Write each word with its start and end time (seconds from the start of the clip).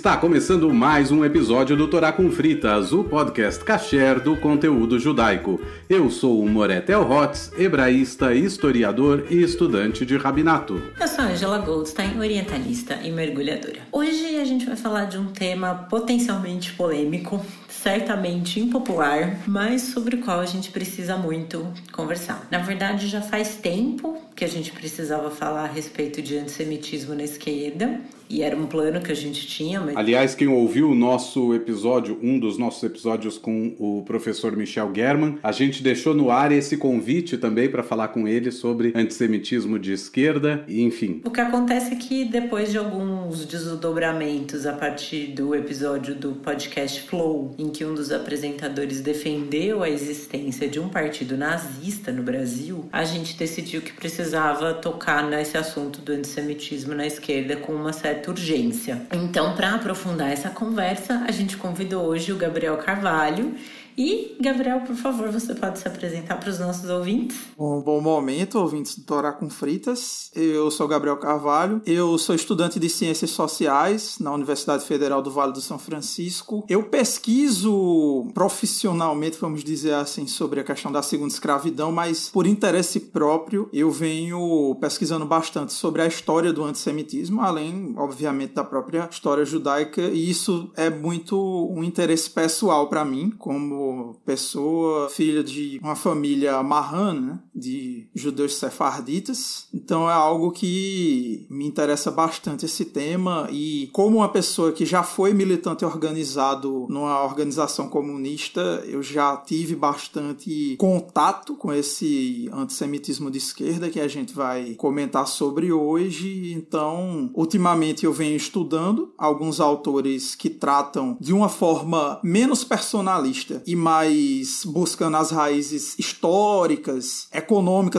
Está 0.00 0.16
começando 0.16 0.72
mais 0.72 1.12
um 1.12 1.26
episódio 1.26 1.76
do 1.76 1.86
Torá 1.86 2.10
com 2.10 2.30
Fritas, 2.30 2.90
o 2.90 3.04
podcast 3.04 3.62
kasher 3.62 4.18
do 4.18 4.34
conteúdo 4.34 4.98
judaico. 4.98 5.60
Eu 5.90 6.08
sou 6.08 6.40
o 6.40 6.48
Moretel 6.48 7.02
Hotz, 7.02 7.52
hebraísta, 7.58 8.34
historiador 8.34 9.26
e 9.28 9.42
estudante 9.42 10.06
de 10.06 10.16
rabinato. 10.16 10.82
Eu 10.98 11.06
sou 11.06 11.22
Angela 11.26 11.58
Goldstein, 11.58 12.18
orientalista 12.18 12.98
e 13.04 13.12
mergulhadora. 13.12 13.80
Hoje 13.92 14.29
a 14.40 14.44
gente 14.44 14.64
vai 14.64 14.76
falar 14.76 15.04
de 15.04 15.18
um 15.18 15.26
tema 15.26 15.86
potencialmente 15.88 16.72
polêmico, 16.72 17.44
certamente 17.68 18.58
impopular, 18.58 19.40
mas 19.46 19.82
sobre 19.82 20.16
o 20.16 20.20
qual 20.20 20.40
a 20.40 20.46
gente 20.46 20.70
precisa 20.70 21.16
muito 21.16 21.66
conversar. 21.92 22.46
Na 22.50 22.58
verdade, 22.58 23.06
já 23.06 23.20
faz 23.20 23.56
tempo 23.56 24.18
que 24.34 24.44
a 24.44 24.48
gente 24.48 24.72
precisava 24.72 25.30
falar 25.30 25.64
a 25.64 25.72
respeito 25.72 26.22
de 26.22 26.38
antissemitismo 26.38 27.14
na 27.14 27.24
esquerda, 27.24 28.00
e 28.28 28.42
era 28.42 28.56
um 28.56 28.66
plano 28.66 29.00
que 29.00 29.10
a 29.10 29.14
gente 29.14 29.44
tinha. 29.46 29.80
Mas... 29.80 29.96
Aliás, 29.96 30.36
quem 30.36 30.46
ouviu 30.46 30.90
o 30.90 30.94
nosso 30.94 31.52
episódio, 31.52 32.16
um 32.22 32.38
dos 32.38 32.56
nossos 32.56 32.82
episódios 32.84 33.36
com 33.36 33.74
o 33.78 34.04
professor 34.06 34.56
Michel 34.56 34.92
German, 34.94 35.38
a 35.42 35.50
gente 35.50 35.82
deixou 35.82 36.14
no 36.14 36.30
ar 36.30 36.52
esse 36.52 36.76
convite 36.76 37.36
também 37.36 37.68
para 37.68 37.82
falar 37.82 38.08
com 38.08 38.28
ele 38.28 38.52
sobre 38.52 38.92
antissemitismo 38.94 39.78
de 39.78 39.92
esquerda, 39.92 40.64
e 40.68 40.80
enfim. 40.82 41.20
O 41.24 41.30
que 41.30 41.40
acontece 41.40 41.92
é 41.92 41.96
que 41.96 42.24
depois 42.24 42.70
de 42.70 42.78
alguns 42.78 43.44
desdobramentos 43.44 44.29
a 44.66 44.72
partir 44.72 45.28
do 45.28 45.54
episódio 45.54 46.14
do 46.14 46.32
podcast 46.32 47.02
Flow, 47.02 47.54
em 47.58 47.70
que 47.70 47.84
um 47.84 47.94
dos 47.94 48.12
apresentadores 48.12 49.00
defendeu 49.00 49.82
a 49.82 49.88
existência 49.88 50.68
de 50.68 50.78
um 50.78 50.88
partido 50.88 51.36
nazista 51.36 52.12
no 52.12 52.22
Brasil, 52.22 52.88
a 52.92 53.04
gente 53.04 53.36
decidiu 53.36 53.80
que 53.80 53.92
precisava 53.92 54.74
tocar 54.74 55.28
nesse 55.28 55.56
assunto 55.56 56.00
do 56.00 56.12
antissemitismo 56.12 56.94
na 56.94 57.06
esquerda 57.06 57.56
com 57.56 57.72
uma 57.72 57.92
certa 57.92 58.10
certa 58.10 58.30
urgência. 58.30 59.02
Então, 59.12 59.54
para 59.54 59.74
aprofundar 59.74 60.30
essa 60.30 60.50
conversa, 60.50 61.24
a 61.26 61.30
gente 61.30 61.56
convidou 61.56 62.06
hoje 62.06 62.32
o 62.32 62.36
Gabriel 62.36 62.76
Carvalho, 62.76 63.54
e, 63.96 64.36
Gabriel, 64.40 64.80
por 64.80 64.96
favor, 64.96 65.30
você 65.30 65.54
pode 65.54 65.78
se 65.78 65.88
apresentar 65.88 66.36
para 66.36 66.50
os 66.50 66.58
nossos 66.58 66.88
ouvintes? 66.88 67.36
Um 67.58 67.80
bom 67.80 68.00
momento, 68.00 68.58
ouvintes 68.58 68.98
do 68.98 69.04
Torá 69.04 69.32
com 69.32 69.50
Fritas. 69.50 70.30
Eu 70.34 70.70
sou 70.70 70.88
Gabriel 70.88 71.16
Carvalho, 71.16 71.82
eu 71.84 72.16
sou 72.18 72.34
estudante 72.34 72.78
de 72.78 72.88
Ciências 72.88 73.30
Sociais 73.30 74.18
na 74.18 74.32
Universidade 74.32 74.84
Federal 74.84 75.22
do 75.22 75.30
Vale 75.30 75.52
do 75.52 75.60
São 75.60 75.78
Francisco. 75.78 76.64
Eu 76.68 76.84
pesquiso 76.84 78.28
profissionalmente, 78.32 79.38
vamos 79.40 79.62
dizer 79.62 79.94
assim, 79.94 80.26
sobre 80.26 80.60
a 80.60 80.64
questão 80.64 80.90
da 80.90 81.02
segunda 81.02 81.32
escravidão, 81.32 81.92
mas 81.92 82.30
por 82.30 82.46
interesse 82.46 83.00
próprio 83.00 83.68
eu 83.72 83.90
venho 83.90 84.76
pesquisando 84.80 85.26
bastante 85.26 85.72
sobre 85.72 86.02
a 86.02 86.06
história 86.06 86.52
do 86.52 86.64
antissemitismo, 86.64 87.40
além, 87.40 87.94
obviamente, 87.96 88.54
da 88.54 88.64
própria 88.64 89.08
história 89.10 89.44
judaica, 89.44 90.02
e 90.02 90.30
isso 90.30 90.70
é 90.76 90.88
muito 90.88 91.36
um 91.70 91.84
interesse 91.84 92.30
pessoal 92.30 92.88
para 92.88 93.04
mim, 93.04 93.30
como 93.38 93.89
pessoa, 94.24 95.08
filha 95.08 95.42
de 95.42 95.78
uma 95.82 95.96
família 95.96 96.62
marrana, 96.62 97.20
né? 97.20 97.38
De 97.60 98.08
judeus 98.14 98.56
sefarditas. 98.56 99.68
Então 99.72 100.08
é 100.08 100.12
algo 100.12 100.50
que 100.50 101.46
me 101.48 101.66
interessa 101.66 102.10
bastante 102.10 102.64
esse 102.64 102.86
tema 102.86 103.48
e 103.50 103.88
como 103.92 104.16
uma 104.16 104.28
pessoa 104.28 104.72
que 104.72 104.86
já 104.86 105.02
foi 105.02 105.32
militante 105.32 105.84
organizado 105.84 106.86
numa 106.88 107.22
organização 107.22 107.88
comunista, 107.88 108.82
eu 108.86 109.02
já 109.02 109.36
tive 109.36 109.76
bastante 109.76 110.76
contato 110.78 111.54
com 111.54 111.72
esse 111.72 112.48
antissemitismo 112.52 113.30
de 113.30 113.38
esquerda 113.38 113.90
que 113.90 114.00
a 114.00 114.08
gente 114.08 114.34
vai 114.34 114.74
comentar 114.74 115.26
sobre 115.26 115.72
hoje. 115.72 116.52
Então, 116.52 117.30
ultimamente 117.34 118.04
eu 118.04 118.12
venho 118.12 118.36
estudando 118.36 119.12
alguns 119.18 119.60
autores 119.60 120.34
que 120.34 120.48
tratam 120.48 121.16
de 121.20 121.32
uma 121.32 121.48
forma 121.48 122.18
menos 122.22 122.64
personalista 122.64 123.62
e 123.66 123.76
mais 123.76 124.64
buscando 124.64 125.16
as 125.16 125.30
raízes 125.30 125.98
históricas, 125.98 127.28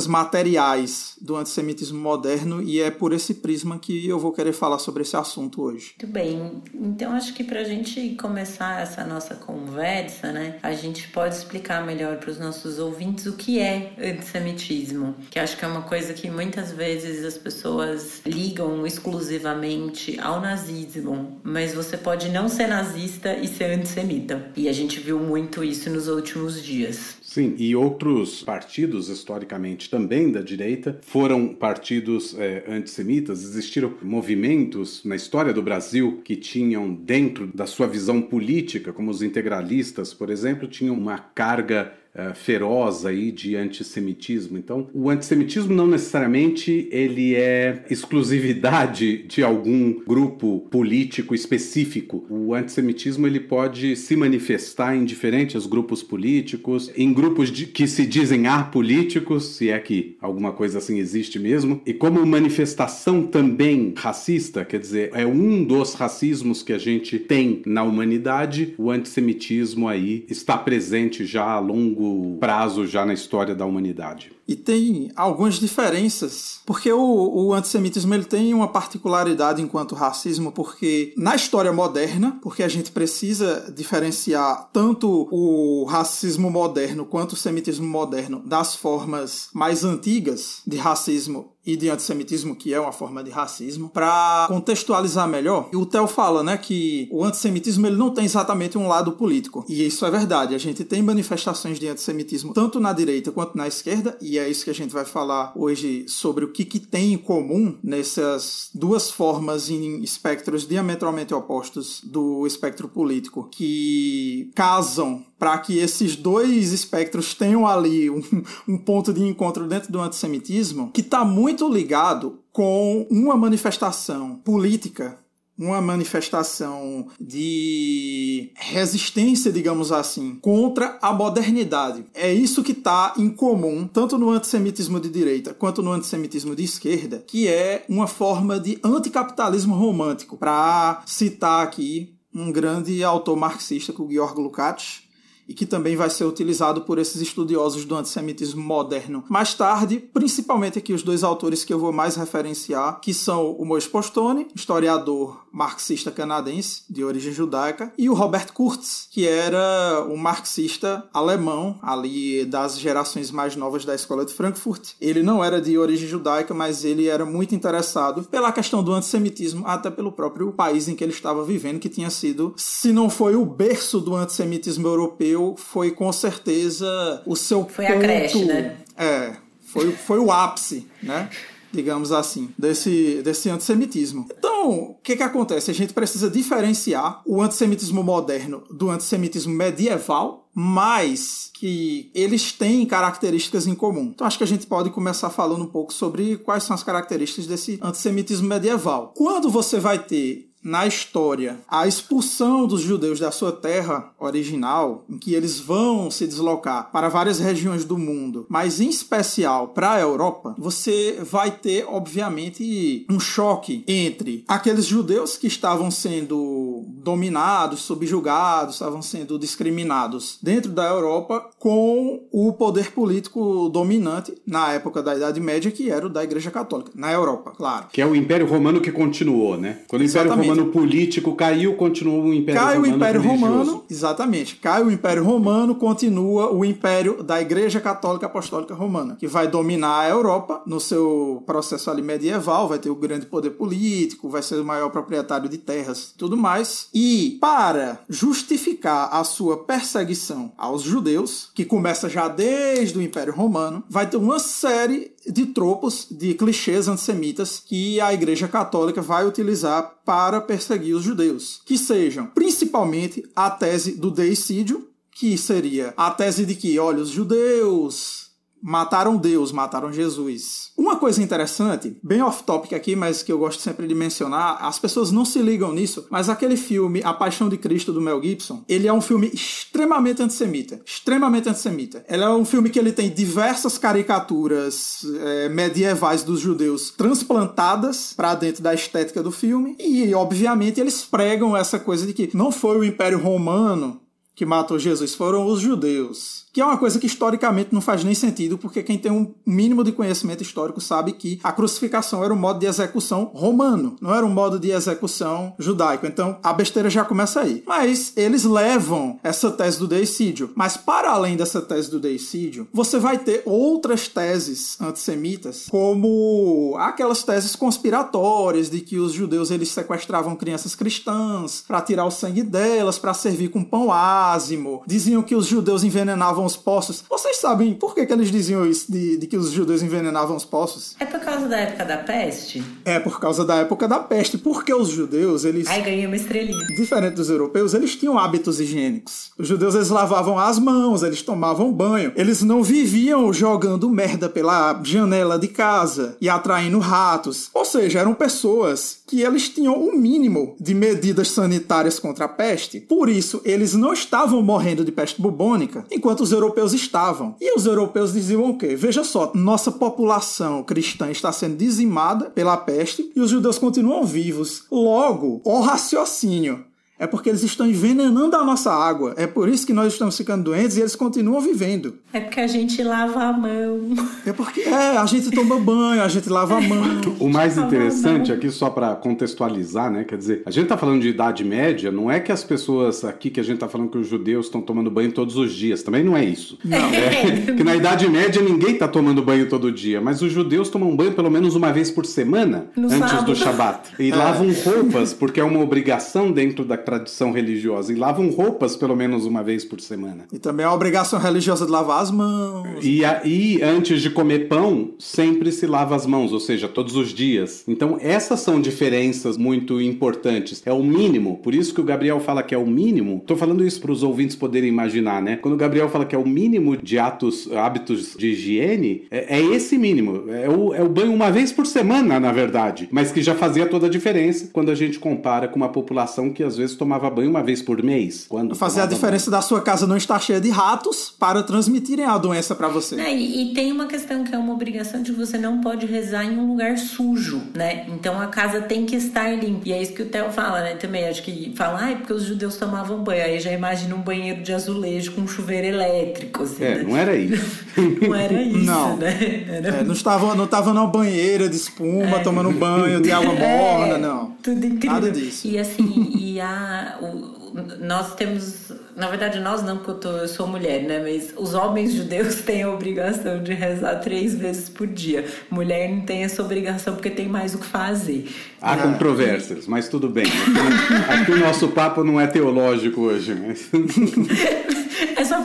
materiais 0.08 1.16
do 1.20 1.36
antissemitismo 1.36 2.00
moderno 2.00 2.62
e 2.62 2.80
é 2.80 2.90
por 2.90 3.14
esse 3.14 3.36
prisma 3.36 3.78
que 3.80 4.08
eu 4.08 4.20
vou 4.20 4.32
querer 4.32 4.54
falar 4.54 4.80
sobre 4.80 5.04
esse 5.04 5.16
assunto 5.16 5.62
hoje. 5.62 5.94
Muito 6.00 6.14
bem. 6.14 6.62
Então 6.74 7.12
acho 7.14 7.34
que 7.34 7.44
para 7.44 7.60
a 7.60 7.64
gente 7.64 8.16
começar 8.16 8.82
essa 8.82 9.06
nossa 9.06 9.36
conversa, 9.36 10.32
né, 10.32 10.58
a 10.64 10.74
gente 10.74 11.08
pode 11.10 11.36
explicar 11.36 11.86
melhor 11.86 12.18
para 12.18 12.32
os 12.32 12.40
nossos 12.40 12.80
ouvintes 12.80 13.26
o 13.26 13.34
que 13.34 13.60
é 13.60 13.94
antissemitismo, 14.00 15.16
que 15.30 15.40
acho 15.40 15.58
que 15.58 15.66
é 15.66 15.68
uma 15.68 15.82
coisa 15.82 16.14
que 16.14 16.30
muitas 16.30 16.72
vezes 16.72 17.26
as 17.26 17.38
pessoas 17.38 18.22
ligam 18.26 18.86
exclusivamente 18.86 20.20
ao 20.20 20.40
nazismo, 20.42 21.40
mas 21.44 21.74
você 21.74 21.98
pode 21.98 22.30
não 22.30 22.48
ser 22.48 22.68
nazista 22.68 23.36
e 23.36 23.48
ser 23.48 23.78
antissemita. 23.78 24.52
E 24.56 24.68
a 24.68 24.74
gente 24.74 25.00
viu 25.00 25.20
muito 25.20 25.64
isso 25.64 25.90
nos 25.90 26.08
últimos 26.08 26.64
dias. 26.64 27.21
Sim, 27.34 27.56
e 27.58 27.74
outros 27.74 28.44
partidos, 28.44 29.08
historicamente 29.08 29.90
também 29.90 30.30
da 30.30 30.42
direita, 30.42 31.00
foram 31.02 31.48
partidos 31.56 32.38
é, 32.38 32.66
antissemitas. 32.68 33.42
Existiram 33.42 33.94
movimentos 34.02 35.02
na 35.06 35.16
história 35.16 35.54
do 35.54 35.62
Brasil 35.62 36.20
que 36.26 36.36
tinham, 36.36 36.94
dentro 36.94 37.48
da 37.56 37.66
sua 37.66 37.88
visão 37.88 38.22
política, 38.22 38.92
como 38.92 39.10
os 39.10 39.22
integralistas, 39.22 40.14
por 40.14 40.30
exemplo, 40.30 40.68
tinham 40.68 40.94
uma 40.94 41.20
carga 41.20 41.94
uh, 42.16 42.36
feroz 42.36 43.06
aí 43.06 43.32
de 43.32 43.56
antissemitismo. 43.56 44.58
Então, 44.58 44.88
o 44.94 45.10
antissemitismo 45.10 45.74
não 45.74 45.88
necessariamente 45.88 46.88
ele 46.92 47.36
é 47.36 47.84
exclusividade 47.90 49.24
de 49.24 49.44
algum 49.44 49.94
grupo 50.04 50.68
político 50.70 51.34
específico. 51.34 52.26
O 52.30 52.54
antissemitismo 52.54 53.28
ele 53.28 53.40
pode 53.40 53.96
se 53.96 54.16
manifestar 54.16 54.96
em 54.96 55.06
diferentes 55.06 55.66
grupos 55.66 56.04
políticos, 56.04 56.92
em 56.96 57.14
grupos 57.14 57.52
de, 57.52 57.66
que 57.66 57.88
se 57.88 58.06
dizem 58.06 58.48
apolíticos, 58.48 59.56
se 59.56 59.70
é 59.70 59.80
que 59.80 60.18
alguma 60.22 60.52
coisa 60.52 60.78
assim 60.80 61.00
existe 61.00 61.40
mesmo, 61.40 61.82
e 61.86 61.94
como 61.94 62.26
manifestação 62.26 63.24
também 63.24 63.94
racista, 63.96 64.66
quer 64.66 64.80
dizer, 64.80 65.12
é 65.14 65.26
um 65.26 65.64
dos 65.64 65.94
racismos 65.94 66.64
que 66.64 66.74
a 66.74 66.78
gente 66.78 67.20
tem 67.20 67.62
na 67.66 67.84
humanidade, 67.84 68.74
o 68.78 68.90
antissemitismo 68.90 69.88
aí 69.88 70.26
está 70.30 70.58
presente 70.58 71.26
já 71.26 71.44
a 71.44 71.60
longo 71.60 72.01
longo 72.02 72.38
prazo 72.40 72.86
já 72.86 73.06
na 73.06 73.14
história 73.14 73.56
da 73.56 73.66
humanidade. 73.66 74.32
E 74.48 74.56
tem 74.56 75.12
algumas 75.16 75.56
diferenças, 75.56 76.60
porque 76.66 76.92
o, 76.92 77.00
o, 77.00 77.54
antissemitismo 77.54 78.14
ele 78.14 78.26
tem 78.26 78.54
uma 78.54 78.68
particularidade 78.68 79.62
enquanto 79.62 79.96
racismo, 79.96 80.52
porque 80.52 81.14
na 81.16 81.36
história 81.36 81.72
moderna, 81.72 82.38
porque 82.42 82.62
a 82.62 82.68
gente 82.68 82.92
precisa 82.92 83.72
diferenciar 83.74 84.70
tanto 84.74 85.28
o 85.32 85.86
racismo 85.86 86.50
moderno 86.50 87.06
quanto 87.06 87.34
o 87.34 87.38
semitismo 87.38 87.88
moderno 87.88 88.42
das 88.46 88.76
formas 88.76 89.48
mais 89.54 89.86
antigas 89.86 90.62
de 90.68 90.76
racismo 90.76 91.54
e 91.66 91.76
de 91.76 91.90
antissemitismo, 91.90 92.56
que 92.56 92.74
é 92.74 92.80
uma 92.80 92.92
forma 92.92 93.24
de 93.24 93.30
racismo, 93.30 93.90
para 93.90 94.46
contextualizar 94.48 95.28
melhor. 95.28 95.70
O 95.74 95.86
Theo 95.86 96.08
fala, 96.08 96.44
né, 96.44 96.58
que 96.58 97.08
o 97.12 97.24
antissemitismo 97.24 97.88
ele 97.88 97.96
não 97.96 98.12
tem 98.12 98.26
exatamente 98.26 98.78
um 98.78 98.88
lado 98.88 99.14
político. 99.14 99.66
E 99.68 99.86
isso 99.86 100.06
é 100.06 100.12
verdade. 100.12 100.56
A 100.56 100.58
gente 100.58 100.84
tem 100.84 101.02
manifestações 101.02 101.80
de 101.80 101.88
antissemitismo 101.88 102.54
tanto 102.54 102.80
na 102.80 102.94
direita 102.94 103.32
quanto 103.32 103.58
na 103.58 103.68
esquerda, 103.68 104.18
e 104.22 104.38
é 104.38 104.50
isso 104.50 104.64
que 104.64 104.70
a 104.70 104.76
gente 104.76 104.92
vai 104.92 105.06
falar 105.06 105.52
hoje 105.56 106.06
sobre 106.08 106.46
o 106.46 106.52
que, 106.52 106.66
que 106.66 106.80
tem 106.80 107.14
em 107.14 107.18
comum 107.18 107.78
nessas 107.84 108.70
duas 108.74 109.12
formas 109.12 109.70
em 109.70 110.02
espectros 110.02 110.68
diametralmente 110.68 111.34
opostos 111.34 112.02
do 112.04 112.46
espectro 112.48 112.88
político, 112.88 113.48
que 113.52 114.52
casam 114.56 115.26
para 115.42 115.58
que 115.58 115.80
esses 115.80 116.16
dois 116.16 116.72
espectros 116.72 117.34
tenham 117.34 117.66
ali 117.66 118.12
um, 118.12 118.22
um 118.68 118.78
ponto 118.78 119.12
de 119.12 119.24
encontro 119.24 119.68
dentro 119.68 119.92
do 119.92 120.00
antissemitismo, 120.00 120.92
que 120.92 121.02
está 121.02 121.26
muito 121.26 121.68
ligado 121.68 122.44
com 122.52 123.08
uma 123.10 123.36
manifestação 123.36 124.36
política 124.36 125.18
uma 125.58 125.80
manifestação 125.80 127.08
de 127.20 128.52
resistência, 128.56 129.52
digamos 129.52 129.92
assim, 129.92 130.36
contra 130.42 130.98
a 131.00 131.14
modernidade. 131.14 132.04
É 132.16 132.34
isso 132.34 132.64
que 132.64 132.72
está 132.72 133.14
em 133.16 133.30
comum 133.30 133.88
tanto 133.88 134.18
no 134.18 134.32
antissemitismo 134.32 135.00
de 135.00 135.08
direita 135.08 135.54
quanto 135.54 135.84
no 135.84 135.92
antissemitismo 135.92 136.56
de 136.56 136.64
esquerda, 136.64 137.24
que 137.28 137.48
é 137.48 137.86
uma 137.88 138.08
forma 138.08 138.60
de 138.60 138.80
anticapitalismo 138.84 139.76
romântico. 139.76 140.36
Para 140.36 141.04
citar 141.06 141.64
aqui 141.64 142.16
um 142.34 142.52
grande 142.52 143.04
autor 143.04 143.36
marxista, 143.36 143.94
o 144.02 144.10
Georg 144.10 144.42
Lukács, 144.42 145.11
e 145.52 145.54
que 145.54 145.66
também 145.66 145.98
vai 145.98 146.10
ser 146.10 146.24
utilizado 146.24 146.84
por 146.84 146.98
esses 146.98 147.22
estudiosos 147.22 147.84
do 147.84 147.94
antissemitismo 147.94 148.64
moderno 148.64 149.22
mais 149.28 149.54
tarde, 149.54 150.00
principalmente 150.14 150.80
aqui 150.80 150.94
os 150.94 151.04
dois 151.04 151.26
autores 151.26 151.66
que 151.66 151.74
eu 151.74 151.80
vou 151.80 151.92
mais 151.92 152.16
referenciar, 152.16 153.02
que 153.02 153.14
são 153.14 153.52
o 153.52 153.66
Moisés 153.66 153.92
Postone, 153.92 154.48
historiador 154.56 155.42
marxista 155.52 156.10
canadense 156.10 156.84
de 156.90 157.04
origem 157.04 157.34
judaica, 157.34 157.92
e 157.98 158.10
o 158.10 158.14
Robert 158.14 158.54
Kurz, 158.54 159.08
que 159.12 159.28
era 159.28 160.08
um 160.10 160.16
marxista 160.16 161.04
alemão, 161.14 161.78
ali 161.82 162.46
das 162.46 162.80
gerações 162.80 163.32
mais 163.32 163.56
novas 163.56 163.84
da 163.84 163.94
escola 163.94 164.26
de 164.26 164.34
Frankfurt. 164.34 164.92
Ele 165.02 165.22
não 165.22 165.44
era 165.44 165.62
de 165.62 165.78
origem 165.78 166.08
judaica, 166.08 166.54
mas 166.54 166.86
ele 166.86 167.08
era 167.08 167.26
muito 167.26 167.54
interessado 167.54 168.24
pela 168.24 168.52
questão 168.52 168.82
do 168.82 168.94
antissemitismo, 168.94 169.68
até 169.68 169.90
pelo 169.90 170.12
próprio 170.12 170.54
país 170.54 170.88
em 170.88 170.96
que 170.96 171.04
ele 171.04 171.12
estava 171.12 171.44
vivendo, 171.44 171.80
que 171.80 171.90
tinha 171.90 172.10
sido, 172.10 172.54
se 172.56 172.94
não 172.94 173.10
foi 173.10 173.36
o 173.36 173.46
berço 173.46 174.00
do 174.00 174.16
antissemitismo 174.16 174.88
europeu, 174.88 175.41
foi 175.58 175.92
com 175.92 176.12
certeza 176.12 177.22
o 177.26 177.36
seu 177.36 177.66
foi 177.66 177.86
ponto... 177.86 177.98
a 177.98 178.00
creche, 178.00 178.46
né? 178.46 178.78
É, 178.98 179.34
foi, 179.62 179.92
foi 179.92 180.20
o 180.20 180.32
ápice, 180.32 180.88
né? 181.02 181.30
digamos 181.72 182.12
assim, 182.12 182.50
desse, 182.58 183.22
desse 183.24 183.50
antissemitismo. 183.50 184.28
Então, 184.38 184.70
o 184.70 184.96
que, 185.02 185.16
que 185.16 185.24
acontece? 185.24 185.72
A 185.72 185.74
gente 185.74 185.94
precisa 185.94 186.30
diferenciar 186.30 187.22
o 187.26 187.42
antissemitismo 187.42 188.04
moderno 188.04 188.64
do 188.70 188.90
antissemitismo 188.90 189.54
medieval, 189.54 190.50
mas 190.54 191.50
que 191.54 192.12
eles 192.14 192.52
têm 192.52 192.86
características 192.86 193.68
em 193.68 193.76
comum. 193.76 194.12
Então, 194.14 194.28
acho 194.28 194.38
que 194.38 194.44
a 194.44 194.48
gente 194.48 194.68
pode 194.68 194.90
começar 194.90 195.30
falando 195.30 195.64
um 195.64 195.68
pouco 195.68 195.94
sobre 195.94 196.38
quais 196.38 196.64
são 196.64 196.74
as 196.74 196.84
características 196.84 197.48
desse 197.48 197.80
antissemitismo 197.82 198.48
medieval. 198.48 199.14
Quando 199.16 199.50
você 199.50 199.80
vai 199.80 199.98
ter 200.00 200.51
na 200.64 200.86
história 200.86 201.60
a 201.68 201.88
expulsão 201.88 202.68
dos 202.68 202.82
judeus 202.82 203.20
da 203.20 203.32
sua 203.32 203.52
terra 203.52 204.12
original, 204.20 205.06
em 205.10 205.18
que 205.18 205.34
eles 205.34 205.60
vão 205.60 206.12
se 206.12 206.28
deslocar 206.28 206.92
para 206.92 207.10
várias 207.10 207.40
regiões 207.40 207.84
do 207.86 207.98
mundo, 207.98 208.46
mas 208.50 208.80
em 208.80 208.90
especial 208.90 209.70
para 209.70 209.94
a 209.94 210.00
Europa, 210.00 210.56
você 210.58 211.20
vai 211.22 211.52
ter, 211.52 211.86
obviamente, 211.88 213.06
um 213.10 213.20
choque 213.20 213.84
entre 213.88 214.44
aqueles 214.48 214.86
judeus 214.86 215.38
que 215.38 215.48
estavam 215.48 215.90
sendo 215.90 216.86
dominados, 216.88 217.82
subjugados, 217.82 218.76
estavam 218.76 219.02
sendo 219.02 219.40
discriminados 219.40 220.38
dentro 220.42 220.72
da 220.72 220.88
Europa, 220.88 221.50
com 221.60 222.28
o 222.32 222.54
poder 222.54 222.92
político 222.92 223.70
dominante 223.70 224.34
na 224.46 224.74
época 224.74 225.02
da 225.02 225.16
Idade 225.16 225.40
Média, 225.40 225.72
que 225.72 225.90
era 225.90 226.06
o 226.06 226.10
da 226.10 226.24
Igreja 226.24 226.52
Católica, 226.52 226.92
na 226.96 227.12
Europa, 227.12 227.52
claro. 227.52 227.88
Que 227.92 228.02
é 228.02 228.06
o 228.06 228.16
Império 228.16 228.48
Romano 228.48 228.82
que 228.82 228.92
continuou, 228.92 229.58
né? 229.58 229.82
Quando 229.88 230.02
o 230.02 230.06
Império. 230.06 230.32
Romano 230.32 230.51
Romano 230.56 230.72
político 230.72 231.36
caiu, 231.36 231.76
continuou 231.76 232.24
o 232.26 232.34
Império 232.34 232.62
Cai 232.62 232.76
Romano. 232.76 232.84
Cai 232.84 232.92
o 232.92 232.96
Império 232.96 233.22
religioso. 233.22 233.54
Romano, 233.54 233.86
exatamente. 233.90 234.56
Cai 234.56 234.84
o 234.84 234.92
Império 234.92 235.24
Romano, 235.24 235.76
continua 235.76 236.54
o 236.54 236.64
Império 236.64 237.24
da 237.24 237.42
Igreja 237.42 237.80
Católica 237.80 238.26
Apostólica 238.26 238.74
Romana, 238.74 239.16
que 239.20 239.28
vai 239.28 239.48
dominar 239.48 240.00
a 240.00 240.10
Europa 240.10 240.62
no 240.66 240.80
seu 240.80 241.44
processo 241.46 241.90
ali 241.90 242.02
medieval, 242.02 242.68
vai 242.68 242.80
ter 242.80 242.90
o 242.90 242.96
grande 242.96 243.26
poder 243.26 243.52
político, 243.52 244.30
vai 244.30 244.42
ser 244.42 244.56
o 244.56 244.66
maior 244.66 244.90
proprietário 244.90 245.50
de 245.50 245.58
terras 245.58 246.14
tudo 246.18 246.38
mais. 246.38 246.88
E 246.94 247.38
para 247.40 248.00
justificar 248.10 249.10
a 249.12 249.24
sua 249.24 249.58
perseguição 249.64 250.52
aos 250.58 250.82
judeus, 250.84 251.50
que 251.54 251.66
começa 251.66 252.10
já 252.10 252.28
desde 252.28 252.98
o 252.98 253.02
Império 253.02 253.34
Romano, 253.34 253.84
vai 253.90 254.08
ter 254.08 254.18
uma 254.18 254.40
série 254.40 255.12
de 255.28 255.48
tropos, 255.48 256.08
de 256.10 256.34
clichês 256.34 256.88
antissemitas 256.88 257.60
que 257.60 258.00
a 258.00 258.14
Igreja 258.14 258.48
Católica 258.48 259.02
vai 259.02 259.26
utilizar 259.26 260.00
para 260.06 260.42
perseguir 260.42 260.96
os 260.96 261.04
judeus, 261.04 261.62
que 261.66 261.78
sejam 261.78 262.26
principalmente 262.28 263.24
a 263.36 263.50
tese 263.50 263.94
do 263.94 264.12
deicídio, 264.12 264.88
que 265.12 265.38
seria 265.38 265.94
a 265.98 266.10
tese 266.12 266.46
de 266.46 266.56
que, 266.56 266.80
olha, 266.80 267.02
os 267.02 267.10
judeus 267.10 268.21
mataram 268.62 269.18
Deus, 269.18 269.52
mataram 269.52 269.92
Jesus. 269.92 270.72
Uma 270.78 270.96
coisa 270.96 271.22
interessante, 271.22 271.98
bem 272.04 272.22
off-topic 272.22 272.74
aqui, 272.74 272.96
mas 272.96 273.24
que 273.24 273.32
eu 273.32 273.40
gosto 273.40 273.62
sempre 273.62 273.88
de 273.88 273.96
mencionar, 273.96 274.58
as 274.62 274.78
pessoas 274.78 275.12
não 275.12 275.26
se 275.26 275.40
ligam 275.42 275.74
nisso, 275.74 276.06
mas 276.10 276.30
aquele 276.30 276.56
filme 276.56 277.02
A 277.04 277.14
Paixão 277.14 277.50
de 277.50 277.58
Cristo 277.58 277.92
do 277.92 278.02
Mel 278.02 278.22
Gibson, 278.22 278.64
ele 278.68 278.88
é 278.88 278.94
um 278.94 279.02
filme 279.02 279.32
extremamente 279.34 280.22
antissemita, 280.22 280.82
extremamente 280.86 281.50
antissemita. 281.50 282.06
Ele 282.08 282.24
é 282.24 282.30
um 282.30 282.46
filme 282.46 282.70
que 282.70 282.80
ele 282.80 282.92
tem 282.92 283.10
diversas 283.10 283.78
caricaturas 283.78 285.04
é, 285.20 285.50
medievais 285.50 286.24
dos 286.24 286.40
judeus 286.40 286.92
transplantadas 286.92 288.14
para 288.14 288.36
dentro 288.36 288.62
da 288.62 288.74
estética 288.74 289.24
do 289.24 289.32
filme 289.32 289.76
e, 289.80 290.14
obviamente, 290.14 290.80
eles 290.80 291.04
pregam 291.04 291.56
essa 291.56 291.80
coisa 291.80 292.06
de 292.06 292.14
que 292.14 292.36
não 292.36 292.52
foi 292.52 292.78
o 292.78 292.84
Império 292.84 293.20
Romano 293.20 294.02
que 294.36 294.46
matou 294.46 294.80
Jesus, 294.80 295.14
foram 295.14 295.46
os 295.46 295.60
judeus 295.60 296.46
que 296.54 296.62
é 296.62 296.66
uma 296.66 296.78
coisa 296.78 297.00
que 297.00 297.08
historicamente 297.08 297.74
não 297.74 297.82
faz 297.82 298.04
nem 298.04 298.14
sentido, 298.14 298.58
porque 298.58 298.84
quem 298.84 298.98
tem 298.98 299.12
um 299.12 299.34
mínimo 299.46 299.84
de 299.84 299.92
conhecimento 299.92 300.44
histórico 300.44 300.82
sabe 300.82 301.14
que 301.14 301.40
a 301.44 301.52
crucificação 301.52 302.24
era 302.24 302.34
um 302.34 302.38
modo 302.38 302.60
de 302.60 302.66
execução 302.66 303.32
romano, 303.34 303.96
não 304.02 304.14
era 304.14 304.26
um 304.26 304.30
modo 304.30 304.60
de 304.60 304.72
execução 304.72 305.54
judaico. 305.58 306.06
Então 306.06 306.38
a 306.44 306.54
besteira 306.54 306.90
já 306.90 307.06
começa 307.06 307.42
aí. 307.42 307.64
Mas 307.66 308.14
eles 308.16 308.44
levam 308.44 309.20
essa 309.24 309.52
tese 309.52 309.80
do 309.80 309.88
deicídio. 309.88 310.52
Mas 310.56 310.76
para 310.78 311.12
além 311.12 311.38
dessa 311.38 311.62
tese 311.62 311.90
do 311.90 312.00
deicídio, 312.00 312.68
você 312.74 313.00
vai 313.00 313.18
ter 313.18 313.44
outras 313.46 314.08
teses 314.08 314.80
antissemitas, 314.82 315.68
como 315.70 316.76
aquelas 316.80 317.24
teses 317.24 317.56
conspiratórias 317.56 318.70
de 318.70 318.82
que 318.82 318.98
os 318.98 319.14
judeus 319.14 319.52
eles 319.52 319.70
sequestravam 319.70 320.36
crianças 320.36 320.76
cristãs 320.76 321.64
para 321.68 321.82
tirar 321.82 322.06
o 322.06 322.12
sangue 322.12 322.44
delas, 322.44 323.00
para 323.00 323.14
servir 323.14 323.50
com 323.50 323.64
pão 323.64 323.92
ázimo. 323.92 324.84
Diziam 324.86 325.24
que 325.24 325.36
os 325.36 325.46
judeus 325.46 325.84
envenenavam 325.84 326.41
envenenavam 326.42 326.46
os 326.46 326.58
poços. 326.58 327.04
Vocês 327.10 327.38
sabem 327.38 327.74
por 327.74 327.94
que, 327.94 328.06
que 328.06 328.14
eles 328.14 328.32
diziam 328.32 328.66
isso, 328.66 328.92
de, 328.92 329.18
de 329.18 329.28
que 329.28 329.38
os 329.38 329.52
judeus 329.52 329.82
envenenavam 329.82 330.36
os 330.36 330.46
poços? 330.46 330.96
É 331.00 331.06
por 331.06 331.20
causa 331.20 331.48
da 331.48 331.58
época 331.58 331.86
da 331.86 331.98
peste? 331.98 332.64
É 332.84 333.00
por 333.00 333.20
causa 333.20 333.46
da 333.46 333.56
época 333.58 333.88
da 333.88 334.00
peste. 334.00 334.38
Porque 334.38 334.74
os 334.74 334.90
judeus, 334.90 335.46
eles. 335.46 335.68
Aí 335.68 335.82
ganhei 335.82 336.06
uma 336.06 336.16
estrelinha. 336.16 336.66
Diferente 336.76 337.16
dos 337.16 337.30
europeus, 337.30 337.74
eles 337.74 337.96
tinham 337.96 338.18
hábitos 338.18 338.60
higiênicos. 338.60 339.32
Os 339.38 339.48
judeus, 339.48 339.76
eles 339.76 339.90
lavavam 339.90 340.38
as 340.38 340.58
mãos, 340.58 341.04
eles 341.04 341.22
tomavam 341.22 341.72
banho. 341.72 342.12
Eles 342.16 342.42
não 342.42 342.64
viviam 342.64 343.32
jogando 343.32 343.90
merda 343.90 344.30
pela 344.30 344.80
janela 344.84 345.38
de 345.38 345.48
casa 345.48 346.18
e 346.20 346.30
atraindo 346.30 346.80
ratos. 346.80 347.50
Ou 347.54 347.66
seja, 347.66 348.00
eram 348.00 348.14
pessoas 348.14 349.02
que 349.08 349.22
eles 349.22 349.50
tinham 349.50 349.78
o 349.78 349.90
um 349.90 349.98
mínimo 349.98 350.56
de 350.60 350.74
medidas 350.74 351.30
sanitárias 351.30 352.00
contra 352.00 352.26
a 352.26 352.30
peste. 352.30 352.80
Por 352.80 353.10
isso, 353.10 353.42
eles 353.44 353.74
não 353.74 353.94
estavam 353.94 354.42
morrendo 354.42 354.86
de 354.86 354.92
peste 354.92 355.22
bubônica, 355.22 355.86
enquanto 355.92 356.22
os 356.22 356.31
europeus 356.32 356.74
estavam. 356.74 357.36
E 357.40 357.56
os 357.56 357.66
europeus 357.66 358.14
diziam 358.14 358.50
o 358.50 358.58
quê? 358.58 358.76
Veja 358.76 359.04
só, 359.04 359.32
nossa 359.34 359.72
população 359.72 360.64
cristã 360.64 361.10
está 361.10 361.32
sendo 361.32 361.58
dizimada 361.58 362.30
pela 362.30 362.58
peste 362.58 363.12
e 363.16 363.20
os 363.20 363.30
judeus 363.30 363.58
continuam 363.58 364.06
vivos. 364.06 364.64
Logo, 364.72 365.42
o 365.44 365.60
raciocínio 365.62 366.66
é 367.02 367.08
porque 367.08 367.30
eles 367.30 367.42
estão 367.42 367.66
envenenando 367.66 368.36
a 368.36 368.46
nossa 368.46 368.72
água. 368.72 369.16
É 369.18 369.26
por 369.26 369.50
isso 369.50 369.66
que 369.66 369.74
nós 369.74 369.92
estamos 369.92 370.16
ficando 370.16 370.44
doentes 370.44 370.78
e 370.78 370.82
eles 370.82 370.96
continuam 370.96 371.42
vivendo. 371.42 371.96
É 372.14 372.20
porque 372.20 372.40
a 372.40 372.46
gente 372.46 372.84
lava 372.84 373.24
a 373.24 373.34
mão. 373.34 373.96
É 374.24 374.32
porque 374.32 374.62
é, 374.62 374.98
a 374.98 375.06
gente 375.08 375.32
toma 375.32 375.60
banho, 375.60 376.04
a 376.04 376.08
gente 376.08 376.30
lava 376.30 376.58
a 376.58 376.62
mão. 376.62 377.02
O 377.20 377.28
mais 377.28 377.58
interessante 377.58 378.32
aqui, 378.32 378.52
só 378.52 378.70
para 378.70 378.94
contextualizar, 378.94 379.90
né? 379.90 380.04
Quer 380.04 380.16
dizer, 380.16 380.44
a 380.46 380.52
gente 380.52 380.68
tá 380.68 380.78
falando 380.78 381.02
de 381.02 381.08
Idade 381.08 381.44
Média, 381.44 381.92
não 381.92 382.12
é 382.12 382.20
que 382.20 382.32
as 382.32 382.44
pessoas 382.44 383.04
aqui 383.04 383.32
que 383.32 383.40
a 383.40 383.44
gente 383.44 383.58
tá 383.58 383.68
falando 383.68 383.90
que 383.90 383.98
os 383.98 384.08
judeus 384.08 384.46
estão 384.46 384.62
tomando 384.62 384.92
banho 384.92 385.12
todos 385.12 385.38
os 385.38 385.54
dias. 385.54 385.82
Também 385.82 386.04
não 386.04 386.16
é 386.16 386.24
isso. 386.24 386.60
Não. 386.64 386.78
É, 386.78 387.54
que 387.58 387.64
na 387.64 387.76
Idade 387.76 388.08
Média 388.08 388.44
ninguém 388.44 388.78
tá 388.78 388.88
tomando 388.88 389.24
banho 389.24 389.50
todo 389.50 389.72
dia, 389.72 390.00
mas 390.00 390.22
os 390.22 390.32
judeus 390.32 390.70
tomam 390.70 390.96
banho 390.96 391.14
pelo 391.14 391.32
menos 391.32 391.56
uma 391.56 391.74
vez 391.74 391.90
por 391.90 392.06
semana 392.06 392.68
no 392.76 392.86
antes 392.86 393.10
sábado. 393.10 393.26
do 393.26 393.36
Shabat. 393.36 393.90
E 393.98 394.12
é. 394.14 394.16
lavam 394.16 394.52
roupas, 394.52 395.16
porque 395.16 395.40
é 395.40 395.44
uma 395.44 395.62
obrigação 395.62 396.32
dentro 396.32 396.64
da 396.64 396.78
tradição 396.92 397.32
religiosa. 397.32 397.94
E 397.94 397.96
lavam 397.96 398.30
roupas 398.30 398.76
pelo 398.76 398.96
menos 398.96 399.26
uma 399.26 399.42
vez 399.42 399.64
por 399.64 399.80
semana. 399.80 400.26
E 400.34 400.38
também 400.38 400.66
a 400.66 400.74
obrigação 400.74 401.20
religiosa 401.20 401.66
de 401.66 401.72
lavar 401.72 402.02
as 402.02 402.12
mãos. 402.12 402.68
E, 402.82 403.06
a, 403.06 403.22
e 403.24 403.62
antes 403.62 404.02
de 404.02 404.10
comer 404.10 404.50
pão, 404.50 404.92
sempre 405.00 405.52
se 405.52 405.66
lava 405.66 405.96
as 405.96 406.06
mãos, 406.06 406.34
ou 406.34 406.40
seja, 406.40 406.68
todos 406.68 406.96
os 406.96 407.14
dias. 407.14 407.64
Então, 407.68 407.98
essas 408.02 408.42
são 408.42 408.60
diferenças 408.60 409.38
muito 409.38 409.82
importantes. 409.82 410.62
É 410.66 410.74
o 410.74 410.84
mínimo. 410.84 411.38
Por 411.38 411.56
isso 411.56 411.74
que 411.74 411.80
o 411.80 411.84
Gabriel 411.84 412.20
fala 412.20 412.44
que 412.44 412.54
é 412.54 412.58
o 412.58 412.68
mínimo. 412.68 413.24
Tô 413.26 413.38
falando 413.38 413.66
isso 413.66 413.80
para 413.80 413.92
os 413.92 414.04
ouvintes 414.04 414.36
poderem 414.36 414.70
imaginar, 414.70 415.22
né? 415.22 415.38
Quando 415.38 415.54
o 415.54 415.58
Gabriel 415.58 415.90
fala 415.90 416.06
que 416.06 416.16
é 416.16 416.20
o 416.20 416.28
mínimo 416.28 416.76
de 416.76 417.00
atos, 417.00 417.50
hábitos 417.54 418.16
de 418.18 418.32
higiene, 418.32 419.04
é, 419.10 419.38
é 419.38 419.42
esse 419.42 419.78
mínimo. 419.78 420.30
É 420.30 420.50
o, 420.50 420.74
é 420.74 420.84
o 420.84 420.90
banho 420.90 421.14
uma 421.14 421.32
vez 421.32 421.52
por 421.52 421.66
semana, 421.66 422.20
na 422.20 422.32
verdade. 422.32 422.90
Mas 422.92 423.12
que 423.12 423.22
já 423.22 423.36
fazia 423.36 423.66
toda 423.66 423.88
a 423.88 423.90
diferença 423.90 424.50
quando 424.52 424.72
a 424.72 424.76
gente 424.76 425.00
compara 425.00 425.48
com 425.48 425.56
uma 425.56 425.70
população 425.70 426.32
que 426.32 426.44
às 426.44 426.58
vezes 426.58 426.71
vezes 426.72 426.78
tomava 426.78 427.10
banho 427.10 427.30
uma 427.30 427.44
vez 427.44 427.62
por 427.62 427.82
mês. 427.84 428.26
Quando 428.28 428.56
Fazer 428.56 428.82
a 428.82 428.86
diferença 428.86 429.30
banho. 429.30 429.42
da 429.42 429.48
sua 429.48 429.62
casa 429.62 429.86
não 429.86 429.98
estar 429.98 430.20
cheia 430.20 430.40
de 430.40 430.50
ratos 430.50 431.14
para 431.18 431.44
transmitirem 431.44 432.06
a 432.06 432.18
doença 432.18 432.56
para 432.56 432.68
você. 432.68 433.00
É, 433.00 433.14
e, 433.14 433.52
e, 433.52 433.54
tem 433.54 433.72
uma 433.72 433.86
questão 433.86 434.24
que 434.24 434.34
é 434.34 434.38
uma 434.38 434.54
obrigação 434.54 435.02
de 435.02 435.12
você 435.12 435.38
não 435.38 435.62
pode 435.62 435.86
rezar 435.86 436.26
em 436.26 436.38
um 436.38 436.48
lugar 436.48 436.78
sujo, 436.78 437.42
né? 437.54 437.86
Então 437.90 438.20
a 438.20 438.28
casa 438.28 438.62
tem 438.62 438.86
que 438.86 438.96
estar 438.96 439.30
limpa. 439.36 439.62
E 439.66 439.74
é 439.74 439.82
isso 439.82 439.94
que 439.94 440.02
o 440.02 440.06
Theo 440.06 440.32
fala, 440.32 440.62
né? 440.62 440.76
Também 440.76 441.08
acho 441.08 441.24
que 441.24 441.54
fala, 441.56 441.80
ah, 441.82 441.92
é 441.92 441.96
porque 441.96 442.14
os 442.14 442.24
judeus 442.24 442.56
tomavam 442.56 443.04
banho. 443.04 443.24
Aí 443.24 443.40
já 443.40 443.52
imagina 443.52 443.96
um 443.96 444.02
banheiro 444.02 444.42
de 444.42 444.54
azulejo 444.54 445.12
com 445.12 445.22
um 445.22 445.28
chuveiro 445.28 445.68
elétrico. 445.68 446.44
Assim, 446.44 446.64
é, 446.64 446.76
né? 446.76 446.84
não 446.84 446.98
era 446.98 447.16
isso. 447.16 447.66
não 448.02 448.16
era 448.16 448.42
isso, 448.42 448.66
não. 448.66 448.98
né? 448.98 449.46
Era... 449.48 449.68
É, 449.78 449.84
não 449.84 449.94
estava 449.94 450.36
não 450.36 450.48
tava 450.48 450.74
numa 450.74 450.88
banheira 450.88 451.50
de 451.50 451.56
espuma, 451.56 452.18
é. 452.18 452.20
tomando 452.20 452.52
banho 452.52 453.02
de 453.02 453.12
água 453.12 453.34
morna, 453.34 453.96
é, 453.96 453.98
não. 453.98 454.32
Tudo 454.42 454.66
incrível. 454.66 454.92
Nada 454.92 455.12
disso. 455.12 455.48
E 455.48 455.58
assim, 455.58 456.12
e 456.18 456.40
a, 456.40 456.61
o, 457.02 457.54
nós 457.80 458.16
temos 458.16 458.72
na 458.96 459.08
verdade, 459.08 459.40
nós 459.40 459.64
não, 459.64 459.78
porque 459.78 459.92
eu, 459.92 459.96
tô, 459.96 460.10
eu 460.10 460.28
sou 460.28 460.46
mulher, 460.48 460.84
né? 460.84 461.00
Mas 461.02 461.34
os 461.38 461.54
homens 461.54 461.94
judeus 461.94 462.36
têm 462.46 462.64
a 462.64 462.70
obrigação 462.70 463.42
de 463.42 463.54
rezar 463.54 463.96
três 463.96 464.36
vezes 464.36 464.70
por 464.70 464.86
dia. 464.86 465.26
Mulher 465.50 465.90
não 465.90 466.02
tem 466.02 466.24
essa 466.24 466.42
obrigação 466.42 466.96
porque 466.96 467.10
tem 467.10 467.28
mais 467.28 467.56
o 467.56 467.60
que 467.60 467.66
fazer. 467.66 468.30
Há 468.62 468.78
controvérsias, 468.78 469.66
mas 469.66 469.88
tudo 469.88 470.10
bem. 470.10 470.26
Aqui, 470.26 471.22
aqui 471.22 471.32
o 471.32 471.40
nosso 471.40 471.70
papo 471.70 472.04
não 472.04 472.20
é 472.20 472.28
teológico 472.28 473.02
hoje. 473.02 473.34
Mas... 473.34 473.70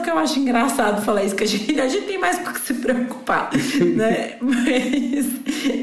Porque 0.07 0.17
eu 0.17 0.23
acho 0.23 0.39
engraçado 0.39 1.03
falar 1.03 1.25
isso, 1.25 1.35
que 1.35 1.43
a 1.43 1.47
gente, 1.49 1.81
a 1.81 1.89
gente 1.89 2.07
tem 2.07 2.17
mais 2.17 2.39
com 2.39 2.53
que 2.53 2.61
se 2.61 2.75
preocupar, 2.75 3.51
né? 3.97 4.37
Mas, 4.41 5.27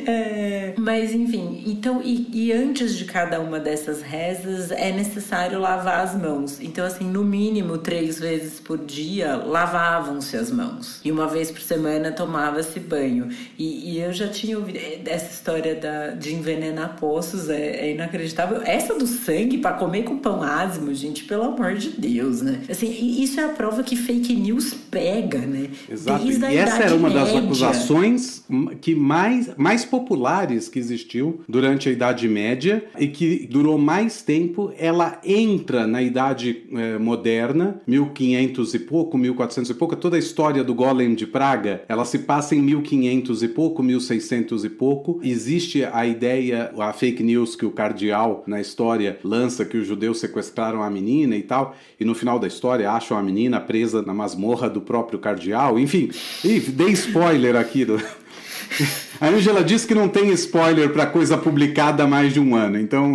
é, 0.07 0.73
mas 0.77 1.13
enfim, 1.13 1.61
então, 1.67 2.01
e, 2.01 2.29
e 2.31 2.53
antes 2.53 2.95
de 2.95 3.03
cada 3.03 3.41
uma 3.41 3.59
dessas 3.59 4.01
rezas 4.01 4.71
é 4.71 4.93
necessário 4.93 5.59
lavar 5.59 6.05
as 6.05 6.15
mãos. 6.15 6.61
Então, 6.61 6.85
assim, 6.85 7.03
no 7.03 7.21
mínimo 7.21 7.77
três 7.77 8.17
vezes 8.17 8.61
por 8.61 8.77
dia 8.77 9.35
lavavam-se 9.35 10.37
as 10.37 10.49
mãos. 10.49 11.01
E 11.03 11.11
uma 11.11 11.27
vez 11.27 11.51
por 11.51 11.59
semana 11.59 12.09
tomava-se 12.09 12.79
banho. 12.79 13.27
E, 13.59 13.91
e, 13.91 13.99
eu 13.99 14.13
já 14.13 14.29
tinha 14.29 14.57
ouvido 14.57 14.79
essa 15.05 15.33
história 15.33 15.75
da, 15.75 16.11
de 16.11 16.33
envenenar 16.33 16.95
poços, 16.95 17.49
é, 17.49 17.87
é 17.87 17.91
inacreditável. 17.91 18.61
Essa 18.63 18.93
do 18.93 19.05
sangue 19.05 19.57
para 19.57 19.73
comer 19.73 20.03
com 20.03 20.17
pão 20.17 20.41
ázimo, 20.41 20.93
gente, 20.93 21.25
pelo 21.25 21.43
amor 21.43 21.73
de 21.73 21.89
Deus, 21.89 22.41
né? 22.41 22.61
Assim, 22.69 22.89
isso 23.21 23.37
é 23.41 23.43
a 23.43 23.49
prova 23.49 23.83
que 23.83 23.97
fake 24.13 24.33
news 24.35 24.73
pega, 24.73 25.39
né? 25.39 25.69
Exato. 25.89 26.23
Desde 26.23 26.45
e 26.45 26.57
essa 26.57 26.83
era 26.83 26.95
uma 26.95 27.09
média. 27.09 27.25
das 27.25 27.35
acusações 27.35 28.43
que 28.81 28.93
mais, 28.93 29.51
mais 29.57 29.85
populares 29.85 30.69
que 30.69 30.77
existiu 30.79 31.41
durante 31.47 31.89
a 31.89 31.91
Idade 31.91 32.27
Média 32.27 32.85
e 32.99 33.07
que 33.07 33.47
durou 33.49 33.77
mais 33.77 34.21
tempo. 34.21 34.71
Ela 34.77 35.19
entra 35.23 35.87
na 35.87 36.01
Idade 36.01 36.63
eh, 36.71 36.97
Moderna, 36.99 37.81
1500 37.87 38.73
e 38.73 38.79
pouco, 38.79 39.17
1400 39.17 39.71
e 39.71 39.73
pouco. 39.73 39.95
Toda 39.95 40.15
a 40.15 40.19
história 40.19 40.63
do 40.63 40.75
Golem 40.75 41.15
de 41.15 41.25
Praga, 41.25 41.83
ela 41.87 42.05
se 42.05 42.19
passa 42.19 42.55
em 42.55 42.61
1500 42.61 43.43
e 43.43 43.47
pouco, 43.47 43.81
1600 43.81 44.65
e 44.65 44.69
pouco. 44.69 45.19
Existe 45.23 45.83
a 45.85 46.05
ideia, 46.05 46.71
a 46.77 46.93
fake 46.93 47.23
news 47.23 47.55
que 47.55 47.65
o 47.65 47.71
cardeal 47.71 48.43
na 48.45 48.61
história 48.61 49.17
lança 49.23 49.65
que 49.65 49.77
os 49.77 49.87
judeus 49.87 50.19
sequestraram 50.19 50.83
a 50.83 50.89
menina 50.89 51.35
e 51.35 51.43
tal, 51.43 51.75
e 51.99 52.05
no 52.05 52.13
final 52.13 52.37
da 52.37 52.47
história 52.47 52.91
acham 52.91 53.17
a 53.17 53.23
menina 53.23 53.53
menina 53.53 53.59
presa 53.59 54.01
na 54.05 54.13
masmorra 54.13 54.69
do 54.69 54.81
próprio 54.81 55.19
cardeal, 55.19 55.79
enfim. 55.79 56.11
E 56.43 56.59
dei 56.59 56.91
spoiler 56.91 57.55
aqui. 57.55 57.85
Do... 57.85 58.01
A 59.23 59.29
Angela 59.29 59.63
disse 59.63 59.87
que 59.87 59.95
não 59.95 60.09
tem 60.09 60.33
spoiler 60.33 60.91
para 60.91 61.05
coisa 61.05 61.37
publicada 61.37 62.03
há 62.03 62.07
mais 62.07 62.33
de 62.33 62.41
um 62.41 62.57
ano, 62.57 62.77
então. 62.77 63.13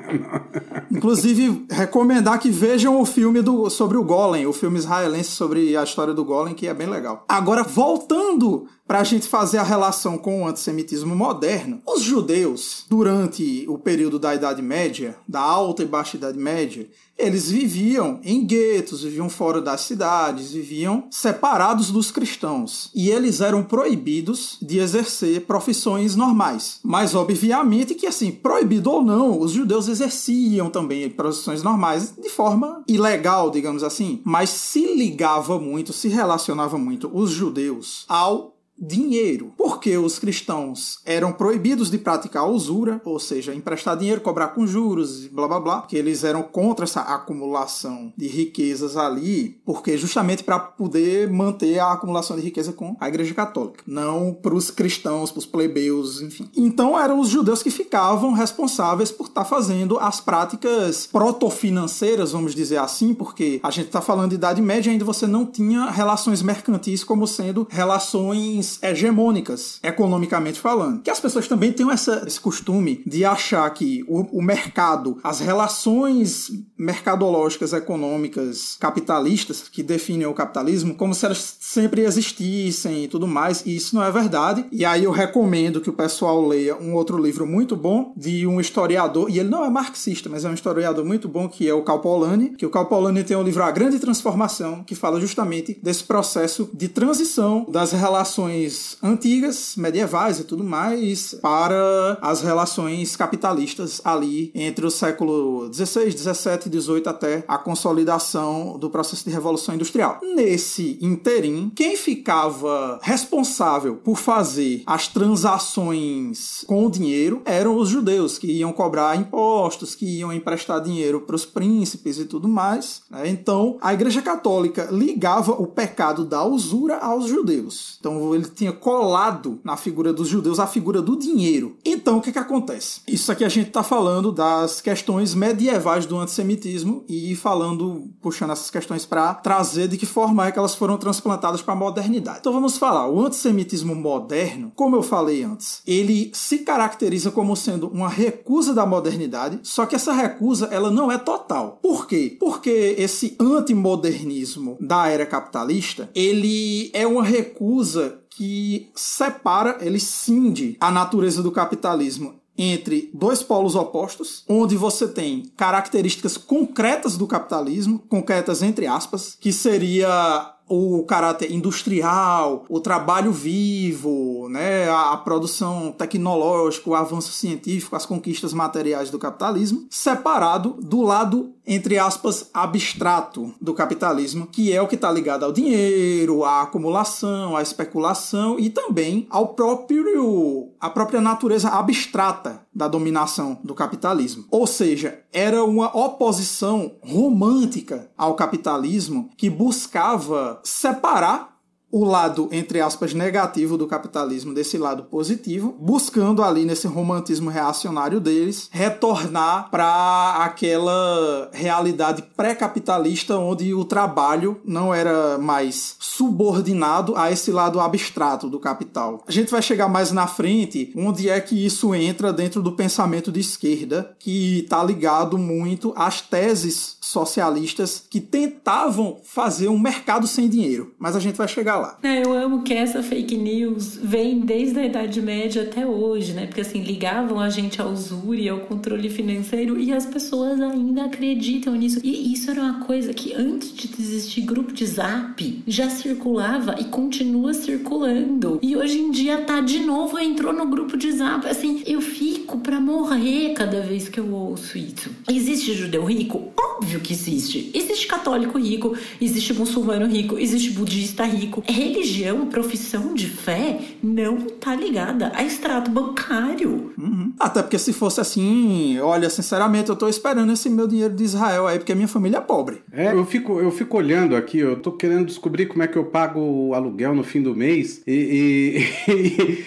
Inclusive, 0.90 1.66
recomendar 1.70 2.38
que 2.38 2.50
vejam 2.50 2.98
o 2.98 3.04
filme 3.04 3.42
do, 3.42 3.68
sobre 3.68 3.98
o 3.98 4.02
Golem, 4.02 4.46
o 4.46 4.52
filme 4.54 4.78
israelense 4.78 5.32
sobre 5.32 5.76
a 5.76 5.84
história 5.84 6.14
do 6.14 6.24
Golem, 6.24 6.54
que 6.54 6.66
é 6.66 6.72
bem 6.72 6.88
legal. 6.88 7.26
Agora, 7.28 7.62
voltando 7.62 8.66
para 8.86 9.00
a 9.00 9.04
gente 9.04 9.28
fazer 9.28 9.58
a 9.58 9.62
relação 9.62 10.16
com 10.16 10.42
o 10.42 10.48
antissemitismo 10.48 11.14
moderno, 11.14 11.80
os 11.86 12.02
judeus, 12.02 12.86
durante 12.88 13.64
o 13.68 13.78
período 13.78 14.18
da 14.18 14.34
Idade 14.34 14.62
Média, 14.62 15.16
da 15.28 15.40
Alta 15.40 15.82
e 15.82 15.86
Baixa 15.86 16.16
Idade 16.16 16.38
Média, 16.38 16.88
eles 17.16 17.50
viviam 17.50 18.18
em 18.24 18.44
guetos, 18.44 19.02
viviam 19.02 19.28
fora 19.28 19.60
das 19.60 19.82
cidades, 19.82 20.52
viviam 20.52 21.06
separados 21.10 21.90
dos 21.90 22.10
cristãos. 22.10 22.90
E 22.94 23.10
eles 23.10 23.40
eram 23.40 23.62
proibidos 23.62 24.58
de 24.60 24.78
exercer 24.78 25.09
profissões 25.46 26.14
normais. 26.16 26.80
Mas, 26.82 27.14
obviamente, 27.14 27.94
que 27.94 28.06
assim, 28.06 28.30
proibido 28.30 28.90
ou 28.90 29.02
não, 29.02 29.40
os 29.40 29.52
judeus 29.52 29.88
exerciam 29.88 30.70
também 30.70 31.08
profissões 31.08 31.62
normais 31.62 32.14
de 32.16 32.28
forma 32.28 32.82
ilegal, 32.86 33.50
digamos 33.50 33.82
assim. 33.82 34.20
Mas 34.24 34.50
se 34.50 34.94
ligava 34.94 35.58
muito, 35.58 35.92
se 35.92 36.08
relacionava 36.08 36.78
muito 36.78 37.10
os 37.12 37.30
judeus 37.30 38.04
ao 38.08 38.59
dinheiro, 38.80 39.52
porque 39.56 39.96
os 39.98 40.18
cristãos 40.18 41.00
eram 41.04 41.32
proibidos 41.32 41.90
de 41.90 41.98
praticar 41.98 42.48
usura, 42.48 43.00
ou 43.04 43.20
seja, 43.20 43.54
emprestar 43.54 43.96
dinheiro, 43.96 44.20
cobrar 44.20 44.48
com 44.48 44.66
juros, 44.66 45.26
blá 45.26 45.46
blá 45.46 45.60
blá, 45.60 45.82
que 45.82 45.96
eles 45.96 46.24
eram 46.24 46.42
contra 46.42 46.84
essa 46.84 47.00
acumulação 47.02 48.12
de 48.16 48.26
riquezas 48.26 48.96
ali, 48.96 49.60
porque 49.64 49.98
justamente 49.98 50.42
para 50.42 50.58
poder 50.58 51.30
manter 51.30 51.78
a 51.78 51.92
acumulação 51.92 52.36
de 52.36 52.42
riqueza 52.42 52.72
com 52.72 52.96
a 52.98 53.08
Igreja 53.08 53.34
Católica, 53.34 53.84
não 53.86 54.32
para 54.32 54.54
os 54.54 54.70
cristãos, 54.70 55.30
para 55.30 55.40
os 55.40 55.46
plebeus, 55.46 56.22
enfim. 56.22 56.48
Então 56.56 56.98
eram 56.98 57.20
os 57.20 57.28
judeus 57.28 57.62
que 57.62 57.70
ficavam 57.70 58.32
responsáveis 58.32 59.10
por 59.10 59.26
estar 59.26 59.42
tá 59.42 59.48
fazendo 59.48 59.98
as 59.98 60.20
práticas 60.20 61.06
protofinanceiras, 61.06 62.32
vamos 62.32 62.54
dizer 62.54 62.78
assim, 62.78 63.12
porque 63.12 63.60
a 63.62 63.70
gente 63.70 63.86
está 63.86 64.00
falando 64.00 64.30
de 64.30 64.36
Idade 64.36 64.62
Média, 64.62 64.90
ainda 64.90 65.04
você 65.04 65.26
não 65.26 65.44
tinha 65.44 65.90
relações 65.90 66.42
mercantis 66.42 67.04
como 67.04 67.26
sendo 67.26 67.66
relações 67.70 68.69
hegemônicas, 68.82 69.78
economicamente 69.82 70.60
falando. 70.60 71.02
Que 71.02 71.10
as 71.10 71.20
pessoas 71.20 71.48
também 71.48 71.72
têm 71.72 71.90
essa, 71.90 72.24
esse 72.26 72.40
costume 72.40 73.02
de 73.06 73.24
achar 73.24 73.68
que 73.70 74.04
o, 74.06 74.38
o 74.38 74.42
mercado, 74.42 75.18
as 75.22 75.40
relações 75.40 76.50
mercadológicas, 76.78 77.72
econômicas, 77.72 78.76
capitalistas 78.80 79.64
que 79.68 79.82
definem 79.82 80.26
o 80.26 80.34
capitalismo, 80.34 80.94
como 80.94 81.14
se 81.14 81.26
elas 81.26 81.56
sempre 81.60 82.02
existissem 82.02 83.04
e 83.04 83.08
tudo 83.08 83.26
mais, 83.26 83.64
e 83.66 83.76
isso 83.76 83.94
não 83.94 84.02
é 84.02 84.10
verdade. 84.10 84.64
E 84.72 84.84
aí 84.84 85.04
eu 85.04 85.10
recomendo 85.10 85.80
que 85.80 85.90
o 85.90 85.92
pessoal 85.92 86.46
leia 86.46 86.76
um 86.76 86.94
outro 86.94 87.18
livro 87.18 87.46
muito 87.46 87.76
bom 87.76 88.12
de 88.16 88.46
um 88.46 88.60
historiador, 88.60 89.30
e 89.30 89.38
ele 89.38 89.48
não 89.48 89.64
é 89.64 89.70
marxista, 89.70 90.28
mas 90.28 90.44
é 90.44 90.48
um 90.48 90.54
historiador 90.54 91.04
muito 91.04 91.28
bom 91.28 91.48
que 91.48 91.68
é 91.68 91.74
o 91.74 91.82
Calpolani, 91.82 92.50
que 92.50 92.66
o 92.66 92.70
Calpolani 92.70 93.24
tem 93.24 93.36
o 93.36 93.42
livro 93.42 93.62
A 93.62 93.70
Grande 93.70 93.98
Transformação, 93.98 94.82
que 94.84 94.94
fala 94.94 95.20
justamente 95.20 95.78
desse 95.82 96.04
processo 96.04 96.68
de 96.72 96.88
transição 96.88 97.66
das 97.68 97.92
relações 97.92 98.59
relações 98.60 98.96
antigas, 99.02 99.74
medievais 99.76 100.38
e 100.38 100.44
tudo 100.44 100.62
mais, 100.62 101.34
para 101.40 102.18
as 102.20 102.42
relações 102.42 103.16
capitalistas 103.16 104.00
ali 104.04 104.50
entre 104.54 104.84
o 104.84 104.90
século 104.90 105.70
XVI, 105.72 106.10
XVII 106.10 106.60
e 106.66 106.80
XVIII 106.80 107.02
até 107.06 107.44
a 107.48 107.56
consolidação 107.56 108.78
do 108.78 108.90
processo 108.90 109.24
de 109.24 109.30
revolução 109.30 109.74
industrial. 109.74 110.20
Nesse 110.34 110.98
interim, 111.00 111.72
quem 111.74 111.96
ficava 111.96 112.98
responsável 113.02 113.96
por 113.96 114.16
fazer 114.16 114.82
as 114.86 115.08
transações 115.08 116.64
com 116.66 116.86
o 116.86 116.90
dinheiro 116.90 117.42
eram 117.44 117.76
os 117.76 117.88
judeus, 117.88 118.38
que 118.38 118.50
iam 118.50 118.72
cobrar 118.72 119.16
impostos, 119.16 119.94
que 119.94 120.18
iam 120.18 120.32
emprestar 120.32 120.80
dinheiro 120.80 121.20
para 121.22 121.36
os 121.36 121.44
príncipes 121.44 122.18
e 122.18 122.24
tudo 122.24 122.48
mais. 122.48 123.02
Né? 123.10 123.28
Então, 123.28 123.78
a 123.80 123.94
Igreja 123.94 124.22
Católica 124.22 124.88
ligava 124.90 125.52
o 125.52 125.66
pecado 125.66 126.24
da 126.24 126.44
usura 126.44 126.98
aos 126.98 127.26
judeus. 127.26 127.96
Então, 127.98 128.34
ele 128.34 128.49
tinha 128.50 128.72
colado 128.72 129.60
na 129.64 129.76
figura 129.76 130.12
dos 130.12 130.28
judeus 130.28 130.58
a 130.58 130.66
figura 130.66 131.00
do 131.00 131.16
dinheiro. 131.16 131.76
Então, 131.84 132.18
o 132.18 132.20
que, 132.20 132.32
que 132.32 132.38
acontece? 132.38 133.00
Isso 133.06 133.30
aqui 133.30 133.44
a 133.44 133.48
gente 133.48 133.68
está 133.68 133.82
falando 133.82 134.32
das 134.32 134.80
questões 134.80 135.34
medievais 135.34 136.06
do 136.06 136.18
antissemitismo 136.18 137.04
e 137.08 137.34
falando, 137.36 138.08
puxando 138.20 138.52
essas 138.52 138.70
questões 138.70 139.06
para 139.06 139.34
trazer 139.34 139.88
de 139.88 139.96
que 139.96 140.06
forma 140.06 140.46
é 140.46 140.52
que 140.52 140.58
elas 140.58 140.74
foram 140.74 140.96
transplantadas 140.96 141.62
para 141.62 141.74
a 141.74 141.76
modernidade. 141.76 142.38
Então, 142.40 142.52
vamos 142.52 142.76
falar. 142.76 143.08
O 143.08 143.24
antissemitismo 143.24 143.94
moderno, 143.94 144.72
como 144.74 144.96
eu 144.96 145.02
falei 145.02 145.42
antes, 145.42 145.82
ele 145.86 146.30
se 146.34 146.58
caracteriza 146.58 147.30
como 147.30 147.56
sendo 147.56 147.88
uma 147.88 148.08
recusa 148.08 148.74
da 148.74 148.86
modernidade, 148.86 149.60
só 149.62 149.86
que 149.86 149.96
essa 149.96 150.12
recusa 150.12 150.68
ela 150.70 150.90
não 150.90 151.10
é 151.10 151.18
total. 151.18 151.78
Por 151.82 152.06
quê? 152.06 152.36
Porque 152.38 152.94
esse 152.98 153.36
antimodernismo 153.38 154.76
da 154.80 155.08
era 155.08 155.26
capitalista, 155.26 156.10
ele 156.14 156.90
é 156.92 157.06
uma 157.06 157.22
recusa 157.22 158.20
que 158.40 158.90
separa, 158.94 159.76
ele 159.82 160.00
cinde 160.00 160.74
a 160.80 160.90
natureza 160.90 161.42
do 161.42 161.52
capitalismo 161.52 162.40
entre 162.56 163.10
dois 163.12 163.42
polos 163.42 163.74
opostos, 163.74 164.44
onde 164.48 164.78
você 164.78 165.06
tem 165.06 165.52
características 165.58 166.38
concretas 166.38 167.18
do 167.18 167.26
capitalismo, 167.26 167.98
concretas 168.08 168.62
entre 168.62 168.86
aspas, 168.86 169.36
que 169.38 169.52
seria 169.52 170.54
o 170.66 171.02
caráter 171.02 171.52
industrial, 171.52 172.64
o 172.68 172.80
trabalho 172.80 173.32
vivo, 173.32 174.48
né, 174.48 174.88
a, 174.88 175.16
produção 175.16 175.92
tecnológica, 175.92 176.88
o 176.88 176.94
avanço 176.94 177.32
científico, 177.32 177.96
as 177.96 178.06
conquistas 178.06 178.54
materiais 178.54 179.10
do 179.10 179.18
capitalismo, 179.18 179.86
separado 179.90 180.78
do 180.80 181.02
lado 181.02 181.52
entre 181.70 182.00
aspas, 182.00 182.50
abstrato 182.52 183.54
do 183.60 183.72
capitalismo, 183.72 184.48
que 184.48 184.72
é 184.72 184.82
o 184.82 184.88
que 184.88 184.96
está 184.96 185.08
ligado 185.08 185.44
ao 185.44 185.52
dinheiro, 185.52 186.44
à 186.44 186.62
acumulação, 186.62 187.56
à 187.56 187.62
especulação 187.62 188.58
e 188.58 188.68
também 188.68 189.24
ao 189.30 189.54
próprio 189.54 190.72
à 190.80 190.90
própria 190.90 191.20
natureza 191.20 191.68
abstrata 191.68 192.66
da 192.74 192.88
dominação 192.88 193.56
do 193.62 193.72
capitalismo. 193.72 194.44
Ou 194.50 194.66
seja, 194.66 195.20
era 195.32 195.62
uma 195.64 195.96
oposição 195.96 196.96
romântica 197.02 198.10
ao 198.18 198.34
capitalismo 198.34 199.30
que 199.36 199.48
buscava 199.48 200.60
separar 200.64 201.59
o 201.90 202.04
lado, 202.04 202.48
entre 202.52 202.80
aspas, 202.80 203.12
negativo 203.12 203.76
do 203.76 203.86
capitalismo 203.86 204.54
desse 204.54 204.78
lado 204.78 205.04
positivo, 205.04 205.74
buscando 205.78 206.42
ali 206.42 206.64
nesse 206.64 206.86
romantismo 206.86 207.50
reacionário 207.50 208.20
deles 208.20 208.68
retornar 208.70 209.70
para 209.70 210.44
aquela 210.44 211.50
realidade 211.52 212.22
pré-capitalista 212.36 213.36
onde 213.38 213.74
o 213.74 213.84
trabalho 213.84 214.60
não 214.64 214.94
era 214.94 215.38
mais 215.38 215.96
subordinado 215.98 217.16
a 217.16 217.30
esse 217.30 217.50
lado 217.50 217.80
abstrato 217.80 218.48
do 218.48 218.60
capital. 218.60 219.22
A 219.26 219.32
gente 219.32 219.50
vai 219.50 219.62
chegar 219.62 219.88
mais 219.88 220.12
na 220.12 220.26
frente 220.26 220.92
onde 220.96 221.28
é 221.28 221.40
que 221.40 221.64
isso 221.64 221.94
entra 221.94 222.32
dentro 222.32 222.62
do 222.62 222.72
pensamento 222.72 223.32
de 223.32 223.40
esquerda, 223.40 224.14
que 224.18 224.60
está 224.60 224.82
ligado 224.82 225.36
muito 225.36 225.92
às 225.96 226.20
teses 226.20 226.96
socialistas 227.10 228.04
que 228.08 228.20
tentavam 228.20 229.18
fazer 229.24 229.68
um 229.68 229.78
mercado 229.78 230.26
sem 230.26 230.48
dinheiro. 230.48 230.94
Mas 230.98 231.16
a 231.16 231.20
gente 231.20 231.36
vai 231.36 231.48
chegar 231.48 231.76
lá. 231.76 231.98
É, 232.02 232.24
eu 232.24 232.32
amo 232.32 232.62
que 232.62 232.72
essa 232.72 233.02
fake 233.02 233.36
news 233.36 233.96
vem 233.96 234.40
desde 234.40 234.78
a 234.78 234.86
Idade 234.86 235.20
Média 235.20 235.62
até 235.62 235.86
hoje, 235.86 236.32
né? 236.32 236.46
Porque 236.46 236.60
assim, 236.60 236.82
ligavam 236.82 237.40
a 237.40 237.50
gente 237.50 237.82
à 237.82 237.86
usura 237.86 238.38
e 238.38 238.48
ao 238.48 238.60
controle 238.60 239.10
financeiro 239.10 239.78
e 239.78 239.92
as 239.92 240.06
pessoas 240.06 240.60
ainda 240.60 241.04
acreditam 241.04 241.74
nisso. 241.74 242.00
E 242.02 242.32
isso 242.32 242.50
era 242.50 242.62
uma 242.62 242.84
coisa 242.84 243.12
que 243.12 243.34
antes 243.34 243.72
de 243.72 243.90
existir 244.00 244.42
grupo 244.42 244.72
de 244.72 244.86
zap 244.86 245.62
já 245.66 245.90
circulava 245.90 246.76
e 246.78 246.84
continua 246.84 247.52
circulando. 247.54 248.58
E 248.62 248.76
hoje 248.76 248.98
em 248.98 249.10
dia 249.10 249.38
tá 249.42 249.60
de 249.60 249.80
novo, 249.80 250.18
entrou 250.18 250.52
no 250.52 250.66
grupo 250.66 250.96
de 250.96 251.10
zap. 251.10 251.46
Assim, 251.46 251.82
eu 251.86 252.00
fico 252.00 252.58
pra 252.58 252.80
morrer 252.80 253.54
cada 253.54 253.80
vez 253.80 254.08
que 254.08 254.20
eu 254.20 254.32
ouço 254.32 254.78
isso. 254.78 255.10
Existe 255.28 255.74
judeu 255.74 256.04
rico? 256.04 256.52
Óbvio 256.56 256.99
que 257.00 257.12
existe. 257.12 257.70
Existe 257.74 258.06
católico 258.06 258.58
rico, 258.58 258.96
existe 259.20 259.52
muçulmano 259.52 260.06
rico, 260.06 260.38
existe 260.38 260.70
budista 260.70 261.24
rico 261.24 261.62
religião, 261.66 262.46
profissão 262.46 263.14
de 263.14 263.26
fé, 263.26 263.80
não 264.02 264.38
tá 264.38 264.74
ligada 264.74 265.32
a 265.34 265.44
extrato 265.44 265.90
bancário. 265.90 266.92
Uhum. 266.98 267.32
Até 267.38 267.62
porque 267.62 267.78
se 267.78 267.92
fosse 267.92 268.20
assim, 268.20 268.98
olha, 268.98 269.30
sinceramente, 269.30 269.88
eu 269.88 269.96
tô 269.96 270.08
esperando 270.08 270.52
esse 270.52 270.68
meu 270.68 270.86
dinheiro 270.86 271.14
de 271.14 271.24
Israel 271.24 271.66
aí, 271.66 271.78
porque 271.78 271.92
a 271.92 271.96
minha 271.96 272.08
família 272.08 272.38
é 272.38 272.40
pobre. 272.40 272.82
É, 272.92 273.12
eu 273.12 273.24
fico, 273.24 273.60
eu 273.60 273.70
fico 273.70 273.96
olhando 273.96 274.36
aqui, 274.36 274.58
eu 274.58 274.76
tô 274.76 274.92
querendo 274.92 275.26
descobrir 275.26 275.66
como 275.66 275.82
é 275.82 275.86
que 275.86 275.96
eu 275.96 276.04
pago 276.04 276.40
o 276.40 276.74
aluguel 276.74 277.14
no 277.14 277.24
fim 277.24 277.42
do 277.42 277.54
mês 277.54 278.02
e, 278.06 278.84
e, 279.08 279.64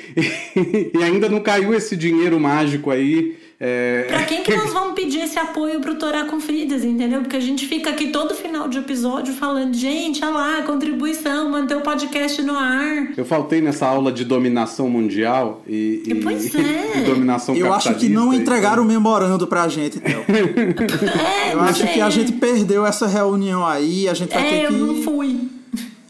e, 0.55 0.91
e 0.97 1.03
ainda 1.03 1.29
não 1.29 1.39
caiu 1.39 1.73
esse 1.73 1.95
dinheiro 1.95 2.39
mágico 2.39 2.91
aí 2.91 3.42
é... 3.65 4.03
Pra 4.10 4.24
quem 4.25 4.43
que 4.43 4.53
nós 4.53 4.74
vamos 4.74 4.93
pedir 4.93 5.22
esse 5.22 5.39
apoio 5.39 5.79
pro 5.79 5.96
Torá 5.96 6.25
com 6.25 6.38
Fridas, 6.38 6.84
entendeu? 6.84 7.22
Porque 7.22 7.38
a 7.38 7.39
gente 7.39 7.65
fica 7.65 7.91
aqui 7.91 8.08
todo 8.10 8.36
final 8.36 8.67
de 8.67 8.77
episódio 8.77 9.34
falando, 9.34 9.74
gente, 9.74 10.22
olha 10.22 10.34
lá, 10.34 10.62
contribuição, 10.63 11.50
manter 11.50 11.77
o 11.77 11.79
podcast 11.79 12.41
no 12.41 12.58
ar. 12.58 13.13
Eu 13.15 13.24
faltei 13.24 13.62
nessa 13.62 13.88
aula 13.88 14.12
de 14.12 14.25
dominação 14.25 14.89
mundial 14.89 15.62
e, 15.65 16.03
e 16.05 16.15
pois 16.15 16.51
é. 16.53 17.00
e 17.00 17.01
dominação 17.05 17.55
Eu 17.55 17.74
acho 17.74 17.96
que 17.96 18.10
não 18.10 18.34
entregaram 18.34 18.84
o 18.84 18.86
memorando 18.86 19.48
pra 19.48 19.70
gente, 19.70 19.98
Théo. 19.98 20.25
é, 20.27 21.53
eu 21.53 21.62
acho 21.62 21.84
é. 21.84 21.88
que 21.88 22.01
a 22.01 22.10
gente 22.10 22.34
perdeu 22.34 22.86
essa 22.86 23.08
reunião 23.08 23.65
aí, 23.65 24.10
a 24.10 24.13
gente 24.13 24.34
vai 24.34 24.46
é, 24.46 24.50
ter 24.50 24.67
que... 24.67 24.74
eu 24.74 24.77
não 24.77 25.01
fui. 25.03 25.39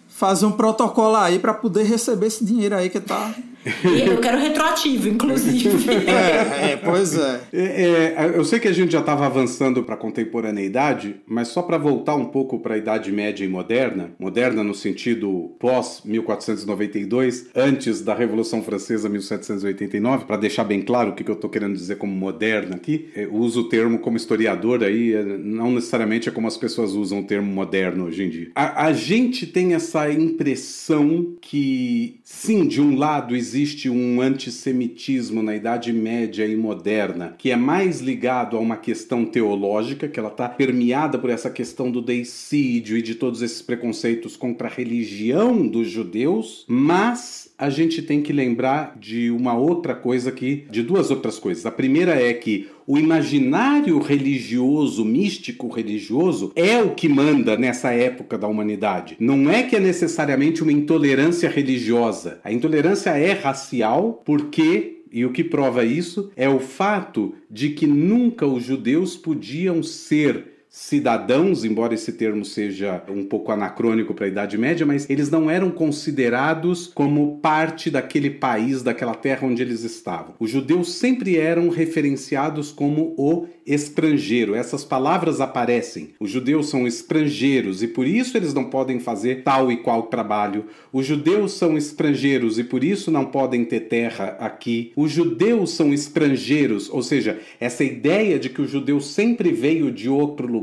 Fazer 0.08 0.48
um 0.48 0.52
protocolo 0.54 1.18
aí 1.18 1.38
para 1.38 1.54
poder 1.54 1.84
receber 1.84 2.26
esse 2.26 2.44
dinheiro 2.44 2.76
aí 2.76 2.90
que 2.90 3.00
tá 3.00 3.32
eu 3.66 4.20
quero 4.20 4.38
retroativo, 4.38 5.08
inclusive. 5.08 5.90
é, 6.10 6.72
é, 6.72 6.78
pois 6.78 7.18
é. 7.18 7.42
é, 7.54 7.82
é 8.18 8.32
eu 8.36 8.44
sei 8.44 8.60
que 8.60 8.68
a 8.68 8.74
gente 8.74 8.92
já 8.92 9.00
estava 9.00 9.26
avançando 9.26 9.84
para 9.84 9.96
a 9.96 9.98
contemporaneidade, 9.98 11.16
mas 11.26 11.48
só 11.48 11.62
para 11.62 11.78
voltar 11.78 12.16
um 12.16 12.26
pouco 12.26 12.60
para 12.60 12.76
a 12.76 12.78
Idade 12.78 13.12
Média 13.12 13.46
e 13.46 13.48
Moderna, 13.48 14.12
moderna 14.20 14.64
no 14.64 14.76
sentido 14.76 15.56
pós-1492, 15.60 17.48
antes 17.56 18.02
da 18.02 18.14
Revolução 18.14 18.62
Francesa 18.62 19.08
1789, 19.08 20.26
para 20.26 20.38
deixar 20.38 20.64
bem 20.66 20.82
claro 20.82 21.12
o 21.12 21.14
que, 21.14 21.24
que 21.24 21.32
eu 21.32 21.36
estou 21.36 21.50
querendo 21.50 21.74
dizer 21.74 21.96
como 21.96 22.14
moderna 22.14 22.76
aqui, 22.76 23.10
eu 23.16 23.34
uso 23.34 23.62
o 23.62 23.70
termo 23.70 24.00
como 24.00 24.18
historiador 24.18 24.84
aí, 24.84 25.14
é, 25.14 25.24
não 25.24 25.72
necessariamente 25.72 26.28
é 26.28 26.32
como 26.32 26.48
as 26.48 26.58
pessoas 26.58 26.92
usam 26.92 27.22
o 27.22 27.24
termo 27.24 27.52
moderno 27.52 28.06
hoje 28.06 28.24
em 28.24 28.30
dia. 28.30 28.52
A, 28.56 28.88
a 28.88 28.94
gente 28.94 29.48
tem 29.48 29.74
essa 29.74 30.12
impressão 30.12 31.36
que, 31.40 32.20
sim, 32.24 32.68
de 32.68 32.82
um 32.82 32.98
lado 32.98 33.36
existe 33.36 33.53
existe 33.54 33.88
um 33.88 34.20
antissemitismo 34.20 35.44
na 35.44 35.56
Idade 35.56 35.94
Média 35.94 36.44
e 36.44 36.56
moderna 36.56 37.36
que 37.38 37.52
é 37.52 37.56
mais 37.56 38.02
ligado 38.02 38.58
a 38.58 38.60
uma 38.60 38.78
questão 38.78 39.26
teológica, 39.26 40.08
que 40.08 40.20
ela 40.20 40.30
está 40.30 40.50
permeada 40.50 41.20
por 41.20 41.30
essa 41.30 41.52
questão 41.52 41.92
do 41.92 42.02
deicídio 42.02 42.98
e 42.98 43.02
de 43.02 43.14
todos 43.14 43.44
esses 43.44 43.62
preconceitos 43.62 44.36
contra 44.36 44.68
a 44.68 44.72
religião 44.72 45.68
dos 45.68 45.88
judeus, 45.88 46.66
mas 46.68 47.43
a 47.58 47.70
gente 47.70 48.02
tem 48.02 48.22
que 48.22 48.34
lembrar 48.34 48.98
de 49.00 49.30
uma 49.32 49.56
outra 49.56 49.94
coisa 49.94 50.30
aqui, 50.30 50.66
de 50.70 50.82
duas 50.82 51.12
outras 51.12 51.40
coisas. 51.40 51.66
A 51.66 51.72
primeira 51.72 52.14
é 52.14 52.34
que 52.34 52.68
o 52.86 52.98
imaginário 52.98 54.00
religioso, 54.00 55.06
místico 55.06 55.68
religioso, 55.68 56.52
é 56.56 56.82
o 56.82 56.94
que 56.94 57.08
manda 57.08 57.56
nessa 57.56 57.92
época 57.92 58.38
da 58.38 58.48
humanidade. 58.48 59.16
Não 59.20 59.50
é 59.50 59.64
que 59.64 59.76
é 59.76 59.80
necessariamente 59.80 60.62
uma 60.62 60.72
intolerância 60.72 61.50
religiosa. 61.50 62.40
A 62.44 62.52
intolerância 62.52 63.12
é 63.12 63.32
racial 63.32 64.22
porque 64.26 64.94
e 65.14 65.24
o 65.26 65.32
que 65.32 65.44
prova 65.44 65.86
isso 65.86 66.32
é 66.36 66.50
o 66.50 66.60
fato 66.60 67.36
de 67.50 67.70
que 67.70 67.86
nunca 67.86 68.48
os 68.48 68.64
judeus 68.64 69.16
podiam 69.16 69.84
ser 69.84 70.53
cidadãos, 70.76 71.64
embora 71.64 71.94
esse 71.94 72.12
termo 72.14 72.44
seja 72.44 73.04
um 73.08 73.24
pouco 73.24 73.52
anacrônico 73.52 74.12
para 74.12 74.26
a 74.26 74.28
Idade 74.28 74.58
Média, 74.58 74.88
mas 74.88 75.08
eles 75.08 75.30
não 75.30 75.48
eram 75.48 75.70
considerados 75.70 76.88
como 76.88 77.38
parte 77.38 77.92
daquele 77.92 78.32
país, 78.32 78.82
daquela 78.82 79.14
terra 79.14 79.46
onde 79.46 79.62
eles 79.62 79.84
estavam. 79.84 80.34
Os 80.40 80.50
judeus 80.50 80.96
sempre 80.96 81.38
eram 81.38 81.70
referenciados 81.70 82.72
como 82.72 83.14
o 83.20 83.46
estrangeiro. 83.68 84.56
Essas 84.56 84.84
palavras 84.84 85.40
aparecem. 85.40 86.16
Os 86.20 86.32
judeus 86.32 86.70
são 86.70 86.88
estrangeiros 86.88 87.84
e 87.84 87.88
por 87.88 88.08
isso 88.08 88.36
eles 88.36 88.52
não 88.52 88.64
podem 88.64 89.00
fazer 89.00 89.44
tal 89.44 89.72
e 89.72 89.78
qual 89.78 90.08
trabalho. 90.08 90.66
Os 90.92 91.06
judeus 91.06 91.54
são 91.54 91.78
estrangeiros 91.78 92.58
e 92.58 92.64
por 92.64 92.84
isso 92.84 93.12
não 93.12 93.26
podem 93.26 93.64
ter 93.64 93.82
terra 93.82 94.36
aqui. 94.40 94.92
Os 94.96 95.12
judeus 95.12 95.70
são 95.70 95.94
estrangeiros, 95.94 96.90
ou 96.90 97.04
seja, 97.04 97.40
essa 97.60 97.84
ideia 97.84 98.40
de 98.40 98.50
que 98.50 98.62
o 98.62 98.68
judeu 98.68 99.00
sempre 99.00 99.52
veio 99.52 99.92
de 99.92 100.10
outro 100.10 100.48
lugar 100.48 100.63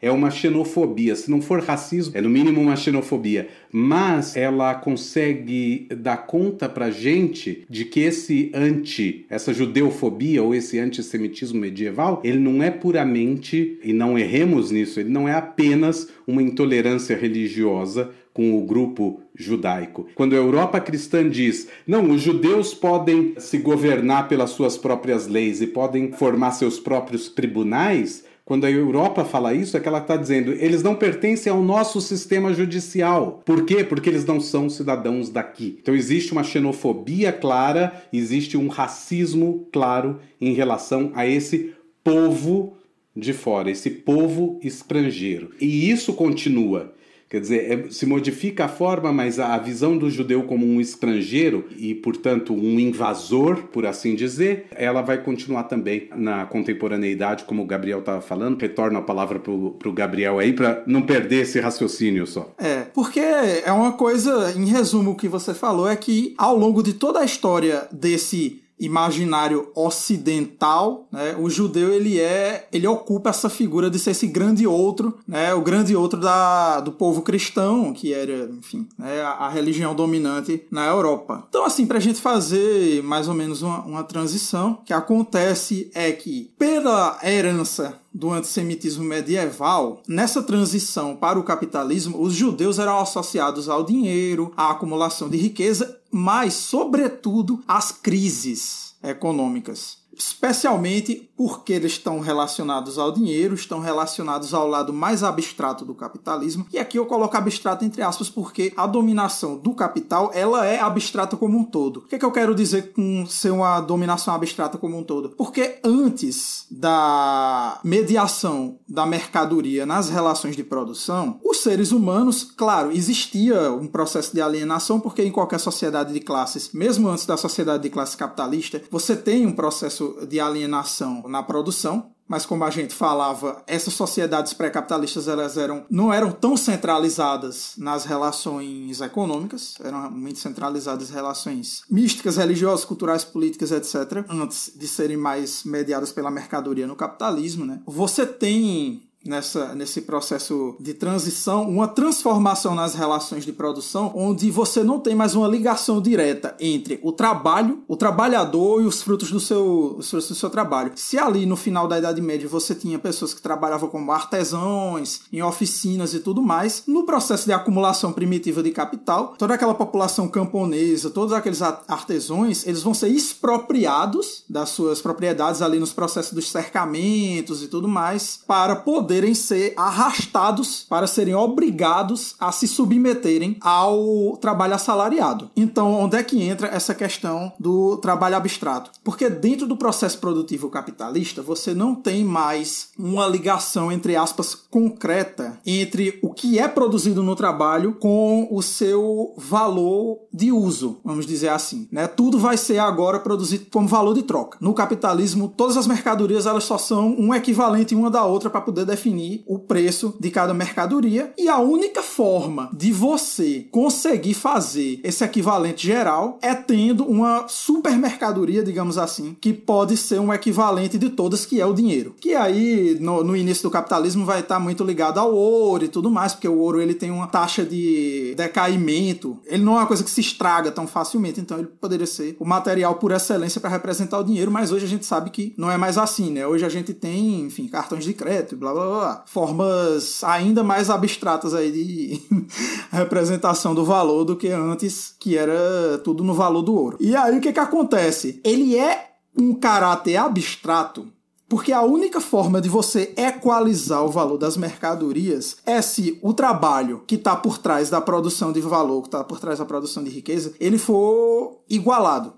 é 0.00 0.10
uma 0.10 0.30
xenofobia. 0.30 1.16
Se 1.16 1.30
não 1.30 1.40
for 1.40 1.60
racismo, 1.60 2.16
é 2.16 2.20
no 2.20 2.28
mínimo 2.28 2.60
uma 2.60 2.76
xenofobia. 2.76 3.48
Mas 3.72 4.36
ela 4.36 4.74
consegue 4.74 5.88
dar 5.96 6.18
conta 6.26 6.68
pra 6.68 6.90
gente 6.90 7.64
de 7.68 7.84
que 7.84 8.00
esse 8.00 8.50
anti, 8.54 9.26
essa 9.28 9.52
judeofobia 9.52 10.42
ou 10.42 10.54
esse 10.54 10.78
antissemitismo 10.78 11.60
medieval, 11.60 12.20
ele 12.24 12.38
não 12.38 12.62
é 12.62 12.70
puramente, 12.70 13.78
e 13.82 13.92
não 13.92 14.18
erremos 14.18 14.70
nisso, 14.70 15.00
ele 15.00 15.10
não 15.10 15.28
é 15.28 15.34
apenas 15.34 16.08
uma 16.26 16.42
intolerância 16.42 17.16
religiosa 17.16 18.10
com 18.34 18.58
o 18.58 18.62
grupo 18.62 19.20
judaico. 19.34 20.08
Quando 20.14 20.34
a 20.34 20.38
Europa 20.38 20.80
cristã 20.80 21.28
diz, 21.28 21.68
não, 21.86 22.10
os 22.10 22.20
judeus 22.20 22.74
podem 22.74 23.34
se 23.38 23.58
governar 23.58 24.28
pelas 24.28 24.50
suas 24.50 24.76
próprias 24.76 25.28
leis 25.28 25.62
e 25.62 25.68
podem 25.68 26.10
formar 26.12 26.50
seus 26.50 26.80
próprios 26.80 27.28
tribunais, 27.28 28.24
quando 28.44 28.66
a 28.66 28.70
Europa 28.70 29.24
fala 29.24 29.54
isso, 29.54 29.76
é 29.76 29.80
que 29.80 29.88
ela 29.88 29.98
está 29.98 30.16
dizendo 30.16 30.52
eles 30.52 30.82
não 30.82 30.94
pertencem 30.94 31.50
ao 31.50 31.62
nosso 31.62 32.00
sistema 32.00 32.52
judicial. 32.52 33.42
Por 33.44 33.64
quê? 33.64 33.82
Porque 33.82 34.08
eles 34.08 34.26
não 34.26 34.38
são 34.38 34.68
cidadãos 34.68 35.30
daqui. 35.30 35.78
Então 35.80 35.94
existe 35.94 36.32
uma 36.32 36.44
xenofobia 36.44 37.32
clara, 37.32 38.04
existe 38.12 38.56
um 38.56 38.68
racismo 38.68 39.66
claro 39.72 40.20
em 40.40 40.52
relação 40.52 41.10
a 41.14 41.26
esse 41.26 41.72
povo 42.02 42.76
de 43.16 43.32
fora, 43.32 43.70
esse 43.70 43.88
povo 43.88 44.58
estrangeiro. 44.62 45.52
E 45.58 45.90
isso 45.90 46.12
continua. 46.12 46.92
Quer 47.34 47.40
dizer, 47.40 47.72
é, 47.72 47.90
se 47.90 48.06
modifica 48.06 48.66
a 48.66 48.68
forma, 48.68 49.12
mas 49.12 49.40
a, 49.40 49.56
a 49.56 49.58
visão 49.58 49.98
do 49.98 50.08
judeu 50.08 50.44
como 50.44 50.64
um 50.64 50.80
estrangeiro 50.80 51.64
e, 51.76 51.92
portanto, 51.92 52.54
um 52.54 52.78
invasor, 52.78 53.64
por 53.72 53.84
assim 53.86 54.14
dizer, 54.14 54.66
ela 54.70 55.02
vai 55.02 55.20
continuar 55.20 55.64
também 55.64 56.08
na 56.14 56.46
contemporaneidade, 56.46 57.42
como 57.42 57.64
o 57.64 57.66
Gabriel 57.66 57.98
estava 57.98 58.20
falando. 58.20 58.60
Retorno 58.60 59.00
a 59.00 59.02
palavra 59.02 59.40
para 59.40 59.50
o 59.52 59.92
Gabriel 59.92 60.38
aí, 60.38 60.52
para 60.52 60.84
não 60.86 61.02
perder 61.02 61.42
esse 61.42 61.58
raciocínio 61.58 62.24
só. 62.24 62.54
É, 62.56 62.82
porque 62.94 63.18
é 63.18 63.72
uma 63.72 63.94
coisa, 63.94 64.54
em 64.56 64.66
resumo, 64.66 65.10
o 65.10 65.16
que 65.16 65.26
você 65.26 65.52
falou 65.52 65.88
é 65.88 65.96
que 65.96 66.36
ao 66.38 66.56
longo 66.56 66.84
de 66.84 66.92
toda 66.92 67.18
a 67.18 67.24
história 67.24 67.88
desse 67.90 68.62
imaginário 68.78 69.70
ocidental, 69.74 71.06
né, 71.10 71.36
o 71.38 71.48
judeu 71.48 71.92
ele 71.92 72.20
é, 72.20 72.68
ele 72.72 72.86
ocupa 72.86 73.30
essa 73.30 73.48
figura 73.48 73.88
de 73.88 73.98
ser 73.98 74.10
esse 74.10 74.26
grande 74.26 74.66
outro, 74.66 75.18
né, 75.26 75.54
o 75.54 75.60
grande 75.60 75.94
outro 75.94 76.20
da, 76.20 76.80
do 76.80 76.92
povo 76.92 77.22
cristão, 77.22 77.92
que 77.92 78.12
era, 78.12 78.50
enfim, 78.58 78.88
né, 78.98 79.20
a, 79.22 79.30
a, 79.30 79.48
religião 79.48 79.94
dominante 79.94 80.64
na 80.70 80.86
Europa. 80.86 81.44
Então, 81.48 81.64
assim, 81.64 81.86
para 81.86 81.98
a 81.98 82.00
gente 82.00 82.20
fazer 82.20 83.02
mais 83.02 83.28
ou 83.28 83.34
menos 83.34 83.62
uma, 83.62 83.84
uma 83.84 84.04
transição, 84.04 84.78
o 84.82 84.84
que 84.84 84.92
acontece 84.92 85.90
é 85.94 86.10
que 86.10 86.50
pela 86.58 87.18
herança 87.22 88.00
do 88.14 88.30
antissemitismo 88.30 89.02
medieval, 89.02 90.00
nessa 90.06 90.40
transição 90.40 91.16
para 91.16 91.38
o 91.38 91.42
capitalismo, 91.42 92.22
os 92.22 92.32
judeus 92.32 92.78
eram 92.78 93.00
associados 93.00 93.68
ao 93.68 93.82
dinheiro, 93.82 94.52
à 94.56 94.70
acumulação 94.70 95.28
de 95.28 95.36
riqueza, 95.36 96.00
mas, 96.12 96.54
sobretudo, 96.54 97.60
às 97.66 97.90
crises 97.90 98.94
econômicas. 99.02 99.98
Especialmente 100.16 101.28
porque 101.36 101.72
eles 101.72 101.92
estão 101.92 102.20
relacionados 102.20 102.98
ao 102.98 103.12
dinheiro, 103.12 103.54
estão 103.54 103.80
relacionados 103.80 104.54
ao 104.54 104.66
lado 104.66 104.92
mais 104.92 105.22
abstrato 105.22 105.84
do 105.84 105.94
capitalismo. 105.94 106.66
E 106.72 106.78
aqui 106.78 106.98
eu 106.98 107.06
coloco 107.06 107.36
abstrato 107.36 107.84
entre 107.84 108.02
aspas 108.02 108.28
porque 108.28 108.72
a 108.76 108.86
dominação 108.86 109.56
do 109.56 109.74
capital, 109.74 110.30
ela 110.34 110.66
é 110.66 110.80
abstrata 110.80 111.36
como 111.36 111.58
um 111.58 111.64
todo. 111.64 111.98
O 111.98 112.02
que, 112.02 112.16
é 112.16 112.18
que 112.18 112.24
eu 112.24 112.32
quero 112.32 112.54
dizer 112.54 112.92
com 112.92 113.26
ser 113.26 113.50
uma 113.50 113.80
dominação 113.80 114.34
abstrata 114.34 114.78
como 114.78 114.98
um 114.98 115.02
todo? 115.02 115.30
Porque 115.30 115.78
antes 115.84 116.66
da 116.70 117.80
mediação 117.84 118.78
da 118.88 119.06
mercadoria 119.06 119.86
nas 119.86 120.08
relações 120.08 120.56
de 120.56 120.64
produção, 120.64 121.38
os 121.44 121.58
seres 121.58 121.92
humanos, 121.92 122.44
claro, 122.44 122.92
existia 122.92 123.72
um 123.72 123.86
processo 123.86 124.34
de 124.34 124.40
alienação 124.40 125.00
porque 125.00 125.22
em 125.22 125.32
qualquer 125.32 125.60
sociedade 125.60 126.12
de 126.12 126.20
classes, 126.20 126.70
mesmo 126.72 127.08
antes 127.08 127.26
da 127.26 127.36
sociedade 127.36 127.82
de 127.82 127.90
classe 127.90 128.16
capitalista, 128.16 128.82
você 128.90 129.16
tem 129.16 129.46
um 129.46 129.52
processo 129.52 129.74
processo 129.74 130.26
de 130.28 130.40
alienação 130.40 131.23
na 131.28 131.42
produção, 131.42 132.10
mas 132.26 132.46
como 132.46 132.64
a 132.64 132.70
gente 132.70 132.94
falava, 132.94 133.62
essas 133.66 133.94
sociedades 133.94 134.54
pré-capitalistas 134.54 135.28
elas 135.28 135.56
eram 135.56 135.84
não 135.90 136.12
eram 136.12 136.32
tão 136.32 136.56
centralizadas 136.56 137.74
nas 137.76 138.04
relações 138.04 139.00
econômicas, 139.00 139.74
eram 139.82 140.10
muito 140.10 140.38
centralizadas 140.38 141.10
em 141.10 141.12
relações 141.12 141.82
místicas, 141.90 142.36
religiosas, 142.36 142.84
culturais, 142.84 143.24
políticas, 143.24 143.70
etc, 143.70 144.24
antes 144.28 144.72
de 144.74 144.88
serem 144.88 145.16
mais 145.16 145.64
mediadas 145.64 146.12
pela 146.12 146.30
mercadoria 146.30 146.86
no 146.86 146.96
capitalismo, 146.96 147.64
né? 147.64 147.82
Você 147.86 148.26
tem 148.26 149.03
nessa, 149.24 149.74
nesse 149.74 150.02
processo 150.02 150.76
de 150.78 150.94
transição, 150.94 151.68
uma 151.68 151.88
transformação 151.88 152.74
nas 152.74 152.94
relações 152.94 153.44
de 153.44 153.52
produção, 153.52 154.12
onde 154.14 154.50
você 154.50 154.82
não 154.82 155.00
tem 155.00 155.14
mais 155.14 155.34
uma 155.34 155.48
ligação 155.48 156.00
direta 156.00 156.54
entre 156.60 157.00
o 157.02 157.12
trabalho, 157.12 157.82
o 157.88 157.96
trabalhador 157.96 158.82
e 158.82 158.86
os 158.86 159.02
frutos 159.02 159.30
do 159.30 159.40
seu, 159.40 159.96
os 159.98 160.10
frutos 160.10 160.28
do 160.28 160.34
seu 160.34 160.50
trabalho. 160.50 160.92
Se 160.96 161.18
ali 161.18 161.46
no 161.46 161.56
final 161.56 161.88
da 161.88 161.98
Idade 161.98 162.20
Média 162.20 162.48
você 162.48 162.74
tinha 162.74 162.98
pessoas 162.98 163.32
que 163.32 163.40
trabalhavam 163.40 163.88
como 163.88 164.12
artesãos, 164.12 165.22
em 165.32 165.42
oficinas 165.42 166.14
e 166.14 166.20
tudo 166.20 166.42
mais, 166.42 166.84
no 166.86 167.04
processo 167.04 167.46
de 167.46 167.52
acumulação 167.52 168.12
primitiva 168.12 168.62
de 168.62 168.70
capital, 168.70 169.34
toda 169.38 169.54
aquela 169.54 169.74
população 169.74 170.28
camponesa, 170.28 171.10
todos 171.10 171.32
aqueles 171.32 171.62
artesãos, 171.62 172.66
eles 172.66 172.82
vão 172.82 172.94
ser 172.94 173.08
expropriados 173.08 174.44
das 174.48 174.70
suas 174.70 175.00
propriedades 175.00 175.62
ali 175.62 175.78
nos 175.78 175.92
processos 175.92 176.32
dos 176.32 176.50
cercamentos 176.50 177.62
e 177.62 177.68
tudo 177.68 177.88
mais, 177.88 178.40
para 178.46 178.76
poder 178.76 179.13
poderem 179.14 179.34
ser 179.34 179.74
arrastados 179.76 180.84
para 180.88 181.06
serem 181.06 181.36
obrigados 181.36 182.34
a 182.40 182.50
se 182.50 182.66
submeterem 182.66 183.56
ao 183.60 184.36
trabalho 184.40 184.74
assalariado. 184.74 185.50
Então, 185.56 185.92
onde 185.92 186.16
é 186.16 186.22
que 186.22 186.42
entra 186.42 186.66
essa 186.66 186.92
questão 186.94 187.52
do 187.60 187.96
trabalho 187.98 188.36
abstrato? 188.36 188.90
Porque 189.04 189.30
dentro 189.30 189.68
do 189.68 189.76
processo 189.76 190.18
produtivo 190.18 190.68
capitalista, 190.68 191.42
você 191.42 191.74
não 191.74 191.94
tem 191.94 192.24
mais 192.24 192.88
uma 192.98 193.28
ligação, 193.28 193.92
entre 193.92 194.16
aspas, 194.16 194.54
concreta 194.54 195.60
entre 195.64 196.18
o 196.20 196.34
que 196.34 196.58
é 196.58 196.66
produzido 196.66 197.22
no 197.22 197.36
trabalho 197.36 197.94
com 197.94 198.48
o 198.50 198.62
seu 198.62 199.32
valor 199.36 200.18
de 200.32 200.50
uso, 200.50 200.98
vamos 201.04 201.24
dizer 201.24 201.50
assim. 201.50 201.86
Né? 201.92 202.08
Tudo 202.08 202.36
vai 202.36 202.56
ser 202.56 202.78
agora 202.78 203.20
produzido 203.20 203.66
como 203.70 203.86
valor 203.86 204.14
de 204.14 204.24
troca. 204.24 204.58
No 204.60 204.74
capitalismo, 204.74 205.52
todas 205.56 205.76
as 205.76 205.86
mercadorias 205.86 206.46
elas 206.46 206.64
só 206.64 206.78
são 206.78 207.14
um 207.16 207.32
equivalente 207.32 207.94
uma 207.94 208.10
da 208.10 208.24
outra 208.24 208.50
para 208.50 208.60
poder 208.60 208.84
definir 208.84 209.03
definir 209.04 209.44
o 209.46 209.58
preço 209.58 210.16
de 210.18 210.30
cada 210.30 210.54
mercadoria 210.54 211.32
e 211.36 211.48
a 211.48 211.58
única 211.58 212.02
forma 212.02 212.70
de 212.72 212.90
você 212.90 213.66
conseguir 213.70 214.32
fazer 214.32 215.00
esse 215.04 215.22
equivalente 215.22 215.86
geral 215.86 216.38
é 216.40 216.54
tendo 216.54 217.04
uma 217.04 217.46
super 217.48 217.96
mercadoria, 217.98 218.62
digamos 218.62 218.96
assim, 218.96 219.36
que 219.40 219.52
pode 219.52 219.96
ser 219.96 220.18
um 220.20 220.32
equivalente 220.32 220.96
de 220.96 221.10
todas, 221.10 221.44
que 221.44 221.60
é 221.60 221.66
o 221.66 221.74
dinheiro. 221.74 222.14
Que 222.18 222.34
aí, 222.34 222.96
no, 222.98 223.22
no 223.22 223.36
início 223.36 223.64
do 223.64 223.70
capitalismo, 223.70 224.24
vai 224.24 224.40
estar 224.40 224.58
muito 224.58 224.82
ligado 224.82 225.18
ao 225.18 225.34
ouro 225.34 225.84
e 225.84 225.88
tudo 225.88 226.10
mais, 226.10 226.32
porque 226.32 226.48
o 226.48 226.58
ouro 226.58 226.80
ele 226.80 226.94
tem 226.94 227.10
uma 227.10 227.26
taxa 227.26 227.64
de 227.64 228.34
decaimento, 228.36 229.38
ele 229.44 229.62
não 229.62 229.74
é 229.74 229.80
uma 229.80 229.86
coisa 229.86 230.02
que 230.02 230.10
se 230.10 230.20
estraga 230.20 230.70
tão 230.70 230.86
facilmente, 230.86 231.40
então 231.40 231.58
ele 231.58 231.68
poderia 231.80 232.06
ser 232.06 232.36
o 232.40 232.44
material 232.44 232.94
por 232.94 233.12
excelência 233.12 233.60
para 233.60 233.70
representar 233.70 234.18
o 234.18 234.24
dinheiro, 234.24 234.50
mas 234.50 234.72
hoje 234.72 234.86
a 234.86 234.88
gente 234.88 235.04
sabe 235.04 235.30
que 235.30 235.54
não 235.58 235.70
é 235.70 235.76
mais 235.76 235.98
assim, 235.98 236.30
né? 236.30 236.46
Hoje 236.46 236.64
a 236.64 236.68
gente 236.68 236.94
tem, 236.94 237.42
enfim, 237.42 237.68
cartões 237.68 238.04
de 238.04 238.14
crédito, 238.14 238.56
blá 238.56 238.72
blá 238.72 238.86
blá 238.86 238.93
formas 239.26 240.22
ainda 240.24 240.62
mais 240.62 240.90
abstratas 240.90 241.54
aí 241.54 241.70
de 241.70 242.22
representação 242.90 243.74
do 243.74 243.84
valor 243.84 244.24
do 244.24 244.36
que 244.36 244.48
antes, 244.48 245.14
que 245.18 245.36
era 245.36 245.98
tudo 246.04 246.24
no 246.24 246.34
valor 246.34 246.62
do 246.62 246.74
ouro. 246.74 246.96
E 247.00 247.14
aí 247.14 247.36
o 247.36 247.40
que 247.40 247.52
que 247.52 247.60
acontece? 247.60 248.40
Ele 248.44 248.76
é 248.76 249.10
um 249.36 249.54
caráter 249.54 250.16
abstrato 250.16 251.06
porque 251.48 251.72
a 251.72 251.82
única 251.82 252.20
forma 252.20 252.60
de 252.60 252.68
você 252.68 253.12
equalizar 253.16 254.04
o 254.04 254.10
valor 254.10 254.38
das 254.38 254.56
mercadorias 254.56 255.58
é 255.66 255.80
se 255.82 256.18
o 256.22 256.32
trabalho 256.32 257.02
que 257.06 257.16
está 257.16 257.36
por 257.36 257.58
trás 257.58 257.90
da 257.90 258.00
produção 258.00 258.50
de 258.50 258.60
valor, 258.60 259.02
que 259.02 259.08
está 259.08 259.22
por 259.22 259.38
trás 259.38 259.58
da 259.58 259.64
produção 259.64 260.02
de 260.02 260.10
riqueza, 260.10 260.54
ele 260.58 260.78
for 260.78 261.62
igualado 261.68 262.32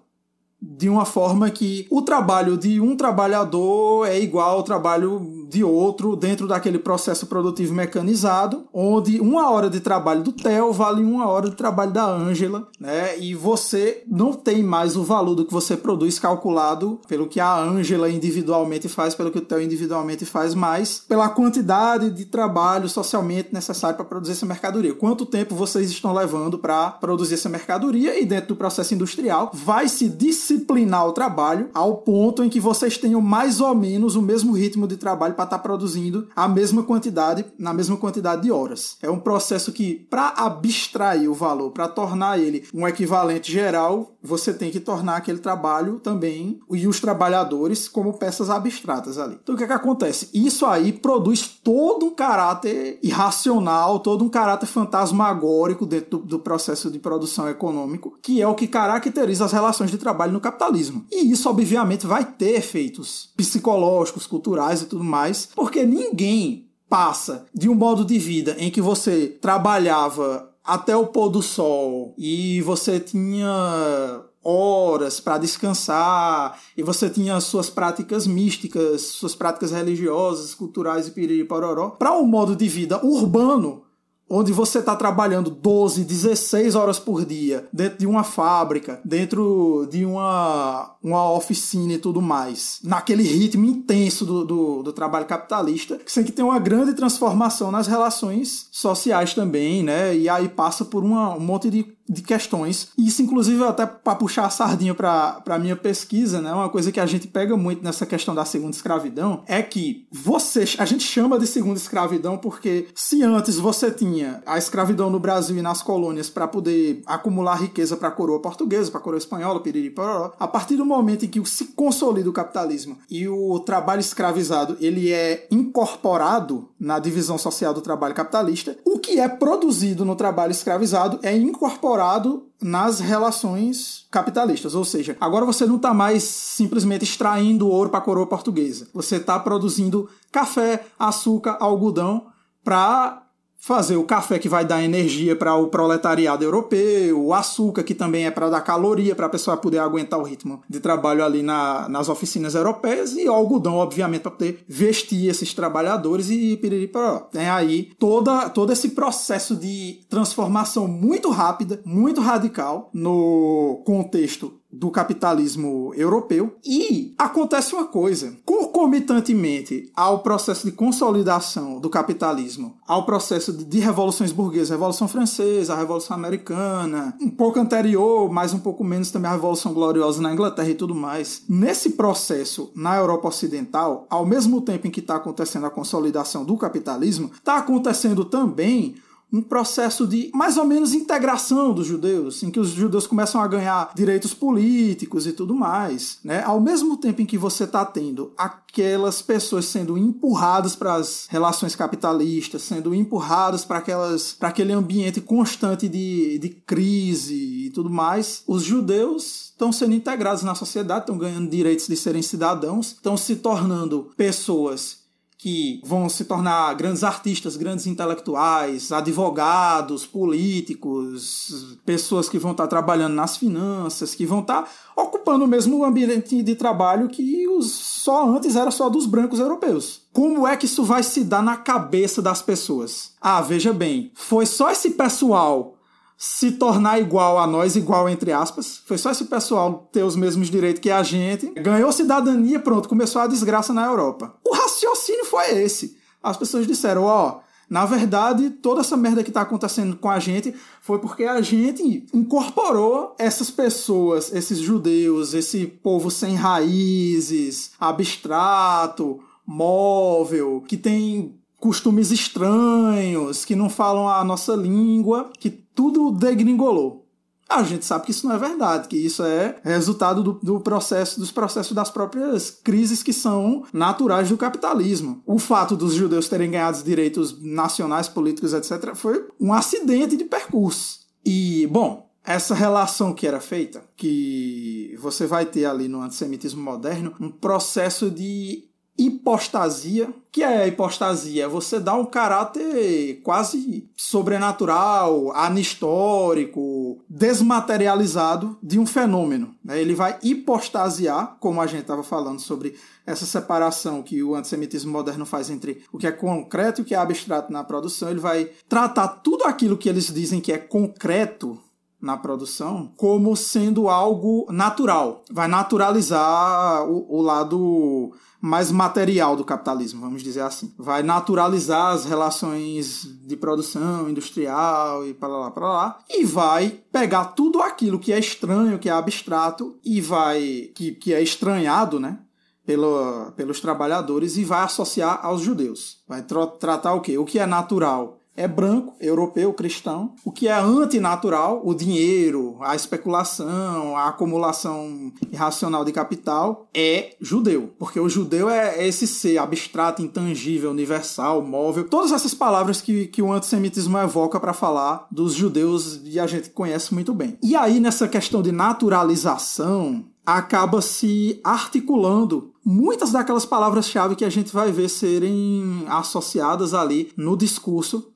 de 0.61 0.89
uma 0.89 1.05
forma 1.05 1.51
que 1.51 1.87
o 1.91 2.03
trabalho 2.03 2.57
de 2.57 2.81
um 2.81 2.97
trabalhador 2.97 4.07
é 4.07 4.19
igual 4.19 4.57
ao 4.57 4.63
trabalho 4.63 5.47
de 5.49 5.63
outro 5.63 6.17
dentro 6.17 6.49
daquele 6.49 6.79
processo 6.79 7.27
produtivo 7.27 7.75
mecanizado, 7.75 8.67
onde 8.73 9.21
uma 9.21 9.51
hora 9.51 9.71
de 9.71 9.81
trabalho 9.81 10.23
do 10.23 10.33
Theo 10.33 10.73
vale 10.73 11.03
uma 11.03 11.29
hora 11.29 11.51
de 11.51 11.57
trabalho 11.57 11.93
da 11.93 12.05
Ângela, 12.05 12.69
né? 12.81 13.19
E 13.19 13.35
você 13.35 14.03
não 14.07 14.33
tem 14.33 14.63
mais 14.63 14.97
o 14.97 15.05
valor 15.05 15.35
do 15.35 15.45
que 15.45 15.53
você 15.53 15.77
produz 15.77 16.19
calculado 16.19 17.01
pelo 17.07 17.29
que 17.29 17.39
a 17.39 17.57
Ângela 17.57 18.11
individualmente 18.11 18.89
faz, 18.89 19.15
pelo 19.15 19.31
que 19.31 19.39
o 19.39 19.43
Theo 19.43 19.63
individualmente 19.63 20.25
faz, 20.25 20.55
mas 20.55 21.03
pela 21.07 21.29
quantidade 21.29 22.11
de 22.11 22.25
trabalho 22.25 22.89
socialmente 22.89 23.51
necessário 23.53 23.97
para 23.97 24.05
produzir 24.05 24.33
essa 24.33 24.47
mercadoria. 24.47 24.95
Quanto 24.95 25.27
tempo 25.27 25.55
vocês 25.55 25.91
estão 25.91 26.13
levando 26.13 26.59
para 26.59 26.91
produzir 26.91 27.35
essa 27.35 27.49
mercadoria 27.49 28.21
e 28.21 28.25
dentro 28.25 28.49
do 28.49 28.57
processo 28.57 28.95
industrial 28.95 29.51
vai 29.55 29.89
se 29.89 30.09
disciplinar 30.47 31.07
o 31.07 31.13
trabalho 31.13 31.69
ao 31.75 31.97
ponto 31.99 32.45
em 32.45 32.49
que 32.49 32.61
vocês 32.61 32.97
tenham 32.97 33.21
mais 33.21 33.61
ou 33.61 33.75
menos 33.75 34.15
o 34.15 34.23
mesmo 34.23 34.53
ritmo 34.53 34.87
de 34.87 34.97
trabalho 34.97 35.35
para 35.35 35.45
estar 35.45 35.59
tá 35.59 35.63
produzindo 35.63 36.29
a 36.37 36.47
mesma 36.47 36.85
quantidade, 36.85 37.45
na 37.59 37.75
mesma 37.75 37.97
quantidade 37.97 38.43
de 38.43 38.53
horas. 38.53 38.97
É 39.03 39.11
um 39.11 39.19
processo 39.19 39.73
que, 39.73 40.07
para 40.09 40.29
abstrair 40.37 41.29
o 41.29 41.35
valor, 41.35 41.71
para 41.73 41.89
tornar 41.89 42.39
ele 42.39 42.65
um 42.73 42.87
equivalente 42.87 43.51
geral, 43.51 44.17
você 44.23 44.53
tem 44.53 44.71
que 44.71 44.81
tornar 44.81 45.17
aquele 45.17 45.39
trabalho 45.39 45.99
também 46.01 46.61
e 46.71 46.87
os 46.87 47.01
trabalhadores 47.01 47.89
como 47.89 48.15
peças 48.15 48.51
abstratas 48.51 49.19
ali. 49.19 49.39
Então 49.43 49.55
o 49.55 49.59
que, 49.59 49.65
é 49.65 49.67
que 49.67 49.73
acontece? 49.73 50.29
Isso 50.33 50.67
aí 50.67 50.93
produz 50.93 51.47
todo 51.47 52.07
um 52.07 52.15
caráter 52.15 52.99
irracional, 53.03 54.01
todo 54.01 54.25
um 54.25 54.29
caráter 54.29 54.67
fantasmagórico 54.67 55.87
dentro 55.87 56.19
do, 56.19 56.27
do 56.27 56.39
processo 56.39 56.91
de 56.91 56.99
produção 56.99 57.49
econômico, 57.49 58.17
que 58.23 58.41
é 58.41 58.47
o 58.47 58.55
que 58.55 58.67
caracteriza 58.67 59.45
as 59.45 59.53
relações 59.53 59.91
de 59.91 59.99
trabalho 59.99 60.36
no 60.37 60.41
capitalismo. 60.41 61.05
E 61.11 61.33
isso, 61.33 61.49
obviamente, 61.49 62.07
vai 62.07 62.25
ter 62.25 62.57
efeitos 62.57 63.31
psicológicos, 63.37 64.27
culturais 64.27 64.83
e 64.83 64.87
tudo 64.87 65.03
mais, 65.03 65.49
porque 65.55 65.85
ninguém 65.85 66.69
passa 66.89 67.47
de 67.53 67.69
um 67.69 67.75
modo 67.75 68.05
de 68.05 68.19
vida 68.19 68.55
em 68.59 68.71
que 68.71 68.81
você 68.81 69.27
trabalhava 69.41 70.53
até 70.63 70.97
o 70.97 71.07
pôr 71.07 71.29
do 71.29 71.43
sol 71.43 72.15
e 72.19 72.61
você 72.63 73.01
tinha 73.01 74.23
horas 74.45 75.19
para 75.19 75.39
descansar 75.39 76.61
e 76.77 76.83
você 76.83 77.11
tinha 77.11 77.41
suas 77.41 77.69
práticas 77.69 78.27
místicas, 78.27 79.03
suas 79.03 79.35
práticas 79.35 79.73
religiosas, 79.73 80.55
culturais 80.55 81.09
e 81.09 81.11
piriri 81.11 81.45
pororó, 81.45 81.91
para 81.91 82.17
um 82.17 82.27
modo 82.27 82.55
de 82.55 82.69
vida 82.69 83.05
urbano 83.05 83.86
onde 84.29 84.53
você 84.53 84.79
está 84.79 84.97
trabalhando 84.97 85.51
12, 85.51 86.05
16 86.05 86.75
horas 86.75 86.99
por 86.99 87.25
dia 87.25 87.69
dentro 87.73 87.99
de 87.99 88.07
uma 88.07 88.25
fábrica, 88.25 89.01
dentro 89.05 89.87
de 89.91 90.05
uma, 90.05 90.97
uma 91.03 91.33
oficina 91.33 91.95
e 91.95 91.99
tudo 91.99 92.21
mais, 92.21 92.81
naquele 92.83 93.23
ritmo 93.23 93.65
intenso 93.65 94.25
do, 94.25 94.45
do, 94.45 94.83
do 94.83 94.93
trabalho 94.93 95.27
capitalista, 95.27 95.97
que 95.97 96.13
tem 96.13 96.25
que 96.25 96.33
ter 96.33 96.43
uma 96.43 96.59
grande 96.59 96.95
transformação 96.95 97.71
nas 97.71 97.87
relações 97.87 98.69
sociais 98.73 99.35
também, 99.35 99.83
né? 99.83 100.17
E 100.17 100.29
aí 100.29 100.49
passa 100.49 100.85
por 100.85 101.05
uma, 101.05 101.37
um 101.37 101.41
monte 101.41 101.71
de 101.71 101.96
de 102.09 102.23
questões. 102.23 102.89
Isso, 102.97 103.23
inclusive, 103.23 103.63
até 103.65 103.85
para 103.87 104.15
puxar 104.15 104.47
a 104.47 104.51
sardinha 104.51 104.95
para 104.95 105.43
a 105.47 105.59
minha 105.59 105.77
pesquisa, 105.77 106.41
né? 106.41 106.53
Uma 106.53 106.69
coisa 106.69 106.93
que 106.93 107.01
a 107.01 107.07
gente 107.07 107.27
pega 107.27 107.57
muito 107.57 107.83
nessa 107.83 108.07
questão 108.07 108.35
da 108.35 108.45
segunda 108.45 108.75
escravidão 108.75 109.43
é 109.47 109.63
que 109.63 110.07
você, 110.11 110.65
a 110.79 110.85
gente 110.85 111.05
chama 111.05 111.39
de 111.39 111.47
segunda 111.47 111.79
escravidão 111.79 112.39
porque 112.39 112.89
se 112.95 113.23
antes 113.23 113.59
você 113.59 113.91
tinha 113.91 114.43
a 114.47 114.59
escravidão 114.59 115.11
no 115.11 115.19
Brasil 115.19 115.57
e 115.57 115.63
nas 115.63 115.83
colônias 115.83 116.31
para 116.31 116.47
poder 116.47 117.03
acumular 117.07 117.57
riqueza 117.57 117.97
para 117.97 118.09
a 118.09 118.13
coroa 118.13 118.41
portuguesa, 118.41 118.91
para 118.91 119.01
a 119.01 119.03
coroa 119.03 119.19
espanhola, 119.19 119.61
piriri, 119.61 119.91
pororó, 119.91 120.33
a 120.39 120.47
partir 120.47 120.77
do 120.77 120.85
momento 120.85 121.25
em 121.25 121.29
que 121.29 121.45
se 121.47 121.67
consolida 121.67 122.29
o 122.31 122.33
capitalismo 122.33 122.99
e 123.11 123.29
o 123.29 123.59
trabalho 123.61 124.01
escravizado 124.01 124.77
ele 124.81 125.13
é 125.13 125.47
incorporado 125.51 126.69
na 126.79 126.99
divisão 126.99 127.39
social 127.39 127.75
do 127.75 127.81
trabalho 127.81 128.15
capitalista, 128.15 128.77
o 128.85 128.99
que 128.99 129.19
é 129.19 129.29
produzido 129.29 130.05
no 130.05 130.15
trabalho 130.15 130.53
escravizado 130.53 131.19
é 131.23 131.37
incorporado 131.37 131.96
incorporado 131.97 132.47
nas 132.61 133.01
relações 133.01 134.07
capitalistas. 134.11 134.75
Ou 134.75 134.85
seja, 134.85 135.17
agora 135.21 135.47
você 135.47 135.67
não 135.67 135.77
está 135.77 135.95
mais 135.95 136.23
simplesmente 136.23 137.05
extraindo 137.05 137.69
ouro 137.69 137.91
para 137.91 137.99
a 137.99 138.03
coroa 138.03 138.27
portuguesa. 138.27 138.89
Você 138.93 139.17
está 139.17 139.39
produzindo 139.39 140.09
café, 140.31 140.87
açúcar, 140.99 141.57
algodão 141.59 142.27
para 142.63 143.26
fazer 143.67 143.97
o 143.97 144.05
café 144.05 144.39
que 144.39 144.49
vai 144.49 144.65
dar 144.65 144.81
energia 144.81 145.35
para 145.35 145.57
o 145.57 145.67
proletariado 145.67 146.45
europeu, 146.45 147.21
o 147.21 147.35
açúcar 147.35 147.83
que 147.83 147.97
também 147.97 148.25
é 148.25 148.31
para 148.31 148.49
dar 148.49 148.61
caloria 148.61 149.13
para 149.13 149.27
a 149.27 149.29
pessoa 149.29 149.57
poder 149.57 149.79
aguentar 149.79 150.21
o 150.21 150.23
ritmo 150.23 150.63
de 150.71 150.79
trabalho 150.79 151.25
ali 151.25 151.43
na, 151.43 151.89
nas 151.89 152.09
oficinas 152.09 152.55
europeias 152.55 153.17
e 153.17 153.29
o 153.29 153.33
algodão, 153.33 153.75
obviamente, 153.75 154.23
para 154.23 154.31
poder 154.31 154.65
vestir 154.69 155.29
esses 155.29 155.53
trabalhadores 155.53 156.31
e 156.31 156.57
piriri 156.57 156.89
Tem 157.33 157.49
aí 157.49 157.91
toda, 157.99 158.49
todo 158.51 158.73
esse 158.73 158.91
processo 158.91 159.57
de 159.57 159.99
transformação 160.09 160.87
muito 160.87 161.29
rápida, 161.31 161.81
muito 161.85 162.21
radical 162.21 162.89
no 162.95 163.83
contexto 163.85 164.61
do 164.79 164.91
capitalismo 164.91 165.93
europeu. 165.95 166.57
E 166.65 167.15
acontece 167.19 167.75
uma 167.75 167.87
coisa: 167.87 168.37
concomitantemente 168.45 169.91
ao 169.95 170.21
processo 170.21 170.67
de 170.67 170.73
consolidação 170.73 171.81
do 171.81 171.89
capitalismo, 171.89 172.77
ao 172.87 173.05
processo 173.05 173.53
de 173.53 173.79
revoluções 173.79 174.33
burguesas, 174.33 174.71
Revolução 174.71 175.09
Francesa, 175.09 175.75
a 175.75 175.79
Revolução 175.79 176.17
Americana, 176.17 177.17
um 177.21 177.31
pouco 177.31 177.59
anterior, 177.59 178.31
mas 178.31 178.53
um 178.53 178.59
pouco 178.59 178.85
menos 178.85 179.11
também 179.11 179.31
a 179.31 179.35
Revolução 179.35 179.73
Gloriosa 179.73 180.21
na 180.21 180.33
Inglaterra 180.33 180.69
e 180.69 180.75
tudo 180.75 180.95
mais. 180.95 181.43
Nesse 181.49 181.91
processo, 181.91 182.71
na 182.75 182.97
Europa 182.97 183.29
Ocidental, 183.29 184.07
ao 184.11 184.27
mesmo 184.27 184.61
tempo 184.61 184.87
em 184.87 184.91
que 184.91 185.01
está 185.01 185.17
acontecendo 185.17 185.67
a 185.67 185.71
consolidação 185.71 186.45
do 186.45 186.57
capitalismo, 186.57 187.31
está 187.35 187.57
acontecendo 187.57 188.25
também 188.25 188.97
um 189.33 189.43
processo 189.43 190.07
de 190.07 190.31
mais 190.33 190.57
ou 190.57 190.65
menos 190.65 190.95
integração 190.95 191.73
dos 191.73 191.87
judeus, 191.87 192.43
em 192.43 192.51
que 192.51 192.61
os 192.61 192.71
judeus 192.71 193.07
começam 193.07 193.41
a 193.41 193.49
ganhar 193.49 193.91
direitos 193.95 194.33
políticos 194.33 195.27
e 195.27 195.33
tudo 195.33 195.55
mais, 195.55 196.19
né? 196.23 196.43
Ao 196.45 196.61
mesmo 196.61 196.97
tempo 196.97 197.21
em 197.21 197.27
que 197.27 197.37
você 197.37 197.65
está 197.65 197.85
tendo 197.85 198.33
aquelas 198.37 199.21
pessoas 199.23 199.65
sendo 199.65 199.99
empurradas 199.99 200.77
para 200.77 200.95
as 200.95 201.27
relações 201.29 201.75
capitalistas, 201.75 202.63
sendo 202.63 202.95
empurradas 202.95 203.65
para 203.65 203.79
aquelas 203.79 204.33
para 204.33 204.49
aquele 204.49 204.73
ambiente 204.73 205.21
constante 205.21 205.89
de, 205.89 206.39
de 206.39 206.49
crise 206.51 207.67
e 207.67 207.71
tudo 207.71 207.91
mais, 207.91 208.43
os 208.47 208.63
judeus 208.63 209.51
estão 209.51 209.73
sendo 209.73 209.95
integrados 209.95 210.43
na 210.43 210.55
sociedade, 210.55 211.01
estão 211.01 211.19
ganhando 211.19 211.51
direitos 211.51 211.89
de 211.89 211.97
serem 211.97 212.23
cidadãos, 212.23 212.89
estão 212.93 213.17
se 213.17 213.37
tornando 213.37 214.11
pessoas 214.17 215.06
que 215.47 215.81
vão 215.85 216.09
se 216.09 216.25
tornar 216.25 216.75
grandes 216.75 217.05
artistas, 217.05 217.57
grandes 217.57 217.87
intelectuais, 217.87 218.91
advogados, 218.91 220.05
políticos, 220.05 221.79
pessoas 221.87 222.29
que 222.29 222.37
vão 222.37 222.51
estar 222.51 222.67
trabalhando 222.67 223.15
nas 223.15 223.37
finanças, 223.37 224.13
que 224.13 224.27
vão 224.27 224.41
estar 224.41 224.69
ocupando 224.97 225.45
o 225.45 225.47
mesmo 225.47 225.85
ambiente 225.85 226.43
de 226.43 226.57
trabalho 226.57 227.07
que 227.07 227.47
os 227.47 227.71
só 227.71 228.29
antes 228.29 228.57
era 228.57 228.73
só 228.73 228.89
dos 228.89 229.07
brancos 229.07 229.39
europeus. 229.39 230.01
Como 230.13 230.49
é 230.49 230.57
que 230.57 230.67
isso 230.67 230.83
vai 230.83 231.05
se 231.05 231.23
dar 231.23 231.45
na 231.45 231.57
cabeça 231.57 232.21
das 232.21 232.43
pessoas? 232.43 233.13
Ah, 233.21 233.41
veja 233.41 233.73
bem, 233.73 234.11
foi 234.15 234.47
só 234.47 234.69
esse 234.73 234.91
pessoal 234.91 235.76
se 236.17 236.53
tornar 236.53 236.99
igual 236.99 237.39
a 237.39 237.47
nós, 237.47 237.77
igual 237.77 238.09
entre 238.09 238.33
aspas. 238.33 238.81
Foi 238.87 238.97
só 238.97 239.11
esse 239.11 239.27
pessoal 239.27 239.89
ter 239.93 240.03
os 240.03 240.17
mesmos 240.17 240.49
direitos 240.49 240.81
que 240.81 240.91
a 240.91 241.03
gente. 241.03 241.49
Ganhou 241.61 241.93
cidadania, 241.93 242.59
pronto, 242.59 242.89
começou 242.89 243.21
a 243.21 243.27
desgraça 243.27 243.73
na 243.73 243.85
Europa. 243.85 244.35
O 244.45 244.55
raciocínio 244.55 245.25
foi 245.27 245.63
esse. 245.63 245.97
As 246.23 246.37
pessoas 246.37 246.67
disseram, 246.67 247.05
ó, 247.05 247.29
oh, 247.29 247.47
na 247.69 247.85
verdade, 247.85 248.51
toda 248.51 248.81
essa 248.81 248.97
merda 248.97 249.25
que 249.25 249.31
está 249.31 249.43
acontecendo 249.43 249.97
com 249.97 250.09
a 250.09 250.21
gente 250.21 250.55
foi 250.81 250.99
porque 251.01 251.25
a 251.25 251.41
gente 251.41 252.07
incorporou 252.15 253.15
essas 253.19 253.51
pessoas, 253.51 254.33
esses 254.33 254.59
judeus, 254.59 255.35
esse 255.35 255.67
povo 255.67 256.11
sem 256.11 256.35
raízes, 256.37 257.73
abstrato, 257.79 259.21
móvel, 259.45 260.63
que 260.67 260.77
tem 260.77 261.35
costumes 261.59 262.13
estranhos, 262.13 263.45
que 263.45 263.57
não 263.57 263.69
falam 263.69 264.09
a 264.09 264.23
nossa 264.23 264.55
língua, 264.55 265.31
que 265.39 265.66
tudo 265.77 266.11
degringolou. 266.11 267.07
A 267.49 267.63
gente 267.63 267.85
sabe 267.85 268.07
que 268.07 268.11
isso 268.11 268.27
não 268.27 268.35
é 268.35 268.39
verdade, 268.39 268.89
que 268.89 268.97
isso 268.97 269.23
é 269.23 269.61
resultado 269.63 270.21
do, 270.21 270.33
do, 270.33 270.61
processo, 270.61 271.21
dos 271.21 271.31
processos 271.31 271.73
das 271.73 271.89
próprias 271.91 272.51
crises 272.51 273.05
que 273.05 273.13
são 273.13 273.65
naturais 273.73 274.29
do 274.29 274.37
capitalismo. 274.37 275.23
O 275.25 275.39
fato 275.39 275.77
dos 275.77 275.95
judeus 275.95 276.29
terem 276.29 276.51
ganhado 276.51 276.83
direitos 276.83 277.41
nacionais, 277.41 278.09
políticos, 278.09 278.53
etc., 278.53 278.97
foi 278.97 279.29
um 279.39 279.53
acidente 279.53 280.17
de 280.17 280.25
percurso. 280.25 281.07
E, 281.25 281.69
bom, 281.69 282.11
essa 282.25 282.53
relação 282.53 283.15
que 283.15 283.29
era 283.29 283.41
feita, 283.41 283.85
que 283.97 284.97
você 285.01 285.25
vai 285.25 285.47
ter 285.47 285.67
ali 285.67 285.87
no 285.87 286.03
antissemitismo 286.03 286.61
moderno, 286.61 287.15
um 287.21 287.31
processo 287.31 288.11
de 288.11 288.65
hipostasia. 288.99 290.09
que 290.31 290.43
é 290.43 290.63
a 290.63 290.67
hipostasia? 290.67 291.49
Você 291.49 291.81
dá 291.81 291.95
um 291.95 292.05
caráter 292.05 293.21
quase 293.23 293.89
sobrenatural, 293.97 295.33
anistórico, 295.33 296.99
desmaterializado 297.09 298.59
de 298.63 298.79
um 298.79 298.87
fenômeno. 298.87 299.55
Né? 299.65 299.81
Ele 299.81 299.95
vai 299.95 300.19
hipostasiar, 300.23 301.37
como 301.41 301.61
a 301.61 301.67
gente 301.67 301.83
estava 301.83 302.03
falando 302.03 302.41
sobre 302.41 302.75
essa 303.07 303.25
separação 303.25 304.03
que 304.03 304.23
o 304.23 304.35
antissemitismo 304.35 304.93
moderno 304.93 305.25
faz 305.25 305.49
entre 305.49 305.85
o 305.93 305.99
que 305.99 306.07
é 306.07 306.13
concreto 306.13 306.81
e 306.81 306.83
o 306.83 306.85
que 306.85 306.95
é 306.95 306.99
abstrato 306.99 307.53
na 307.53 307.65
produção. 307.65 308.11
Ele 308.11 308.21
vai 308.21 308.51
tratar 308.69 309.09
tudo 309.09 309.45
aquilo 309.45 309.77
que 309.77 309.89
eles 309.89 310.13
dizem 310.13 310.41
que 310.41 310.53
é 310.53 310.59
concreto 310.59 311.59
na 312.01 312.17
produção 312.17 312.93
como 312.97 313.35
sendo 313.37 313.89
algo 313.89 314.47
natural. 314.51 315.25
Vai 315.31 315.49
naturalizar 315.49 316.87
o, 316.89 317.19
o 317.19 317.23
lado 317.23 318.13
mais 318.41 318.71
material 318.71 319.35
do 319.35 319.45
capitalismo, 319.45 320.01
vamos 320.01 320.23
dizer 320.23 320.43
assim. 320.43 320.73
Vai 320.79 321.03
naturalizar 321.03 321.93
as 321.93 322.05
relações 322.05 323.03
de 323.27 323.37
produção 323.37 324.09
industrial 324.09 325.07
e 325.07 325.15
para 325.15 325.29
lá, 325.29 325.51
para 325.51 325.67
lá, 325.67 325.99
e 326.09 326.25
vai 326.25 326.81
pegar 326.93 327.27
tudo 327.27 327.61
aquilo 327.61 327.99
que 327.99 328.13
é 328.13 328.19
estranho, 328.19 328.79
que 328.79 328.89
é 328.89 328.93
abstrato, 328.93 329.79
e 329.85 330.01
vai. 330.01 330.71
que, 330.75 330.93
que 330.93 331.13
é 331.13 331.23
estranhado, 331.23 331.99
né? 331.99 332.21
Pelo, 332.65 333.31
pelos 333.37 333.61
trabalhadores 333.61 334.37
e 334.37 334.45
vai 334.45 334.65
associar 334.65 335.25
aos 335.25 335.41
judeus. 335.41 335.99
Vai 336.07 336.23
tra 336.23 336.49
tratar 336.49 336.95
o 336.95 337.01
quê? 337.01 337.17
O 337.17 337.25
que 337.25 337.39
é 337.39 337.47
natural 337.47 338.16
é 338.37 338.47
branco, 338.47 338.95
europeu, 339.01 339.53
cristão. 339.53 340.15
O 340.25 340.31
que 340.31 340.47
é 340.47 340.53
antinatural, 340.53 341.63
o 341.65 341.75
dinheiro, 341.75 342.57
a 342.61 342.77
especulação, 342.77 343.97
a 343.97 344.09
acumulação 344.09 345.13
irracional 345.33 345.85
de 345.85 345.93
capital, 345.93 346.69
é 346.75 347.17
judeu. 347.21 347.73
Porque 347.79 347.99
o 347.99 348.09
judeu 348.09 348.49
é 348.49 348.87
esse 348.87 349.07
ser 349.07 349.39
abstrato, 349.39 350.03
intangível, 350.03 350.71
universal, 350.71 351.43
móvel. 351.43 351.89
Todas 351.89 352.13
essas 352.13 352.35
palavras 352.35 352.81
que, 352.81 353.07
que 353.07 353.23
o 353.23 353.33
antissemitismo 353.33 353.97
evoca 353.99 354.39
para 354.39 354.53
falar 354.53 355.07
dos 355.11 355.33
judeus 355.33 356.01
e 356.05 356.21
a 356.21 356.27
gente 356.27 356.51
conhece 356.51 356.93
muito 356.93 357.15
bem. 357.15 357.39
E 357.43 357.57
aí, 357.57 357.81
nessa 357.81 358.07
questão 358.07 358.43
de 358.43 358.53
naturalização, 358.53 360.05
acaba 360.27 360.83
se 360.83 361.41
articulando 361.45 362.53
muitas 362.65 363.13
daquelas 363.13 363.47
palavras-chave 363.47 364.17
que 364.17 364.25
a 364.25 364.29
gente 364.29 364.53
vai 364.53 364.73
ver 364.73 364.89
serem 364.89 365.85
associadas 365.87 366.75
ali 366.75 367.13
no 367.17 367.37
discurso 367.37 368.13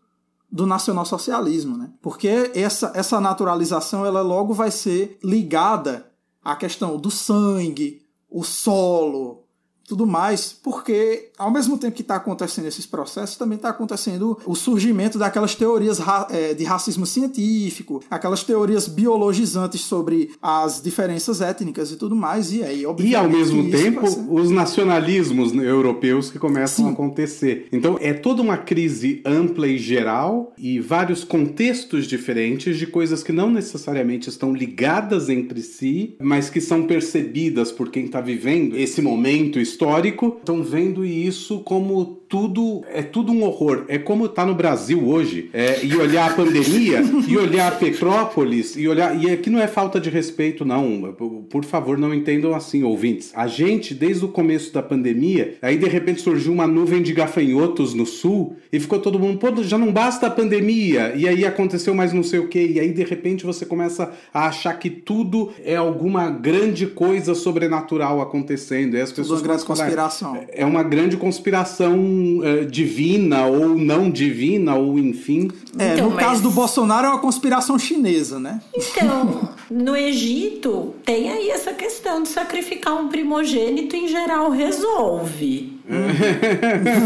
do 0.50 0.66
nacionalsocialismo, 0.66 1.76
né? 1.76 1.92
Porque 2.02 2.50
essa, 2.54 2.92
essa 2.94 3.20
naturalização 3.20 4.04
ela 4.04 4.22
logo 4.22 4.52
vai 4.52 4.70
ser 4.70 5.18
ligada 5.22 6.10
à 6.42 6.56
questão 6.56 6.96
do 6.96 7.10
sangue, 7.10 8.02
o 8.28 8.42
solo, 8.42 9.44
tudo 9.86 10.06
mais, 10.06 10.52
porque 10.52 11.29
ao 11.40 11.50
mesmo 11.50 11.78
tempo 11.78 11.94
que 11.94 12.02
está 12.02 12.16
acontecendo 12.16 12.66
esses 12.66 12.86
processos, 12.86 13.36
também 13.36 13.56
está 13.56 13.70
acontecendo 13.70 14.38
o 14.46 14.54
surgimento 14.54 15.18
daquelas 15.18 15.54
teorias 15.54 15.98
ra 15.98 16.26
é, 16.30 16.54
de 16.54 16.64
racismo 16.64 17.06
científico, 17.06 18.02
aquelas 18.10 18.44
teorias 18.44 18.86
biologizantes 18.86 19.80
sobre 19.80 20.30
as 20.40 20.82
diferenças 20.82 21.40
étnicas 21.40 21.90
e 21.90 21.96
tudo 21.96 22.14
mais, 22.14 22.52
e 22.52 22.62
aí, 22.62 22.84
E 22.98 23.14
ao 23.14 23.28
mesmo 23.28 23.70
tempo, 23.70 24.06
os 24.32 24.50
nacionalismos 24.50 25.52
europeus 25.54 26.30
que 26.30 26.38
começam 26.38 26.84
Sim. 26.84 26.90
a 26.90 26.94
acontecer. 26.94 27.66
Então, 27.72 27.98
é 28.00 28.12
toda 28.12 28.42
uma 28.42 28.56
crise 28.56 29.20
ampla 29.24 29.66
e 29.66 29.78
geral 29.78 30.52
e 30.58 30.78
vários 30.78 31.24
contextos 31.24 32.06
diferentes 32.06 32.76
de 32.76 32.86
coisas 32.86 33.22
que 33.22 33.32
não 33.32 33.50
necessariamente 33.50 34.28
estão 34.28 34.54
ligadas 34.54 35.28
entre 35.28 35.62
si, 35.62 36.16
mas 36.20 36.50
que 36.50 36.60
são 36.60 36.86
percebidas 36.86 37.72
por 37.72 37.90
quem 37.90 38.04
está 38.04 38.20
vivendo 38.20 38.76
esse 38.76 39.00
momento 39.00 39.58
histórico 39.58 39.80
histórico 40.10 40.36
estão 40.38 40.62
vendo 40.62 41.04
isso 41.04 41.29
como 41.64 42.19
tudo 42.30 42.84
é 42.86 43.02
tudo 43.02 43.32
um 43.32 43.42
horror. 43.42 43.84
É 43.88 43.98
como 43.98 44.28
tá 44.28 44.46
no 44.46 44.54
Brasil 44.54 45.04
hoje. 45.04 45.50
É, 45.52 45.84
e 45.84 45.96
olhar 45.96 46.30
a 46.30 46.34
pandemia, 46.34 47.02
e 47.28 47.36
olhar 47.36 47.76
Petrópolis, 47.76 48.76
e 48.76 48.86
olhar. 48.86 49.20
E 49.20 49.28
aqui 49.28 49.50
não 49.50 49.60
é 49.60 49.66
falta 49.66 50.00
de 50.00 50.08
respeito, 50.08 50.64
não. 50.64 51.12
Por 51.50 51.64
favor, 51.64 51.98
não 51.98 52.14
entendam 52.14 52.54
assim, 52.54 52.84
ouvintes. 52.84 53.32
A 53.34 53.48
gente, 53.48 53.92
desde 53.92 54.24
o 54.24 54.28
começo 54.28 54.72
da 54.72 54.80
pandemia, 54.80 55.56
aí 55.60 55.76
de 55.76 55.88
repente 55.88 56.20
surgiu 56.20 56.52
uma 56.52 56.68
nuvem 56.68 57.02
de 57.02 57.12
gafanhotos 57.12 57.94
no 57.94 58.06
sul 58.06 58.54
e 58.72 58.78
ficou 58.78 59.00
todo 59.00 59.18
mundo, 59.18 59.38
pô, 59.38 59.50
já 59.64 59.76
não 59.76 59.90
basta 59.90 60.28
a 60.28 60.30
pandemia. 60.30 61.12
E 61.16 61.26
aí 61.26 61.44
aconteceu 61.44 61.96
mais 61.96 62.12
não 62.12 62.22
sei 62.22 62.38
o 62.38 62.46
que. 62.46 62.64
E 62.64 62.78
aí 62.78 62.92
de 62.92 63.02
repente 63.02 63.44
você 63.44 63.66
começa 63.66 64.12
a 64.32 64.46
achar 64.46 64.74
que 64.74 64.88
tudo 64.88 65.50
é 65.64 65.74
alguma 65.74 66.30
grande 66.30 66.86
coisa 66.86 67.34
sobrenatural 67.34 68.20
acontecendo. 68.20 68.96
E 68.96 69.00
as 69.00 69.10
pessoas. 69.10 69.40
Tudo 69.40 69.48
uma 69.48 69.56
grande 69.56 69.66
conspiração. 69.66 70.46
É 70.52 70.64
uma 70.64 70.82
grande 70.84 71.16
conspiração 71.16 72.19
uh, 72.38 72.66
divina 72.66 73.46
ou 73.46 73.76
não 73.76 74.10
divina, 74.10 74.74
ou 74.74 74.98
enfim. 74.98 75.50
É, 75.78 75.94
então, 75.94 76.08
no 76.08 76.16
mas... 76.16 76.24
caso 76.24 76.42
do 76.42 76.50
Bolsonaro 76.50 77.06
é 77.06 77.10
uma 77.10 77.18
conspiração 77.18 77.78
chinesa, 77.78 78.38
né? 78.38 78.60
Então, 78.74 79.50
no 79.70 79.96
Egito 79.96 80.94
tem 81.04 81.30
aí 81.30 81.50
essa 81.50 81.72
questão 81.72 82.22
de 82.22 82.28
sacrificar 82.28 82.94
um 82.94 83.08
primogênito 83.08 83.96
em 83.96 84.08
geral 84.08 84.50
resolve. 84.50 85.78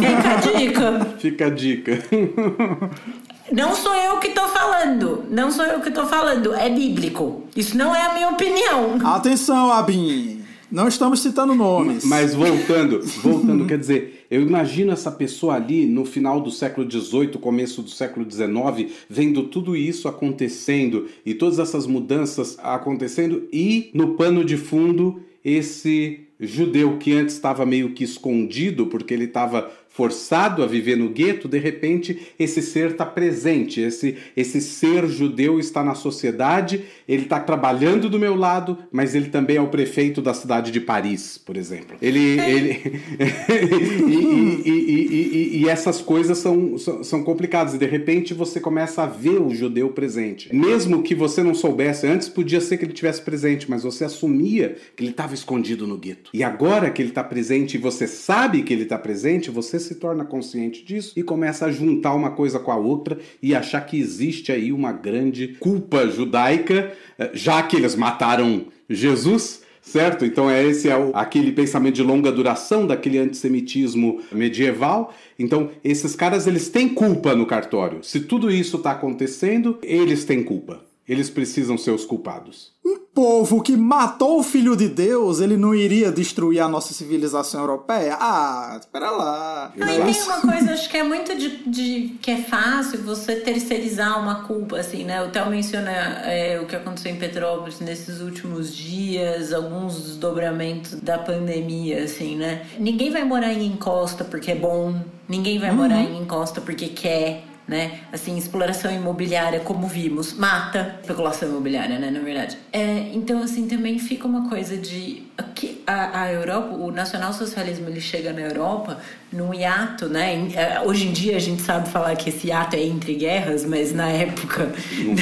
Fica 0.01 0.31
a 0.31 0.59
dica. 0.59 1.15
Fica 1.19 1.47
a 1.47 1.51
dica. 1.51 1.99
Não 3.53 3.75
sou 3.75 3.95
eu 3.95 4.19
que 4.19 4.31
tô 4.31 4.49
falando. 4.49 5.25
Não 5.31 5.51
sou 5.51 5.65
eu 5.65 5.81
que 5.81 5.91
tô 5.91 6.07
falando. 6.07 6.55
É 6.55 6.71
bíblico. 6.71 7.45
Isso 7.55 7.77
não 7.77 7.95
é 7.95 8.07
a 8.07 8.15
minha 8.15 8.31
opinião. 8.31 8.99
Atenção, 9.05 9.71
Abin. 9.71 10.44
Não 10.75 10.89
estamos 10.89 11.21
citando 11.21 11.55
nomes. 11.55 12.05
Mas 12.05 12.35
voltando, 12.35 13.01
voltando, 13.23 13.65
quer 13.65 13.79
dizer, 13.79 14.27
eu 14.29 14.43
imagino 14.43 14.91
essa 14.91 15.09
pessoa 15.09 15.55
ali 15.55 15.87
no 15.87 16.05
final 16.05 16.41
do 16.41 16.51
século 16.51 16.91
XVIII, 16.91 17.39
começo 17.39 17.81
do 17.81 17.91
século 17.91 18.29
XIX, 18.29 18.93
vendo 19.09 19.45
tudo 19.45 19.77
isso 19.77 20.09
acontecendo 20.09 21.07
e 21.25 21.33
todas 21.33 21.61
essas 21.61 21.87
mudanças 21.87 22.59
acontecendo 22.61 23.47
e 23.53 23.93
no 23.95 24.15
pano 24.15 24.45
de 24.45 24.57
fundo 24.57 25.21
esse 25.45 26.21
judeu 26.41 26.97
que 26.99 27.13
antes 27.13 27.35
estava 27.35 27.65
meio 27.65 27.91
que 27.93 28.05
escondido 28.05 28.87
porque 28.87 29.15
ele 29.15 29.25
estava 29.25 29.71
forçado 29.95 30.65
a 30.65 30.67
viver 30.67 30.97
no 30.97 31.09
gueto, 31.09 31.47
de 31.47 31.57
repente 31.57 32.33
esse 32.37 32.61
ser 32.61 32.91
está 32.91 33.07
presente, 33.07 33.81
esse, 33.81 34.17
esse 34.37 34.61
ser 34.61 35.07
judeu 35.07 35.61
está 35.61 35.85
na 35.85 35.95
sociedade, 35.95 36.85
ele 37.07 37.23
está 37.23 37.39
trabalhando 37.39 38.11
do 38.11 38.19
meu 38.19 38.35
lado, 38.35 38.77
mas 38.91 39.15
ele 39.15 39.29
também 39.29 39.57
é 39.57 39.61
o 39.61 39.69
prefeito 39.69 40.21
da 40.21 40.35
cidade 40.35 40.73
de 40.73 40.81
Paris, 40.81 41.39
por 41.39 41.57
exemplo. 41.57 41.97
Ele. 42.03 42.41
Ele 42.41 43.03
e, 44.09 44.69
e, 44.69 44.73
e, 44.73 45.59
e, 45.63 45.69
essas 45.69 46.01
coisas 46.01 46.39
são, 46.39 46.77
são, 46.77 47.05
são 47.05 47.23
complicadas, 47.23 47.75
e 47.75 47.79
de 47.79 47.87
repente 47.87 48.35
você 48.35 48.59
começa 48.59 49.05
a 49.05 49.07
ver 49.07 49.41
o 49.41 49.55
judeu 49.55 49.91
presente. 49.91 50.53
Mesmo 50.53 51.05
que 51.05 51.15
você 51.15 51.41
não 51.41 51.55
soubesse, 51.55 52.05
antes 52.05 52.29
podia 52.29 52.61
ser 52.61 52.79
que 52.79 52.85
ele 52.85 52.93
tivesse 52.93 53.23
presente, 53.23 53.71
mas 53.71 53.85
você 53.85 54.05
assumia 54.05 54.77
que 54.97 55.05
ele 55.05 55.13
estava 55.13 55.34
escondido 55.35 55.87
no 55.87 55.99
gueto. 55.99 56.31
E 56.33 56.43
agora 56.43 56.91
que 56.91 57.03
ele 57.03 57.11
está 57.11 57.23
presente 57.23 57.75
e 57.75 57.81
você 57.81 58.07
sabe 58.07 58.63
que 58.63 58.73
ele 58.73 58.85
está 58.85 58.99
presente, 58.99 59.51
você 59.51 59.79
se 59.79 59.97
torna 59.97 60.25
consciente 60.25 60.85
disso 60.85 61.13
e 61.17 61.23
começa 61.23 61.67
a 61.67 61.73
juntar 61.73 62.15
uma 62.15 62.31
coisa 62.31 62.59
com 62.59 62.71
a 62.71 62.77
outra 62.77 63.19
e 63.43 63.55
achar 63.55 63.81
que 63.83 63.99
existe 63.99 64.51
aí 64.51 64.73
uma 64.73 64.93
grande 64.93 65.49
culpa 65.61 66.07
judaica, 66.09 66.93
eh, 67.19 67.31
já 67.35 67.63
que 67.63 67.77
eles 67.77 67.95
mataram 67.95 68.67
Jesus 68.89 69.63
certo? 69.85 70.25
Então 70.25 70.51
é 70.51 70.65
esse 70.65 70.89
é 70.89 70.97
o, 70.97 71.11
aquele 71.15 71.53
pensamento 71.53 71.97
de 71.97 72.03
longa 72.03 72.33
duração 72.33 72.87
daquele 72.87 73.19
antissemitismo 73.19 74.23
medieval. 74.33 75.15
Então 75.39 75.71
esses 75.85 76.17
caras 76.17 76.47
eles 76.47 76.69
têm 76.69 76.89
culpa 76.89 77.35
no 77.35 77.47
cartório. 77.47 78.03
Se 78.03 78.21
tudo 78.21 78.51
isso 78.51 78.79
está 78.79 78.93
acontecendo, 78.93 79.79
eles 79.83 80.25
têm 80.25 80.43
culpa. 80.43 80.83
Eles 81.07 81.29
precisam 81.29 81.77
ser 81.77 81.91
os 81.91 82.05
culpados. 82.05 82.73
Um 82.85 82.99
povo 83.15 83.63
que 83.63 83.77
matou 83.77 84.41
o 84.41 84.43
filho 84.43 84.75
de 84.75 84.89
Deus, 84.89 85.41
ele 85.41 85.57
não 85.57 85.75
iria 85.75 86.11
destruir 86.11 86.61
a 86.61 86.69
nossa 86.69 86.95
civilização 86.95 87.61
europeia? 87.61 88.17
Ah, 88.19 88.77
espera 88.81 89.11
lá. 89.11 89.73
Não, 89.77 89.87
e 89.87 90.13
tem 90.13 90.23
uma 90.23 90.41
coisa, 90.41 90.73
acho 90.73 90.89
que 90.89 90.97
é 90.97 91.03
muito 91.03 91.37
de, 91.37 91.59
de, 91.69 92.17
que 92.21 92.31
é 92.31 92.39
fácil 92.39 93.03
você 93.03 93.37
terceirizar 93.37 94.19
uma 94.21 94.47
culpa, 94.47 94.79
assim, 94.79 95.05
né? 95.05 95.23
O 95.23 95.31
Theo 95.31 95.51
menciona 95.51 95.91
é, 95.91 96.59
o 96.61 96.67
que 96.67 96.75
aconteceu 96.75 97.13
em 97.13 97.17
Petrópolis 97.17 97.81
nesses 97.81 98.21
últimos 98.21 98.75
dias, 98.75 99.53
alguns 99.53 100.01
desdobramentos 100.03 100.95
da 101.01 101.19
pandemia, 101.19 102.05
assim, 102.05 102.37
né? 102.37 102.67
Ninguém 102.79 103.11
vai 103.11 103.25
morar 103.25 103.53
em 103.53 103.67
encosta 103.67 104.25
porque 104.25 104.53
é 104.53 104.57
bom, 104.57 105.01
ninguém 105.29 105.59
vai 105.59 105.71
uhum. 105.71 105.77
morar 105.77 106.01
em 106.01 106.23
encosta 106.23 106.61
porque 106.61 106.89
quer 106.89 107.45
né? 107.67 108.01
Assim, 108.13 108.37
exploração 108.37 108.93
imobiliária, 108.93 109.61
como 109.61 109.87
vimos, 109.87 110.35
mata 110.35 110.99
especulação 111.01 111.49
imobiliária, 111.49 111.99
né? 111.99 112.11
Na 112.11 112.21
verdade. 112.21 112.59
É, 112.73 113.11
então, 113.13 113.43
assim, 113.43 113.67
também 113.67 113.99
fica 113.99 114.27
uma 114.27 114.49
coisa 114.49 114.77
de 114.77 115.23
aqui 115.37 115.83
a, 115.87 116.23
a 116.23 116.33
Europa, 116.33 116.75
o 116.75 116.91
nacionalsocialismo 116.91 117.89
ele 117.89 118.01
chega 118.01 118.33
na 118.33 118.41
Europa 118.41 118.99
num 119.35 119.53
hiato, 119.53 120.09
né? 120.09 120.49
É, 120.55 120.81
hoje 120.81 121.09
em 121.09 121.13
dia 121.13 121.37
a 121.37 121.41
gente 121.41 121.61
sabe 121.61 121.89
falar 121.89 122.15
que 122.15 122.29
esse 122.29 122.49
hiato 122.49 122.77
é 122.77 122.83
entre 122.83 123.15
guerras, 123.15 123.65
mas 123.65 123.93
na 123.93 124.09
época 124.09 124.73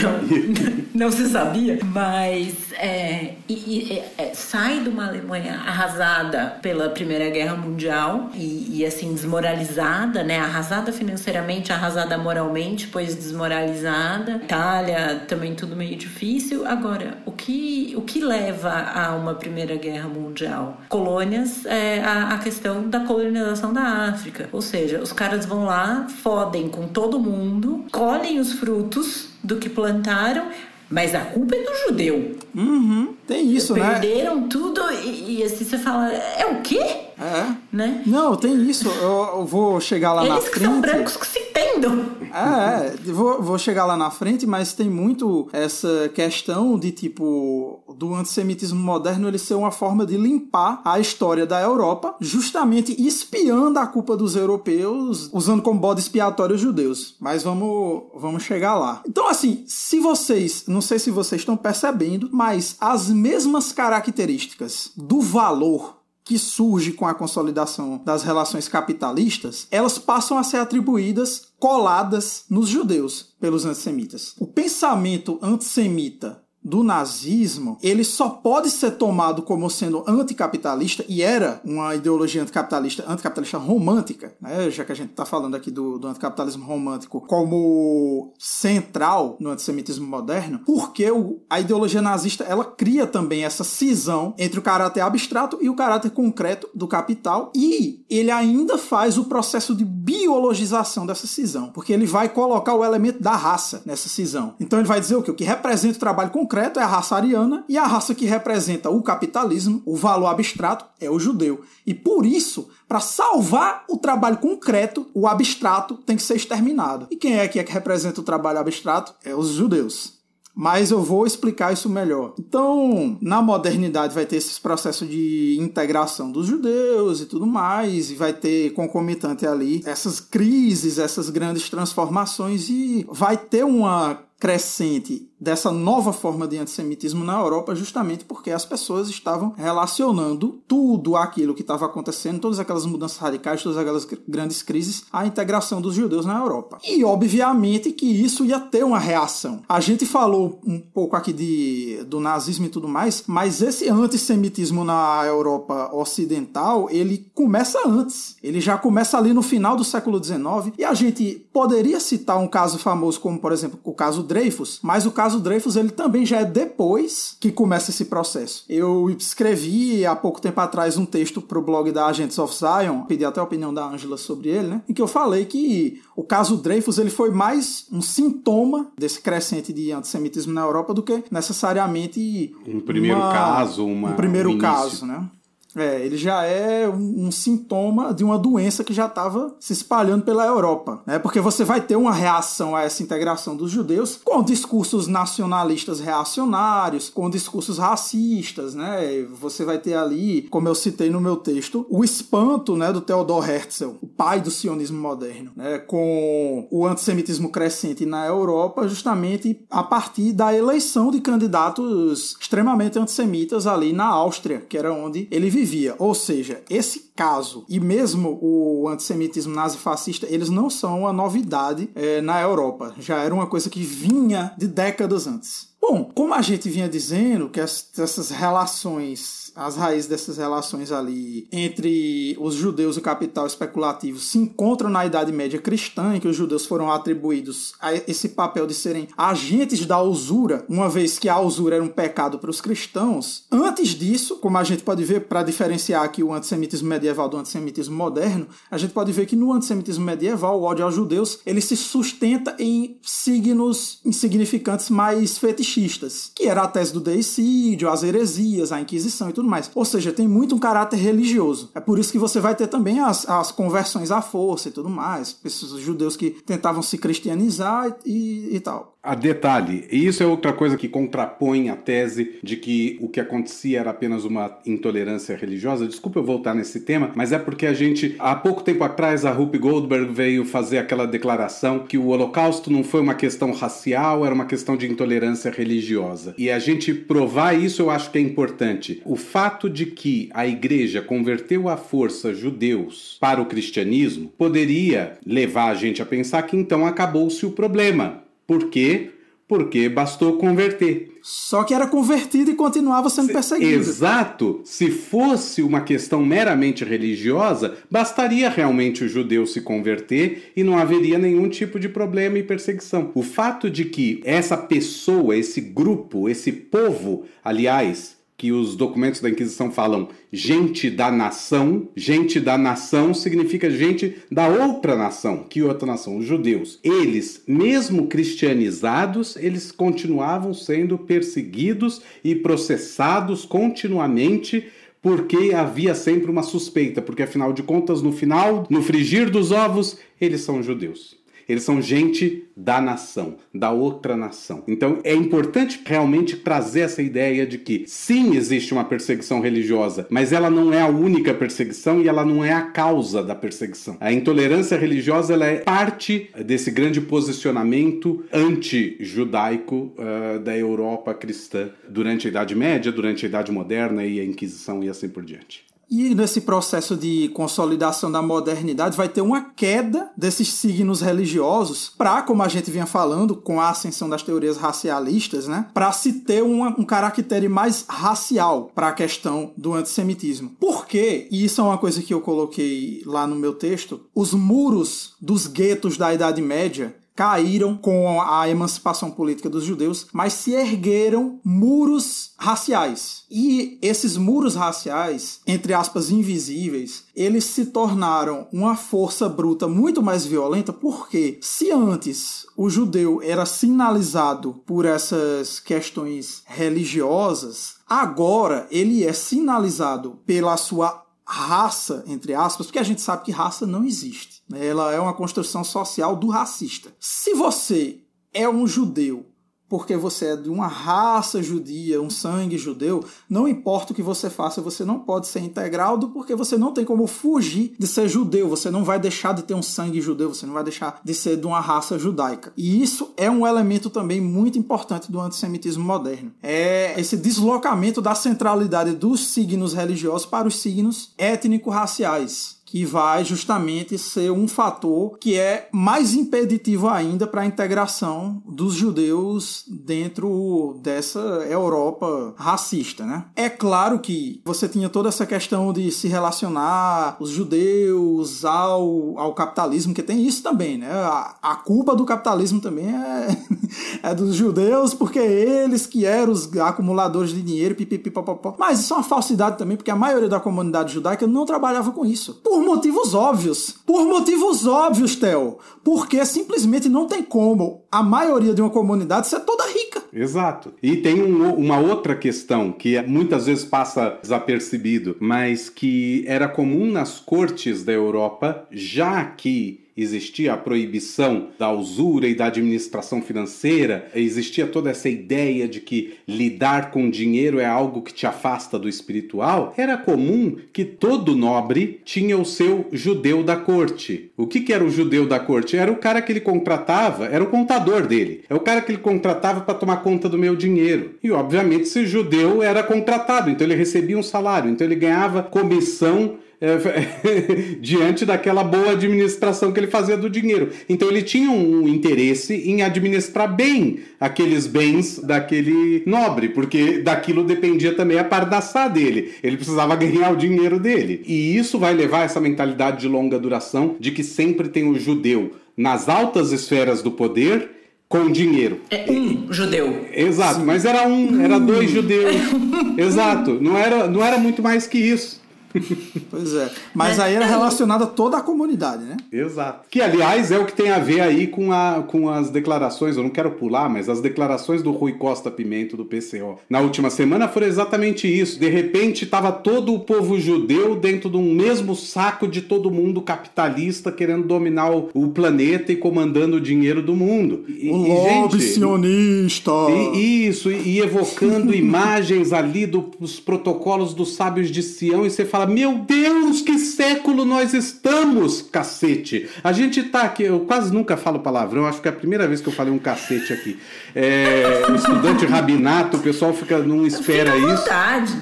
não, 0.03 0.23
não, 0.23 0.85
não 1.07 1.13
se 1.13 1.29
sabia. 1.29 1.79
Mas 1.83 2.73
é, 2.75 3.35
e, 3.49 3.55
e, 3.55 4.03
é, 4.19 4.33
sai 4.35 4.81
de 4.81 4.91
uma 4.91 5.09
Alemanha 5.09 5.55
arrasada 5.67 6.59
pela 6.61 6.91
Primeira 6.91 7.31
Guerra 7.31 7.57
Mundial 7.57 8.31
e, 8.35 8.81
e, 8.81 8.87
assim 8.87 9.15
desmoralizada, 9.15 10.23
né? 10.23 10.39
Arrasada 10.39 10.93
financeiramente, 10.93 11.73
arrasada 11.73 12.19
moralmente, 12.19 12.87
pois 12.89 13.15
desmoralizada. 13.15 14.41
Itália 14.45 15.23
também 15.27 15.55
tudo 15.55 15.75
meio 15.75 15.97
difícil. 15.97 16.67
Agora, 16.67 17.17
o 17.25 17.33
que 17.33 17.95
o 17.97 18.03
que 18.03 18.21
leva 18.21 18.71
a 18.71 19.15
uma 19.17 19.35
Primeira 19.35 19.77
Guerra 19.77 20.02
Mundial? 20.09 20.81
Colônias, 20.89 21.65
é, 21.67 22.03
a, 22.03 22.35
a 22.35 22.39
questão 22.39 22.89
da 22.89 23.01
colonização 23.01 23.73
da 23.73 23.83
África. 24.09 24.49
Ou 24.53 24.63
seja, 24.63 25.01
os 25.01 25.13
caras 25.13 25.47
vão 25.47 25.65
lá, 25.65 26.07
fodem 26.23 26.69
com 26.69 26.89
todo 26.89 27.19
mundo, 27.19 27.85
colhem 27.91 28.39
os 28.39 28.53
frutos 28.53 29.29
do 29.43 29.57
que 29.57 29.69
plantaram, 29.69 30.49
mas 30.93 31.15
a 31.15 31.21
culpa 31.21 31.57
é 31.57 31.63
do 31.63 31.75
judeu. 31.87 32.37
Uhum, 32.55 33.15
tem 33.27 33.51
isso, 33.51 33.73
Perderam 33.73 33.95
né? 33.95 34.01
Perderam 34.01 34.49
tudo 34.49 34.81
e, 34.93 35.39
e, 35.39 35.43
assim 35.43 35.65
você 35.65 35.79
fala, 35.79 36.13
é 36.13 36.45
o 36.47 36.61
quê? 36.61 37.12
É. 37.23 37.57
Né? 37.73 38.03
Não, 38.07 38.37
tem 38.37 38.69
isso. 38.69 38.89
Eu, 38.89 39.39
eu 39.39 39.47
vou 39.47 39.81
chegar 39.81 40.13
lá 40.13 40.23
Eles 40.25 40.35
na 40.35 40.41
frente. 40.41 40.57
Eles 40.57 40.69
são 40.69 40.81
brancos 40.81 41.17
que 41.17 41.27
se 41.27 41.39
entendam. 41.39 42.07
É, 42.33 42.87
é. 42.87 43.13
Vou, 43.13 43.43
vou 43.43 43.59
chegar 43.59 43.85
lá 43.85 43.97
na 43.97 44.11
frente, 44.11 44.47
mas 44.47 44.73
tem 44.73 44.89
muito 44.89 45.49
essa 45.53 46.11
questão 46.15 46.79
de 46.79 46.91
tipo 46.91 47.83
do 47.97 48.15
antissemitismo 48.15 48.81
moderno 48.81 49.29
ele 49.29 49.39
ser 49.39 49.55
uma 49.55 49.71
forma 49.71 50.05
de 50.05 50.17
limpar 50.17 50.81
a 50.85 50.99
história 50.99 51.47
da 51.47 51.61
Europa, 51.61 52.17
justamente 52.21 52.95
espiando 53.01 53.79
a 53.79 53.87
culpa 53.87 54.17
dos 54.17 54.35
europeus, 54.35 55.29
usando 55.33 55.63
como 55.63 55.79
bode 55.79 56.01
expiatório 56.01 56.57
os 56.57 56.61
judeus. 56.61 57.17
Mas 57.21 57.43
vamos, 57.43 58.05
vamos 58.15 58.43
chegar 58.43 58.75
lá. 58.75 59.03
Então, 59.07 59.29
assim, 59.29 59.65
se 59.67 60.01
vocês, 60.01 60.65
não 60.67 60.81
sei 60.81 60.99
se 60.99 61.11
vocês 61.11 61.43
estão 61.43 61.57
percebendo, 61.57 62.29
mas 62.33 62.77
as 62.81 63.09
mesmas 63.09 63.73
características 63.73 64.91
do 64.97 65.21
valor 65.21 66.02
que 66.25 66.39
surge 66.39 66.93
com 66.93 67.07
a 67.07 67.15
consolidação 67.15 68.01
das 68.05 68.23
relações 68.23 68.69
capitalistas, 68.69 69.67
elas 69.71 69.99
passam 69.99 70.39
a 70.39 70.45
ser 70.45 70.59
atribuídas, 70.59 71.49
coladas 71.59 72.45
nos 72.49 72.69
judeus 72.69 73.35
pelos 73.41 73.65
antissemitas. 73.65 74.35
O 74.39 74.47
pensamento 74.47 75.39
antissemita 75.43 76.42
do 76.65 76.83
nazismo, 76.83 77.77
ele 77.83 78.05
só 78.05 78.29
pode 78.29 78.71
ser 78.71 78.93
tomado 78.93 79.43
como 79.43 79.69
sendo 79.69 80.05
anticapitalista, 80.07 81.05
e 81.09 81.23
era 81.23 81.61
uma 81.65 81.95
ideologia 81.95 82.43
anticapitalista, 82.43 83.05
anticapitalista 83.09 83.59
romântica, 83.59 84.35
né? 84.41 84.71
já 84.71 84.85
que 84.85 84.93
a 84.93 84.95
gente 84.95 85.11
está 85.11 85.25
falando 85.25 85.57
aqui 85.57 85.71
do, 85.71 85.99
do 85.99 86.07
anticapitalismo 86.07 86.65
romântico 86.65 87.21
como 87.21 88.33
central 88.39 89.37
no 89.41 89.51
antissemitismo 89.51 90.07
moderno, 90.07 90.61
porque 90.65 91.11
o, 91.11 91.43
a 91.51 91.59
ideologia 91.61 92.01
nazista 92.01 92.45
ela 92.45 92.65
cria 92.65 93.07
também 93.07 93.45
essa 93.45 93.65
cisão 93.65 94.35
entre 94.39 94.59
o 94.59 94.63
caráter 94.63 95.01
abstrato 95.01 95.59
e 95.61 95.69
o 95.69 95.75
caráter 95.75 96.11
concreto 96.11 96.69
do 96.75 96.87
capital, 96.87 97.53
e 97.55 98.05
ele 98.09 98.31
ainda 98.31 98.79
faz 98.79 99.19
o 99.19 99.25
processo 99.25 99.75
de 99.75 99.85
biologização 99.85 101.07
dessa 101.07 101.27
cisão, 101.27 101.71
porque 101.73 101.93
ele 101.93 102.07
vai 102.07 102.29
colocar 102.29 102.75
o 102.75 102.85
elemento 102.85 103.23
da 103.23 103.35
raça 103.35 103.83
nessa 103.85 104.09
cisão. 104.09 104.55
Então 104.61 104.79
ele 104.79 104.89
vai 104.89 105.01
dizer 105.01 105.17
o 105.17 105.23
que? 105.23 105.31
O 105.31 105.35
que 105.35 105.45
representa 105.45 105.97
o 105.97 106.01
trabalho 106.01 106.31
concreto 106.31 106.52
concreto 106.53 106.79
é 106.79 106.83
a 106.83 106.87
raça 106.87 107.17
ariana 107.17 107.65
e 107.67 107.79
a 107.79 107.87
raça 107.87 108.15
que 108.15 108.27
representa 108.27 108.91
o 108.91 109.03
capitalismo, 109.03 109.83
o 109.87 109.97
valor 109.97 110.27
abstrato, 110.27 110.85
é 111.01 111.09
o 111.09 111.19
judeu. 111.19 111.63
E 111.87 111.95
por 111.95 112.27
isso, 112.27 112.69
para 112.87 113.01
salvar 113.01 113.85
o 113.89 113.97
trabalho 113.97 114.37
concreto, 114.37 115.07
o 115.15 115.27
abstrato 115.27 115.95
tem 115.95 116.15
que 116.15 116.23
ser 116.23 116.37
exterminado. 116.37 117.07
E 117.11 117.17
quem 117.17 117.39
é 117.39 117.49
que, 117.49 117.59
é 117.59 117.65
que 117.65 117.73
representa 117.73 118.21
o 118.21 118.25
trabalho 118.25 118.59
abstrato? 118.59 119.15
É 119.25 119.35
os 119.35 119.49
judeus 119.49 120.21
mas 120.55 120.91
eu 120.91 121.03
vou 121.03 121.27
explicar 121.27 121.73
isso 121.73 121.89
melhor. 121.89 122.35
Então, 122.39 123.17
na 123.23 123.41
modernidade 123.41 124.15
vai 124.15 124.27
ter 124.27 124.37
esses 124.37 124.59
processos 124.59 125.09
de 125.09 125.57
integração 125.59 126.31
dos 126.31 126.47
judeus 126.47 127.23
e 127.23 127.25
tudo 127.25 127.47
mais, 127.47 128.11
e 128.11 128.15
vai 128.15 128.35
ter 128.35 128.75
concomitante 128.75 129.47
ali 129.47 129.83
essas 129.87 130.21
crises, 130.21 130.99
essas 130.99 131.31
grandes 131.31 131.71
transformações 131.71 132.69
e 132.69 133.07
vai 133.11 133.39
ter 133.39 133.65
uma 133.65 134.23
crescente 134.39 135.31
dessa 135.43 135.73
nova 135.73 136.13
forma 136.13 136.47
de 136.47 136.57
antissemitismo 136.57 137.25
na 137.25 137.41
Europa, 137.41 137.75
justamente 137.75 138.25
porque 138.25 138.53
as 138.53 138.65
pessoas 138.65 139.09
estavam 139.09 139.53
relacionando 139.57 140.61
tudo 140.69 141.17
aquilo 141.17 141.53
que 141.53 141.63
estava 141.63 141.85
acontecendo, 141.85 142.39
todas 142.39 142.61
aquelas 142.61 142.87
mudanças 142.87 143.19
radicais, 143.19 143.61
todas 143.61 143.77
aquelas 143.77 144.07
grandes 144.29 144.63
crises, 144.63 145.05
à 145.13 145.27
integração 145.27 145.81
dos 145.81 145.97
judeus 145.97 146.25
na 146.25 146.39
Europa. 146.39 146.79
E, 146.85 147.05
obviamente, 147.05 147.91
que 147.91 148.07
isso 148.07 148.45
ia 148.45 148.61
ter 148.61 148.85
uma 148.85 149.01
reação. 149.01 149.63
A 149.69 149.81
gente 149.81 150.07
falou 150.07 150.61
um 150.65 150.79
pouco 150.79 151.17
aqui 151.17 151.33
de, 151.33 152.05
do 152.07 152.21
nazismo 152.21 152.67
e 152.67 152.69
tudo 152.69 152.87
mais, 152.87 153.25
mas 153.27 153.61
esse 153.61 153.89
antissemitismo 153.89 154.85
na 154.85 155.25
Europa 155.27 155.91
ocidental, 155.93 156.89
ele 156.89 157.31
começa 157.35 157.81
antes. 157.85 158.37
Ele 158.41 158.61
já 158.61 158.79
começa 158.79 159.19
ali 159.19 159.33
no 159.33 159.43
final 159.43 159.75
do 159.75 159.83
século 159.83 160.23
XIX, 160.23 160.73
e 160.79 160.85
a 160.85 160.95
gente 160.95 161.45
poderia 161.53 161.99
citar 161.99 162.39
um 162.39 162.47
caso 162.47 162.79
famoso 162.79 163.19
como, 163.19 163.41
por 163.41 163.51
exemplo, 163.51 163.81
o 163.83 163.93
caso 163.93 164.23
Dreyfus, 164.23 164.79
mas 164.83 165.05
o 165.05 165.11
caso 165.11 165.32
Dreyfus 165.41 165.77
ele 165.77 165.91
também 165.91 166.25
já 166.25 166.41
é 166.41 166.45
depois 166.45 167.37
que 167.41 167.51
começa 167.51 167.91
esse 167.91 168.07
processo. 168.07 168.65
Eu 168.69 169.11
escrevi 169.11 170.05
há 170.05 170.15
pouco 170.15 170.41
tempo 170.41 170.61
atrás 170.61 170.97
um 170.97 171.05
texto 171.05 171.41
para 171.41 171.59
o 171.59 171.63
blog 171.63 171.91
da 171.93 172.07
Agents 172.07 172.39
of 172.39 172.55
Zion, 172.55 173.03
pedi 173.03 173.25
até 173.25 173.41
a 173.41 173.45
opinião 173.45 173.73
da 173.73 173.87
Angela 173.87 174.17
sobre 174.17 174.49
ele, 174.49 174.69
né? 174.69 174.83
Em 174.89 174.93
que 174.93 175.03
eu 175.03 175.09
falei 175.09 175.45
que 175.45 176.01
o 176.17 176.23
caso 176.23 176.57
Dreyfus 176.57 176.99
ele 176.99 177.11
foi 177.11 177.31
mais 177.31 177.87
um 177.93 178.01
sintoma 178.01 178.89
desse 178.99 179.21
crescente 179.21 179.73
de 179.73 179.93
antissemitismo 179.93 180.53
na 180.53 180.63
Europa 180.63 180.95
do 180.95 181.03
que 181.03 181.25
necessariamente 181.31 182.55
um 182.67 182.81
primeiro 182.81 183.19
uma, 183.19 183.33
caso, 183.33 183.87
uma, 183.87 184.11
um 184.11 184.15
primeiro 184.15 184.51
um 184.51 184.59
caso, 184.59 185.07
né? 185.07 185.29
É, 185.77 186.05
ele 186.05 186.17
já 186.17 186.45
é 186.45 186.89
um, 186.89 187.27
um, 187.27 187.33
sintoma 187.33 188.13
de 188.13 188.23
uma 188.23 188.39
doença 188.39 188.85
que 188.85 188.93
já 188.93 189.07
estava 189.07 189.55
se 189.59 189.73
espalhando 189.73 190.25
pela 190.25 190.47
Europa, 190.47 191.03
né? 191.07 191.19
Porque 191.19 191.41
você 191.41 191.65
vai 191.65 191.81
ter 191.81 191.97
uma 191.97 192.13
reação 192.13 192.77
a 192.77 192.83
essa 192.83 193.03
integração 193.03 193.57
dos 193.57 193.71
judeus 193.71 194.21
com 194.23 194.43
discursos 194.43 195.07
nacionalistas 195.07 196.01
reacionários, 196.01 197.09
com 197.09 197.31
discursos 197.31 197.79
racistas, 197.79 198.75
né? 198.75 199.23
Você 199.41 199.65
vai 199.65 199.79
ter 199.79 199.95
ali, 199.95 200.43
como 200.51 200.69
eu 200.69 200.75
citei 200.75 201.09
no 201.09 201.21
meu 201.21 201.37
texto, 201.37 201.87
o 201.89 202.05
espanto, 202.05 202.77
né, 202.77 202.93
do 202.93 203.01
Theodor 203.01 203.49
Herzl, 203.49 203.93
o 204.01 204.07
pai 204.07 204.41
do 204.41 204.51
sionismo 204.51 205.01
moderno, 205.01 205.53
né, 205.57 205.79
com 205.79 206.67
o 206.71 206.87
antissemitismo 206.87 207.51
crescente 207.51 208.05
na 208.05 208.27
Europa, 208.27 208.87
justamente 208.87 209.65
a 209.71 209.83
partir 209.83 210.33
da 210.33 210.55
eleição 210.55 211.11
de 211.11 211.21
candidatos 211.21 212.37
extremamente 212.41 212.99
antissemitas 212.99 213.67
ali 213.67 213.93
na 213.93 214.07
Áustria, 214.07 214.61
que 214.69 214.77
era 214.77 214.93
onde 214.93 215.27
ele 215.31 215.49
vivia 215.49 215.62
vivia. 215.63 215.95
Ou 215.99 216.15
seja, 216.15 216.63
esse 216.69 217.13
caso 217.15 217.65
e 217.69 217.79
mesmo 217.79 218.39
o 218.43 218.89
antissemitismo 218.89 219.55
nazifascista, 219.55 220.27
eles 220.29 220.49
não 220.49 220.69
são 220.69 221.01
uma 221.01 221.13
novidade 221.13 221.89
é, 221.95 222.21
na 222.21 222.41
Europa. 222.41 222.95
Já 222.99 223.23
era 223.23 223.33
uma 223.33 223.47
coisa 223.47 223.71
que 223.71 223.81
vinha 223.81 224.53
de 224.59 224.67
décadas 224.67 225.27
antes. 225.27 225.73
Bom, 225.81 226.11
como 226.15 226.33
a 226.33 226.43
gente 226.43 226.69
vinha 226.69 226.89
dizendo, 226.89 227.49
que 227.49 227.59
essas 227.59 228.31
relações 228.31 229.42
as 229.55 229.77
raízes 229.77 230.09
dessas 230.09 230.37
relações 230.37 230.91
ali 230.93 231.47
entre 231.53 232.37
os 232.41 232.55
judeus 232.55 232.97
e 232.97 232.99
o 232.99 233.03
capital 233.03 233.47
especulativo 233.47 234.19
se 234.19 234.39
encontram 234.39 234.91
na 234.91 235.05
Idade 235.05 235.33
Média 235.33 235.61
cristã, 235.61 236.17
em 236.17 236.21
que 236.21 236.29
os 236.29 236.37
judeus 236.37 236.67
foram 236.67 236.91
atribuídos 236.91 237.75
a 237.81 237.95
esse 237.95 238.31
papel 238.31 238.67
de 238.67 238.75
serem 238.75 239.09
agentes 239.17 239.85
da 239.87 240.01
usura, 240.01 240.65
uma 240.69 240.89
vez 240.89 241.19
que 241.19 241.29
a 241.29 241.39
usura 241.41 241.77
era 241.77 241.85
um 241.85 241.89
pecado 241.89 242.39
para 242.39 242.51
os 242.51 242.61
cristãos. 242.61 243.45
Antes 243.51 243.91
disso, 243.91 244.37
como 244.37 244.59
a 244.59 244.65
gente 244.65 244.83
pode 244.83 245.05
ver, 245.05 245.23
para 245.23 245.43
diferenciar 245.43 246.03
aqui 246.03 246.23
o 246.23 246.33
antissemitismo 246.33 246.89
medieval 246.89 247.29
do 247.29 247.37
antissemitismo 247.37 247.97
moderno, 247.97 248.47
a 248.71 248.79
gente 248.79 248.93
pode 248.93 249.13
ver 249.13 249.27
que 249.27 249.37
no 249.37 249.53
antissemitismo 249.53 250.05
medieval, 250.05 250.61
o 250.61 250.65
ódio 250.65 250.85
aos 250.85 250.95
judeus, 250.95 251.39
ele 251.45 251.61
se 251.61 251.77
sustenta 251.77 252.57
em 252.59 252.99
signos 253.03 254.01
insignificantes 254.05 254.91
mais 254.91 255.39
fetichistas, 255.39 256.31
que 256.35 256.45
era 256.45 256.63
a 256.63 256.69
tese 256.69 256.93
do 256.93 257.01
deicídio, 257.01 257.91
as 257.91 258.03
heresias, 258.03 258.73
a 258.73 258.81
Inquisição 258.81 259.31
e 259.31 259.33
tudo 259.33 259.42
tudo 259.43 259.51
mais. 259.51 259.71
Ou 259.75 259.85
seja, 259.85 260.13
tem 260.13 260.29
muito 260.29 260.55
um 260.55 260.59
caráter 260.59 260.97
religioso. 260.97 261.71
É 261.75 261.81
por 261.81 261.99
isso 261.99 262.13
que 262.13 262.19
você 262.19 262.41
vai 262.41 262.55
ter 262.55 262.69
também 262.69 263.01
as, 263.01 263.29
as 263.29 263.51
conversões 263.51 264.11
à 264.11 264.23
força 264.23 264.69
e 264.69 264.73
tudo 264.73 264.89
mais. 264.89 265.37
Esses 265.45 265.71
judeus 265.81 266.17
que 266.17 266.31
tentavam 266.31 266.81
se 266.81 266.97
cristianizar 266.97 267.95
e, 268.07 268.57
e 268.57 268.61
tal. 268.61 268.92
A 269.05 269.17
detalhe, 269.17 269.85
e 269.91 270.07
isso 270.07 270.23
é 270.23 270.27
outra 270.27 270.53
coisa 270.53 270.77
que 270.77 270.87
contrapõe 270.87 271.69
a 271.71 271.75
tese 271.75 272.37
de 272.41 272.57
que 272.57 272.97
o 273.01 273.09
que 273.09 273.19
acontecia 273.19 273.81
era 273.81 273.91
apenas 273.91 274.25
uma 274.25 274.61
intolerância 274.65 275.37
religiosa. 275.37 275.89
Desculpa 275.89 276.21
eu 276.21 276.25
voltar 276.25 276.55
nesse 276.55 276.79
tema, 276.79 277.11
mas 277.17 277.33
é 277.33 277.39
porque 277.39 277.67
a 277.67 277.75
gente, 277.75 278.15
há 278.21 278.37
pouco 278.37 278.63
tempo 278.63 278.85
atrás, 278.85 279.25
a 279.25 279.33
Rupi 279.33 279.59
Goldberg 279.59 280.13
veio 280.13 280.45
fazer 280.45 280.79
aquela 280.79 281.05
declaração 281.05 281.81
que 281.81 281.99
o 281.99 282.07
Holocausto 282.07 282.73
não 282.73 282.85
foi 282.85 283.01
uma 283.01 283.17
questão 283.17 283.51
racial, 283.51 284.25
era 284.25 284.33
uma 284.33 284.47
questão 284.47 284.77
de 284.77 284.89
intolerância 284.89 285.51
religiosa. 285.51 286.33
E 286.39 286.49
a 286.49 286.61
gente 286.61 286.95
provar 286.95 287.59
isso 287.59 287.83
eu 287.83 287.91
acho 287.91 288.09
que 288.09 288.19
é 288.19 288.21
importante. 288.21 289.03
O 289.05 289.17
fato 289.17 289.69
de 289.69 289.85
que 289.85 290.31
a 290.33 290.47
igreja 290.47 291.03
converteu 291.03 291.69
à 291.69 291.77
força 291.77 292.33
judeus 292.33 293.19
para 293.21 293.43
o 293.43 293.47
cristianismo 293.47 294.33
poderia 294.39 295.19
levar 295.27 295.71
a 295.71 295.75
gente 295.75 296.01
a 296.01 296.07
pensar 296.07 296.43
que 296.43 296.57
então 296.57 296.87
acabou-se 296.87 297.45
o 297.45 297.51
problema 297.51 298.23
por 298.47 298.69
quê? 298.69 299.11
Porque 299.47 299.89
bastou 299.89 300.39
converter. 300.39 301.13
Só 301.23 301.63
que 301.63 301.73
era 301.73 301.87
convertido 301.87 302.51
e 302.51 302.55
continuava 302.55 303.09
sendo 303.09 303.33
perseguido. 303.33 303.73
Exato! 303.73 304.61
Se 304.65 304.91
fosse 304.91 305.63
uma 305.63 305.83
questão 305.83 306.25
meramente 306.25 306.85
religiosa, 306.85 307.77
bastaria 307.91 308.49
realmente 308.49 309.05
o 309.05 309.09
judeu 309.09 309.47
se 309.47 309.61
converter 309.61 310.53
e 310.57 310.65
não 310.65 310.79
haveria 310.79 311.19
nenhum 311.19 311.49
tipo 311.49 311.79
de 311.79 311.89
problema 311.89 312.39
e 312.39 312.43
perseguição. 312.43 313.13
O 313.15 313.23
fato 313.23 313.71
de 313.71 313.85
que 313.85 314.21
essa 314.25 314.57
pessoa, 314.57 315.37
esse 315.37 315.61
grupo, 315.61 316.29
esse 316.29 316.51
povo, 316.51 317.25
aliás, 317.45 318.17
que 318.43 318.51
os 318.51 318.75
documentos 318.75 319.21
da 319.21 319.31
Inquisição 319.31 319.71
falam 319.71 320.09
gente 320.33 320.91
da 320.91 321.13
nação. 321.13 321.89
Gente 321.95 322.41
da 322.41 322.59
nação 322.59 323.15
significa 323.15 323.71
gente 323.71 324.17
da 324.33 324.49
outra 324.49 324.97
nação. 324.97 325.47
Que 325.49 325.63
outra 325.63 325.87
nação? 325.87 326.17
Os 326.17 326.27
judeus. 326.27 326.81
Eles, 326.83 327.45
mesmo 327.47 328.09
cristianizados, 328.09 329.37
eles 329.37 329.71
continuavam 329.71 330.53
sendo 330.53 330.99
perseguidos 330.99 332.03
e 332.25 332.35
processados 332.35 333.45
continuamente 333.45 334.67
porque 335.01 335.55
havia 335.55 335.95
sempre 335.95 336.29
uma 336.29 336.43
suspeita, 336.43 337.01
porque 337.01 337.23
afinal 337.23 337.53
de 337.53 337.63
contas, 337.63 338.03
no 338.03 338.11
final, 338.11 338.67
no 338.69 338.83
frigir 338.83 339.31
dos 339.31 339.53
ovos, 339.53 339.99
eles 340.21 340.41
são 340.41 340.61
judeus. 340.65 341.22
Eles 341.53 341.65
são 341.65 341.83
gente 341.83 342.45
da 342.57 342.81
nação, 342.81 343.37
da 343.55 343.71
outra 343.71 344.17
nação. 344.17 344.65
Então 344.67 345.01
é 345.05 345.15
importante 345.15 345.83
realmente 345.85 346.35
trazer 346.35 346.81
essa 346.81 347.03
ideia 347.03 347.47
de 347.47 347.59
que 347.59 347.85
sim 347.87 348.35
existe 348.35 348.73
uma 348.73 348.85
perseguição 348.85 349.39
religiosa, 349.39 350.07
mas 350.09 350.33
ela 350.33 350.49
não 350.49 350.73
é 350.73 350.81
a 350.81 350.87
única 350.87 351.35
perseguição 351.35 352.01
e 352.01 352.09
ela 352.09 352.25
não 352.25 352.43
é 352.43 352.55
a 352.55 352.63
causa 352.63 353.23
da 353.23 353.35
perseguição. 353.35 353.99
A 354.01 354.11
intolerância 354.11 354.79
religiosa 354.79 355.35
ela 355.35 355.45
é 355.45 355.59
parte 355.59 356.31
desse 356.43 356.71
grande 356.71 357.03
posicionamento 357.03 358.25
anti-judaico 358.33 359.93
uh, 359.99 360.39
da 360.39 360.57
Europa 360.57 361.13
cristã 361.13 361.69
durante 361.87 362.27
a 362.27 362.31
Idade 362.31 362.55
Média, 362.55 362.91
durante 362.91 363.27
a 363.27 363.29
Idade 363.29 363.53
Moderna 363.53 364.07
e 364.07 364.19
a 364.19 364.25
Inquisição 364.25 364.83
e 364.83 364.89
assim 364.89 365.11
por 365.11 365.23
diante. 365.23 365.71
E 365.93 366.15
nesse 366.15 366.41
processo 366.41 366.97
de 366.97 367.29
consolidação 367.35 368.11
da 368.11 368.23
modernidade 368.23 368.97
vai 368.97 369.11
ter 369.11 369.21
uma 369.21 369.43
queda 369.43 370.11
desses 370.17 370.49
signos 370.49 371.03
religiosos 371.03 371.93
para, 371.99 372.23
como 372.23 372.43
a 372.43 372.49
gente 372.49 372.71
vinha 372.71 372.87
falando, 372.87 373.37
com 373.37 373.61
a 373.61 373.69
ascensão 373.69 374.09
das 374.09 374.23
teorias 374.23 374.57
racialistas, 374.57 375.47
né, 375.47 375.67
para 375.75 375.93
se 375.93 376.21
ter 376.21 376.43
uma, 376.43 376.71
um 376.81 376.83
caractere 376.83 377.47
mais 377.47 377.85
racial 377.87 378.71
para 378.75 378.89
a 378.89 378.93
questão 378.95 379.53
do 379.55 379.75
antissemitismo. 379.75 380.57
Por 380.59 380.87
quê? 380.87 381.29
E 381.31 381.45
isso 381.45 381.61
é 381.61 381.65
uma 381.65 381.77
coisa 381.77 382.01
que 382.01 382.15
eu 382.15 382.23
coloquei 382.23 383.03
lá 383.05 383.27
no 383.27 383.37
meu 383.37 383.53
texto, 383.53 384.01
os 384.15 384.33
muros 384.33 385.13
dos 385.21 385.47
guetos 385.47 385.99
da 385.99 386.15
Idade 386.15 386.41
Média 386.41 386.97
caíram 387.15 387.77
com 387.77 388.21
a 388.21 388.49
emancipação 388.49 389.11
política 389.11 389.51
dos 389.51 389.65
judeus, 389.65 390.07
mas 390.13 390.33
se 390.33 390.53
ergueram 390.53 391.41
muros 391.45 392.33
raciais. 392.39 393.25
E 393.31 393.79
esses 393.83 394.17
muros 394.17 394.55
raciais, 394.55 395.41
entre 395.47 395.75
aspas, 395.75 396.11
invisíveis, 396.11 397.05
eles 397.15 397.45
se 397.45 397.67
tornaram 397.67 398.47
uma 398.53 398.77
força 398.77 399.29
bruta 399.29 399.69
muito 399.69 400.03
mais 400.03 400.25
violenta, 400.25 400.73
porque 400.73 401.39
se 401.41 401.71
antes 401.71 402.47
o 402.57 402.69
judeu 402.69 403.21
era 403.23 403.47
sinalizado 403.47 404.55
por 404.67 404.85
essas 404.85 405.61
questões 405.61 406.43
religiosas, 406.47 407.77
agora 407.89 408.67
ele 408.71 409.05
é 409.05 409.13
sinalizado 409.13 410.19
pela 410.27 410.57
sua 410.57 411.02
raça, 411.33 412.05
entre 412.07 412.35
aspas, 412.35 412.67
porque 412.67 412.79
a 412.79 412.83
gente 412.83 413.01
sabe 413.01 413.25
que 413.25 413.33
raça 413.33 413.67
não 413.67 413.85
existe. 413.85 414.43
Né? 414.49 414.67
Ela 414.67 414.93
é 414.93 415.01
uma 415.01 415.15
construção 415.15 415.65
social 415.65 416.15
do 416.15 416.29
racista. 416.29 416.95
Se 417.01 417.33
você 417.33 418.01
é 418.35 418.47
um 418.47 418.67
judeu 418.67 419.32
porque 419.73 419.97
você 419.97 420.27
é 420.27 420.37
de 420.37 420.51
uma 420.51 420.67
raça 420.67 421.43
judia, 421.43 422.03
um 422.03 422.11
sangue 422.11 422.59
judeu, 422.59 423.03
não 423.27 423.49
importa 423.49 423.95
o 423.95 423.97
que 423.97 424.03
você 424.03 424.29
faça, 424.29 424.61
você 424.61 424.85
não 424.85 424.99
pode 424.99 425.27
ser 425.27 425.41
integrado 425.41 426.11
porque 426.11 426.35
você 426.35 426.59
não 426.59 426.75
tem 426.75 426.85
como 426.85 427.07
fugir 427.07 427.75
de 427.79 427.87
ser 427.87 428.07
judeu, 428.07 428.51
você 428.51 428.71
não 428.71 428.85
vai 428.85 429.01
deixar 429.01 429.33
de 429.33 429.43
ter 429.45 429.55
um 429.55 429.63
sangue 429.63 429.99
judeu, 429.99 430.29
você 430.29 430.45
não 430.45 430.53
vai 430.53 430.63
deixar 430.63 431.01
de 431.03 431.15
ser 431.15 431.39
de 431.39 431.47
uma 431.47 431.59
raça 431.59 431.99
judaica. 431.99 432.53
E 432.55 432.83
isso 432.83 433.15
é 433.17 433.31
um 433.31 433.47
elemento 433.47 433.89
também 433.89 434.21
muito 434.21 434.59
importante 434.59 435.11
do 435.11 435.19
antissemitismo 435.19 435.83
moderno. 435.83 436.33
É 436.43 436.93
esse 437.01 437.17
deslocamento 437.17 438.03
da 438.03 438.15
centralidade 438.15 438.93
dos 438.93 439.29
signos 439.29 439.73
religiosos 439.73 440.27
para 440.27 440.47
os 440.47 440.61
signos 440.61 441.15
étnico-raciais 441.17 442.61
que 442.73 442.87
vai 442.87 443.23
justamente 443.23 443.99
ser 443.99 444.33
um 444.33 444.49
fator 444.49 445.19
que 445.19 445.39
é 445.39 445.69
mais 445.71 446.15
impeditivo 446.15 446.89
ainda 446.89 447.27
para 447.27 447.43
a 447.43 447.47
integração 447.47 448.43
dos 448.47 448.73
judeus 448.73 449.63
dentro 449.69 450.81
dessa 450.83 451.19
Europa 451.51 452.33
racista, 452.35 453.05
né? 453.05 453.27
É 453.37 453.51
claro 453.51 453.99
que 453.99 454.41
você 454.43 454.67
tinha 454.67 454.89
toda 454.89 455.11
essa 455.11 455.27
questão 455.27 455.71
de 455.71 455.93
se 455.93 456.09
relacionar 456.09 457.19
os 457.21 457.29
judeus 457.29 458.43
ao, 458.43 459.19
ao 459.19 459.35
capitalismo, 459.35 459.93
que 459.93 460.03
tem 460.03 460.27
isso 460.27 460.43
também, 460.43 460.79
né? 460.79 460.91
A, 460.91 461.37
a 461.43 461.57
culpa 461.57 461.95
do 461.95 462.07
capitalismo 462.07 462.59
também 462.59 462.87
é, 462.89 463.37
é 464.03 464.15
dos 464.15 464.35
judeus, 464.35 464.95
porque 464.95 465.19
eles 465.19 465.87
que 465.87 466.07
eram 466.07 466.33
os 466.33 466.51
acumuladores 466.57 467.35
de 467.35 467.43
dinheiro, 467.43 467.75
pipipipopopó. 467.75 468.57
Mas 468.59 468.81
isso 468.81 468.95
é 468.95 468.97
uma 468.97 469.03
falsidade 469.03 469.59
também, 469.59 469.77
porque 469.77 469.91
a 469.91 469.97
maioria 469.97 470.31
da 470.31 470.41
comunidade 470.41 470.95
judaica 470.95 471.27
não 471.27 471.45
trabalhava 471.45 471.91
com 471.91 472.07
isso. 472.07 472.41
Por 472.43 472.62
motivos 472.63 473.15
óbvios. 473.15 473.75
Por 473.87 474.05
motivos 474.05 474.67
óbvios, 474.67 475.17
Theo. 475.17 475.59
Porque 475.85 476.25
simplesmente 476.25 476.89
não 476.89 477.07
tem 477.07 477.23
como 477.23 477.85
a 477.91 478.03
maioria 478.03 478.55
de 478.55 478.63
uma 478.63 478.71
comunidade 478.71 479.29
ser 479.29 479.41
toda 479.41 479.67
rica. 479.67 480.03
Exato. 480.13 480.75
E 480.83 480.97
tem 480.97 481.23
um, 481.23 481.55
uma 481.55 481.79
outra 481.79 482.15
questão 482.15 482.71
que 482.71 483.01
muitas 483.03 483.47
vezes 483.47 483.65
passa 483.65 484.19
desapercebido, 484.23 485.17
mas 485.19 485.69
que 485.69 486.25
era 486.27 486.49
comum 486.49 486.91
nas 486.91 487.19
cortes 487.19 487.83
da 487.83 487.93
Europa, 487.93 488.67
já 488.71 489.25
que 489.25 489.82
existia 489.97 490.55
a 490.55 490.57
proibição 490.57 491.49
da 491.59 491.71
usura 491.71 492.27
e 492.27 492.35
da 492.35 492.47
administração 492.47 493.21
financeira, 493.23 494.09
existia 494.15 494.67
toda 494.67 494.91
essa 494.91 495.09
ideia 495.09 495.69
de 495.69 495.81
que 495.81 496.15
lidar 496.27 496.91
com 496.91 497.11
dinheiro 497.11 497.59
é 497.59 497.67
algo 497.67 498.03
que 498.03 498.13
te 498.13 498.27
afasta 498.27 498.79
do 498.79 498.89
espiritual, 498.89 499.75
era 499.77 499.97
comum 499.97 500.57
que 500.73 500.85
todo 500.85 501.37
nobre 501.37 502.01
tinha 502.05 502.39
o 502.39 502.45
seu 502.45 502.87
judeu 502.93 503.43
da 503.43 503.57
corte. 503.57 504.31
O 504.37 504.47
que, 504.47 504.61
que 504.61 504.73
era 504.73 504.85
o 504.85 504.91
judeu 504.91 505.27
da 505.27 505.39
corte? 505.39 505.77
Era 505.77 505.93
o 505.93 505.97
cara 505.97 506.23
que 506.23 506.33
ele 506.33 506.41
contratava, 506.41 507.27
era 507.27 507.45
o 507.45 507.49
contador 507.49 508.07
dele. 508.07 508.45
É 508.49 508.55
o 508.55 508.61
cara 508.61 508.81
que 508.81 508.93
ele 508.93 508.99
contratava 508.99 509.61
para 509.61 509.75
tomar 509.75 509.99
conta 509.99 510.29
do 510.29 510.39
meu 510.39 510.57
dinheiro. 510.57 511.17
E 511.23 511.31
obviamente 511.31 511.83
esse 511.83 512.07
judeu 512.07 512.63
era 512.63 512.83
contratado, 512.83 513.51
então 513.51 513.67
ele 513.67 513.75
recebia 513.75 514.19
um 514.19 514.23
salário, 514.23 514.71
então 514.71 514.87
ele 514.87 514.97
ganhava 514.97 515.43
comissão 515.43 516.39
é, 516.63 517.77
diante 517.81 518.25
daquela 518.25 518.63
boa 518.63 518.93
administração 518.93 519.73
que 519.73 519.81
ele 519.81 519.89
fazia 519.89 520.17
do 520.17 520.31
dinheiro. 520.31 520.71
Então 520.89 521.09
ele 521.09 521.23
tinha 521.23 521.51
um 521.51 521.89
interesse 521.89 522.55
em 522.55 522.83
administrar 522.83 523.53
bem 523.53 523.99
aqueles 524.21 524.69
bens 524.69 525.19
daquele 525.19 526.05
nobre, 526.07 526.51
porque 526.51 527.01
daquilo 527.01 527.43
dependia 527.43 527.95
também 527.95 528.19
a 528.19 528.25
pardaçá 528.25 528.87
dele. 528.87 529.33
Ele 529.43 529.57
precisava 529.57 529.97
ganhar 529.97 530.31
o 530.31 530.37
dinheiro 530.37 530.79
dele. 530.79 531.23
E 531.27 531.57
isso 531.57 531.81
vai 531.81 531.93
levar 531.93 532.25
essa 532.25 532.41
mentalidade 532.41 533.01
de 533.01 533.09
longa 533.09 533.39
duração 533.39 533.97
de 533.99 534.13
que 534.13 534.23
sempre 534.23 534.69
tem 534.69 534.89
o 534.89 534.97
judeu 534.97 535.51
nas 535.77 536.09
altas 536.09 536.53
esferas 536.53 537.03
do 537.03 537.11
poder 537.11 537.71
com 538.09 538.31
dinheiro. 538.31 538.79
É 538.91 539.11
um 539.11 539.51
judeu. 539.51 540.07
Exato, 540.13 540.61
mas 540.61 540.85
era 540.85 541.09
um, 541.09 541.43
era 541.43 541.59
dois 541.59 541.91
judeus. 541.91 542.37
Exato, 542.99 543.59
não 543.59 543.77
era, 543.77 544.07
não 544.07 544.23
era 544.23 544.37
muito 544.37 544.63
mais 544.63 544.87
que 544.87 544.99
isso. 544.99 545.42
pois 546.31 546.55
é. 546.55 546.71
Mas 546.95 547.19
aí 547.19 547.35
era 547.35 547.47
relacionado 547.47 548.05
a 548.05 548.07
toda 548.07 548.37
a 548.39 548.41
comunidade, 548.41 549.05
né? 549.05 549.17
Exato. 549.33 549.87
Que, 549.91 550.01
aliás, 550.01 550.51
é 550.51 550.59
o 550.59 550.67
que 550.67 550.73
tem 550.73 550.91
a 550.91 550.99
ver 550.99 551.21
aí 551.21 551.47
com, 551.47 551.73
a, 551.73 552.05
com 552.07 552.29
as 552.29 552.51
declarações, 552.51 553.17
eu 553.17 553.23
não 553.23 553.31
quero 553.31 553.53
pular, 553.53 553.89
mas 553.89 554.09
as 554.09 554.21
declarações 554.21 554.83
do 554.83 554.91
Rui 554.91 555.13
Costa 555.13 555.51
Pimento 555.51 555.97
do 555.97 556.05
PCO 556.05 556.59
na 556.69 556.81
última 556.81 557.11
semana 557.11 557.49
foram 557.49 557.67
exatamente 557.67 558.27
isso. 558.27 558.59
De 558.59 558.69
repente, 558.69 559.25
estava 559.25 559.53
todo 559.53 559.95
o 559.95 560.01
povo 560.01 560.39
judeu 560.39 560.97
dentro 560.97 561.31
de 561.31 561.37
um 561.37 561.55
mesmo 561.55 561.95
saco 561.95 562.47
de 562.47 562.63
todo 562.63 562.91
mundo 562.91 563.23
capitalista 563.23 564.13
querendo 564.13 564.47
dominar 564.47 564.91
o, 564.91 565.11
o 565.15 565.29
planeta 565.29 565.93
e 565.93 565.97
comandando 565.97 566.57
o 566.57 566.61
dinheiro 566.61 567.03
do 567.03 567.15
mundo. 567.15 567.65
E, 567.69 567.91
o 567.91 567.97
lobby 567.97 568.59
gente, 568.59 568.75
sionista! 568.75 569.71
E, 570.15 570.47
isso, 570.47 570.71
e, 570.71 570.97
e 570.97 571.01
evocando 571.01 571.75
imagens 571.75 572.53
ali 572.53 572.87
dos 572.87 573.41
protocolos 573.41 574.15
dos 574.15 574.35
sábios 574.35 574.71
de 574.71 574.83
Sião, 574.83 575.25
e 575.25 575.31
você 575.31 575.45
fala 575.45 575.62
fala: 575.63 575.67
Meu 575.67 575.99
Deus, 575.99 576.61
que 576.61 576.79
século 576.79 577.45
nós 577.45 577.73
estamos, 577.73 578.63
cacete! 578.63 579.49
A 579.63 579.73
gente 579.73 580.03
tá 580.05 580.23
aqui, 580.23 580.43
eu 580.45 580.61
quase 580.61 580.93
nunca 580.93 581.17
falo 581.17 581.41
palavrão, 581.41 581.87
acho 581.87 582.01
que 582.01 582.09
é 582.09 582.11
a 582.11 582.15
primeira 582.15 582.47
vez 582.47 582.61
que 582.61 582.69
eu 582.69 582.73
falei 582.73 582.93
um 582.93 582.99
cacete 582.99 583.53
aqui. 583.53 583.79
É, 584.15 584.85
o 584.89 584.95
estudante 584.95 585.47
rabinato, 585.47 586.17
o 586.17 586.21
pessoal 586.21 586.53
fica, 586.53 586.79
não 586.79 587.07
espera 587.07 587.53
fica 587.53 587.75
isso. 587.75 587.85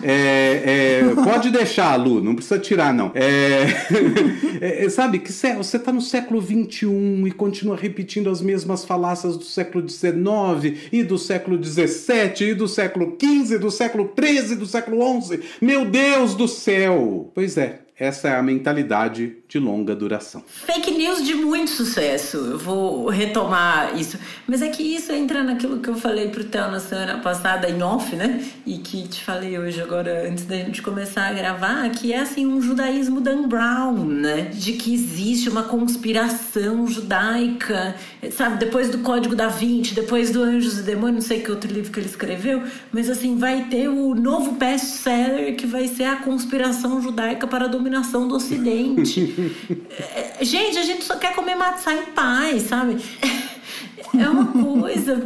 É, 0.02 1.02
é, 1.02 1.14
pode 1.22 1.50
deixar, 1.50 1.96
Lu, 1.96 2.20
não 2.22 2.34
precisa 2.34 2.58
tirar, 2.58 2.92
não. 2.92 3.12
É, 3.14 3.66
é, 4.84 4.88
sabe, 4.88 5.18
que 5.18 5.32
você 5.32 5.76
está 5.76 5.92
no 5.92 6.00
século 6.00 6.40
XXI 6.40 6.88
e 7.26 7.30
continua 7.30 7.76
repetindo 7.76 8.30
as 8.30 8.40
mesmas 8.40 8.84
falácias 8.84 9.36
do 9.36 9.44
século 9.44 9.88
XIX 9.88 10.88
e 10.92 11.02
do 11.02 11.18
século 11.18 11.62
XVII 11.62 12.50
e 12.50 12.54
do 12.54 12.66
século 12.66 13.16
XV, 13.20 13.58
do 13.58 13.70
século 13.70 14.12
XIII, 14.18 14.56
do 14.56 14.66
século 14.66 15.22
XI. 15.22 15.40
Meu 15.60 15.84
Deus 15.84 16.34
do 16.34 16.48
céu! 16.48 17.09
Pois 17.34 17.56
é, 17.56 17.80
essa 18.00 18.28
é 18.28 18.34
a 18.34 18.42
mentalidade 18.42 19.36
de 19.46 19.58
longa 19.58 19.94
duração. 19.94 20.42
Fake 20.46 20.90
news 20.92 21.22
de 21.22 21.34
muito 21.34 21.70
sucesso. 21.70 22.38
Eu 22.38 22.58
vou 22.58 23.10
retomar 23.10 23.94
isso. 23.94 24.18
Mas 24.46 24.62
é 24.62 24.70
que 24.70 24.82
isso 24.82 25.12
entra 25.12 25.44
naquilo 25.44 25.80
que 25.80 25.90
eu 25.90 25.94
falei 25.94 26.30
pro 26.30 26.42
Theo 26.42 26.70
na 26.70 26.80
semana 26.80 27.18
passada 27.18 27.68
em 27.68 27.82
off, 27.82 28.16
né? 28.16 28.42
E 28.64 28.78
que 28.78 29.06
te 29.06 29.22
falei 29.22 29.58
hoje 29.58 29.82
agora 29.82 30.26
antes 30.26 30.46
da 30.46 30.56
gente 30.56 30.80
começar 30.80 31.26
a 31.26 31.34
gravar, 31.34 31.90
que 31.90 32.10
é 32.10 32.20
assim 32.20 32.46
um 32.46 32.62
judaísmo 32.62 33.20
Dan 33.20 33.46
Brown, 33.46 34.02
né? 34.06 34.44
De 34.44 34.72
que 34.72 34.94
existe 34.94 35.50
uma 35.50 35.64
conspiração 35.64 36.86
judaica, 36.86 37.94
sabe? 38.32 38.56
Depois 38.56 38.88
do 38.88 39.00
Código 39.00 39.36
da 39.36 39.48
Vinci, 39.48 39.94
depois 39.94 40.30
do 40.30 40.42
Anjos 40.42 40.78
e 40.78 40.82
Demônios, 40.84 41.16
não 41.16 41.28
sei 41.28 41.40
que 41.40 41.50
outro 41.50 41.70
livro 41.70 41.92
que 41.92 42.00
ele 42.00 42.08
escreveu, 42.08 42.62
mas 42.90 43.10
assim 43.10 43.36
vai 43.36 43.64
ter 43.64 43.88
o 43.88 44.14
novo 44.14 44.52
best-seller 44.52 45.54
que 45.54 45.66
vai 45.66 45.86
ser 45.86 46.04
a 46.04 46.16
conspiração 46.16 47.02
judaica 47.02 47.46
para 47.46 47.66
a 47.66 47.68
dominação 47.90 48.28
do 48.28 48.36
Ocidente. 48.36 49.56
É, 50.40 50.44
gente, 50.44 50.78
a 50.78 50.82
gente 50.82 51.04
só 51.04 51.16
quer 51.16 51.34
comer 51.34 51.54
matzá 51.54 51.92
em 51.92 52.06
paz, 52.06 52.62
sabe? 52.62 52.96
É 54.18 54.28
uma 54.28 54.46
coisa, 54.46 55.22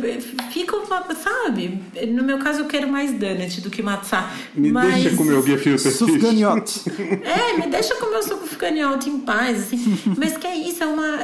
fica 0.50 0.76
uma, 0.76 1.14
sabe? 1.14 1.80
No 2.08 2.22
meu 2.22 2.38
caso, 2.38 2.60
eu 2.60 2.64
quero 2.66 2.88
mais 2.88 3.12
donut 3.12 3.60
do 3.60 3.70
que 3.70 3.82
matzá. 3.82 4.30
Me 4.54 4.70
mas... 4.70 5.02
deixa 5.02 5.16
comer 5.16 5.34
o 5.34 5.46
gefilte 5.46 5.90
Sufganiote. 5.90 6.82
É, 7.22 7.56
me 7.56 7.66
deixa 7.68 7.94
comer 7.96 8.18
o 8.18 8.22
sufganiote 8.22 9.08
em 9.08 9.20
paz, 9.20 9.64
assim. 9.64 9.98
Mas 10.18 10.36
que 10.36 10.46
é 10.46 10.56
isso, 10.56 10.82
é 10.82 10.86
uma 10.86 11.18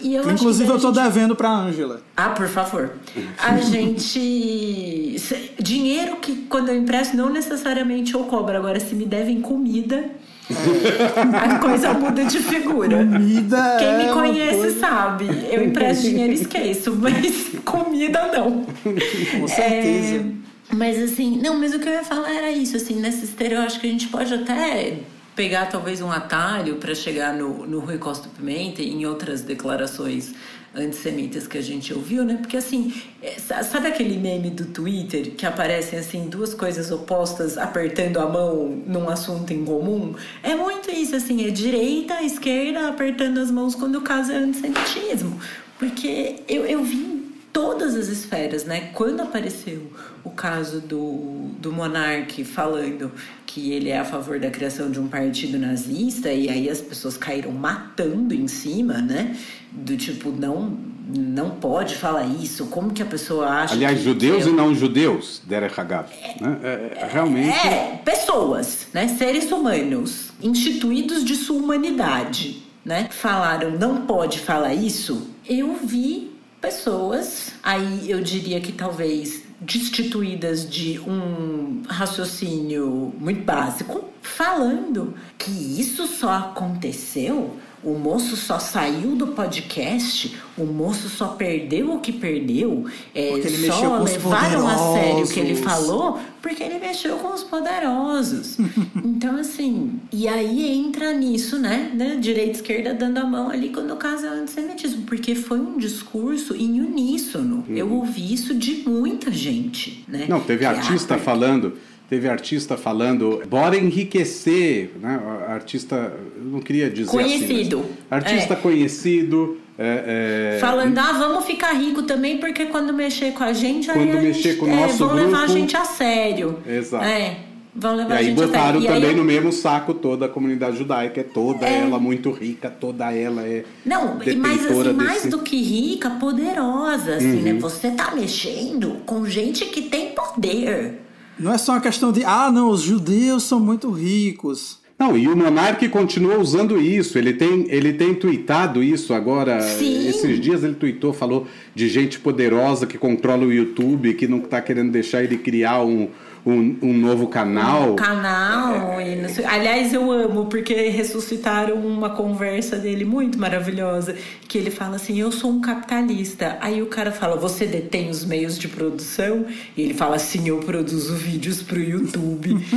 E 0.00 0.14
eu 0.14 0.28
Inclusive, 0.30 0.70
eu 0.70 0.80
tô 0.80 0.92
gente... 0.92 1.02
devendo 1.02 1.36
pra 1.36 1.50
Ângela. 1.50 2.02
Ah, 2.16 2.30
por 2.30 2.48
favor. 2.48 2.92
A 3.38 3.56
gente. 3.58 5.16
Dinheiro 5.60 6.16
que 6.16 6.46
quando 6.48 6.70
eu 6.70 6.76
empresto 6.76 7.16
não 7.16 7.30
necessariamente 7.30 8.14
eu 8.14 8.24
cobro. 8.24 8.56
Agora, 8.56 8.80
se 8.80 8.94
me 8.94 9.04
devem 9.04 9.40
comida. 9.40 10.10
A 10.50 11.58
coisa 11.58 11.94
muda 11.94 12.24
de 12.24 12.38
figura. 12.38 12.98
Comida 12.98 13.76
Quem 13.78 13.96
me 13.96 14.04
é 14.04 14.12
conhece 14.12 14.58
coisa... 14.58 14.80
sabe. 14.80 15.26
Eu 15.50 15.64
empresto 15.64 16.02
dinheiro 16.02 16.32
e 16.32 16.36
esqueço, 16.36 16.96
mas 16.96 17.48
comida 17.64 18.30
não. 18.32 18.64
Com 18.64 19.48
certeza. 19.48 20.16
É, 20.16 20.74
mas 20.74 21.02
assim, 21.02 21.40
não, 21.42 21.58
mas 21.58 21.74
o 21.74 21.78
que 21.78 21.88
eu 21.88 21.92
ia 21.92 22.04
falar 22.04 22.30
era 22.30 22.50
isso, 22.50 22.76
assim, 22.76 23.00
nessa 23.00 23.24
esteira 23.24 23.56
eu 23.56 23.62
acho 23.62 23.80
que 23.80 23.86
a 23.86 23.90
gente 23.90 24.08
pode 24.08 24.32
até 24.32 24.98
pegar 25.34 25.66
talvez 25.66 26.00
um 26.00 26.10
atalho 26.10 26.76
para 26.76 26.94
chegar 26.94 27.32
no, 27.32 27.66
no 27.66 27.78
Rui 27.78 27.96
Costa 27.96 28.28
Pimenta 28.28 28.82
e 28.82 28.92
em 28.92 29.06
outras 29.06 29.42
declarações 29.42 30.34
antissemitas 30.78 31.46
que 31.46 31.58
a 31.58 31.62
gente 31.62 31.92
ouviu, 31.92 32.24
né? 32.24 32.36
Porque 32.36 32.56
assim, 32.56 32.92
é, 33.22 33.38
sabe 33.38 33.88
aquele 33.88 34.16
meme 34.16 34.50
do 34.50 34.66
Twitter 34.66 35.32
que 35.32 35.44
aparecem 35.44 35.98
assim 35.98 36.28
duas 36.28 36.54
coisas 36.54 36.90
opostas 36.90 37.58
apertando 37.58 38.18
a 38.18 38.28
mão 38.28 38.82
num 38.86 39.08
assunto 39.08 39.52
em 39.52 39.64
comum? 39.64 40.14
É 40.42 40.54
muito 40.54 40.90
isso, 40.90 41.16
assim, 41.16 41.46
é 41.46 41.50
direita, 41.50 42.22
esquerda 42.22 42.88
apertando 42.88 43.38
as 43.38 43.50
mãos 43.50 43.74
quando 43.74 43.96
o 43.96 44.02
caso 44.02 44.32
é 44.32 44.36
antissemitismo. 44.36 45.40
Porque 45.78 46.36
eu, 46.48 46.66
eu 46.66 46.82
vi 46.82 47.17
todas 47.58 47.96
as 47.96 48.06
esferas, 48.06 48.64
né? 48.64 48.90
Quando 48.94 49.20
apareceu 49.20 49.90
o 50.22 50.30
caso 50.30 50.80
do, 50.80 51.48
do 51.58 51.72
Monarque 51.72 52.44
falando 52.44 53.10
que 53.44 53.72
ele 53.72 53.88
é 53.88 53.98
a 53.98 54.04
favor 54.04 54.38
da 54.38 54.48
criação 54.48 54.92
de 54.92 55.00
um 55.00 55.08
partido 55.08 55.58
nazista, 55.58 56.32
e 56.32 56.48
aí 56.48 56.70
as 56.70 56.80
pessoas 56.80 57.16
caíram 57.16 57.50
matando 57.50 58.32
em 58.32 58.46
cima, 58.46 58.98
né? 58.98 59.36
Do 59.72 59.96
tipo, 59.96 60.30
não, 60.30 60.78
não 61.08 61.50
pode 61.50 61.96
falar 61.96 62.26
isso, 62.26 62.66
como 62.66 62.92
que 62.92 63.02
a 63.02 63.06
pessoa 63.06 63.48
acha. 63.48 63.74
Aliás, 63.74 64.00
judeus 64.00 64.46
eu... 64.46 64.52
e 64.52 64.56
não 64.56 64.72
judeus, 64.72 65.42
Derek 65.44 65.80
Hagav. 65.80 66.06
É, 66.12 66.40
né? 66.40 66.58
é, 66.62 66.98
é, 67.00 67.08
realmente. 67.12 67.66
É, 67.66 68.00
pessoas, 68.04 68.86
né? 68.94 69.08
Seres 69.08 69.50
humanos, 69.50 70.30
instituídos 70.40 71.24
de 71.24 71.34
sua 71.34 71.56
humanidade, 71.56 72.62
né? 72.84 73.08
Falaram, 73.10 73.72
não 73.72 74.06
pode 74.06 74.38
falar 74.38 74.74
isso. 74.74 75.28
Eu 75.44 75.74
vi 75.74 76.37
pessoas, 76.60 77.52
aí 77.62 78.10
eu 78.10 78.22
diria 78.22 78.60
que 78.60 78.72
talvez 78.72 79.42
destituídas 79.60 80.68
de 80.68 81.00
um 81.00 81.82
raciocínio 81.88 83.12
muito 83.18 83.42
básico, 83.42 84.04
falando 84.22 85.14
que 85.36 85.50
isso 85.50 86.06
só 86.06 86.30
aconteceu 86.30 87.58
o 87.82 87.94
moço 87.94 88.36
só 88.36 88.58
saiu 88.58 89.14
do 89.14 89.28
podcast, 89.28 90.36
o 90.56 90.64
moço 90.64 91.08
só 91.08 91.28
perdeu 91.28 91.94
o 91.94 92.00
que 92.00 92.12
perdeu, 92.12 92.86
é, 93.14 93.30
só 93.68 93.98
levaram 94.02 94.66
a 94.66 94.94
sério 94.94 95.24
o 95.24 95.28
que 95.28 95.38
ele 95.38 95.54
falou 95.54 96.18
porque 96.40 96.62
ele 96.62 96.78
mexeu 96.78 97.16
com 97.16 97.34
os 97.34 97.42
poderosos. 97.42 98.58
então, 99.04 99.36
assim, 99.36 100.00
e 100.12 100.26
aí 100.28 100.78
entra 100.78 101.12
nisso, 101.12 101.58
né, 101.58 101.90
né? 101.94 102.16
Direita 102.16 102.50
e 102.50 102.52
esquerda 102.52 102.94
dando 102.94 103.18
a 103.18 103.24
mão 103.24 103.50
ali 103.50 103.70
quando 103.70 103.92
o 103.92 103.96
caso 103.96 104.26
é 104.26 104.28
antissemitismo, 104.28 105.02
porque 105.02 105.34
foi 105.34 105.60
um 105.60 105.78
discurso 105.78 106.54
em 106.54 106.80
uníssono. 106.80 107.64
Uhum. 107.68 107.76
Eu 107.76 107.92
ouvi 107.92 108.32
isso 108.32 108.54
de 108.54 108.88
muita 108.88 109.30
gente, 109.30 110.04
né? 110.08 110.26
Não, 110.28 110.40
teve 110.40 110.64
artista 110.64 111.18
falando 111.18 111.74
Teve 112.08 112.26
artista 112.26 112.74
falando, 112.78 113.42
bora 113.50 113.76
enriquecer, 113.76 114.92
né? 114.98 115.20
Artista, 115.46 116.14
não 116.42 116.58
queria 116.58 116.88
dizer 116.88 117.10
Conhecido. 117.10 117.80
Assim, 117.80 117.88
artista 118.10 118.54
é. 118.54 118.56
conhecido. 118.56 119.58
É, 119.78 120.56
é... 120.56 120.58
Falando, 120.58 120.98
ah, 120.98 121.12
vamos 121.12 121.44
ficar 121.44 121.72
rico 121.72 122.02
também, 122.02 122.38
porque 122.38 122.66
quando 122.66 122.92
mexer 122.92 123.32
com 123.32 123.44
a 123.44 123.52
gente, 123.52 123.86
quando 123.86 124.00
aí 124.10 124.26
mexer 124.26 124.42
gente, 124.42 124.56
com 124.56 124.66
o 124.66 124.68
nosso 124.74 124.94
é, 124.94 124.96
vão 124.96 125.08
grupo, 125.08 125.24
levar 125.24 125.42
a 125.42 125.46
gente 125.46 125.76
a 125.76 125.84
sério. 125.84 126.58
Exato. 126.66 127.04
É. 127.04 127.36
Vão 127.76 127.94
levar 127.94 128.14
e 128.14 128.18
aí 128.18 128.24
a 128.24 128.28
gente 128.28 128.36
botaram 128.36 128.78
a 128.78 128.82
sério. 128.82 128.86
também 128.88 129.10
aí, 129.10 129.14
no 129.16 129.22
mesmo 129.22 129.52
saco 129.52 129.94
toda 129.94 130.26
a 130.26 130.28
comunidade 130.28 130.78
judaica, 130.78 131.20
é 131.20 131.22
toda 131.22 131.64
É. 131.64 131.82
ela 131.82 131.96
muito 132.00 132.32
rica, 132.32 132.68
toda 132.68 133.12
ela 133.12 133.42
é 133.46 133.64
Não, 133.86 134.16
mas 134.16 134.66
assim, 134.66 134.92
mais 134.94 135.12
desse- 135.14 135.28
do 135.28 135.38
que 135.38 135.56
rica, 135.62 136.10
poderosa, 136.10 137.14
assim, 137.14 137.36
Uhum. 137.36 137.42
né? 137.42 137.52
Você 137.60 137.92
tá 137.92 138.10
mexendo 138.16 138.96
com 139.06 139.24
gente 139.26 139.64
que 139.66 139.82
tem 139.82 140.08
poder. 140.12 141.02
Não 141.38 141.52
é 141.54 141.58
só 141.58 141.72
uma 141.72 141.80
questão 141.80 142.10
de, 142.10 142.24
ah, 142.24 142.50
não, 142.50 142.68
os 142.70 142.80
judeus 142.82 143.44
são 143.44 143.60
muito 143.60 143.92
ricos. 143.92 144.80
Não, 144.98 145.16
e 145.16 145.28
o 145.28 145.36
Monark 145.36 145.88
continua 145.90 146.38
usando 146.38 146.80
isso. 146.80 147.18
Ele 147.18 147.32
tem, 147.32 147.66
ele 147.68 147.92
tem 147.92 148.14
tweetado 148.14 148.82
isso 148.82 149.14
agora. 149.14 149.60
Sim. 149.60 150.08
Esses 150.08 150.40
dias 150.40 150.64
ele 150.64 150.74
tweetou, 150.74 151.12
falou 151.12 151.46
de 151.72 151.88
gente 151.88 152.18
poderosa 152.18 152.84
que 152.84 152.98
controla 152.98 153.44
o 153.44 153.52
YouTube, 153.52 154.14
que 154.14 154.26
não 154.26 154.38
está 154.38 154.60
querendo 154.60 154.90
deixar 154.90 155.22
ele 155.22 155.38
criar 155.38 155.84
um, 155.84 156.08
um, 156.46 156.76
um 156.82 156.92
novo 156.92 157.26
canal. 157.28 157.92
Um 157.92 157.96
canal. 157.96 159.00
E 159.00 159.16
não 159.16 159.28
sei- 159.28 159.44
Aliás, 159.44 159.92
eu 159.92 160.10
amo, 160.10 160.46
porque 160.46 160.74
ressuscitaram 160.90 161.74
uma 161.76 162.10
conversa 162.10 162.76
dele 162.76 163.04
muito 163.04 163.38
maravilhosa. 163.38 164.14
Que 164.48 164.56
ele 164.58 164.70
fala 164.70 164.96
assim: 164.96 165.20
Eu 165.20 165.30
sou 165.30 165.50
um 165.50 165.60
capitalista. 165.60 166.56
Aí 166.60 166.80
o 166.82 166.86
cara 166.86 167.12
fala: 167.12 167.36
Você 167.36 167.66
detém 167.66 168.08
os 168.10 168.24
meios 168.24 168.58
de 168.58 168.66
produção? 168.68 169.44
E 169.76 169.82
ele 169.82 169.94
fala 169.94 170.16
assim: 170.16 170.48
Eu 170.48 170.58
produzo 170.58 171.14
vídeos 171.14 171.62
pro 171.62 171.78
YouTube. 171.80 172.56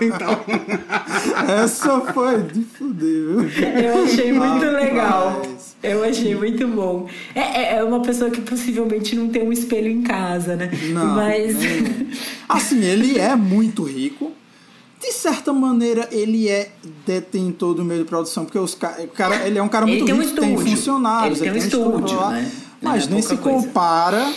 Então, 0.00 0.40
Essa 1.62 2.00
foi 2.12 2.42
de 2.42 2.62
fuder, 2.62 3.38
viu? 3.46 3.84
Eu 3.84 4.04
achei 4.04 4.32
muito 4.32 4.64
legal. 4.66 5.42
Eu 5.82 6.04
achei 6.04 6.34
muito 6.34 6.66
bom. 6.68 7.08
É, 7.34 7.40
é- 7.40 7.74
é 7.78 7.84
uma 7.84 8.00
pessoa 8.02 8.30
que 8.30 8.40
possivelmente 8.40 9.16
não 9.16 9.28
tem 9.28 9.42
um 9.42 9.52
espelho 9.52 9.88
em 9.90 10.02
casa, 10.02 10.54
né? 10.56 10.70
Não, 10.92 11.16
Mas. 11.16 11.56
nenhum. 11.58 12.06
Assim, 12.48 12.81
ele 12.84 13.18
é 13.18 13.34
muito 13.36 13.82
rico. 13.84 14.32
De 15.00 15.10
certa 15.12 15.52
maneira, 15.52 16.08
ele 16.12 16.48
é 16.48 16.70
detentor 17.04 17.74
do 17.74 17.84
meio 17.84 18.02
de 18.04 18.08
produção, 18.08 18.44
porque 18.44 18.58
os 18.58 18.74
ca- 18.76 18.96
o 19.00 19.08
cara, 19.08 19.46
ele 19.48 19.58
é 19.58 19.62
um 19.62 19.68
cara 19.68 19.84
Ele 19.88 19.96
muito 20.00 20.06
tem 20.06 20.14
um 20.14 20.20
rico, 20.22 20.40
tem 20.40 20.52
estúdio. 20.54 20.76
funcionários, 20.76 21.40
Ele 21.40 21.50
tem 21.50 21.60
um 21.60 21.64
estúdio, 21.64 22.16
lá, 22.16 22.30
né? 22.30 22.52
mas 22.80 23.06
é 23.08 23.10
nem 23.10 23.20
se 23.20 23.36
coisa. 23.36 23.66
compara 23.66 24.32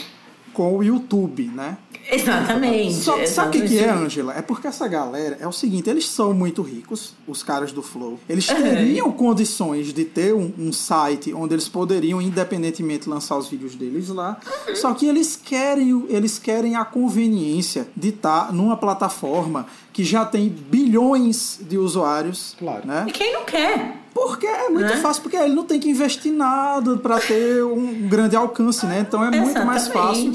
com 0.54 0.76
o 0.78 0.84
YouTube, 0.84 1.52
né? 1.54 1.78
Exatamente. 2.12 2.94
Só, 2.96 3.26
sabe 3.26 3.50
o 3.58 3.62
que, 3.62 3.68
que 3.68 3.78
é, 3.78 3.84
exatamente. 3.84 4.06
Angela? 4.06 4.34
É 4.38 4.42
porque 4.42 4.68
essa 4.68 4.88
galera 4.88 5.38
é 5.40 5.48
o 5.48 5.52
seguinte: 5.52 5.90
eles 5.90 6.08
são 6.08 6.34
muito 6.34 6.62
ricos, 6.62 7.14
os 7.28 7.44
caras 7.44 7.72
do 7.72 7.82
Flow. 7.82 8.20
Eles 8.30 8.46
teriam 8.48 9.12
condições 9.12 9.94
de 9.94 10.06
ter 10.06 10.34
um, 10.34 10.52
um 10.58 10.72
site 10.74 11.34
onde 11.34 11.54
eles 11.56 11.68
poderiam 11.68 12.22
independentemente 12.22 13.10
lançar 13.10 13.38
os 13.38 13.48
vídeos 13.48 13.76
deles 13.76 14.10
lá. 14.10 14.38
Uhum. 14.68 14.76
Só 14.76 14.94
que 14.94 15.08
eles 15.08 15.36
querem, 15.42 16.06
eles 16.10 16.38
querem 16.40 16.76
a 16.76 16.86
conveniência 16.86 17.88
de 17.96 18.10
estar 18.10 18.54
numa 18.54 18.78
plataforma 18.78 19.66
que 19.92 20.04
já 20.04 20.26
tem 20.26 20.50
bilhões 20.50 21.60
de 21.62 21.78
usuários. 21.78 22.56
Claro. 22.60 22.86
Né? 22.86 23.06
E 23.08 23.12
quem 23.12 23.34
não 23.34 23.46
quer? 23.46 24.02
Porque 24.14 24.48
é 24.48 24.70
muito 24.70 24.88
Né? 24.88 24.98
fácil, 24.98 25.22
porque 25.24 25.36
ele 25.36 25.54
não 25.54 25.66
tem 25.66 25.80
que 25.80 25.90
investir 25.90 26.32
nada 26.32 26.96
para 26.98 27.20
ter 27.20 27.64
um 27.66 28.08
grande 28.08 28.36
alcance, 28.36 28.86
né? 28.86 29.00
Então 29.06 29.24
é 29.24 29.30
muito 29.30 29.66
mais 29.66 29.88
fácil. 29.90 30.32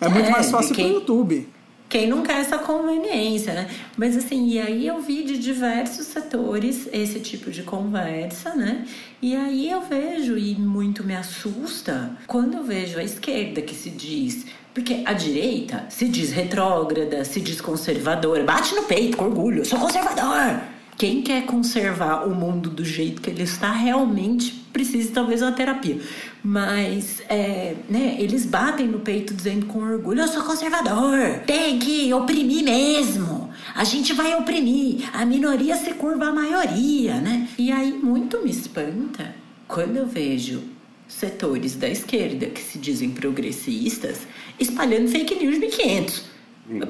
Exatamente. 0.00 0.04
É 0.04 0.08
muito 0.08 0.26
É, 0.28 0.30
mais 0.30 0.50
fácil 0.50 0.74
quem- 0.74 0.86
pro 0.86 0.94
YouTube. 0.94 1.48
Quem 1.88 2.06
não 2.06 2.22
quer 2.22 2.38
essa 2.40 2.56
conveniência, 2.56 3.52
né? 3.52 3.68
Mas 3.96 4.16
assim, 4.16 4.46
e 4.48 4.60
aí 4.60 4.86
eu 4.86 5.00
vi 5.02 5.24
de 5.24 5.36
diversos 5.38 6.06
setores 6.06 6.88
esse 6.92 7.18
tipo 7.18 7.50
de 7.50 7.64
conversa, 7.64 8.54
né? 8.54 8.84
E 9.20 9.34
aí 9.34 9.68
eu 9.68 9.80
vejo, 9.80 10.38
e 10.38 10.54
muito 10.54 11.02
me 11.02 11.16
assusta, 11.16 12.16
quando 12.28 12.56
eu 12.58 12.62
vejo 12.62 12.96
a 12.98 13.02
esquerda 13.02 13.60
que 13.60 13.74
se 13.74 13.90
diz. 13.90 14.46
Porque 14.72 15.02
a 15.04 15.12
direita 15.12 15.86
se 15.88 16.06
diz 16.06 16.30
retrógrada, 16.30 17.24
se 17.24 17.40
diz 17.40 17.60
conservadora, 17.60 18.44
bate 18.44 18.72
no 18.76 18.84
peito 18.84 19.16
com 19.16 19.24
orgulho, 19.24 19.62
eu 19.62 19.64
sou 19.64 19.80
conservador. 19.80 20.60
Quem 20.96 21.22
quer 21.22 21.44
conservar 21.44 22.24
o 22.28 22.32
mundo 22.34 22.70
do 22.70 22.84
jeito 22.84 23.20
que 23.20 23.30
ele 23.30 23.42
está 23.42 23.72
realmente 23.72 24.52
precisa 24.72 25.10
talvez 25.12 25.42
uma 25.42 25.50
terapia. 25.50 25.98
Mas 26.42 27.20
é, 27.28 27.74
né, 27.88 28.16
eles 28.18 28.46
batem 28.46 28.86
no 28.86 29.00
peito 29.00 29.34
dizendo 29.34 29.66
com 29.66 29.80
orgulho: 29.80 30.20
eu 30.22 30.28
sou 30.28 30.42
conservador, 30.42 31.40
tem 31.46 31.78
que 31.78 32.12
oprimir 32.14 32.64
mesmo. 32.64 33.50
A 33.74 33.84
gente 33.84 34.12
vai 34.14 34.34
oprimir, 34.34 35.08
a 35.12 35.24
minoria 35.24 35.76
se 35.76 35.92
curva 35.92 36.26
à 36.26 36.32
maioria, 36.32 37.14
né? 37.20 37.46
E 37.58 37.70
aí 37.70 37.92
muito 37.92 38.40
me 38.42 38.50
espanta 38.50 39.34
quando 39.68 39.96
eu 39.96 40.06
vejo 40.06 40.62
setores 41.06 41.74
da 41.76 41.88
esquerda 41.88 42.46
que 42.46 42.60
se 42.60 42.78
dizem 42.78 43.10
progressistas 43.10 44.20
espalhando 44.58 45.08
fake 45.08 45.34
news 45.44 45.58
1500. 45.58 46.24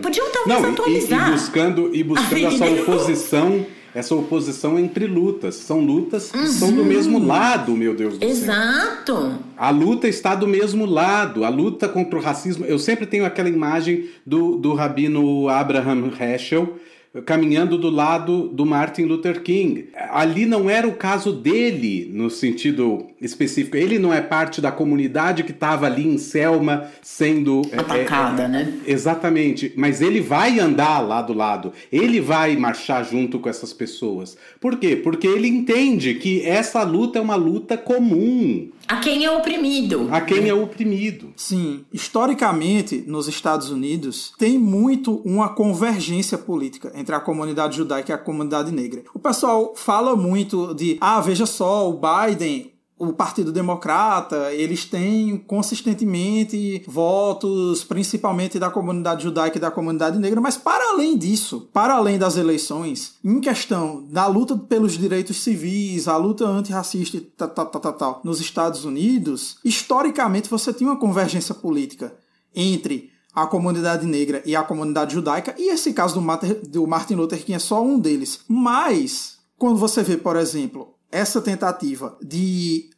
Podiam 0.02 0.30
talvez 0.30 0.60
Não, 0.60 0.68
e- 0.68 0.70
e, 0.70 0.72
atualizar. 0.74 1.28
e 1.28 1.32
buscando, 1.32 1.94
e 1.94 2.04
buscando 2.04 2.26
A 2.26 2.50
fake 2.50 2.60
news. 2.60 2.80
oposição, 2.88 3.66
essa 3.94 4.14
oposição 4.14 4.78
entre 4.78 5.06
lutas. 5.06 5.56
São 5.56 5.80
lutas 5.80 6.30
que 6.30 6.46
são 6.48 6.72
do 6.72 6.84
mesmo 6.84 7.18
lado, 7.18 7.72
meu 7.76 7.94
Deus 7.94 8.18
do 8.18 8.20
céu. 8.20 8.28
Exato. 8.28 9.38
A 9.56 9.70
luta 9.70 10.08
está 10.08 10.34
do 10.34 10.46
mesmo 10.46 10.86
lado. 10.86 11.44
A 11.44 11.48
luta 11.48 11.88
contra 11.88 12.18
o 12.18 12.22
racismo. 12.22 12.64
Eu 12.64 12.78
sempre 12.78 13.06
tenho 13.06 13.24
aquela 13.24 13.48
imagem 13.48 14.08
do, 14.24 14.56
do 14.56 14.74
rabino 14.74 15.48
Abraham 15.48 16.10
Heschel 16.18 16.78
caminhando 17.26 17.76
do 17.76 17.90
lado 17.90 18.48
do 18.48 18.64
Martin 18.64 19.02
Luther 19.02 19.42
King. 19.42 19.88
Ali 20.10 20.46
não 20.46 20.70
era 20.70 20.86
o 20.86 20.94
caso 20.94 21.32
dele, 21.32 22.08
no 22.12 22.30
sentido 22.30 23.09
específico. 23.20 23.76
Ele 23.76 23.98
não 23.98 24.12
é 24.12 24.20
parte 24.20 24.60
da 24.60 24.72
comunidade 24.72 25.44
que 25.44 25.52
estava 25.52 25.86
ali 25.86 26.06
em 26.06 26.18
Selma 26.18 26.86
sendo 27.02 27.62
é, 27.70 27.78
atacada, 27.78 28.42
é, 28.42 28.44
é, 28.46 28.48
né? 28.48 28.80
Exatamente. 28.86 29.72
Mas 29.76 30.00
ele 30.00 30.20
vai 30.20 30.58
andar 30.58 31.00
lá 31.00 31.20
do 31.22 31.32
lado. 31.32 31.72
Ele 31.92 32.20
vai 32.20 32.56
marchar 32.56 33.04
junto 33.04 33.38
com 33.38 33.48
essas 33.48 33.72
pessoas. 33.72 34.36
Por 34.60 34.76
quê? 34.76 34.96
Porque 34.96 35.26
ele 35.26 35.48
entende 35.48 36.14
que 36.14 36.42
essa 36.42 36.82
luta 36.82 37.18
é 37.18 37.22
uma 37.22 37.36
luta 37.36 37.76
comum. 37.76 38.70
A 38.88 38.96
quem 38.96 39.24
é 39.24 39.30
oprimido. 39.30 40.08
A 40.10 40.20
quem 40.20 40.48
é 40.48 40.54
oprimido. 40.54 41.32
Sim. 41.36 41.84
Historicamente, 41.92 43.04
nos 43.06 43.28
Estados 43.28 43.70
Unidos, 43.70 44.32
tem 44.36 44.58
muito 44.58 45.22
uma 45.24 45.50
convergência 45.50 46.36
política 46.36 46.90
entre 46.96 47.14
a 47.14 47.20
comunidade 47.20 47.76
judaica 47.76 48.12
e 48.12 48.14
a 48.14 48.18
comunidade 48.18 48.72
negra. 48.72 49.02
O 49.14 49.18
pessoal 49.18 49.74
fala 49.76 50.16
muito 50.16 50.74
de, 50.74 50.98
ah, 51.00 51.20
veja 51.20 51.46
só, 51.46 51.88
o 51.88 52.00
Biden 52.00 52.72
o 53.00 53.14
Partido 53.14 53.50
Democrata, 53.50 54.52
eles 54.52 54.84
têm 54.84 55.38
consistentemente 55.38 56.84
votos, 56.86 57.82
principalmente 57.82 58.58
da 58.58 58.68
comunidade 58.68 59.22
judaica 59.22 59.56
e 59.56 59.60
da 59.60 59.70
comunidade 59.70 60.18
negra, 60.18 60.38
mas 60.38 60.58
para 60.58 60.90
além 60.90 61.16
disso, 61.16 61.66
para 61.72 61.94
além 61.94 62.18
das 62.18 62.36
eleições, 62.36 63.14
em 63.24 63.40
questão 63.40 64.04
da 64.10 64.26
luta 64.26 64.54
pelos 64.54 64.98
direitos 64.98 65.38
civis, 65.38 66.08
a 66.08 66.18
luta 66.18 66.44
antirracista 66.44 67.16
e 67.16 67.20
tal, 67.22 67.48
tal, 67.48 67.66
tal, 67.66 67.92
tal, 67.94 68.20
nos 68.22 68.38
Estados 68.38 68.84
Unidos, 68.84 69.56
historicamente 69.64 70.50
você 70.50 70.70
tinha 70.70 70.90
uma 70.90 71.00
convergência 71.00 71.54
política 71.54 72.14
entre 72.54 73.10
a 73.34 73.46
comunidade 73.46 74.04
negra 74.04 74.42
e 74.44 74.54
a 74.54 74.62
comunidade 74.62 75.14
judaica, 75.14 75.54
e 75.56 75.70
esse 75.70 75.94
caso 75.94 76.20
do 76.68 76.86
Martin 76.86 77.14
Luther 77.14 77.38
King 77.38 77.54
é 77.54 77.58
só 77.58 77.82
um 77.82 77.98
deles. 77.98 78.40
Mas, 78.46 79.38
quando 79.56 79.78
você 79.78 80.02
vê, 80.02 80.18
por 80.18 80.36
exemplo, 80.36 80.99
essa 81.10 81.40
tentativa 81.40 82.16
de 82.22 82.90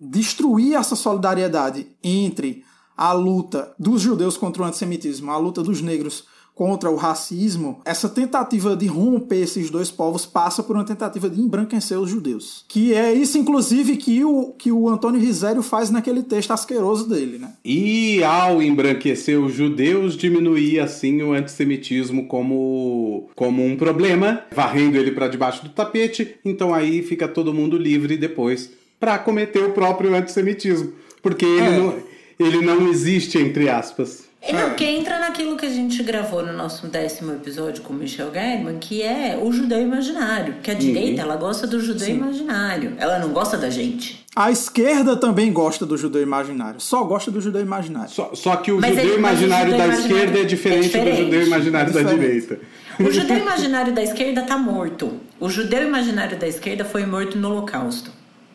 destruir 0.00 0.74
essa 0.74 0.96
solidariedade 0.96 1.86
entre 2.02 2.64
a 2.96 3.12
luta 3.12 3.74
dos 3.78 4.02
judeus 4.02 4.36
contra 4.36 4.62
o 4.62 4.66
antissemitismo, 4.66 5.30
a 5.30 5.38
luta 5.38 5.62
dos 5.62 5.80
negros 5.80 6.24
contra 6.60 6.90
o 6.90 6.96
racismo, 6.96 7.80
essa 7.86 8.06
tentativa 8.06 8.76
de 8.76 8.84
romper 8.84 9.44
esses 9.44 9.70
dois 9.70 9.90
povos 9.90 10.26
passa 10.26 10.62
por 10.62 10.76
uma 10.76 10.84
tentativa 10.84 11.30
de 11.30 11.40
embranquecer 11.40 11.98
os 11.98 12.10
judeus. 12.10 12.66
Que 12.68 12.92
é 12.92 13.14
isso, 13.14 13.38
inclusive, 13.38 13.96
que 13.96 14.22
o, 14.22 14.52
que 14.58 14.70
o 14.70 14.86
Antônio 14.86 15.18
Risério 15.18 15.62
faz 15.62 15.88
naquele 15.88 16.22
texto 16.22 16.50
asqueroso 16.50 17.08
dele, 17.08 17.38
né? 17.38 17.54
E 17.64 18.22
ao 18.22 18.62
embranquecer 18.62 19.40
os 19.40 19.54
judeus, 19.54 20.14
diminuir, 20.14 20.80
assim, 20.80 21.22
o 21.22 21.32
antissemitismo 21.32 22.26
como, 22.26 23.30
como 23.34 23.64
um 23.64 23.74
problema, 23.74 24.42
varrendo 24.54 24.98
ele 24.98 25.12
para 25.12 25.28
debaixo 25.28 25.62
do 25.62 25.70
tapete, 25.70 26.34
então 26.44 26.74
aí 26.74 27.02
fica 27.02 27.26
todo 27.26 27.54
mundo 27.54 27.78
livre 27.78 28.18
depois 28.18 28.70
para 29.00 29.18
cometer 29.18 29.64
o 29.64 29.72
próprio 29.72 30.14
antissemitismo. 30.14 30.92
Porque 31.22 31.46
ele, 31.46 31.62
é. 31.62 31.78
não, 31.78 31.94
ele 32.38 32.60
não 32.60 32.86
existe, 32.86 33.38
entre 33.38 33.70
aspas. 33.70 34.28
É, 34.42 34.54
não, 34.54 34.70
porque 34.70 34.84
entra 34.84 35.18
naquilo 35.18 35.54
que 35.54 35.66
a 35.66 35.70
gente 35.70 36.02
gravou 36.02 36.42
no 36.44 36.54
nosso 36.54 36.86
décimo 36.86 37.32
episódio 37.32 37.82
com 37.82 37.92
o 37.92 37.96
Michel 37.96 38.32
German, 38.32 38.78
que 38.78 39.02
é 39.02 39.38
o 39.40 39.52
judeu 39.52 39.82
imaginário. 39.82 40.54
Que 40.62 40.70
a 40.70 40.74
uhum. 40.74 40.80
direita, 40.80 41.22
ela 41.22 41.36
gosta 41.36 41.66
do 41.66 41.78
judeu 41.78 42.06
Sim. 42.06 42.14
imaginário. 42.14 42.94
Ela 42.96 43.18
não 43.18 43.28
gosta 43.30 43.58
da 43.58 43.68
gente. 43.68 44.24
A 44.34 44.50
esquerda 44.50 45.14
também 45.14 45.52
gosta 45.52 45.84
do 45.84 45.94
judeu 45.96 46.22
imaginário. 46.22 46.80
Só 46.80 47.04
gosta 47.04 47.30
do 47.30 47.40
judeu 47.40 47.60
imaginário. 47.60 48.08
Só, 48.08 48.34
só 48.34 48.56
que 48.56 48.72
o 48.72 48.80
judeu 48.80 49.18
imaginário 49.18 49.72
judeu 49.72 49.78
da 49.78 49.84
imaginário 49.84 50.16
esquerda 50.16 50.38
é 50.38 50.44
diferente, 50.44 50.78
é 50.78 50.82
diferente, 50.84 51.16
do 51.16 51.24
judeu 51.24 51.46
imaginário 51.46 51.90
é 51.90 52.02
da 52.02 52.10
direita. 52.10 52.60
O 52.98 53.10
judeu 53.10 53.38
imaginário 53.38 53.94
da 53.94 54.02
esquerda 54.02 54.42
tá 54.42 54.56
morto. 54.56 55.20
O 55.38 55.50
judeu 55.50 55.86
imaginário 55.86 56.38
da 56.38 56.48
esquerda 56.48 56.84
foi 56.84 57.04
morto 57.04 57.36
no 57.36 57.50
Holocausto. 57.50 58.10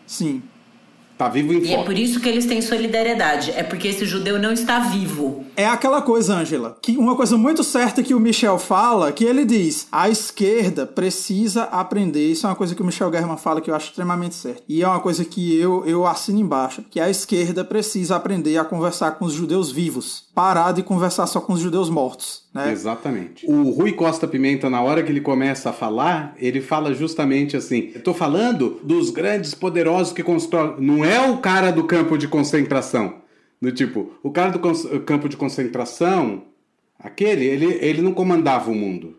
Sim. 0.07 0.41
Tá 1.17 1.29
vivo 1.29 1.53
em 1.53 1.59
E 1.63 1.73
é 1.73 1.83
por 1.83 1.97
isso 1.97 2.19
que 2.19 2.27
eles 2.27 2.45
têm 2.45 2.61
solidariedade. 2.61 3.51
É 3.51 3.63
porque 3.63 3.87
esse 3.87 4.05
judeu 4.05 4.37
não 4.37 4.51
está 4.51 4.79
vivo. 4.79 5.45
É 5.55 5.65
aquela 5.65 6.01
coisa, 6.01 6.35
Angela, 6.35 6.77
que 6.81 6.97
uma 6.97 7.15
coisa 7.15 7.37
muito 7.37 7.63
certa 7.63 8.03
que 8.03 8.13
o 8.13 8.19
Michel 8.19 8.59
fala, 8.59 9.11
que 9.13 9.23
ele 9.23 9.45
diz: 9.45 9.87
a 9.91 10.09
esquerda 10.09 10.85
precisa 10.85 11.63
aprender. 11.63 12.29
Isso 12.29 12.45
é 12.45 12.49
uma 12.49 12.55
coisa 12.55 12.75
que 12.75 12.81
o 12.81 12.85
Michel 12.85 13.11
German 13.11 13.37
fala 13.37 13.61
que 13.61 13.71
eu 13.71 13.75
acho 13.75 13.89
extremamente 13.89 14.35
certo. 14.35 14.63
E 14.67 14.83
é 14.83 14.87
uma 14.87 14.99
coisa 14.99 15.23
que 15.23 15.55
eu, 15.57 15.85
eu 15.85 16.05
assino 16.05 16.39
embaixo: 16.39 16.83
que 16.89 16.99
a 16.99 17.09
esquerda 17.09 17.63
precisa 17.63 18.17
aprender 18.17 18.57
a 18.57 18.65
conversar 18.65 19.11
com 19.11 19.23
os 19.23 19.33
judeus 19.33 19.71
vivos. 19.71 20.24
Parar 20.35 20.73
de 20.73 20.83
conversar 20.83 21.25
só 21.27 21.39
com 21.39 21.53
os 21.53 21.61
judeus 21.61 21.89
mortos. 21.89 22.43
Né? 22.53 22.69
Exatamente. 22.71 23.49
O 23.49 23.71
Rui 23.71 23.93
Costa 23.93 24.27
Pimenta, 24.27 24.69
na 24.69 24.81
hora 24.81 25.01
que 25.01 25.09
ele 25.09 25.21
começa 25.21 25.69
a 25.69 25.73
falar, 25.73 26.35
ele 26.37 26.59
fala 26.59 26.93
justamente 26.93 27.55
assim: 27.55 27.91
eu 27.95 28.03
tô 28.03 28.13
falando 28.13 28.81
dos 28.83 29.09
grandes 29.09 29.55
poderosos 29.55 30.11
que 30.11 30.21
constroem. 30.21 30.75
Não 30.79 31.05
é 31.05 31.29
o 31.29 31.37
cara 31.37 31.71
do 31.71 31.85
campo 31.85 32.17
de 32.17 32.27
concentração. 32.27 33.15
Do 33.61 33.71
tipo, 33.71 34.11
o 34.21 34.29
cara 34.29 34.51
do 34.51 34.59
campo 35.05 35.29
de 35.29 35.37
concentração, 35.37 36.43
aquele, 36.99 37.45
ele, 37.45 37.79
ele 37.81 38.01
não 38.01 38.11
comandava 38.11 38.69
o 38.69 38.75
mundo. 38.75 39.15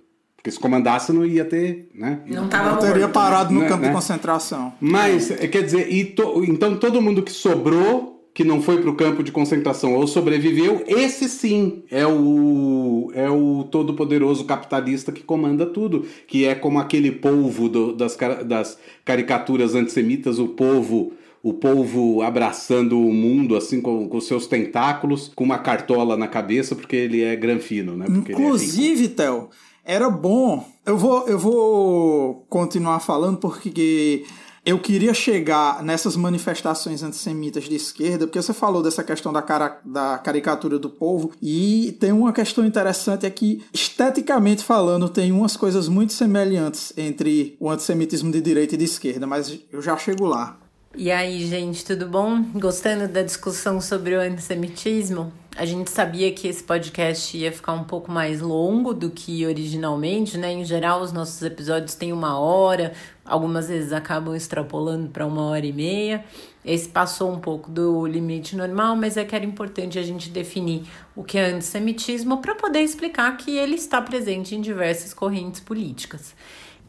Porque 0.46 0.50
se 0.50 0.60
comandasse 0.60 1.12
não 1.12 1.26
ia 1.26 1.44
ter, 1.44 1.90
né? 1.92 2.20
Não, 2.26 2.46
tava 2.46 2.70
não 2.70 2.78
teria 2.78 3.08
parado 3.08 3.52
no 3.52 3.62
né, 3.62 3.68
campo 3.68 3.82
né? 3.82 3.88
de 3.88 3.94
concentração. 3.94 4.74
Mas, 4.78 5.30
é. 5.30 5.48
quer 5.48 5.62
dizer, 5.62 6.14
to, 6.14 6.44
então 6.44 6.76
todo 6.76 7.02
mundo 7.02 7.22
que 7.22 7.32
sobrou 7.32 8.15
que 8.36 8.44
não 8.44 8.60
foi 8.60 8.82
para 8.82 8.90
o 8.90 8.94
campo 8.94 9.22
de 9.22 9.32
concentração 9.32 9.94
ou 9.94 10.06
sobreviveu, 10.06 10.84
esse 10.86 11.26
sim 11.26 11.82
é 11.90 12.06
o 12.06 13.10
é 13.14 13.30
o 13.30 13.64
todo 13.70 13.94
poderoso 13.94 14.44
capitalista 14.44 15.10
que 15.10 15.22
comanda 15.22 15.64
tudo, 15.64 16.04
que 16.28 16.44
é 16.44 16.54
como 16.54 16.78
aquele 16.78 17.10
povo 17.10 17.66
do, 17.66 17.94
das, 17.94 18.14
das 18.44 18.78
caricaturas 19.06 19.74
antissemitas, 19.74 20.38
o 20.38 20.48
povo 20.48 21.14
o 21.42 21.54
povo 21.54 22.20
abraçando 22.20 23.00
o 23.00 23.10
mundo 23.10 23.56
assim 23.56 23.80
com, 23.80 24.06
com 24.06 24.20
seus 24.20 24.46
tentáculos, 24.46 25.32
com 25.34 25.42
uma 25.42 25.58
cartola 25.58 26.14
na 26.14 26.28
cabeça, 26.28 26.76
porque 26.76 26.94
ele 26.94 27.22
é 27.22 27.34
granfino, 27.36 27.96
né? 27.96 28.04
É 28.06 28.32
Inclusive, 28.32 29.14
é 29.18 29.92
era 29.94 30.10
bom. 30.10 30.68
Eu 30.84 30.98
vou, 30.98 31.26
eu 31.26 31.38
vou 31.38 32.44
continuar 32.50 33.00
falando 33.00 33.38
porque 33.38 34.26
eu 34.66 34.80
queria 34.80 35.14
chegar 35.14 35.80
nessas 35.80 36.16
manifestações 36.16 37.00
antissemitas 37.00 37.64
de 37.64 37.76
esquerda, 37.76 38.26
porque 38.26 38.42
você 38.42 38.52
falou 38.52 38.82
dessa 38.82 39.04
questão 39.04 39.32
da, 39.32 39.40
cara, 39.40 39.78
da 39.84 40.18
caricatura 40.18 40.76
do 40.76 40.90
povo, 40.90 41.30
e 41.40 41.96
tem 42.00 42.10
uma 42.10 42.32
questão 42.32 42.66
interessante 42.66 43.24
é 43.24 43.30
que, 43.30 43.62
esteticamente 43.72 44.64
falando, 44.64 45.08
tem 45.08 45.30
umas 45.30 45.56
coisas 45.56 45.88
muito 45.88 46.12
semelhantes 46.12 46.92
entre 46.96 47.56
o 47.60 47.70
antissemitismo 47.70 48.32
de 48.32 48.40
direita 48.40 48.74
e 48.74 48.78
de 48.78 48.84
esquerda, 48.84 49.24
mas 49.24 49.56
eu 49.72 49.80
já 49.80 49.96
chego 49.96 50.26
lá. 50.26 50.58
E 50.96 51.12
aí, 51.12 51.46
gente, 51.46 51.84
tudo 51.84 52.08
bom? 52.08 52.42
Gostando 52.54 53.06
da 53.06 53.22
discussão 53.22 53.80
sobre 53.80 54.16
o 54.16 54.20
antissemitismo? 54.20 55.32
A 55.58 55.64
gente 55.64 55.90
sabia 55.90 56.30
que 56.32 56.46
esse 56.46 56.62
podcast 56.62 57.34
ia 57.34 57.50
ficar 57.50 57.72
um 57.72 57.84
pouco 57.84 58.12
mais 58.12 58.42
longo 58.42 58.92
do 58.92 59.08
que 59.08 59.46
originalmente, 59.46 60.36
né? 60.36 60.52
Em 60.52 60.62
geral, 60.66 61.00
os 61.00 61.12
nossos 61.12 61.40
episódios 61.40 61.94
têm 61.94 62.12
uma 62.12 62.38
hora, 62.38 62.92
algumas 63.24 63.68
vezes 63.68 63.90
acabam 63.90 64.36
extrapolando 64.36 65.08
para 65.08 65.24
uma 65.24 65.46
hora 65.46 65.64
e 65.64 65.72
meia. 65.72 66.22
Esse 66.62 66.86
passou 66.90 67.32
um 67.32 67.38
pouco 67.38 67.70
do 67.70 68.06
limite 68.06 68.54
normal, 68.54 68.96
mas 68.96 69.16
é 69.16 69.24
que 69.24 69.34
era 69.34 69.46
importante 69.46 69.98
a 69.98 70.02
gente 70.02 70.28
definir 70.28 70.82
o 71.14 71.24
que 71.24 71.38
é 71.38 71.46
antissemitismo 71.46 72.42
para 72.42 72.54
poder 72.54 72.80
explicar 72.80 73.34
que 73.38 73.56
ele 73.56 73.76
está 73.76 74.02
presente 74.02 74.54
em 74.54 74.60
diversas 74.60 75.14
correntes 75.14 75.60
políticas. 75.60 76.34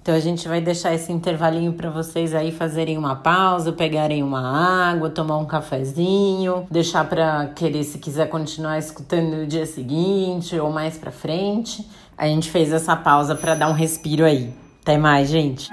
Então 0.08 0.16
a 0.16 0.22
gente 0.22 0.47
vai 0.47 0.62
deixar 0.62 0.93
esse 0.93 1.12
intervalinho 1.12 1.74
para 1.74 1.89
vocês 1.89 2.34
aí 2.34 2.49
fazerem 2.49 2.97
uma 2.97 3.18
pausa, 3.18 3.74
pegarem 3.74 4.24
uma 4.24 4.89
água, 4.89 5.10
tomar 5.10 5.36
um 5.38 5.43
cafezinho, 5.43 6.66
deixar 6.72 7.03
para 7.10 7.47
querer 7.47 7.84
se 7.84 7.97
quiser 7.97 8.30
continuar 8.30 8.80
escutando 8.80 9.36
no 9.36 9.45
dia 9.45 9.66
seguinte 9.66 10.58
ou 10.58 10.72
mais 10.72 10.97
para 10.97 11.12
frente. 11.12 11.86
A 12.18 12.26
gente 12.26 12.49
fez 12.49 12.72
essa 12.72 12.95
pausa 12.95 13.36
para 13.36 13.53
dar 13.53 13.70
um 13.70 13.74
respiro 13.74 14.24
aí. 14.24 14.53
Até 14.82 14.97
mais, 14.97 15.28
gente. 15.28 15.70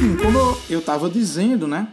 Enfim, 0.00 0.16
como 0.16 0.56
eu 0.70 0.78
estava 0.78 1.10
dizendo, 1.10 1.66
né? 1.68 1.88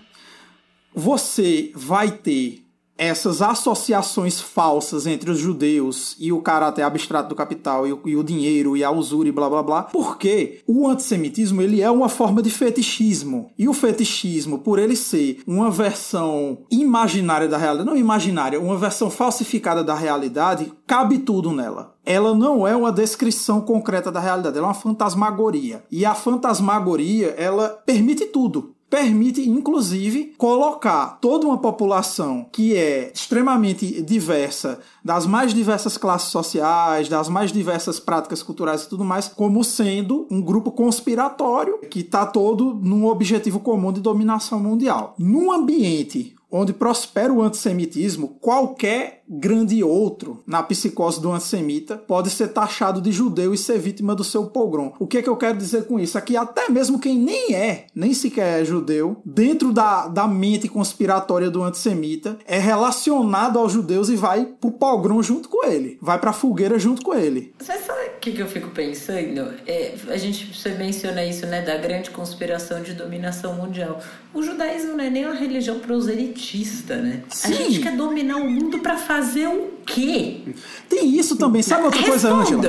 Você 0.96 1.74
vai 1.76 2.10
ter 2.10 2.66
essas 2.98 3.42
associações 3.42 4.42
falsas 4.42 5.06
entre 5.06 5.30
os 5.30 5.38
judeus 5.38 6.16
e 6.20 6.32
o 6.32 6.42
caráter 6.42 6.82
abstrato 6.82 7.30
do 7.30 7.36
capital 7.36 7.88
e 7.88 7.94
o, 7.94 8.02
e 8.06 8.16
o, 8.16 8.24
dinheiro 8.24 8.76
e 8.76 8.84
a 8.84 8.92
usura 8.92 9.30
e 9.30 9.32
blá 9.32 9.50
blá 9.50 9.64
blá, 9.64 9.84
porque 9.84 10.62
o 10.66 10.88
antissemitismo 10.88 11.62
ele 11.62 11.82
é 11.82 11.90
uma 11.90 12.10
forma 12.10 12.42
de 12.42 12.50
fetichismo. 12.50 13.52
E 13.58 13.68
o 13.68 13.74
fetichismo, 13.74 14.60
por 14.60 14.80
ele 14.80 14.96
ser 14.96 15.42
uma 15.46 15.70
versão 15.70 16.60
imaginária 16.72 17.48
da 17.48 17.58
realidade, 17.58 17.90
não 17.90 17.98
imaginária, 17.98 18.60
uma 18.60 18.78
versão 18.78 19.10
falsificada 19.10 19.84
da 19.84 19.94
realidade, 19.94 20.72
cabe 20.86 21.20
tudo 21.20 21.52
nela 21.52 21.98
ela 22.08 22.34
não 22.34 22.66
é 22.66 22.74
uma 22.74 22.90
descrição 22.90 23.60
concreta 23.60 24.10
da 24.10 24.22
realidade, 24.22 24.58
ela 24.58 24.68
é 24.68 24.70
uma 24.70 24.74
fantasmagoria. 24.74 25.84
E 25.92 26.06
a 26.06 26.16
fantasmagoria, 26.16 27.36
ela 27.38 27.68
permite 27.86 28.26
tudo. 28.28 28.77
Permite, 28.90 29.48
inclusive, 29.48 30.34
colocar 30.38 31.18
toda 31.22 31.46
uma 31.46 31.58
população 31.58 32.46
que 32.52 32.76
é 32.76 33.12
extremamente 33.14 34.02
diversa, 34.02 34.80
das 35.04 35.26
mais 35.26 35.54
diversas 35.54 35.98
classes 35.98 36.30
sociais, 36.30 37.10
das 37.10 37.28
mais 37.28 37.52
diversas 37.52 38.00
práticas 38.00 38.42
culturais 38.42 38.84
e 38.84 38.90
tudo 38.90 39.04
mais, 39.04 39.28
como 39.28 39.64
sendo 39.64 40.28
um 40.32 40.42
grupo 40.42 40.72
conspiratório 40.72 41.80
que 41.90 42.00
está 42.00 42.26
todo 42.26 42.74
num 42.82 43.06
objetivo 43.06 43.60
comum 43.60 43.92
de 43.92 44.02
dominação 44.02 44.60
mundial. 44.60 45.16
Num 45.18 45.52
ambiente 45.52 46.36
onde 46.50 46.72
prospera 46.72 47.32
o 47.32 47.42
antissemitismo, 47.42 48.38
qualquer 48.40 49.17
grande 49.30 49.84
outro 49.84 50.44
na 50.48 50.64
psicose 50.64 51.22
do 51.22 51.32
antissemita 51.32 51.98
pode 51.98 52.30
ser 52.30 52.50
taxado 52.50 53.02
de 53.02 53.12
judeu 53.12 53.54
e 53.54 53.58
ser 53.58 53.78
vítima 53.78 54.16
do 54.16 54.24
seu 54.24 54.48
pogrom. 54.48 54.94
O 55.00 55.08
que 55.08 55.18
é 55.18 55.22
que 55.22 55.30
eu 55.30 55.36
quero 55.36 55.58
dizer 55.58 55.86
com 55.86 56.00
isso? 56.00 56.18
É 56.18 56.22
que 56.22 56.38
até 56.38 56.70
mesmo 56.70 57.00
quem 57.00 57.18
nem 57.18 57.54
é, 57.54 57.88
nem 57.94 58.14
sequer 58.14 58.62
é 58.62 58.66
judeu, 58.66 59.22
dentro 59.26 59.74
da, 59.74 60.08
da 60.08 60.28
mente 60.28 60.68
conspiratória 60.68 61.50
do 61.50 61.64
antissemita, 61.64 62.38
é 62.46 62.58
relacionado 62.58 63.60
aos 63.60 63.72
judeus 63.72 64.10
e 64.10 64.16
vai 64.16 64.46
pro 64.46 64.72
pogrom 64.72 65.22
junto 65.22 65.50
com 65.50 65.66
ele. 65.66 65.98
Vai 66.02 66.20
pra 66.20 66.34
fogueira 66.34 66.80
junto 66.80 67.04
com 67.04 67.14
ele. 67.14 67.54
Você 67.60 67.78
sabe 67.80 68.00
o 68.16 68.20
que, 68.20 68.32
que 68.32 68.42
eu 68.42 68.48
fico 68.48 68.70
pensando? 68.70 69.54
É, 69.66 69.96
a 70.08 70.18
gente 70.18 70.58
você 70.58 70.70
menciona 70.72 71.24
isso, 71.24 71.46
né, 71.46 71.62
da 71.62 71.78
grande 71.78 72.10
conspiração 72.12 72.82
de 72.82 72.94
dominação 72.94 73.56
mundial. 73.56 74.00
O 74.34 74.42
judaísmo 74.42 74.94
não 74.94 75.04
é 75.04 75.10
nem 75.10 75.26
uma 75.26 75.36
religião 75.36 75.80
proselitista, 75.80 76.98
né? 76.98 77.24
Sim. 77.30 77.54
A 77.54 77.56
gente 77.56 77.80
quer 77.80 77.96
dominar 77.96 78.38
o 78.38 78.50
mundo 78.50 78.80
para 78.80 78.98
fazer 78.98 79.17
o 79.48 79.70
quê? 79.86 80.56
Tem 80.90 81.08
isso 81.10 81.36
também. 81.36 81.62
Sabe 81.62 81.84
outra 81.86 82.04
coisa, 82.04 82.34
Ângela? 82.34 82.64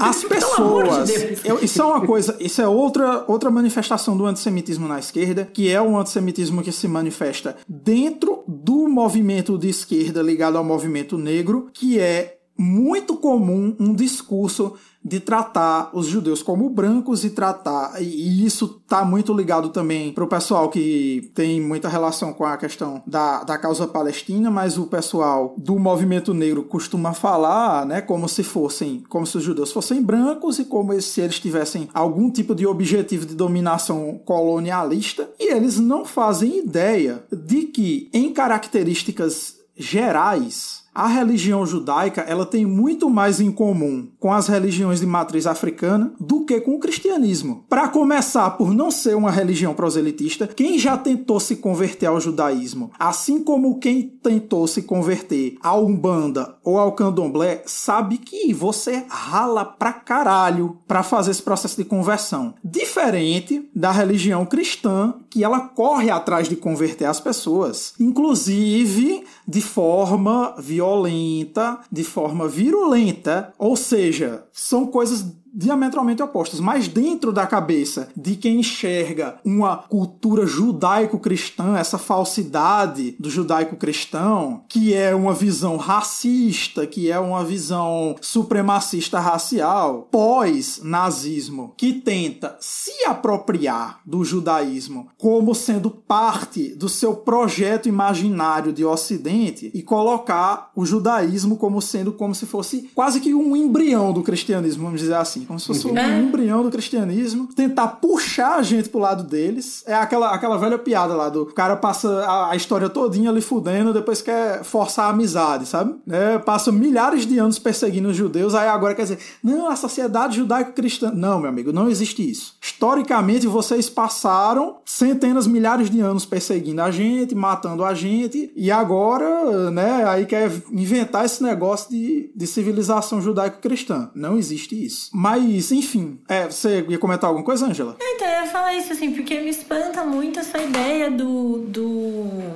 As 0.00 0.22
pessoas. 0.24 1.08
De 1.08 1.64
isso 1.64 1.82
é 1.82 1.84
uma 1.84 2.06
coisa. 2.06 2.36
Isso 2.40 2.62
é 2.62 2.68
outra, 2.68 3.24
outra 3.26 3.50
manifestação 3.50 4.16
do 4.16 4.26
antissemitismo 4.26 4.86
na 4.88 4.98
esquerda, 4.98 5.44
que 5.44 5.70
é 5.70 5.80
um 5.80 5.98
antissemitismo 5.98 6.62
que 6.62 6.72
se 6.72 6.88
manifesta 6.88 7.56
dentro 7.68 8.44
do 8.46 8.88
movimento 8.88 9.58
de 9.58 9.68
esquerda 9.68 10.22
ligado 10.22 10.56
ao 10.56 10.64
movimento 10.64 11.16
negro, 11.18 11.70
que 11.72 11.98
é 11.98 12.38
muito 12.56 13.16
comum 13.16 13.74
um 13.78 13.94
discurso 13.94 14.74
de 15.04 15.20
tratar 15.20 15.90
os 15.92 16.06
judeus 16.06 16.42
como 16.42 16.68
brancos 16.70 17.24
e 17.24 17.30
tratar 17.30 18.00
e 18.00 18.44
isso 18.44 18.80
está 18.82 19.04
muito 19.04 19.34
ligado 19.34 19.70
também 19.70 20.12
para 20.12 20.24
o 20.24 20.28
pessoal 20.28 20.68
que 20.68 21.30
tem 21.34 21.60
muita 21.60 21.88
relação 21.88 22.32
com 22.32 22.44
a 22.44 22.56
questão 22.56 23.02
da, 23.06 23.42
da 23.42 23.58
causa 23.58 23.86
palestina, 23.86 24.50
mas 24.50 24.78
o 24.78 24.86
pessoal 24.86 25.54
do 25.58 25.78
movimento 25.78 26.32
negro 26.32 26.62
costuma 26.62 27.12
falar, 27.12 27.86
né, 27.86 28.00
como 28.00 28.28
se 28.28 28.42
fossem, 28.42 29.02
como 29.08 29.26
se 29.26 29.38
os 29.38 29.42
judeus 29.42 29.72
fossem 29.72 30.02
brancos 30.02 30.58
e 30.58 30.64
como 30.64 31.00
se 31.00 31.20
eles 31.20 31.40
tivessem 31.40 31.88
algum 31.92 32.30
tipo 32.30 32.54
de 32.54 32.66
objetivo 32.66 33.26
de 33.26 33.34
dominação 33.34 34.20
colonialista 34.24 35.28
e 35.38 35.52
eles 35.52 35.78
não 35.78 36.04
fazem 36.04 36.58
ideia 36.58 37.24
de 37.32 37.62
que 37.62 38.08
em 38.12 38.32
características 38.32 39.56
gerais 39.76 40.81
a 40.94 41.06
religião 41.06 41.64
judaica 41.64 42.20
ela 42.22 42.44
tem 42.44 42.66
muito 42.66 43.08
mais 43.08 43.40
em 43.40 43.50
comum 43.50 44.08
com 44.18 44.32
as 44.32 44.46
religiões 44.46 45.00
de 45.00 45.06
matriz 45.06 45.46
africana 45.46 46.12
do 46.20 46.44
que 46.44 46.60
com 46.60 46.74
o 46.74 46.78
cristianismo. 46.78 47.64
Para 47.68 47.88
começar, 47.88 48.50
por 48.52 48.74
não 48.74 48.90
ser 48.90 49.16
uma 49.16 49.30
religião 49.30 49.74
proselitista, 49.74 50.46
quem 50.46 50.78
já 50.78 50.96
tentou 50.96 51.40
se 51.40 51.56
converter 51.56 52.06
ao 52.06 52.20
judaísmo, 52.20 52.90
assim 52.98 53.42
como 53.42 53.78
quem 53.78 54.02
tentou 54.02 54.66
se 54.66 54.82
converter 54.82 55.56
ao 55.62 55.86
Umbanda 55.86 56.56
ou 56.62 56.78
ao 56.78 56.92
Candomblé, 56.92 57.62
sabe 57.66 58.18
que 58.18 58.52
você 58.52 59.04
rala 59.08 59.64
pra 59.64 59.92
caralho 59.92 60.78
para 60.86 61.02
fazer 61.02 61.30
esse 61.30 61.42
processo 61.42 61.76
de 61.76 61.84
conversão. 61.84 62.54
Diferente 62.62 63.68
da 63.74 63.90
religião 63.90 64.44
cristã, 64.44 65.14
que 65.32 65.42
ela 65.42 65.60
corre 65.60 66.10
atrás 66.10 66.46
de 66.46 66.54
converter 66.54 67.06
as 67.06 67.18
pessoas, 67.18 67.94
inclusive 67.98 69.24
de 69.48 69.62
forma 69.62 70.54
violenta, 70.58 71.80
de 71.90 72.04
forma 72.04 72.46
virulenta, 72.46 73.54
ou 73.58 73.74
seja, 73.74 74.44
são 74.52 74.86
coisas 74.86 75.24
diametralmente 75.52 76.22
opostas, 76.22 76.60
mas 76.60 76.88
dentro 76.88 77.32
da 77.32 77.46
cabeça 77.46 78.08
de 78.16 78.36
quem 78.36 78.60
enxerga 78.60 79.38
uma 79.44 79.76
cultura 79.76 80.46
judaico-cristã, 80.46 81.76
essa 81.76 81.98
falsidade 81.98 83.14
do 83.18 83.28
judaico-cristão, 83.28 84.64
que 84.68 84.94
é 84.94 85.14
uma 85.14 85.34
visão 85.34 85.76
racista, 85.76 86.86
que 86.86 87.10
é 87.10 87.18
uma 87.18 87.44
visão 87.44 88.16
supremacista 88.20 89.20
racial, 89.20 90.08
pós-nazismo, 90.10 91.74
que 91.76 91.92
tenta 91.92 92.56
se 92.58 93.04
apropriar 93.04 94.00
do 94.06 94.24
judaísmo 94.24 95.08
como 95.18 95.54
sendo 95.54 95.90
parte 95.90 96.74
do 96.74 96.88
seu 96.88 97.14
projeto 97.14 97.88
imaginário 97.88 98.72
de 98.72 98.84
ocidente 98.84 99.70
e 99.74 99.82
colocar 99.82 100.70
o 100.74 100.86
judaísmo 100.86 101.56
como 101.56 101.82
sendo 101.82 102.12
como 102.12 102.34
se 102.34 102.46
fosse 102.46 102.90
quase 102.94 103.20
que 103.20 103.34
um 103.34 103.56
embrião 103.56 104.12
do 104.12 104.22
cristianismo, 104.22 104.84
vamos 104.84 105.00
dizer 105.00 105.14
assim 105.14 105.41
como 105.46 105.58
se 105.60 105.66
fosse 105.66 105.86
um 105.86 105.96
É. 105.96 106.18
embrião 106.20 106.62
do 106.62 106.70
cristianismo, 106.70 107.48
tentar 107.54 107.88
puxar 107.88 108.56
a 108.56 108.62
gente 108.62 108.88
pro 108.88 109.00
lado 109.00 109.22
deles. 109.22 109.82
É 109.86 109.94
aquela, 109.94 110.34
aquela 110.34 110.56
velha 110.56 110.78
piada 110.78 111.14
lá 111.14 111.28
do 111.28 111.46
cara 111.46 111.76
passa 111.76 112.08
a, 112.24 112.50
a 112.52 112.56
história 112.56 112.88
todinha 112.88 113.30
ali 113.30 113.40
fudendo, 113.40 113.92
depois 113.92 114.22
quer 114.22 114.62
forçar 114.64 115.06
a 115.06 115.08
amizade, 115.10 115.66
sabe? 115.66 115.94
É, 116.08 116.38
passa 116.38 116.70
milhares 116.72 117.26
de 117.26 117.38
anos 117.38 117.58
perseguindo 117.58 118.08
os 118.08 118.16
judeus, 118.16 118.54
aí 118.54 118.68
agora 118.68 118.94
quer 118.94 119.02
dizer, 119.02 119.18
não, 119.42 119.68
a 119.68 119.76
sociedade 119.76 120.36
judaico-cristã. 120.36 121.10
Não, 121.14 121.40
meu 121.40 121.48
amigo, 121.48 121.72
não 121.72 121.88
existe 121.88 122.28
isso. 122.28 122.54
Historicamente, 122.60 123.46
vocês 123.46 123.88
passaram 123.88 124.76
centenas, 124.84 125.46
milhares 125.46 125.88
de 125.88 126.00
anos 126.00 126.24
perseguindo 126.24 126.82
a 126.82 126.90
gente, 126.90 127.34
matando 127.34 127.84
a 127.84 127.94
gente, 127.94 128.50
e 128.56 128.70
agora, 128.70 129.70
né, 129.70 130.04
aí 130.06 130.26
quer 130.26 130.50
inventar 130.70 131.24
esse 131.24 131.42
negócio 131.42 131.90
de, 131.90 132.30
de 132.34 132.46
civilização 132.46 133.20
judaico-cristã. 133.20 134.10
Não 134.14 134.36
existe 134.36 134.74
isso. 134.84 135.10
Mas, 135.12 135.31
enfim, 135.38 136.18
é, 136.28 136.46
você 136.46 136.84
ia 136.88 136.98
comentar 136.98 137.28
alguma 137.28 137.44
coisa, 137.44 137.66
Angela? 137.66 137.96
Então, 138.00 138.26
eu 138.26 138.44
ia 138.44 138.46
falar 138.46 138.74
isso 138.74 138.92
assim, 138.92 139.12
porque 139.12 139.40
me 139.40 139.50
espanta 139.50 140.04
muito 140.04 140.38
essa 140.38 140.58
ideia 140.58 141.10
do, 141.10 141.58
do 141.68 142.52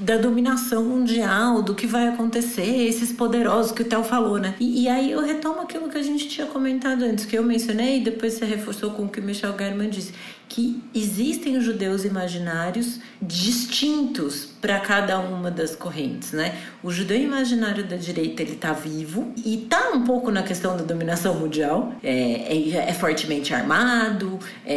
da 0.00 0.16
dominação 0.16 0.82
mundial, 0.82 1.62
do 1.62 1.74
que 1.74 1.86
vai 1.86 2.08
acontecer, 2.08 2.88
esses 2.88 3.12
poderosos 3.12 3.70
que 3.70 3.82
o 3.82 3.84
Theo 3.84 4.02
falou, 4.02 4.38
né? 4.38 4.54
E, 4.58 4.84
e, 4.84 4.88
aí 4.88 5.12
eu 5.12 5.20
retomo 5.20 5.60
aquilo 5.60 5.90
que 5.90 5.98
a 5.98 6.02
gente 6.02 6.26
tinha 6.26 6.46
comentado 6.46 7.02
antes, 7.02 7.26
que 7.26 7.36
eu 7.36 7.42
mencionei, 7.42 7.98
e 7.98 8.04
depois 8.04 8.32
você 8.32 8.46
reforçou 8.46 8.92
com 8.92 9.04
o 9.04 9.08
que 9.08 9.20
o 9.20 9.22
Michel 9.22 9.54
German 9.58 9.90
disse, 9.90 10.14
que 10.50 10.82
existem 10.92 11.60
judeus 11.60 12.04
imaginários 12.04 12.98
distintos 13.22 14.44
para 14.60 14.80
cada 14.80 15.20
uma 15.20 15.48
das 15.48 15.76
correntes, 15.76 16.32
né? 16.32 16.56
O 16.82 16.90
judeu 16.90 17.16
imaginário 17.16 17.86
da 17.86 17.94
direita 17.94 18.42
ele 18.42 18.56
tá 18.56 18.72
vivo 18.72 19.32
e 19.36 19.58
tá 19.70 19.92
um 19.94 20.02
pouco 20.02 20.28
na 20.32 20.42
questão 20.42 20.76
da 20.76 20.82
dominação 20.82 21.38
mundial, 21.38 21.92
é, 22.02 22.52
é, 22.52 22.88
é 22.88 22.92
fortemente 22.92 23.54
armado, 23.54 24.40
é, 24.66 24.74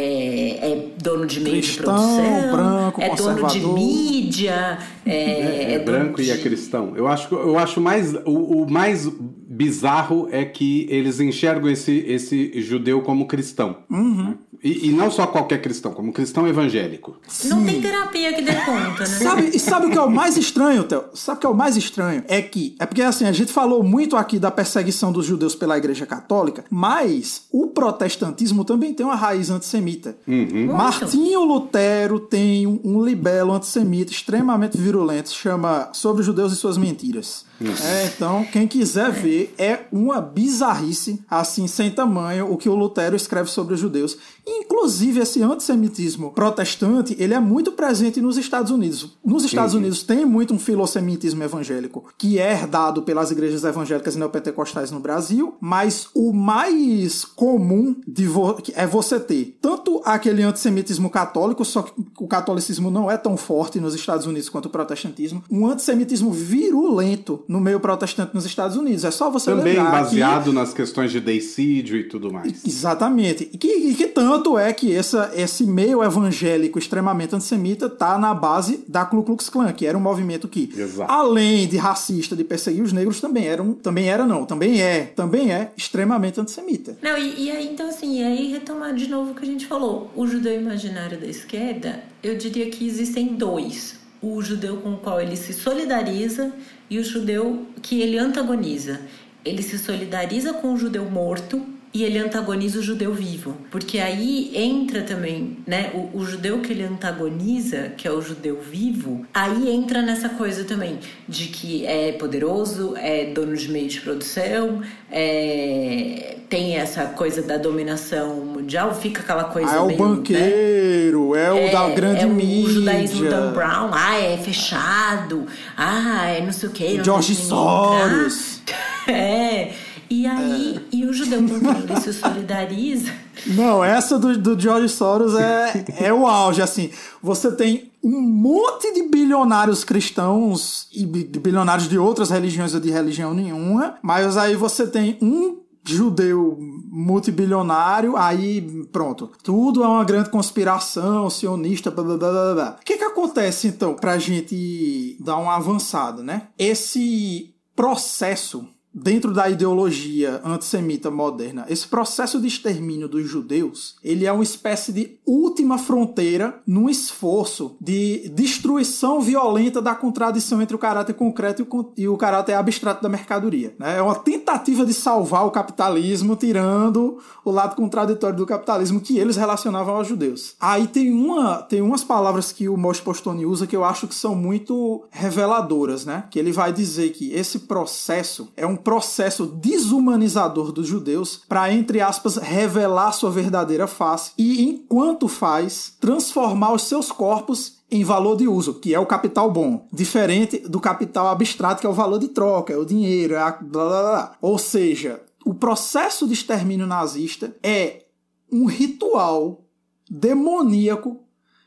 é, 0.62 0.88
dono 1.02 1.26
de 1.26 1.40
meio 1.40 1.56
Cristão, 1.56 1.82
de 1.82 2.22
produção, 2.22 2.52
branco, 2.52 3.02
é 3.02 3.14
dono 3.16 3.46
de 3.48 3.60
mídia, 3.60 4.78
é, 5.04 5.72
é 5.72 5.78
branco 5.80 6.22
de... 6.22 6.28
e 6.28 6.30
é 6.30 6.36
cristão. 6.36 6.92
Eu 6.96 7.08
acho, 7.08 7.34
eu 7.34 7.58
acho 7.58 7.80
mais 7.80 8.14
o, 8.24 8.62
o 8.62 8.70
mais 8.70 9.08
bizarro 9.08 10.28
é 10.30 10.44
que 10.44 10.86
eles 10.88 11.18
enxergam 11.18 11.68
esse, 11.68 12.04
esse 12.06 12.60
judeu 12.60 13.02
como 13.02 13.26
cristão. 13.26 13.78
Uhum. 13.90 14.36
E, 14.64 14.88
e, 14.88 14.92
não 14.92 15.10
só 15.10 15.26
qualquer 15.26 15.60
cristão, 15.60 15.92
como 15.92 16.10
cristão 16.10 16.48
evangélico. 16.48 17.16
Não 17.44 17.58
Sim. 17.58 17.66
tem 17.66 17.82
terapia 17.82 18.32
que 18.32 18.40
dê 18.40 18.54
conta, 18.54 19.00
né? 19.00 19.18
Sabe, 19.18 19.50
e 19.52 19.58
sabe 19.58 19.86
o 19.86 19.90
que 19.90 19.98
é 19.98 20.00
o 20.00 20.10
mais 20.10 20.38
estranho, 20.38 20.84
Theo? 20.84 21.04
Sabe 21.12 21.36
o 21.36 21.40
que 21.40 21.46
é 21.46 21.50
o 21.50 21.54
mais 21.54 21.76
estranho? 21.76 22.24
É 22.26 22.40
que, 22.40 22.74
é 22.78 22.86
porque 22.86 23.02
assim, 23.02 23.26
a 23.26 23.32
gente 23.32 23.52
falou 23.52 23.82
muito 23.82 24.16
aqui 24.16 24.38
da 24.38 24.50
perseguição 24.50 25.12
dos 25.12 25.26
judeus 25.26 25.54
pela 25.54 25.76
Igreja 25.76 26.06
Católica, 26.06 26.64
mas 26.70 27.42
o 27.52 27.66
protestantismo 27.66 28.64
também 28.64 28.94
tem 28.94 29.04
uma 29.04 29.14
raiz 29.14 29.50
antissemita. 29.50 30.16
Uhum. 30.26 30.72
Martinho 30.74 31.44
Lutero 31.44 32.18
tem 32.18 32.66
um 32.66 33.04
libelo 33.04 33.52
antissemita 33.52 34.12
extremamente 34.12 34.78
virulento, 34.78 35.28
se 35.28 35.34
chama 35.34 35.90
Sobre 35.92 36.20
os 36.20 36.26
Judeus 36.26 36.54
e 36.54 36.56
Suas 36.56 36.78
Mentiras. 36.78 37.44
É, 37.60 38.06
então, 38.06 38.44
quem 38.44 38.66
quiser 38.66 39.10
ver, 39.12 39.54
é 39.56 39.80
uma 39.92 40.20
bizarrice, 40.20 41.22
assim, 41.30 41.66
sem 41.66 41.90
tamanho, 41.90 42.50
o 42.50 42.56
que 42.56 42.68
o 42.68 42.74
Lutero 42.74 43.14
escreve 43.14 43.48
sobre 43.48 43.74
os 43.74 43.80
judeus. 43.80 44.16
Inclusive, 44.46 45.20
esse 45.20 45.42
antissemitismo 45.42 46.30
protestante, 46.32 47.16
ele 47.18 47.34
é 47.34 47.40
muito 47.40 47.72
presente 47.72 48.20
nos 48.20 48.36
Estados 48.36 48.70
Unidos. 48.70 49.16
Nos 49.24 49.44
Estados 49.44 49.74
uhum. 49.74 49.80
Unidos 49.80 50.02
tem 50.02 50.24
muito 50.24 50.52
um 50.52 50.58
filosemitismo 50.58 51.42
evangélico, 51.42 52.04
que 52.18 52.38
é 52.38 52.52
herdado 52.52 53.02
pelas 53.02 53.30
igrejas 53.30 53.64
evangélicas 53.64 54.16
neopentecostais 54.16 54.90
no 54.90 55.00
Brasil, 55.00 55.54
mas 55.60 56.08
o 56.14 56.32
mais 56.32 57.24
comum 57.24 57.96
vo 58.06 58.56
é 58.74 58.86
você 58.86 59.18
ter 59.18 59.56
tanto 59.60 60.02
aquele 60.04 60.42
antissemitismo 60.42 61.08
católico, 61.08 61.64
só 61.64 61.82
que 61.82 61.92
o 62.18 62.26
catolicismo 62.26 62.90
não 62.90 63.10
é 63.10 63.16
tão 63.16 63.36
forte 63.36 63.80
nos 63.80 63.94
Estados 63.94 64.26
Unidos 64.26 64.48
quanto 64.48 64.66
o 64.66 64.70
protestantismo, 64.70 65.42
um 65.50 65.66
antissemitismo 65.66 66.30
virulento 66.30 67.42
no 67.48 67.60
meio 67.60 67.80
protestante 67.80 68.34
nos 68.34 68.44
Estados 68.44 68.76
Unidos. 68.76 69.04
É 69.04 69.10
só 69.10 69.30
você 69.30 69.50
Também 69.50 69.76
baseado 69.76 70.50
que... 70.50 70.52
nas 70.52 70.74
questões 70.74 71.10
de 71.10 71.20
deicídio 71.20 71.96
e 71.96 72.04
tudo 72.04 72.32
mais. 72.32 72.64
Exatamente. 72.64 73.48
E 73.52 73.58
que, 73.58 73.68
e 73.68 73.94
que 73.94 74.06
tanto 74.06 74.33
é 74.58 74.72
que 74.72 74.94
essa, 74.94 75.32
esse 75.34 75.64
meio 75.64 76.02
evangélico 76.02 76.78
extremamente 76.78 77.34
antissemita 77.34 77.86
está 77.86 78.18
na 78.18 78.32
base 78.32 78.84
da 78.88 79.04
Ku 79.04 79.22
Klux 79.22 79.48
Klan, 79.48 79.72
que 79.72 79.86
era 79.86 79.96
um 79.96 80.00
movimento 80.00 80.48
que, 80.48 80.72
Exato. 80.76 81.10
além 81.10 81.66
de 81.66 81.76
racista, 81.76 82.34
de 82.34 82.44
perseguir 82.44 82.82
os 82.82 82.92
negros, 82.92 83.20
também 83.20 83.46
era, 83.46 83.62
um, 83.62 83.74
também 83.74 84.08
era 84.08 84.26
não, 84.26 84.44
também 84.44 84.80
é, 84.80 85.04
também 85.16 85.52
é 85.52 85.72
extremamente 85.76 86.40
antissemita. 86.40 86.96
Não, 87.02 87.16
e, 87.16 87.44
e 87.44 87.50
aí, 87.50 87.68
então 87.68 87.88
assim, 87.88 88.20
e 88.20 88.24
aí 88.24 88.52
retomar 88.52 88.94
de 88.94 89.08
novo 89.08 89.32
o 89.32 89.34
que 89.34 89.42
a 89.42 89.48
gente 89.48 89.66
falou, 89.66 90.10
o 90.14 90.26
judeu 90.26 90.60
imaginário 90.60 91.18
da 91.18 91.26
esquerda, 91.26 92.02
eu 92.22 92.36
diria 92.36 92.70
que 92.70 92.86
existem 92.86 93.34
dois. 93.34 93.96
O 94.22 94.40
judeu 94.40 94.78
com 94.78 94.94
o 94.94 94.96
qual 94.96 95.20
ele 95.20 95.36
se 95.36 95.52
solidariza 95.52 96.52
e 96.88 96.98
o 96.98 97.04
judeu 97.04 97.66
que 97.82 98.00
ele 98.00 98.18
antagoniza. 98.18 99.02
Ele 99.44 99.62
se 99.62 99.78
solidariza 99.78 100.54
com 100.54 100.72
o 100.72 100.78
judeu 100.78 101.04
morto 101.10 101.73
e 101.94 102.02
ele 102.02 102.18
antagoniza 102.18 102.80
o 102.80 102.82
judeu 102.82 103.14
vivo. 103.14 103.56
Porque 103.70 104.00
aí 104.00 104.50
entra 104.52 105.02
também, 105.02 105.58
né, 105.64 105.92
o, 105.94 106.18
o, 106.18 106.26
judeu 106.26 106.58
que 106.58 106.72
ele 106.72 106.82
antagoniza, 106.82 107.92
que 107.96 108.08
é 108.08 108.10
o 108.10 108.20
judeu 108.20 108.60
vivo, 108.60 109.24
aí 109.32 109.70
entra 109.70 110.02
nessa 110.02 110.28
coisa 110.28 110.64
também 110.64 110.98
de 111.28 111.46
que 111.46 111.86
é 111.86 112.10
poderoso, 112.10 112.94
é 112.96 113.26
dono 113.26 113.56
de 113.56 113.70
meio 113.70 113.86
de 113.86 114.00
produção, 114.00 114.82
é, 115.08 116.38
tem 116.48 116.76
essa 116.76 117.06
coisa 117.06 117.40
da 117.42 117.56
dominação 117.56 118.40
mundial, 118.40 118.92
fica 118.92 119.20
aquela 119.20 119.44
coisa 119.44 119.70
ah, 119.70 119.84
é 119.84 119.86
meio, 119.86 120.02
o 120.02 120.08
banqueiro, 120.08 121.30
né? 121.30 121.44
é 121.44 121.68
o 121.68 121.72
da 121.72 121.88
grande 121.90 122.24
é 122.24 122.26
o 122.26 122.30
mídia. 122.30 122.72
judaísmo 122.72 123.30
Dan 123.30 123.52
Brown, 123.52 123.90
ah, 123.92 124.18
é 124.18 124.36
fechado, 124.36 125.46
ah, 125.76 126.26
é 126.26 126.40
não 126.40 126.52
sei 126.52 126.68
o 126.68 126.72
que. 126.72 127.04
George 127.04 127.36
Soros. 127.36 128.60
é... 129.06 129.83
E 130.08 130.26
aí, 130.26 130.76
é. 130.76 130.96
e 130.96 131.06
o 131.06 131.12
judeu 131.12 131.42
com 131.42 131.54
ele 131.54 132.00
se 132.00 132.12
solidariza. 132.12 133.12
Não, 133.46 133.84
essa 133.84 134.18
do, 134.18 134.36
do 134.38 134.58
George 134.58 134.88
Soros 134.88 135.34
é, 135.34 135.84
é 136.00 136.12
o 136.12 136.26
auge, 136.26 136.62
assim. 136.62 136.90
Você 137.22 137.50
tem 137.52 137.92
um 138.02 138.20
monte 138.20 138.92
de 138.92 139.08
bilionários 139.08 139.82
cristãos 139.82 140.88
e 140.92 141.06
bilionários 141.06 141.88
de 141.88 141.98
outras 141.98 142.30
religiões 142.30 142.74
ou 142.74 142.80
de 142.80 142.90
religião 142.90 143.32
nenhuma, 143.32 143.96
mas 144.02 144.36
aí 144.36 144.54
você 144.54 144.86
tem 144.86 145.18
um 145.22 145.64
judeu 145.86 146.58
multibilionário, 146.90 148.16
aí 148.16 148.86
pronto. 148.90 149.30
Tudo 149.42 149.82
é 149.82 149.86
uma 149.86 150.04
grande 150.04 150.30
conspiração 150.30 151.28
sionista, 151.28 151.90
blá 151.90 152.04
blá 152.04 152.16
blá 152.16 152.54
blá. 152.54 152.76
O 152.80 152.84
que 152.84 152.96
que 152.96 153.04
acontece 153.04 153.68
então 153.68 153.94
pra 153.94 154.18
gente 154.18 155.16
dar 155.20 155.36
uma 155.36 155.56
avançada, 155.56 156.22
né? 156.22 156.48
Esse 156.58 157.54
processo 157.76 158.66
dentro 158.94 159.32
da 159.32 159.48
ideologia 159.48 160.40
antissemita 160.44 161.10
moderna, 161.10 161.66
esse 161.68 161.86
processo 161.88 162.40
de 162.40 162.46
extermínio 162.46 163.08
dos 163.08 163.28
judeus, 163.28 163.96
ele 164.04 164.24
é 164.24 164.32
uma 164.32 164.44
espécie 164.44 164.92
de 164.92 165.18
última 165.26 165.78
fronteira 165.78 166.62
num 166.66 166.88
esforço 166.88 167.76
de 167.80 168.28
destruição 168.30 169.20
violenta 169.20 169.82
da 169.82 169.94
contradição 169.94 170.62
entre 170.62 170.76
o 170.76 170.78
caráter 170.78 171.14
concreto 171.14 171.66
e 171.96 172.06
o 172.06 172.16
caráter 172.16 172.54
abstrato 172.54 173.02
da 173.02 173.08
mercadoria. 173.08 173.74
Né? 173.78 173.98
É 173.98 174.02
uma 174.02 174.14
tentativa 174.14 174.86
de 174.86 174.94
salvar 174.94 175.46
o 175.46 175.50
capitalismo, 175.50 176.36
tirando 176.36 177.18
o 177.44 177.50
lado 177.50 177.74
contraditório 177.74 178.36
do 178.36 178.46
capitalismo 178.46 179.00
que 179.00 179.18
eles 179.18 179.36
relacionavam 179.36 179.96
aos 179.96 180.06
judeus. 180.06 180.54
Aí 180.60 180.86
tem 180.86 181.12
uma 181.12 181.62
tem 181.62 181.80
umas 181.80 182.04
palavras 182.04 182.52
que 182.52 182.68
o 182.68 182.76
Moshe 182.76 183.02
Postoni 183.02 183.46
usa 183.46 183.66
que 183.66 183.74
eu 183.74 183.84
acho 183.84 184.06
que 184.06 184.14
são 184.14 184.34
muito 184.34 185.04
reveladoras, 185.10 186.04
né? 186.04 186.24
Que 186.30 186.38
ele 186.38 186.52
vai 186.52 186.72
dizer 186.72 187.10
que 187.10 187.32
esse 187.32 187.60
processo 187.60 188.52
é 188.56 188.66
um 188.66 188.76
processo 188.84 189.46
desumanizador 189.46 190.70
dos 190.70 190.86
judeus 190.86 191.40
para, 191.48 191.72
entre 191.72 192.00
aspas, 192.00 192.36
revelar 192.36 193.10
sua 193.12 193.30
verdadeira 193.30 193.86
face 193.86 194.32
e, 194.38 194.62
enquanto 194.62 195.26
faz, 195.26 195.94
transformar 195.98 196.72
os 196.72 196.82
seus 196.82 197.10
corpos 197.10 197.78
em 197.90 198.04
valor 198.04 198.36
de 198.36 198.46
uso, 198.46 198.74
que 198.74 198.94
é 198.94 198.98
o 198.98 199.06
capital 199.06 199.50
bom, 199.50 199.86
diferente 199.92 200.58
do 200.58 200.80
capital 200.80 201.28
abstrato, 201.28 201.80
que 201.80 201.86
é 201.86 201.90
o 201.90 201.94
valor 201.94 202.18
de 202.18 202.28
troca, 202.28 202.72
é 202.72 202.76
o 202.76 202.84
dinheiro, 202.84 203.34
é 203.34 203.38
a 203.38 203.52
blá 203.52 203.88
blá 203.88 204.02
blá. 204.02 204.36
Ou 204.40 204.58
seja, 204.58 205.22
o 205.44 205.54
processo 205.54 206.26
de 206.26 206.34
extermínio 206.34 206.86
nazista 206.86 207.54
é 207.62 208.04
um 208.50 208.66
ritual 208.66 209.64
demoníaco 210.10 211.23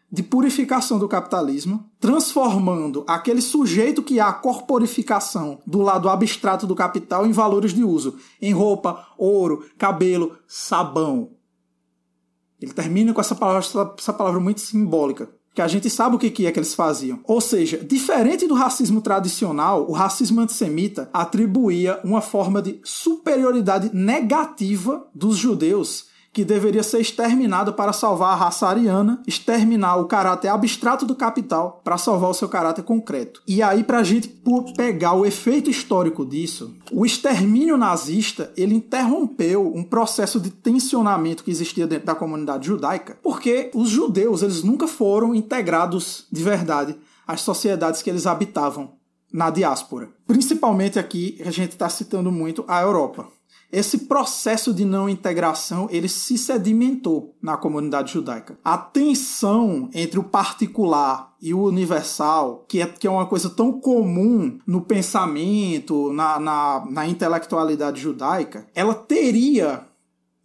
de 0.09 0.23
purificação 0.23 0.97
do 0.97 1.07
capitalismo, 1.07 1.89
transformando 1.99 3.03
aquele 3.07 3.41
sujeito 3.41 4.01
que 4.01 4.19
há 4.19 4.29
a 4.29 4.33
corporificação 4.33 5.59
do 5.67 5.81
lado 5.81 6.07
abstrato 6.07 6.65
do 6.65 6.75
capital 6.75 7.25
em 7.25 7.31
valores 7.31 7.73
de 7.73 7.83
uso, 7.83 8.15
em 8.41 8.53
roupa, 8.53 9.05
ouro, 9.17 9.65
cabelo, 9.77 10.37
sabão. 10.47 11.31
Ele 12.61 12.71
termina 12.71 13.13
com 13.13 13.19
essa 13.19 13.35
palavra, 13.35 13.59
essa 13.97 14.13
palavra 14.13 14.39
muito 14.39 14.61
simbólica, 14.61 15.29
que 15.53 15.61
a 15.61 15.67
gente 15.67 15.89
sabe 15.89 16.15
o 16.15 16.19
que 16.19 16.45
é 16.45 16.51
que 16.51 16.59
eles 16.59 16.73
faziam. 16.73 17.19
Ou 17.25 17.41
seja, 17.41 17.77
diferente 17.77 18.47
do 18.47 18.53
racismo 18.53 19.01
tradicional, 19.01 19.89
o 19.89 19.91
racismo 19.91 20.39
antissemita 20.39 21.09
atribuía 21.11 21.99
uma 22.03 22.21
forma 22.21 22.61
de 22.61 22.79
superioridade 22.83 23.89
negativa 23.93 25.05
dos 25.13 25.35
judeus 25.35 26.06
que 26.37 26.45
deveria 26.45 26.83
ser 26.83 26.99
exterminado 26.99 27.73
para 27.73 27.91
salvar 27.91 28.31
a 28.31 28.35
raça 28.35 28.67
ariana, 28.67 29.23
exterminar 29.25 29.95
o 29.95 30.05
caráter 30.05 30.49
abstrato 30.49 31.03
do 31.03 31.15
capital 31.15 31.81
para 31.83 31.97
salvar 31.97 32.29
o 32.29 32.33
seu 32.35 32.47
caráter 32.47 32.83
concreto. 32.83 33.41
E 33.47 33.63
aí, 33.63 33.83
para 33.83 33.97
a 33.97 34.03
gente 34.03 34.39
pegar 34.75 35.13
o 35.13 35.25
efeito 35.25 35.67
histórico 35.67 36.23
disso, 36.23 36.75
o 36.91 37.07
extermínio 37.07 37.75
nazista 37.75 38.53
ele 38.55 38.75
interrompeu 38.75 39.73
um 39.75 39.83
processo 39.83 40.39
de 40.39 40.51
tensionamento 40.51 41.43
que 41.43 41.49
existia 41.49 41.87
dentro 41.87 42.05
da 42.05 42.13
comunidade 42.13 42.67
judaica, 42.67 43.17
porque 43.23 43.71
os 43.73 43.89
judeus 43.89 44.43
eles 44.43 44.61
nunca 44.61 44.87
foram 44.87 45.33
integrados 45.33 46.27
de 46.31 46.43
verdade 46.43 46.95
às 47.25 47.41
sociedades 47.41 48.03
que 48.03 48.11
eles 48.11 48.27
habitavam 48.27 48.91
na 49.33 49.49
diáspora. 49.49 50.09
Principalmente 50.27 50.99
aqui, 50.99 51.41
a 51.43 51.49
gente 51.49 51.71
está 51.71 51.89
citando 51.89 52.31
muito 52.31 52.63
a 52.67 52.79
Europa. 52.81 53.27
Esse 53.71 53.99
processo 53.99 54.73
de 54.73 54.85
não 54.85 55.09
integração 55.09 55.87
ele 55.91 56.07
se 56.07 56.37
sedimentou 56.37 57.35
na 57.41 57.57
comunidade 57.57 58.13
judaica. 58.13 58.57
A 58.63 58.77
tensão 58.77 59.89
entre 59.93 60.17
o 60.17 60.23
particular 60.23 61.33
e 61.41 61.53
o 61.53 61.63
universal, 61.63 62.65
que 62.67 62.81
é, 62.81 62.85
que 62.85 63.05
é 63.05 63.09
uma 63.09 63.25
coisa 63.25 63.49
tão 63.49 63.73
comum 63.73 64.57
no 64.65 64.81
pensamento, 64.81 66.13
na, 66.13 66.39
na, 66.39 66.85
na 66.89 67.07
intelectualidade 67.07 68.01
judaica, 68.01 68.65
ela 68.73 68.95
teria 68.95 69.85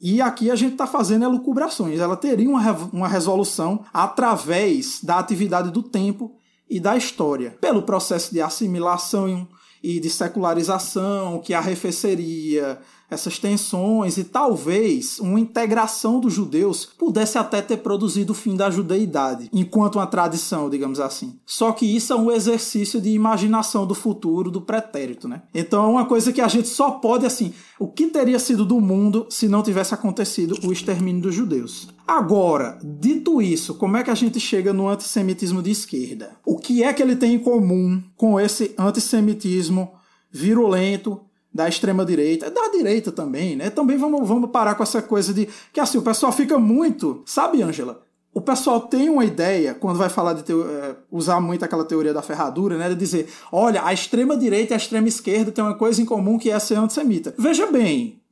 e 0.04 0.20
aqui 0.20 0.50
a 0.50 0.56
gente 0.56 0.72
está 0.72 0.84
fazendo 0.84 1.24
elucubrações. 1.24 2.00
Ela 2.00 2.16
teria 2.16 2.50
uma, 2.50 2.72
uma 2.92 3.06
resolução 3.06 3.84
através 3.94 4.98
da 5.00 5.20
atividade 5.20 5.70
do 5.70 5.80
tempo 5.80 6.34
e 6.68 6.80
da 6.80 6.96
história, 6.96 7.56
pelo 7.60 7.82
processo 7.82 8.32
de 8.32 8.40
assimilação 8.40 9.46
e 9.80 10.00
de 10.00 10.10
secularização 10.10 11.40
que 11.40 11.54
arrefeceria 11.54 12.80
essas 13.14 13.38
tensões 13.38 14.16
e 14.16 14.24
talvez 14.24 15.18
uma 15.18 15.38
integração 15.38 16.20
dos 16.20 16.32
judeus 16.32 16.86
pudesse 16.98 17.38
até 17.38 17.60
ter 17.60 17.78
produzido 17.78 18.32
o 18.32 18.34
fim 18.34 18.56
da 18.56 18.70
judeidade, 18.70 19.48
enquanto 19.52 19.96
uma 19.96 20.06
tradição, 20.06 20.70
digamos 20.70 21.00
assim. 21.00 21.38
Só 21.44 21.72
que 21.72 21.84
isso 21.84 22.12
é 22.12 22.16
um 22.16 22.30
exercício 22.30 23.00
de 23.00 23.10
imaginação 23.10 23.86
do 23.86 23.94
futuro, 23.94 24.50
do 24.50 24.60
pretérito, 24.60 25.28
né? 25.28 25.42
Então 25.54 25.84
é 25.84 25.88
uma 25.88 26.06
coisa 26.06 26.32
que 26.32 26.40
a 26.40 26.48
gente 26.48 26.68
só 26.68 26.92
pode, 26.92 27.26
assim, 27.26 27.52
o 27.78 27.88
que 27.88 28.06
teria 28.06 28.38
sido 28.38 28.64
do 28.64 28.80
mundo 28.80 29.26
se 29.28 29.48
não 29.48 29.62
tivesse 29.62 29.94
acontecido 29.94 30.56
o 30.64 30.72
extermínio 30.72 31.22
dos 31.22 31.34
judeus? 31.34 31.88
Agora, 32.06 32.78
dito 32.82 33.40
isso, 33.40 33.74
como 33.74 33.96
é 33.96 34.02
que 34.02 34.10
a 34.10 34.14
gente 34.14 34.38
chega 34.38 34.72
no 34.72 34.88
antissemitismo 34.88 35.62
de 35.62 35.70
esquerda? 35.70 36.36
O 36.44 36.58
que 36.58 36.82
é 36.82 36.92
que 36.92 37.02
ele 37.02 37.16
tem 37.16 37.34
em 37.34 37.38
comum 37.38 38.02
com 38.16 38.38
esse 38.38 38.74
antissemitismo 38.78 39.92
virulento 40.30 41.20
da 41.54 41.68
extrema 41.68 42.04
direita, 42.04 42.50
da 42.50 42.68
direita 42.68 43.12
também, 43.12 43.56
né? 43.56 43.70
Também 43.70 43.96
vamos, 43.96 44.26
vamos 44.26 44.50
parar 44.50 44.74
com 44.74 44.82
essa 44.82 45.02
coisa 45.02 45.34
de 45.34 45.48
que 45.72 45.80
assim, 45.80 45.98
o 45.98 46.02
pessoal 46.02 46.32
fica 46.32 46.58
muito, 46.58 47.22
sabe, 47.26 47.62
Ângela? 47.62 48.02
O 48.34 48.40
pessoal 48.40 48.80
tem 48.80 49.10
uma 49.10 49.26
ideia, 49.26 49.74
quando 49.74 49.98
vai 49.98 50.08
falar 50.08 50.32
de 50.32 50.50
é, 50.50 50.96
usar 51.10 51.38
muito 51.38 51.62
aquela 51.62 51.84
teoria 51.84 52.14
da 52.14 52.22
ferradura, 52.22 52.78
né? 52.78 52.88
De 52.88 52.94
dizer, 52.94 53.28
olha, 53.50 53.84
a 53.84 53.92
extrema 53.92 54.36
direita 54.36 54.72
e 54.72 54.74
a 54.74 54.78
extrema 54.78 55.06
esquerda 55.06 55.52
têm 55.52 55.62
uma 55.62 55.74
coisa 55.74 56.00
em 56.00 56.06
comum 56.06 56.38
que 56.38 56.50
é 56.50 56.58
ser 56.58 56.76
antissemita. 56.76 57.34
Veja 57.36 57.66
bem, 57.66 58.22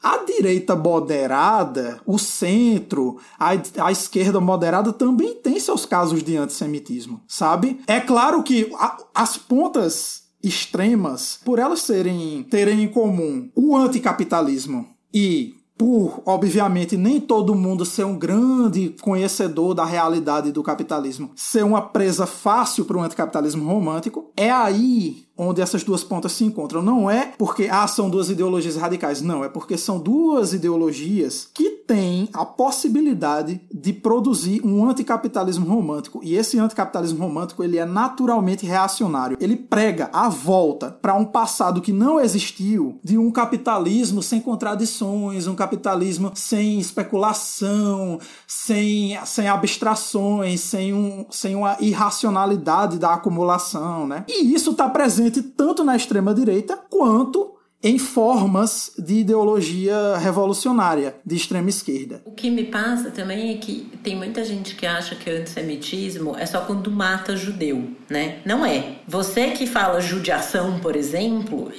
a 0.00 0.18
direita 0.18 0.76
moderada, 0.76 2.00
o 2.06 2.18
centro, 2.18 3.18
a, 3.36 3.50
a 3.84 3.90
esquerda 3.90 4.40
moderada 4.40 4.92
também 4.92 5.34
tem 5.34 5.58
seus 5.58 5.84
casos 5.84 6.22
de 6.22 6.36
antissemitismo, 6.36 7.20
sabe? 7.26 7.80
É 7.84 7.98
claro 7.98 8.44
que 8.44 8.70
a, 8.76 8.96
as 9.12 9.36
pontas 9.36 10.27
extremas, 10.42 11.38
por 11.44 11.58
elas 11.58 11.80
serem 11.80 12.44
terem 12.50 12.82
em 12.82 12.88
comum 12.88 13.50
o 13.54 13.76
anticapitalismo 13.76 14.88
e 15.12 15.54
por, 15.78 16.20
obviamente, 16.26 16.96
nem 16.96 17.20
todo 17.20 17.54
mundo 17.54 17.84
ser 17.84 18.04
um 18.04 18.18
grande 18.18 18.96
conhecedor 19.00 19.74
da 19.74 19.84
realidade 19.84 20.50
do 20.50 20.60
capitalismo, 20.60 21.30
ser 21.36 21.64
uma 21.64 21.80
presa 21.80 22.26
fácil 22.26 22.84
para 22.84 22.96
o 22.96 23.00
anticapitalismo 23.00 23.64
romântico, 23.64 24.32
é 24.36 24.50
aí 24.50 25.27
onde 25.38 25.62
essas 25.62 25.84
duas 25.84 26.02
pontas 26.02 26.32
se 26.32 26.44
encontram. 26.44 26.82
Não 26.82 27.08
é 27.08 27.32
porque 27.38 27.68
ah, 27.70 27.86
são 27.86 28.10
duas 28.10 28.28
ideologias 28.28 28.76
radicais, 28.76 29.22
não, 29.22 29.44
é 29.44 29.48
porque 29.48 29.78
são 29.78 30.00
duas 30.00 30.52
ideologias 30.52 31.48
que 31.54 31.70
têm 31.70 32.28
a 32.34 32.44
possibilidade 32.44 33.60
de 33.72 33.92
produzir 33.94 34.60
um 34.64 34.88
anticapitalismo 34.88 35.66
romântico. 35.66 36.20
E 36.22 36.34
esse 36.34 36.58
anticapitalismo 36.58 37.24
romântico, 37.24 37.64
ele 37.64 37.78
é 37.78 37.86
naturalmente 37.86 38.66
reacionário. 38.66 39.38
Ele 39.40 39.56
prega 39.56 40.10
a 40.12 40.28
volta 40.28 40.90
para 40.90 41.14
um 41.14 41.24
passado 41.24 41.80
que 41.80 41.92
não 41.92 42.20
existiu, 42.20 42.98
de 43.02 43.16
um 43.16 43.30
capitalismo 43.30 44.22
sem 44.22 44.40
contradições, 44.40 45.46
um 45.46 45.54
capitalismo 45.54 46.32
sem 46.34 46.78
especulação, 46.78 48.18
sem, 48.46 49.18
sem 49.24 49.48
abstrações, 49.48 50.60
sem, 50.60 50.92
um, 50.92 51.24
sem 51.30 51.54
uma 51.54 51.76
irracionalidade 51.80 52.98
da 52.98 53.14
acumulação, 53.14 54.06
né? 54.06 54.24
E 54.28 54.52
isso 54.52 54.72
está 54.72 54.88
presente 54.88 55.27
tanto 55.30 55.84
na 55.84 55.96
extrema 55.96 56.34
direita 56.34 56.76
quanto 56.88 57.54
em 57.82 57.98
formas 57.98 58.92
de 58.98 59.20
ideologia 59.20 60.16
revolucionária 60.18 61.14
de 61.24 61.36
extrema 61.36 61.68
esquerda. 61.68 62.22
O 62.24 62.32
que 62.32 62.50
me 62.50 62.64
passa 62.64 63.10
também 63.10 63.54
é 63.54 63.58
que 63.58 63.88
tem 64.02 64.16
muita 64.16 64.44
gente 64.44 64.74
que 64.74 64.84
acha 64.84 65.14
que 65.14 65.30
o 65.30 65.36
antissemitismo 65.36 66.36
é 66.36 66.44
só 66.44 66.62
quando 66.62 66.90
mata 66.90 67.36
judeu, 67.36 67.90
né? 68.10 68.40
Não 68.44 68.66
é. 68.66 68.96
Você 69.06 69.50
que 69.52 69.66
fala 69.66 70.00
judiação, 70.00 70.80
por 70.80 70.96
exemplo, 70.96 71.70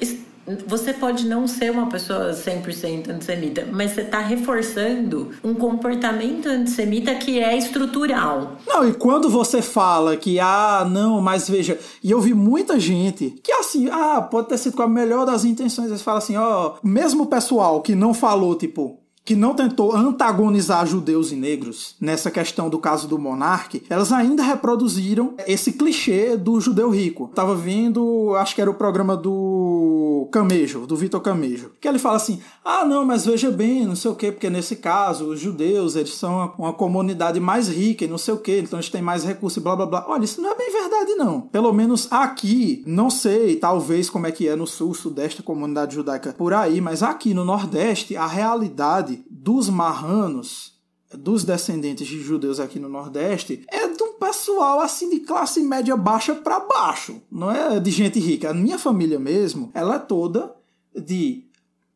você 0.68 0.94
pode 0.94 1.28
não 1.28 1.48
ser 1.48 1.72
uma 1.72 1.88
pessoa 1.88 2.32
100% 2.32 3.10
antissemita, 3.10 3.68
mas 3.72 3.92
você 3.92 4.02
está 4.02 4.20
reforçando 4.20 5.32
um 5.44 5.54
comportamento 5.54 6.48
antissemita 6.48 7.16
que 7.16 7.40
é 7.40 7.58
estrutural. 7.58 8.58
Não, 8.68 8.88
e 8.88 8.94
quando 8.94 9.30
você 9.30 9.62
fala 9.62 10.18
que, 10.18 10.40
ah, 10.40 10.88
não, 10.90 11.22
mas 11.22 11.50
veja, 11.50 11.78
e 12.04 12.12
eu 12.12 12.20
vi 12.20 12.34
muita 12.34 12.80
gente 12.80 13.36
que 13.44 13.52
assim, 13.52 13.90
ah, 13.90 14.22
pode 14.22 14.50
ter 14.50 14.58
sido 14.58 14.76
com 14.76 14.84
a 14.84 14.88
melhor 14.88 15.26
das 15.26 15.46
intenções, 15.46 15.90
eles 15.90 16.02
falam 16.02 16.20
assim, 16.20 16.38
ó, 16.38 16.76
mesmo 16.84 17.24
o 17.24 17.28
pessoal 17.28 17.82
que 17.82 17.96
não 17.96 18.14
falou, 18.14 18.56
tipo, 18.56 19.00
que 19.30 19.36
não 19.36 19.54
tentou 19.54 19.96
antagonizar 19.96 20.88
judeus 20.88 21.32
e 21.32 21.36
negros 21.36 21.96
nessa 22.02 22.32
questão 22.32 22.68
do 22.68 22.80
caso 22.80 23.08
do 23.08 23.20
monarque, 23.20 23.84
elas 23.88 24.12
ainda 24.12 24.42
reproduziram 24.42 25.36
esse 25.46 25.74
clichê 25.74 26.36
do 26.36 26.60
judeu 26.60 26.90
rico. 26.90 27.30
Tava 27.36 27.54
vendo, 27.54 28.34
acho 28.38 28.56
que 28.56 28.62
era 28.62 28.72
o 28.72 28.74
programa 28.74 29.16
do 29.16 30.09
Camejo, 30.28 30.86
do 30.86 30.96
Vitor 30.96 31.22
Camejo, 31.22 31.72
que 31.80 31.88
ele 31.88 32.00
fala 32.00 32.18
assim: 32.18 32.42
"Ah, 32.64 32.86
não, 32.86 33.06
mas 33.06 33.26
veja 33.26 33.52
bem, 33.52 33.86
não 33.86 33.96
sei 33.96 34.12
o 34.12 34.16
quê, 34.16 34.32
porque 34.32 34.50
nesse 34.50 34.78
caso 34.78 35.26
os 35.26 35.40
judeus, 35.40 35.96
eles 35.96 36.14
são 36.16 36.54
uma 36.58 36.74
comunidade 36.74 37.40
mais 37.40 37.68
rica 37.68 38.06
e 38.06 38.08
não 38.08 38.18
sei 38.18 38.34
o 38.34 38.40
quê, 38.40 38.60
então 38.60 38.80
eles 38.80 38.90
têm 38.90 39.02
mais 39.02 39.24
recursos 39.24 39.58
e 39.58 39.62
blá 39.62 39.76
blá 39.76 39.86
blá". 39.86 40.06
Olha, 40.08 40.24
isso 40.24 40.42
não 40.42 40.52
é 40.52 40.56
bem 40.56 40.72
verdade 40.72 41.16
não. 41.16 41.42
Pelo 41.42 41.74
menos 41.74 42.08
aqui, 42.12 42.84
não 42.86 43.10
sei, 43.10 43.56
talvez 43.56 44.10
como 44.10 44.28
é 44.28 44.32
que 44.32 44.48
é 44.48 44.56
no 44.56 44.68
sul, 44.68 44.94
sudeste, 44.94 45.44
comunidade 45.44 45.96
judaica 45.96 46.34
por 46.34 46.54
aí, 46.54 46.82
mas 46.82 47.04
aqui 47.04 47.34
no 47.34 47.46
nordeste 47.46 48.16
a 48.16 48.28
realidade 48.28 49.24
dos 49.30 49.70
marranos, 49.70 50.79
dos 51.12 51.44
descendentes 51.44 52.08
de 52.08 52.22
judeus 52.22 52.60
aqui 52.60 52.80
no 52.80 52.90
Nordeste, 52.90 53.66
é 53.70 53.88
de 53.88 54.04
um 54.04 54.14
pessoal 54.14 54.80
assim 54.80 55.10
de 55.10 55.22
classe 55.22 55.62
média 55.62 55.96
baixa 55.98 56.36
para 56.36 56.60
baixo, 56.60 57.22
não 57.32 57.52
é 57.52 57.80
de 57.80 57.92
gente 57.92 58.20
rica. 58.20 58.52
A 58.52 58.54
minha 58.54 58.78
família 58.78 59.20
mesmo, 59.20 59.72
ela 59.74 59.96
é 59.96 60.00
toda 60.00 60.54
de 60.96 61.46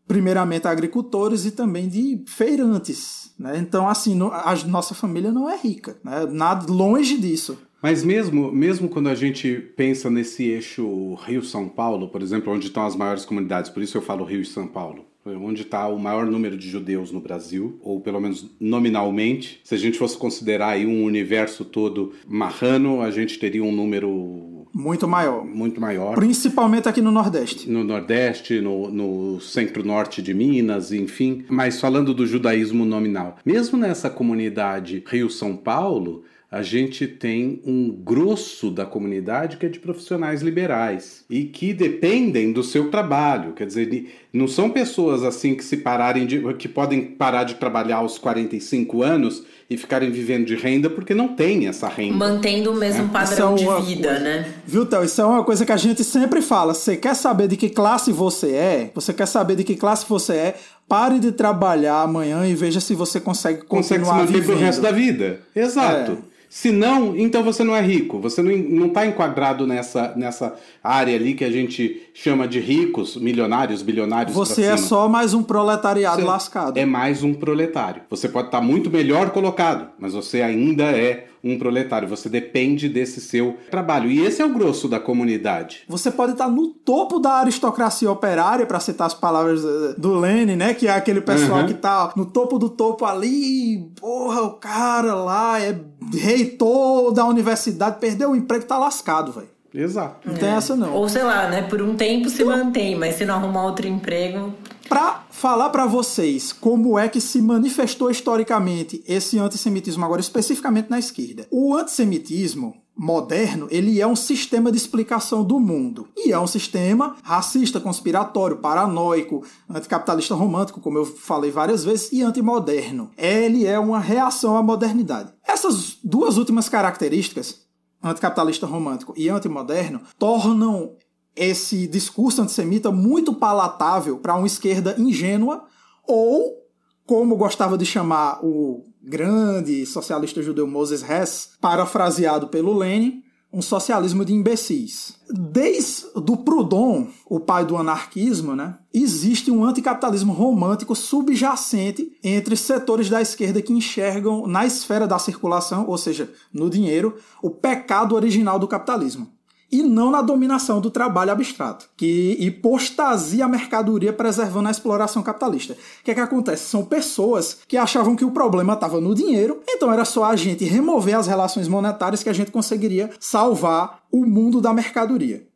primeiramente 0.07 0.67
agricultores 0.67 1.45
e 1.45 1.51
também 1.51 1.87
de 1.87 2.23
feirantes, 2.27 3.33
né? 3.37 3.57
Então 3.57 3.87
assim, 3.87 4.19
a 4.31 4.55
nossa 4.67 4.93
família 4.93 5.31
não 5.31 5.49
é 5.49 5.57
rica, 5.57 5.97
né? 6.03 6.25
Nada 6.29 6.71
longe 6.71 7.17
disso. 7.17 7.57
Mas 7.81 8.01
mesmo, 8.01 8.49
mesmo 8.49 8.87
quando 8.87 9.09
a 9.09 9.15
gente 9.15 9.57
pensa 9.75 10.09
nesse 10.09 10.45
eixo 10.45 11.15
Rio-São 11.15 11.67
Paulo, 11.67 12.07
por 12.07 12.21
exemplo, 12.21 12.53
onde 12.53 12.67
estão 12.67 12.85
as 12.85 12.95
maiores 12.95 13.25
comunidades, 13.25 13.69
por 13.69 13.83
isso 13.83 13.97
eu 13.97 14.01
falo 14.01 14.23
Rio 14.23 14.41
e 14.41 14.45
São 14.45 14.65
Paulo, 14.65 15.05
onde 15.25 15.61
está 15.61 15.87
o 15.87 15.97
maior 15.97 16.25
número 16.25 16.57
de 16.57 16.69
judeus 16.69 17.11
no 17.11 17.19
Brasil, 17.19 17.79
ou 17.81 18.01
pelo 18.01 18.19
menos 18.19 18.49
nominalmente. 18.59 19.59
Se 19.63 19.75
a 19.75 19.77
gente 19.77 19.97
fosse 19.97 20.17
considerar 20.17 20.69
aí 20.69 20.85
um 20.85 21.03
universo 21.03 21.63
todo 21.63 22.13
marrano, 22.27 23.01
a 23.01 23.09
gente 23.11 23.39
teria 23.39 23.63
um 23.63 23.71
número 23.71 24.63
muito 24.73 25.07
maior. 25.07 25.45
Muito 25.45 25.79
maior. 25.79 26.15
Principalmente 26.15 26.89
aqui 26.89 26.99
no 26.99 27.11
Nordeste. 27.11 27.69
No 27.69 27.83
Nordeste, 27.83 28.59
no, 28.59 28.89
no 28.89 29.39
centro-norte 29.39 30.19
de 30.19 30.33
Minas, 30.33 30.91
enfim. 30.91 31.45
Mas 31.47 31.79
falando 31.79 32.11
do 32.11 32.25
judaísmo 32.25 32.83
nominal, 32.83 33.37
mesmo 33.45 33.77
nessa 33.77 34.09
comunidade 34.09 35.03
Rio-São 35.05 35.55
Paulo, 35.55 36.23
a 36.53 36.61
gente 36.61 37.07
tem 37.07 37.59
um 37.65 37.89
grosso 37.89 38.69
da 38.69 38.85
comunidade 38.85 39.57
que 39.57 39.65
é 39.65 39.69
de 39.69 39.79
profissionais 39.79 40.43
liberais 40.43 41.25
e 41.27 41.45
que 41.45 41.73
dependem 41.73 42.53
do 42.53 42.61
seu 42.61 42.91
trabalho. 42.91 43.53
Quer 43.53 43.65
dizer, 43.65 44.13
não 44.31 44.47
são 44.47 44.69
pessoas 44.69 45.23
assim 45.23 45.55
que 45.55 45.63
se 45.63 45.77
pararem 45.77 46.27
de, 46.27 46.53
que 46.53 46.67
podem 46.67 47.05
parar 47.05 47.43
de 47.43 47.55
trabalhar 47.55 47.97
aos 47.97 48.19
45 48.19 49.01
anos 49.01 49.43
e 49.67 49.75
ficarem 49.75 50.11
vivendo 50.11 50.45
de 50.45 50.53
renda 50.53 50.91
porque 50.91 51.15
não 51.15 51.29
tem 51.29 51.67
essa 51.67 51.87
renda. 51.87 52.17
Mantendo 52.17 52.71
o 52.71 52.75
mesmo 52.75 53.05
é. 53.05 53.07
padrão 53.07 53.55
é 53.55 53.57
de 53.57 53.85
vida, 53.87 54.09
coisa, 54.09 54.23
né? 54.23 54.53
Viu, 54.67 54.85
Théo? 54.85 55.03
Isso 55.03 55.21
é 55.21 55.25
uma 55.25 55.43
coisa 55.43 55.65
que 55.65 55.71
a 55.71 55.77
gente 55.77 56.03
sempre 56.03 56.39
fala. 56.39 56.75
Você 56.75 56.95
quer 56.95 57.15
saber 57.15 57.47
de 57.47 57.57
que 57.57 57.69
classe 57.69 58.11
você 58.11 58.51
é? 58.51 58.91
Você 58.93 59.11
quer 59.11 59.25
saber 59.25 59.55
de 59.55 59.63
que 59.63 59.75
classe 59.75 60.05
você 60.07 60.33
é? 60.33 60.55
Pare 60.87 61.17
de 61.17 61.31
trabalhar 61.31 62.03
amanhã 62.03 62.45
e 62.45 62.53
veja 62.53 62.79
se 62.79 62.93
você 62.93 63.19
consegue 63.19 63.63
continuar 63.65 63.79
consegue 63.81 64.05
se 64.05 64.11
manter 64.11 64.33
vivendo. 64.33 64.45
pro 64.45 64.55
resto 64.57 64.81
da 64.83 64.91
vida. 64.91 65.39
Exato. 65.55 66.11
É. 66.29 66.32
Se 66.53 66.71
não, 66.71 67.17
então 67.17 67.41
você 67.41 67.63
não 67.63 67.75
é 67.75 67.81
rico. 67.81 68.19
Você 68.19 68.43
não 68.43 68.85
está 68.85 69.07
enquadrado 69.07 69.65
nessa, 69.65 70.13
nessa 70.15 70.53
área 70.83 71.15
ali 71.15 71.33
que 71.33 71.43
a 71.43 71.49
gente 71.49 72.03
chama 72.13 72.47
de 72.47 72.59
ricos, 72.59 73.17
milionários, 73.17 73.81
bilionários. 73.81 74.35
Você 74.35 74.61
é 74.61 74.77
só 74.77 75.09
mais 75.09 75.33
um 75.33 75.41
proletariado 75.41 76.21
você 76.21 76.27
lascado. 76.27 76.77
É 76.77 76.85
mais 76.85 77.23
um 77.23 77.33
proletário. 77.33 78.03
Você 78.07 78.29
pode 78.29 78.49
estar 78.49 78.59
tá 78.59 78.63
muito 78.63 78.91
melhor 78.91 79.31
colocado, 79.31 79.89
mas 79.97 80.13
você 80.13 80.43
ainda 80.43 80.83
é 80.83 81.25
um 81.43 81.57
proletário. 81.57 82.07
Você 82.07 82.29
depende 82.29 82.87
desse 82.87 83.19
seu 83.19 83.57
trabalho. 83.69 84.09
E 84.09 84.21
esse 84.21 84.41
é 84.41 84.45
o 84.45 84.53
grosso 84.53 84.87
da 84.87 84.99
comunidade. 84.99 85.81
Você 85.87 86.09
pode 86.09 86.31
estar 86.31 86.47
no 86.47 86.67
topo 86.67 87.19
da 87.19 87.33
aristocracia 87.33 88.09
operária, 88.09 88.65
para 88.65 88.79
citar 88.79 89.07
as 89.07 89.13
palavras 89.13 89.61
do 89.97 90.17
Lenin, 90.17 90.55
né? 90.55 90.73
Que 90.73 90.87
é 90.87 90.91
aquele 90.91 91.21
pessoal 91.21 91.61
uhum. 91.61 91.67
que 91.67 91.73
tá 91.73 92.13
no 92.15 92.25
topo 92.25 92.57
do 92.57 92.69
topo 92.69 93.05
ali. 93.05 93.91
Porra, 93.99 94.41
o 94.41 94.51
cara 94.53 95.13
lá 95.15 95.59
é 95.59 95.77
reitor 96.13 97.11
da 97.11 97.25
universidade, 97.25 97.99
perdeu 97.99 98.31
o 98.31 98.35
emprego, 98.35 98.65
tá 98.65 98.77
lascado, 98.77 99.31
velho. 99.31 99.53
Exato. 99.73 100.27
Não 100.27 100.35
é. 100.35 100.37
tem 100.37 100.49
essa 100.49 100.75
não. 100.75 100.93
Ou 100.93 101.09
sei 101.09 101.23
lá, 101.23 101.49
né? 101.49 101.63
Por 101.63 101.81
um 101.81 101.95
tempo 101.95 102.29
se 102.29 102.43
mantém, 102.43 102.95
mas 102.95 103.15
se 103.15 103.25
não 103.25 103.35
arrumar 103.35 103.65
outro 103.65 103.87
emprego. 103.87 104.53
Pra 104.93 105.25
falar 105.31 105.71
para 105.71 105.87
vocês 105.87 106.53
como 106.53 106.99
é 106.99 107.09
que 107.09 107.19
se 107.19 107.41
manifestou 107.41 108.11
historicamente 108.11 109.03
esse 109.07 109.39
antissemitismo, 109.39 110.05
agora 110.05 110.21
especificamente 110.21 110.87
na 110.87 110.99
esquerda. 110.99 111.47
O 111.49 111.75
antissemitismo 111.75 112.75
moderno, 112.95 113.67
ele 113.71 113.99
é 113.99 114.05
um 114.05 114.15
sistema 114.15 114.71
de 114.71 114.77
explicação 114.77 115.43
do 115.43 115.59
mundo. 115.59 116.09
E 116.15 116.31
é 116.31 116.37
um 116.37 116.45
sistema 116.45 117.15
racista, 117.23 117.79
conspiratório, 117.79 118.57
paranoico, 118.57 119.43
anticapitalista 119.67 120.35
romântico, 120.35 120.79
como 120.79 120.99
eu 120.99 121.05
falei 121.05 121.49
várias 121.49 121.83
vezes, 121.83 122.11
e 122.11 122.21
antimoderno. 122.21 123.09
Ele 123.17 123.65
é 123.65 123.79
uma 123.79 123.99
reação 123.99 124.55
à 124.55 124.61
modernidade. 124.61 125.33
Essas 125.43 125.97
duas 126.03 126.37
últimas 126.37 126.69
características 126.69 127.63
anticapitalista 128.03 128.67
romântico 128.67 129.13
e 129.15 129.29
antimoderno 129.29 130.01
tornam 130.19 130.91
esse 131.35 131.87
discurso 131.87 132.41
antissemita 132.41 132.91
muito 132.91 133.33
palatável 133.33 134.17
para 134.17 134.35
uma 134.35 134.47
esquerda 134.47 134.95
ingênua 134.97 135.65
ou, 136.07 136.63
como 137.05 137.35
gostava 137.35 137.77
de 137.77 137.85
chamar 137.85 138.39
o 138.43 138.83
grande 139.01 139.85
socialista 139.85 140.41
judeu 140.41 140.67
Moses 140.67 141.07
Hess, 141.07 141.49
parafraseado 141.59 142.47
pelo 142.47 142.77
Lenin, 142.77 143.23
um 143.51 143.61
socialismo 143.61 144.25
de 144.25 144.33
imbecis. 144.33 145.15
Desde 145.29 146.05
do 146.15 146.35
Proudhon, 146.37 147.07
o 147.27 147.39
pai 147.39 147.63
do 147.63 147.77
anarquismo, 147.77 148.55
né, 148.55 148.79
existe 148.91 149.51
um 149.51 149.63
anticapitalismo 149.63 150.33
romântico 150.33 150.95
subjacente 150.95 152.11
entre 152.23 152.57
setores 152.57 153.09
da 153.09 153.21
esquerda 153.21 153.61
que 153.61 153.73
enxergam 153.73 154.47
na 154.47 154.65
esfera 154.65 155.05
da 155.05 155.19
circulação, 155.19 155.85
ou 155.87 155.97
seja, 155.99 156.31
no 156.51 156.67
dinheiro, 156.67 157.15
o 157.43 157.51
pecado 157.51 158.15
original 158.15 158.57
do 158.57 158.67
capitalismo 158.67 159.32
e 159.73 159.81
não 159.81 160.11
na 160.11 160.21
dominação 160.21 160.79
do 160.79 160.91
trabalho 160.91 161.31
abstrato, 161.31 161.89
que 161.97 162.37
hipostasia 162.39 163.43
a 163.43 163.49
mercadoria 163.49 164.13
preservando 164.13 164.67
a 164.67 164.71
exploração 164.71 165.23
capitalista. 165.23 165.73
O 165.73 166.03
que 166.03 166.11
é 166.11 166.13
que 166.13 166.19
acontece? 166.19 166.69
São 166.69 166.85
pessoas 166.85 167.57
que 167.67 167.75
achavam 167.75 168.15
que 168.15 168.23
o 168.23 168.29
problema 168.29 168.73
estava 168.73 169.01
no 169.01 169.15
dinheiro, 169.15 169.61
então 169.67 169.91
era 169.91 170.05
só 170.05 170.25
a 170.25 170.35
gente 170.35 170.63
remover 170.63 171.15
as 171.17 171.25
relações 171.25 171.67
monetárias 171.67 172.21
que 172.21 172.29
a 172.29 172.33
gente 172.33 172.51
conseguiria 172.51 173.09
salvar 173.19 174.03
o 174.11 174.27
mundo 174.27 174.61
da 174.61 174.71
mercadoria. 174.71 175.47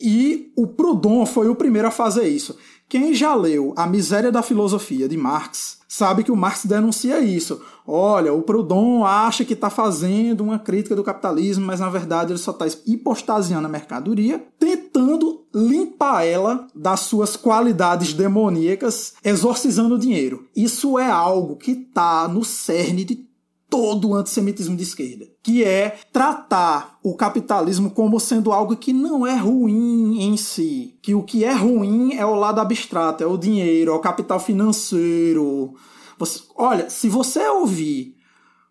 E 0.00 0.50
o 0.56 0.66
Proudhon 0.66 1.26
foi 1.26 1.50
o 1.50 1.54
primeiro 1.54 1.88
a 1.88 1.90
fazer 1.90 2.26
isso. 2.26 2.56
Quem 2.88 3.12
já 3.12 3.34
leu 3.34 3.74
A 3.76 3.86
Miséria 3.86 4.32
da 4.32 4.42
Filosofia 4.42 5.06
de 5.06 5.16
Marx 5.16 5.78
sabe 5.86 6.24
que 6.24 6.32
o 6.32 6.36
Marx 6.36 6.64
denuncia 6.64 7.20
isso. 7.20 7.60
Olha, 7.86 8.32
o 8.32 8.42
Proudhon 8.42 9.04
acha 9.04 9.44
que 9.44 9.54
está 9.54 9.68
fazendo 9.68 10.42
uma 10.42 10.58
crítica 10.58 10.94
do 10.94 11.02
capitalismo, 11.02 11.66
mas 11.66 11.80
na 11.80 11.90
verdade 11.90 12.32
ele 12.32 12.38
só 12.38 12.50
está 12.50 12.66
hipostasiando 12.86 13.66
a 13.66 13.70
mercadoria, 13.70 14.42
tentando 14.58 15.44
limpar 15.54 16.24
ela 16.24 16.66
das 16.74 17.00
suas 17.00 17.36
qualidades 17.36 18.12
demoníacas, 18.12 19.14
exorcizando 19.24 19.94
o 19.94 19.98
dinheiro. 19.98 20.46
Isso 20.54 20.98
é 20.98 21.10
algo 21.10 21.56
que 21.56 21.72
está 21.72 22.28
no 22.28 22.44
cerne 22.44 23.04
de 23.04 23.27
todo 23.68 24.08
o 24.08 24.14
antissemitismo 24.14 24.76
de 24.76 24.82
esquerda, 24.82 25.26
que 25.42 25.62
é 25.62 25.98
tratar 26.12 26.98
o 27.02 27.14
capitalismo 27.14 27.90
como 27.90 28.18
sendo 28.18 28.52
algo 28.52 28.76
que 28.76 28.92
não 28.92 29.26
é 29.26 29.36
ruim 29.36 30.22
em 30.22 30.36
si, 30.36 30.96
que 31.02 31.14
o 31.14 31.22
que 31.22 31.44
é 31.44 31.52
ruim 31.52 32.14
é 32.14 32.24
o 32.24 32.34
lado 32.34 32.60
abstrato, 32.60 33.22
é 33.22 33.26
o 33.26 33.36
dinheiro, 33.36 33.92
é 33.92 33.94
o 33.94 34.00
capital 34.00 34.40
financeiro. 34.40 35.74
Você, 36.18 36.40
olha, 36.56 36.88
se 36.88 37.08
você 37.08 37.46
ouvir 37.46 38.16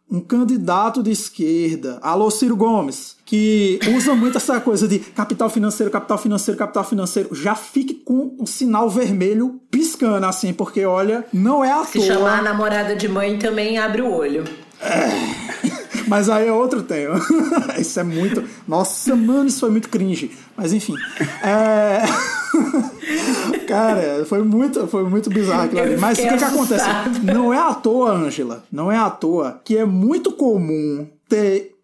um 0.10 0.22
candidato 0.22 1.04
de 1.04 1.12
esquerda, 1.12 2.00
alô 2.02 2.32
Ciro 2.32 2.56
Gomes, 2.56 3.18
que 3.26 3.78
usa 3.96 4.16
muito 4.16 4.38
essa 4.38 4.60
coisa 4.62 4.88
de 4.88 5.00
capital 5.00 5.50
financeiro, 5.50 5.92
capital 5.92 6.18
financeiro, 6.18 6.58
capital 6.58 6.84
financeiro, 6.86 7.36
já 7.36 7.56
fique 7.56 7.94
com 7.94 8.36
um 8.40 8.46
sinal 8.46 8.90
vermelho 8.90 9.60
piscando 9.70 10.26
assim, 10.26 10.54
porque 10.54 10.86
olha, 10.86 11.26
não 11.34 11.64
é 11.64 11.72
à 11.72 11.84
Se 11.84 12.00
toa. 12.00 12.08
Chamar 12.08 12.40
a 12.40 12.42
namorada 12.42 12.96
de 12.96 13.08
mãe 13.08 13.38
também 13.38 13.78
abre 13.78 14.02
o 14.02 14.10
olho. 14.10 14.46
Mas 16.08 16.30
aí 16.30 16.48
é 16.48 16.54
outro 16.54 16.84
tema. 16.84 17.20
isso 17.78 18.00
é 18.00 18.04
muito. 18.04 18.44
Nossa, 18.68 19.16
mano, 19.16 19.48
isso 19.48 19.60
foi 19.60 19.70
muito 19.70 19.90
cringe. 19.90 20.32
Mas 20.56 20.72
enfim. 20.74 20.96
É... 21.44 22.02
Cara, 23.68 24.26
foi 24.26 24.42
muito, 24.42 24.88
foi 24.88 25.04
muito 25.04 25.30
bizarro 25.30 25.64
aquilo 25.64 25.82
ali. 25.82 25.98
Mas 25.98 26.18
o 26.18 26.22
que, 26.22 26.38
que 26.38 26.44
acontece? 26.44 26.86
Não 27.24 27.54
é 27.54 27.60
à 27.60 27.74
toa, 27.74 28.12
Angela. 28.12 28.64
Não 28.72 28.92
é 28.92 28.98
à 28.98 29.10
toa 29.10 29.60
que 29.64 29.78
é 29.78 29.86
muito 29.86 30.32
comum 30.32 31.06
ter 31.28 31.77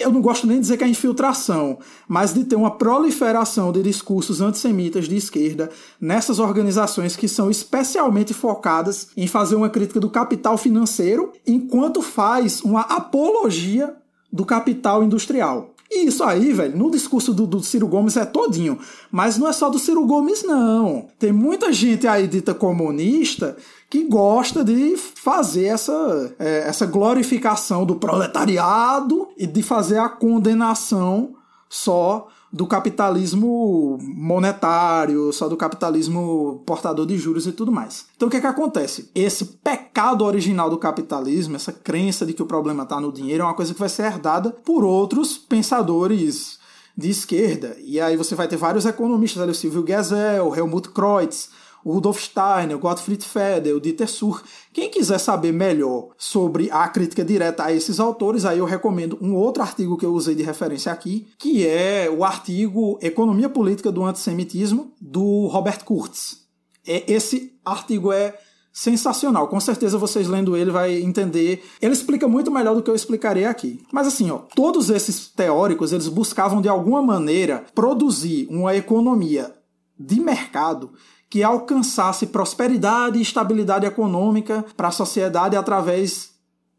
eu 0.00 0.10
não 0.10 0.20
gosto 0.20 0.46
nem 0.46 0.56
de 0.56 0.62
dizer 0.62 0.76
que 0.76 0.84
é 0.84 0.88
infiltração, 0.88 1.78
mas 2.08 2.32
de 2.32 2.44
ter 2.44 2.56
uma 2.56 2.70
proliferação 2.70 3.70
de 3.70 3.82
discursos 3.82 4.40
antissemitas 4.40 5.06
de 5.06 5.16
esquerda 5.16 5.70
nessas 6.00 6.38
organizações 6.38 7.16
que 7.16 7.28
são 7.28 7.50
especialmente 7.50 8.32
focadas 8.32 9.08
em 9.16 9.26
fazer 9.26 9.56
uma 9.56 9.68
crítica 9.68 10.00
do 10.00 10.10
capital 10.10 10.56
financeiro, 10.56 11.32
enquanto 11.46 12.02
faz 12.02 12.62
uma 12.62 12.80
apologia 12.80 13.94
do 14.32 14.44
capital 14.44 15.02
industrial. 15.04 15.74
E 15.90 16.06
isso 16.06 16.22
aí, 16.22 16.52
velho, 16.52 16.78
no 16.78 16.88
discurso 16.88 17.34
do, 17.34 17.48
do, 17.48 17.60
Ciro 17.64 17.88
Gomes 17.88 18.16
é 18.16 18.24
todinho. 18.24 18.78
Mas 19.10 19.36
não 19.36 19.48
é 19.48 19.52
só 19.52 19.68
do 19.68 19.78
Ciro 19.78 20.06
Gomes, 20.06 20.44
não. 20.44 21.08
Tem 21.18 21.32
muita 21.32 21.72
gente 21.72 22.06
aí 22.06 22.28
dita 22.28 22.54
comunista 22.54 23.56
que 23.90 24.04
gosta 24.04 24.62
de 24.62 24.96
fazer 24.96 25.64
essa, 25.64 26.34
é, 26.38 26.68
essa 26.68 26.86
glorificação 26.86 27.84
do 27.84 27.96
proletariado 27.96 29.28
e 29.36 29.48
de 29.48 29.64
fazer 29.64 29.98
a 29.98 30.08
condenação 30.08 31.34
só 31.68 32.28
do 32.52 32.66
capitalismo 32.66 33.98
monetário, 34.00 35.32
só 35.32 35.48
do 35.48 35.56
capitalismo 35.56 36.62
portador 36.64 37.04
de 37.04 37.18
juros 37.18 37.46
e 37.46 37.52
tudo 37.52 37.72
mais. 37.72 38.06
Então 38.16 38.28
o 38.28 38.30
que 38.30 38.36
é 38.36 38.40
que 38.40 38.46
acontece? 38.46 39.10
Esse 39.14 39.44
pecado 39.44 40.24
original 40.24 40.70
do 40.70 40.78
capitalismo, 40.78 41.56
essa 41.56 41.72
crença 41.72 42.24
de 42.24 42.32
que 42.32 42.42
o 42.42 42.46
problema 42.46 42.84
está 42.84 43.00
no 43.00 43.12
dinheiro, 43.12 43.42
é 43.42 43.46
uma 43.46 43.54
coisa 43.54 43.74
que 43.74 43.80
vai 43.80 43.88
ser 43.88 44.04
herdada 44.04 44.50
por 44.50 44.84
outros 44.84 45.36
pensadores 45.36 46.58
de 46.96 47.10
esquerda. 47.10 47.76
E 47.80 48.00
aí 48.00 48.16
você 48.16 48.34
vai 48.34 48.46
ter 48.46 48.56
vários 48.56 48.84
economistas, 48.84 49.42
ali, 49.42 49.52
o 49.52 49.54
Silvio 49.54 49.84
Gesell, 49.86 50.48
o 50.48 50.54
Helmut 50.54 50.90
Kreutz, 50.90 51.50
o 51.84 51.92
Rudolf 51.92 52.20
Steiner, 52.20 52.76
o 52.76 52.78
Gottfried 52.78 53.24
Feder, 53.24 53.74
o 53.74 53.80
Dieter 53.80 54.08
Sur. 54.08 54.42
Quem 54.72 54.90
quiser 54.90 55.18
saber 55.18 55.52
melhor 55.52 56.10
sobre 56.16 56.70
a 56.70 56.88
crítica 56.88 57.24
direta 57.24 57.64
a 57.64 57.72
esses 57.72 57.98
autores, 57.98 58.44
aí 58.44 58.58
eu 58.58 58.64
recomendo 58.64 59.18
um 59.20 59.34
outro 59.34 59.62
artigo 59.62 59.96
que 59.96 60.06
eu 60.06 60.12
usei 60.12 60.34
de 60.34 60.42
referência 60.42 60.92
aqui, 60.92 61.28
que 61.38 61.66
é 61.66 62.10
o 62.10 62.24
artigo 62.24 62.98
Economia 63.00 63.48
Política 63.48 63.90
do 63.90 64.04
Antissemitismo, 64.04 64.92
do 65.00 65.46
Robert 65.46 65.84
Kurtz. 65.84 66.40
É, 66.86 67.12
esse 67.12 67.58
artigo 67.64 68.12
é 68.12 68.38
sensacional. 68.72 69.48
Com 69.48 69.60
certeza 69.60 69.98
vocês 69.98 70.28
lendo 70.28 70.56
ele 70.56 70.70
vai 70.70 71.00
entender. 71.02 71.64
Ele 71.80 71.92
explica 71.92 72.28
muito 72.28 72.50
melhor 72.50 72.74
do 72.74 72.82
que 72.82 72.90
eu 72.90 72.94
explicarei 72.94 73.44
aqui. 73.44 73.82
Mas 73.92 74.06
assim, 74.06 74.30
ó, 74.30 74.38
todos 74.54 74.90
esses 74.90 75.28
teóricos, 75.28 75.92
eles 75.92 76.08
buscavam 76.08 76.60
de 76.60 76.68
alguma 76.68 77.02
maneira 77.02 77.64
produzir 77.74 78.46
uma 78.50 78.74
economia 78.74 79.54
de 79.98 80.18
mercado 80.20 80.92
que 81.30 81.44
alcançasse 81.44 82.26
prosperidade 82.26 83.16
e 83.16 83.22
estabilidade 83.22 83.86
econômica 83.86 84.64
para 84.76 84.88
a 84.88 84.90
sociedade 84.90 85.56
através 85.56 86.30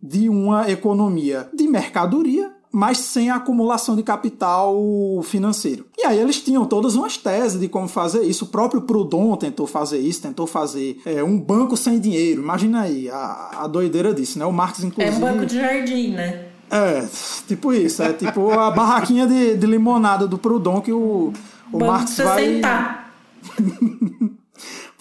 de 0.04 0.28
uma 0.28 0.70
economia 0.70 1.48
de 1.54 1.68
mercadoria, 1.68 2.52
mas 2.70 2.98
sem 2.98 3.30
acumulação 3.30 3.96
de 3.96 4.04
capital 4.04 4.76
financeiro. 5.24 5.86
E 5.98 6.06
aí 6.06 6.20
eles 6.20 6.42
tinham 6.42 6.66
todas 6.66 6.96
umas 6.96 7.16
teses 7.18 7.60
de 7.60 7.70
como 7.70 7.88
fazer 7.88 8.24
isso. 8.24 8.46
O 8.46 8.48
próprio 8.48 8.82
Proudhon 8.82 9.36
tentou 9.38 9.68
fazer 9.68 10.00
isso, 10.00 10.22
tentou 10.22 10.46
fazer 10.46 11.02
é, 11.06 11.24
um 11.24 11.40
banco 11.40 11.78
sem 11.78 12.00
dinheiro. 12.00 12.42
Imagina 12.42 12.82
aí 12.82 13.10
a, 13.10 13.64
a 13.64 13.68
doideira 13.68 14.14
disso, 14.14 14.38
né? 14.38 14.46
O 14.46 14.52
Marx, 14.52 14.84
inclusive... 14.84 15.16
É 15.16 15.18
um 15.18 15.22
banco 15.22 15.46
de 15.46 15.56
jardim, 15.56 16.12
né? 16.12 16.48
É, 16.70 17.06
tipo 17.48 17.74
isso. 17.74 18.02
É 18.04 18.14
tipo 18.14 18.52
a 18.52 18.72
barraquinha 18.72 19.28
de, 19.28 19.56
de 19.56 19.68
limonada 19.68 20.28
do 20.28 20.38
Proudhon 20.38 20.82
que 20.82 20.92
o, 20.92 21.32
o 21.72 21.80
Marx 21.80 22.18
vai... 22.18 22.46
Sentar. 22.46 23.14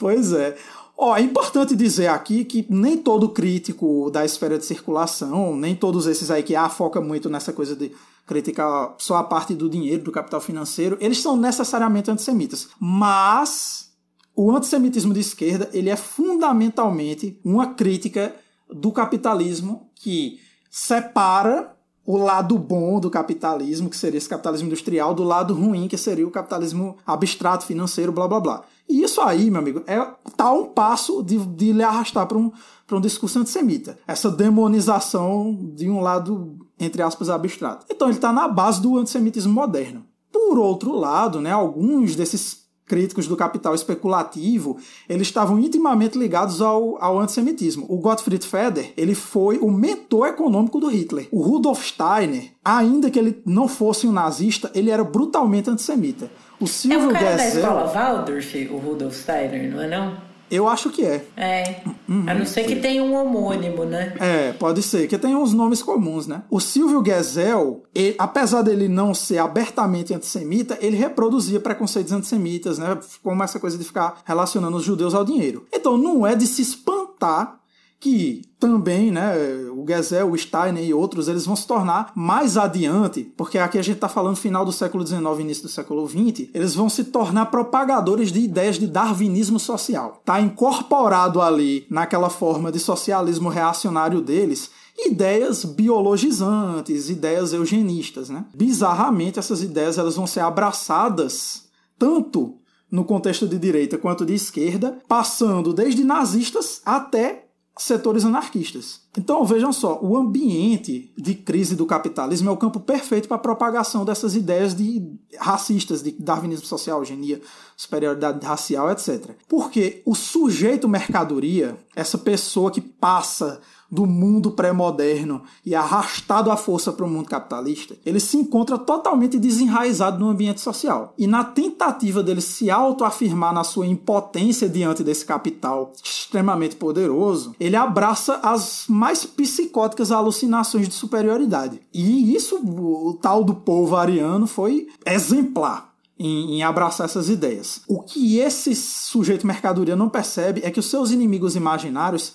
Pois 0.01 0.33
é. 0.33 0.57
Ó, 0.97 1.15
é 1.15 1.21
importante 1.21 1.77
dizer 1.77 2.09
aqui 2.09 2.43
que 2.43 2.67
nem 2.71 2.97
todo 2.97 3.29
crítico 3.29 4.11
da 4.11 4.25
esfera 4.25 4.59
de 4.59 4.65
circulação, 4.65 5.55
nem 5.55 5.77
todos 5.77 6.07
esses 6.07 6.31
aí 6.31 6.43
que 6.43 6.57
ah, 6.57 6.71
foca 6.71 7.03
muito 7.03 7.29
nessa 7.29 7.53
coisa 7.53 7.77
de 7.77 7.93
criticar 8.27 8.95
só 8.97 9.17
a 9.17 9.25
parte 9.25 9.55
do 9.55 9.69
dinheiro, 9.69 10.03
do 10.03 10.11
capital 10.11 10.41
financeiro, 10.41 10.97
eles 11.01 11.21
são 11.21 11.37
necessariamente 11.37 12.11
antissemitas. 12.11 12.71
Mas 12.81 13.91
o 14.35 14.51
antissemitismo 14.51 15.13
de 15.13 15.21
esquerda, 15.21 15.69
ele 15.73 15.91
é 15.91 15.97
fundamentalmente 15.97 17.39
uma 17.45 17.75
crítica 17.75 18.35
do 18.73 18.91
capitalismo 18.91 19.91
que 19.95 20.39
separa 20.71 21.77
o 22.07 22.17
lado 22.17 22.59
bom 22.59 22.99
do 22.99 23.11
capitalismo, 23.11 23.91
que 23.91 23.97
seria 23.97 24.19
esse 24.19 24.29
capitalismo 24.29 24.67
industrial, 24.67 25.15
do 25.15 25.23
lado 25.23 25.55
ruim, 25.55 25.87
que 25.87 25.99
seria 25.99 26.27
o 26.27 26.31
capitalismo 26.31 26.97
abstrato, 27.07 27.67
financeiro, 27.67 28.13
blá 28.13 28.27
blá 28.27 28.41
blá. 28.41 28.65
E 28.91 29.05
isso 29.05 29.21
aí, 29.21 29.49
meu 29.51 29.61
amigo, 29.61 29.85
é 29.87 30.05
tá 30.37 30.53
um 30.53 30.67
passo 30.67 31.23
de, 31.23 31.39
de 31.39 31.73
lhe 31.73 31.83
arrastar 31.83 32.27
para 32.27 32.37
um, 32.37 32.51
um 32.91 33.01
discurso 33.01 33.39
antissemita. 33.39 33.97
Essa 34.05 34.29
demonização 34.29 35.57
de 35.75 35.89
um 35.89 36.01
lado, 36.01 36.59
entre 36.79 37.01
aspas, 37.01 37.31
abstrato. 37.31 37.87
Então 37.89 38.09
ele 38.09 38.17
está 38.17 38.33
na 38.33 38.49
base 38.49 38.83
do 38.83 38.99
antissemitismo 38.99 39.53
moderno. 39.53 40.05
Por 40.33 40.59
outro 40.59 40.93
lado, 40.93 41.41
né, 41.41 41.53
alguns 41.53 42.17
desses 42.17 42.61
críticos 42.85 43.29
do 43.29 43.37
capital 43.37 43.73
especulativo, 43.73 44.77
eles 45.09 45.29
estavam 45.29 45.61
intimamente 45.61 46.19
ligados 46.19 46.61
ao, 46.61 47.01
ao 47.01 47.21
antissemitismo. 47.21 47.87
O 47.89 47.99
Gottfried 47.99 48.45
Feder, 48.45 48.93
ele 48.97 49.15
foi 49.15 49.59
o 49.59 49.71
mentor 49.71 50.27
econômico 50.27 50.81
do 50.81 50.89
Hitler. 50.89 51.29
O 51.31 51.41
Rudolf 51.41 51.85
Steiner, 51.85 52.51
ainda 52.65 53.09
que 53.09 53.21
ele 53.21 53.41
não 53.47 53.69
fosse 53.69 54.09
um 54.09 54.13
nazista, 54.13 54.69
ele 54.75 54.91
era 54.91 55.05
brutalmente 55.05 55.71
antissemita. 55.71 56.29
O 56.61 56.67
Silvio 56.67 57.07
é 57.07 57.09
o 57.09 57.13
cara 57.13 57.37
da 57.37 57.49
escola 57.49 57.87
Waldorf, 57.87 58.69
o 58.71 58.77
Rudolf 58.77 59.15
Steiner, 59.15 59.71
não 59.71 59.83
é 59.83 59.89
não? 59.89 60.31
Eu 60.51 60.69
acho 60.69 60.91
que 60.91 61.05
é. 61.05 61.25
É. 61.37 61.81
Uhum, 62.09 62.25
a 62.27 62.35
não 62.35 62.45
ser 62.45 62.65
que 62.65 62.77
tenha 62.77 63.03
um 63.03 63.15
homônimo, 63.15 63.85
né? 63.85 64.15
É, 64.19 64.53
pode 64.53 64.83
ser, 64.83 65.07
que 65.07 65.17
tem 65.17 65.37
uns 65.37 65.55
nomes 65.55 65.81
comuns, 65.81 66.27
né? 66.27 66.43
O 66.51 66.59
Silvio 66.59 67.05
Gesell, 67.05 67.85
ele, 67.95 68.17
apesar 68.19 68.63
dele 68.63 68.89
não 68.89 69.15
ser 69.15 69.39
abertamente 69.39 70.13
antissemita, 70.13 70.77
ele 70.81 70.97
reproduzia 70.97 71.61
preconceitos 71.61 72.13
antissemitas, 72.13 72.79
né? 72.79 72.99
Como 73.23 73.43
essa 73.45 73.61
coisa 73.61 73.79
de 73.79 73.85
ficar 73.85 74.23
relacionando 74.25 74.77
os 74.77 74.83
judeus 74.83 75.15
ao 75.15 75.25
dinheiro. 75.25 75.67
Então 75.73 75.97
não 75.97 76.27
é 76.27 76.35
de 76.35 76.49
se 76.49 76.63
espantar 76.63 77.61
que 78.01 78.43
também, 78.59 79.11
né, 79.11 79.35
o 79.81 79.87
Gesell, 79.87 80.31
o 80.31 80.37
Steiner 80.37 80.85
e 80.85 80.93
outros, 80.93 81.29
eles 81.29 81.47
vão 81.47 81.57
se 81.57 81.67
tornar 81.67 82.13
mais 82.15 82.57
adiante, 82.57 83.25
porque 83.37 83.59
aqui 83.59 83.79
a 83.79 83.83
gente 83.83 83.97
está 83.97 84.09
falando 84.09 84.37
final 84.37 84.65
do 84.65 84.73
século 84.73 85.07
XIX, 85.07 85.23
início 85.41 85.63
do 85.65 85.69
século 85.69 86.07
XX, 86.09 86.49
eles 86.53 86.75
vão 86.75 86.89
se 86.89 87.05
tornar 87.05 87.47
propagadores 87.47 88.31
de 88.31 88.41
ideias 88.41 88.79
de 88.79 88.87
darwinismo 88.87 89.59
social. 89.59 90.19
Está 90.21 90.41
incorporado 90.41 91.41
ali, 91.41 91.87
naquela 91.91 92.31
forma 92.31 92.71
de 92.71 92.79
socialismo 92.79 93.49
reacionário 93.49 94.21
deles, 94.21 94.71
ideias 94.99 95.65
biologizantes, 95.65 97.09
ideias 97.09 97.53
eugenistas, 97.53 98.29
né? 98.29 98.45
Bizarramente, 98.55 99.39
essas 99.39 99.63
ideias 99.63 99.99
elas 99.99 100.17
vão 100.17 100.27
ser 100.27 100.41
abraçadas 100.41 101.65
tanto 101.99 102.57
no 102.91 103.05
contexto 103.05 103.47
de 103.47 103.59
direita 103.59 103.97
quanto 103.97 104.27
de 104.27 104.35
esquerda, 104.35 104.99
passando 105.07 105.73
desde 105.73 106.03
nazistas 106.03 106.83
até 106.85 107.50
setores 107.79 108.25
anarquistas. 108.25 109.01
Então, 109.17 109.45
vejam 109.45 109.73
só, 109.73 109.99
o 110.03 110.17
ambiente 110.17 111.13
de 111.17 111.35
crise 111.35 111.75
do 111.75 111.87
capitalismo 111.87 112.49
é 112.49 112.53
o 112.53 112.57
campo 112.57 112.81
perfeito 112.81 113.27
para 113.27 113.37
a 113.37 113.41
propagação 113.41 114.05
dessas 114.05 114.35
ideias 114.35 114.75
de 114.75 115.19
racistas, 115.39 116.03
de 116.03 116.13
darwinismo 116.13 116.67
social, 116.67 116.99
eugenia, 116.99 117.41
superioridade 117.77 118.45
racial, 118.45 118.91
etc. 118.91 119.31
Porque 119.49 120.03
o 120.05 120.15
sujeito 120.15 120.89
mercadoria, 120.89 121.79
essa 121.97 122.19
pessoa 122.19 122.71
que 122.71 122.81
passa 122.81 123.61
do 123.91 124.07
mundo 124.07 124.53
pré-moderno 124.53 125.43
e 125.67 125.75
arrastado 125.75 126.51
à 126.51 126.57
força 126.57 126.93
para 126.93 127.05
o 127.05 127.09
mundo 127.09 127.29
capitalista, 127.29 127.97
ele 128.07 128.21
se 128.21 128.37
encontra 128.37 128.79
totalmente 128.79 129.39
desenraizado 129.39 130.19
no 130.19 130.31
ambiente 130.31 130.61
social. 130.61 131.13
E 131.19 131.27
na 131.27 131.43
tentativa 131.43 132.23
dele 132.23 132.41
se 132.41 132.71
autoafirmar 132.71 133.53
na 133.53 133.65
sua 133.65 133.87
impotência 133.87 134.69
diante 134.69 135.03
desse 135.03 135.25
capital 135.25 135.93
extremamente 136.03 136.77
poderoso, 136.77 137.55
ele 137.59 137.77
abraça 137.77 138.37
as 138.43 138.85
mais 138.89 139.25
psicóticas 139.27 140.13
alucinações 140.13 140.89
de 140.89 140.95
superioridade. 140.95 141.81
E 141.93 142.35
isso, 142.35 142.57
o 142.57 143.19
tal 143.21 143.43
do 143.43 143.55
povo 143.55 143.97
ariano, 143.97 144.47
foi 144.47 144.89
exemplar. 145.05 145.91
Em, 146.23 146.63
abraçar 146.63 147.07
essas 147.07 147.31
ideias. 147.31 147.81
O 147.89 148.03
que 148.03 148.37
esse 148.37 148.75
sujeito 148.77 149.47
mercadoria 149.47 149.97
não 149.97 150.11
percebe 150.11 150.61
é 150.63 150.71
que 150.71 150.79
os 150.79 150.85
seus 150.85 151.11
inimigos 151.11 151.57
imaginários 151.57 152.35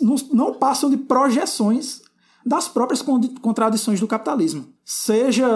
não, 0.00 0.16
não 0.32 0.54
passam 0.54 0.90
de 0.90 0.96
projeções 0.96 2.02
das 2.44 2.68
próprias 2.68 3.02
contradições 3.02 4.00
do 4.00 4.08
capitalismo. 4.08 4.66
Seja, 4.84 5.46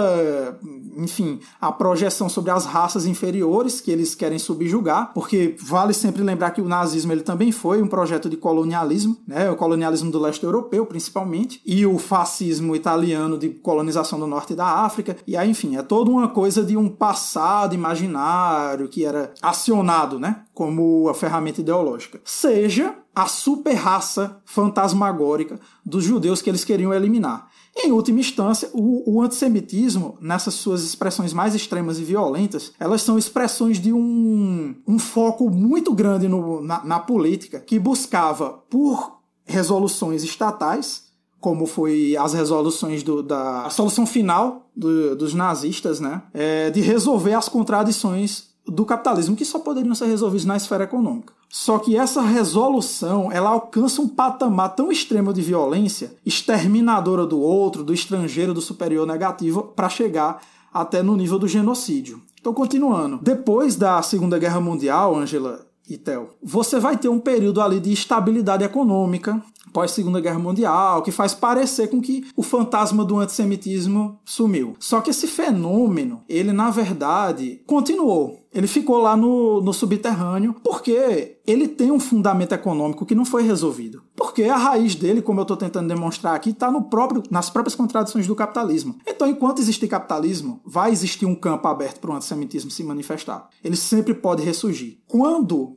enfim, 0.96 1.40
a 1.60 1.72
projeção 1.72 2.28
sobre 2.28 2.50
as 2.50 2.64
raças 2.64 3.06
inferiores 3.06 3.80
que 3.80 3.90
eles 3.90 4.14
querem 4.14 4.38
subjugar, 4.38 5.12
porque 5.12 5.56
vale 5.60 5.92
sempre 5.92 6.22
lembrar 6.22 6.50
que 6.50 6.60
o 6.60 6.68
nazismo 6.68 7.12
ele 7.12 7.22
também 7.22 7.52
foi 7.52 7.82
um 7.82 7.86
projeto 7.86 8.28
de 8.28 8.36
colonialismo, 8.36 9.16
né, 9.26 9.50
o 9.50 9.56
colonialismo 9.56 10.10
do 10.10 10.18
leste 10.18 10.44
europeu 10.44 10.86
principalmente, 10.86 11.60
e 11.64 11.84
o 11.86 11.98
fascismo 11.98 12.74
italiano 12.74 13.38
de 13.38 13.50
colonização 13.50 14.18
do 14.18 14.26
norte 14.26 14.54
da 14.54 14.66
África, 14.66 15.16
e 15.26 15.36
aí, 15.36 15.50
enfim, 15.50 15.76
é 15.76 15.82
toda 15.82 16.10
uma 16.10 16.28
coisa 16.28 16.62
de 16.62 16.76
um 16.76 16.88
passado 16.88 17.74
imaginário 17.74 18.88
que 18.88 19.04
era 19.04 19.32
acionado, 19.40 20.18
né, 20.18 20.42
como 20.52 21.08
a 21.08 21.14
ferramenta 21.14 21.60
ideológica. 21.60 22.20
Seja 22.24 22.94
a 23.14 23.26
super 23.26 23.74
raça 23.74 24.40
fantasmagórica 24.44 25.60
dos 25.84 26.02
judeus 26.02 26.42
que 26.42 26.50
eles 26.50 26.64
queriam 26.64 26.92
eliminar. 26.92 27.48
Em 27.76 27.90
última 27.90 28.20
instância, 28.20 28.70
o, 28.72 29.16
o, 29.16 29.22
antissemitismo, 29.22 30.16
nessas 30.20 30.54
suas 30.54 30.84
expressões 30.84 31.32
mais 31.32 31.54
extremas 31.54 31.98
e 31.98 32.04
violentas, 32.04 32.72
elas 32.78 33.02
são 33.02 33.18
expressões 33.18 33.80
de 33.80 33.92
um, 33.92 34.76
um 34.86 34.98
foco 34.98 35.50
muito 35.50 35.92
grande 35.92 36.28
no, 36.28 36.62
na, 36.62 36.84
na 36.84 37.00
política 37.00 37.58
que 37.58 37.78
buscava 37.78 38.62
por 38.70 39.18
resoluções 39.44 40.22
estatais, 40.22 41.04
como 41.40 41.66
foi 41.66 42.16
as 42.16 42.32
resoluções 42.32 43.02
do, 43.02 43.22
da 43.22 43.68
solução 43.70 44.06
final 44.06 44.70
do, 44.74 45.14
dos 45.16 45.34
nazistas, 45.34 46.00
né, 46.00 46.22
é, 46.32 46.70
de 46.70 46.80
resolver 46.80 47.34
as 47.34 47.48
contradições 47.48 48.54
do 48.66 48.86
capitalismo, 48.86 49.36
que 49.36 49.44
só 49.44 49.58
poderiam 49.58 49.94
ser 49.94 50.06
resolvidos 50.06 50.46
na 50.46 50.56
esfera 50.56 50.84
econômica. 50.84 51.34
Só 51.56 51.78
que 51.78 51.96
essa 51.96 52.20
resolução 52.20 53.30
ela 53.30 53.50
alcança 53.50 54.02
um 54.02 54.08
patamar 54.08 54.74
tão 54.74 54.90
extremo 54.90 55.32
de 55.32 55.40
violência, 55.40 56.16
exterminadora 56.26 57.24
do 57.24 57.40
outro, 57.40 57.84
do 57.84 57.94
estrangeiro, 57.94 58.52
do 58.52 58.60
superior 58.60 59.06
negativo, 59.06 59.62
para 59.62 59.88
chegar 59.88 60.42
até 60.72 61.00
no 61.00 61.14
nível 61.14 61.38
do 61.38 61.46
genocídio. 61.46 62.20
Então, 62.40 62.52
continuando. 62.52 63.20
Depois 63.22 63.76
da 63.76 64.02
Segunda 64.02 64.36
Guerra 64.36 64.60
Mundial, 64.60 65.14
Angela 65.14 65.64
e 65.88 65.96
Theo, 65.96 66.30
você 66.42 66.80
vai 66.80 66.96
ter 66.96 67.08
um 67.08 67.20
período 67.20 67.60
ali 67.60 67.78
de 67.78 67.92
estabilidade 67.92 68.64
econômica, 68.64 69.40
pós 69.72 69.92
Segunda 69.92 70.20
Guerra 70.20 70.40
Mundial, 70.40 71.02
que 71.02 71.12
faz 71.12 71.34
parecer 71.34 71.88
com 71.88 72.00
que 72.00 72.26
o 72.36 72.42
fantasma 72.42 73.04
do 73.04 73.18
antissemitismo 73.18 74.18
sumiu. 74.24 74.74
Só 74.80 75.00
que 75.00 75.10
esse 75.10 75.28
fenômeno, 75.28 76.22
ele 76.28 76.52
na 76.52 76.70
verdade 76.70 77.60
continuou. 77.64 78.43
Ele 78.54 78.68
ficou 78.68 78.98
lá 78.98 79.16
no, 79.16 79.60
no 79.60 79.72
subterrâneo 79.72 80.54
porque 80.62 81.38
ele 81.44 81.66
tem 81.66 81.90
um 81.90 81.98
fundamento 81.98 82.52
econômico 82.52 83.04
que 83.04 83.14
não 83.14 83.24
foi 83.24 83.42
resolvido. 83.42 84.02
Porque 84.14 84.44
a 84.44 84.56
raiz 84.56 84.94
dele, 84.94 85.20
como 85.20 85.40
eu 85.40 85.42
estou 85.42 85.56
tentando 85.56 85.88
demonstrar 85.88 86.36
aqui, 86.36 86.50
está 86.50 86.70
próprio, 86.82 87.22
nas 87.30 87.50
próprias 87.50 87.74
contradições 87.74 88.28
do 88.28 88.36
capitalismo. 88.36 88.96
Então, 89.04 89.28
enquanto 89.28 89.58
existir 89.58 89.88
capitalismo, 89.88 90.60
vai 90.64 90.92
existir 90.92 91.26
um 91.26 91.34
campo 91.34 91.66
aberto 91.66 91.98
para 91.98 92.12
o 92.12 92.14
antissemitismo 92.14 92.70
se 92.70 92.84
manifestar. 92.84 93.48
Ele 93.62 93.76
sempre 93.76 94.14
pode 94.14 94.42
ressurgir. 94.42 94.98
Quando 95.08 95.76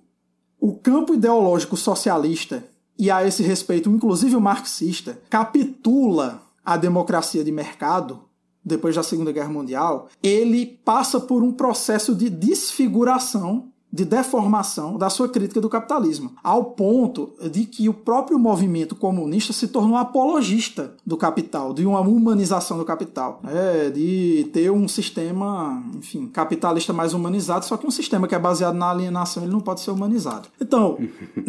o 0.60 0.78
campo 0.78 1.16
ideológico 1.16 1.76
socialista 1.76 2.64
e 2.98 3.10
a 3.10 3.26
esse 3.26 3.41
respeito, 3.41 3.90
inclusive 3.90 4.36
o 4.36 4.41
marxista, 4.41 5.20
capitula 5.30 6.44
a 6.64 6.78
democracia 6.78 7.44
de 7.44 7.52
mercado 7.52 8.27
depois 8.63 8.95
da 8.95 9.03
Segunda 9.03 9.31
Guerra 9.31 9.49
Mundial, 9.49 10.07
ele 10.21 10.65
passa 10.84 11.19
por 11.19 11.43
um 11.43 11.51
processo 11.51 12.13
de 12.13 12.29
desfiguração 12.29 13.71
de 13.91 14.03
deformação 14.03 14.97
da 14.97 15.09
sua 15.09 15.29
crítica 15.29 15.61
do 15.61 15.69
capitalismo, 15.69 16.34
ao 16.43 16.65
ponto 16.65 17.34
de 17.49 17.65
que 17.65 17.88
o 17.88 17.93
próprio 17.93 18.38
movimento 18.38 18.95
comunista 18.95 19.53
se 19.53 19.67
tornou 19.69 19.95
apologista 19.95 20.93
do 21.05 21.15
capital, 21.15 21.73
de 21.73 21.85
uma 21.85 22.01
humanização 22.01 22.77
do 22.77 22.85
capital, 22.85 23.41
é, 23.47 23.89
de 23.89 24.49
ter 24.51 24.69
um 24.71 24.88
sistema, 24.88 25.81
enfim, 25.95 26.27
capitalista 26.27 26.91
mais 26.91 27.13
humanizado, 27.13 27.65
só 27.65 27.77
que 27.77 27.88
um 27.88 27.91
sistema 27.91 28.27
que 28.27 28.35
é 28.35 28.39
baseado 28.39 28.75
na 28.75 28.89
alienação 28.89 29.43
ele 29.43 29.53
não 29.53 29.61
pode 29.61 29.79
ser 29.79 29.91
humanizado. 29.91 30.49
Então, 30.59 30.97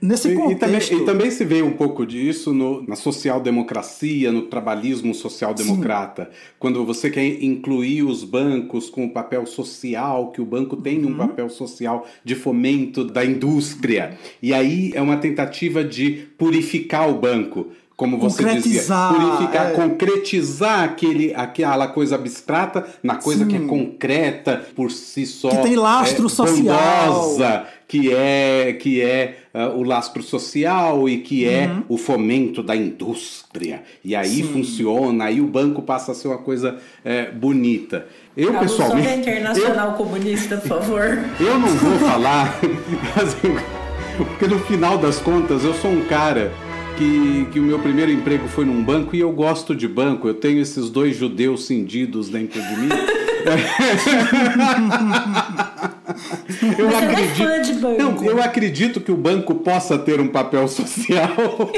nesse 0.00 0.34
contexto... 0.34 0.52
E, 0.52 0.58
também, 0.58 1.02
e 1.02 1.04
também 1.04 1.30
se 1.30 1.44
vê 1.44 1.62
um 1.62 1.72
pouco 1.72 2.06
disso 2.06 2.52
no, 2.52 2.82
na 2.86 2.96
social-democracia, 2.96 4.32
no 4.32 4.42
trabalhismo 4.42 5.14
social-democrata, 5.14 6.30
quando 6.58 6.84
você 6.84 7.10
quer 7.10 7.26
incluir 7.42 8.02
os 8.02 8.24
bancos 8.24 8.88
com 8.88 9.04
o 9.04 9.10
papel 9.10 9.46
social, 9.46 10.30
que 10.32 10.40
o 10.40 10.46
banco 10.46 10.76
tem 10.76 11.04
uhum. 11.04 11.12
um 11.12 11.16
papel 11.16 11.48
social 11.50 12.06
de 12.24 12.34
fomento 12.34 13.04
da 13.04 13.24
indústria. 13.24 14.18
E 14.42 14.54
aí 14.54 14.92
é 14.94 15.02
uma 15.02 15.16
tentativa 15.16 15.84
de 15.84 16.28
purificar 16.38 17.08
o 17.08 17.14
banco 17.14 17.68
como 18.00 18.16
você 18.16 18.42
dizia, 18.54 18.82
purificar, 19.10 19.66
é. 19.66 19.74
concretizar 19.74 20.84
aquele, 20.84 21.34
aquela 21.34 21.86
coisa 21.86 22.14
abstrata 22.14 22.86
na 23.02 23.16
coisa 23.16 23.44
Sim. 23.44 23.50
que 23.50 23.56
é 23.56 23.60
concreta 23.60 24.64
por 24.74 24.90
si 24.90 25.26
só. 25.26 25.50
Que 25.50 25.58
tem 25.58 25.76
lastro 25.76 26.24
é, 26.24 26.30
social. 26.30 27.12
Bondosa, 27.12 27.66
que 27.90 28.14
é, 28.14 28.72
que 28.74 29.02
é 29.02 29.38
uh, 29.52 29.76
o 29.76 29.82
lastro 29.82 30.22
social 30.22 31.08
e 31.08 31.18
que 31.18 31.44
é 31.44 31.66
uhum. 31.66 31.78
é 31.78 31.82
o 31.88 31.98
fomento 31.98 32.62
da 32.62 32.76
indústria. 32.76 33.82
E 34.04 34.14
aí 34.14 34.36
Sim. 34.36 34.44
funciona, 34.44 35.24
aí 35.24 35.40
o 35.40 35.46
banco 35.48 35.82
passa 35.82 36.12
a 36.12 36.14
ser 36.14 36.28
uma 36.28 36.38
coisa 36.38 36.78
é, 37.04 37.32
bonita. 37.32 38.06
Eu, 38.36 38.54
pessoalmente. 38.54 39.08
Só 39.08 39.14
internacional 39.16 39.88
eu, 39.88 39.94
comunista, 39.94 40.58
por 40.58 40.68
favor. 40.68 41.18
Eu 41.40 41.58
não 41.58 41.66
vou 41.66 41.98
falar, 41.98 42.56
porque 44.16 44.46
no 44.46 44.60
final 44.60 44.96
das 44.96 45.18
contas 45.18 45.64
eu 45.64 45.74
sou 45.74 45.90
um 45.90 46.02
cara 46.02 46.52
que, 46.96 47.48
que 47.50 47.58
o 47.58 47.62
meu 47.64 47.80
primeiro 47.80 48.12
emprego 48.12 48.46
foi 48.46 48.64
num 48.64 48.84
banco 48.84 49.16
e 49.16 49.20
eu 49.20 49.32
gosto 49.32 49.74
de 49.74 49.88
banco. 49.88 50.28
Eu 50.28 50.34
tenho 50.34 50.60
esses 50.60 50.90
dois 50.90 51.16
judeus 51.16 51.66
cindidos 51.66 52.28
dentro 52.28 52.62
de 52.62 52.76
mim. 52.76 52.88
eu 56.78 56.90
Você 56.90 57.04
acredito, 57.04 57.42
é 57.42 57.46
fã 57.46 57.62
de 57.62 57.72
banco. 57.74 57.98
Não, 57.98 58.24
eu 58.24 58.42
acredito 58.42 59.00
que 59.00 59.12
o 59.12 59.16
banco 59.16 59.54
possa 59.56 59.98
ter 59.98 60.20
um 60.20 60.28
papel 60.28 60.68
social. 60.68 61.30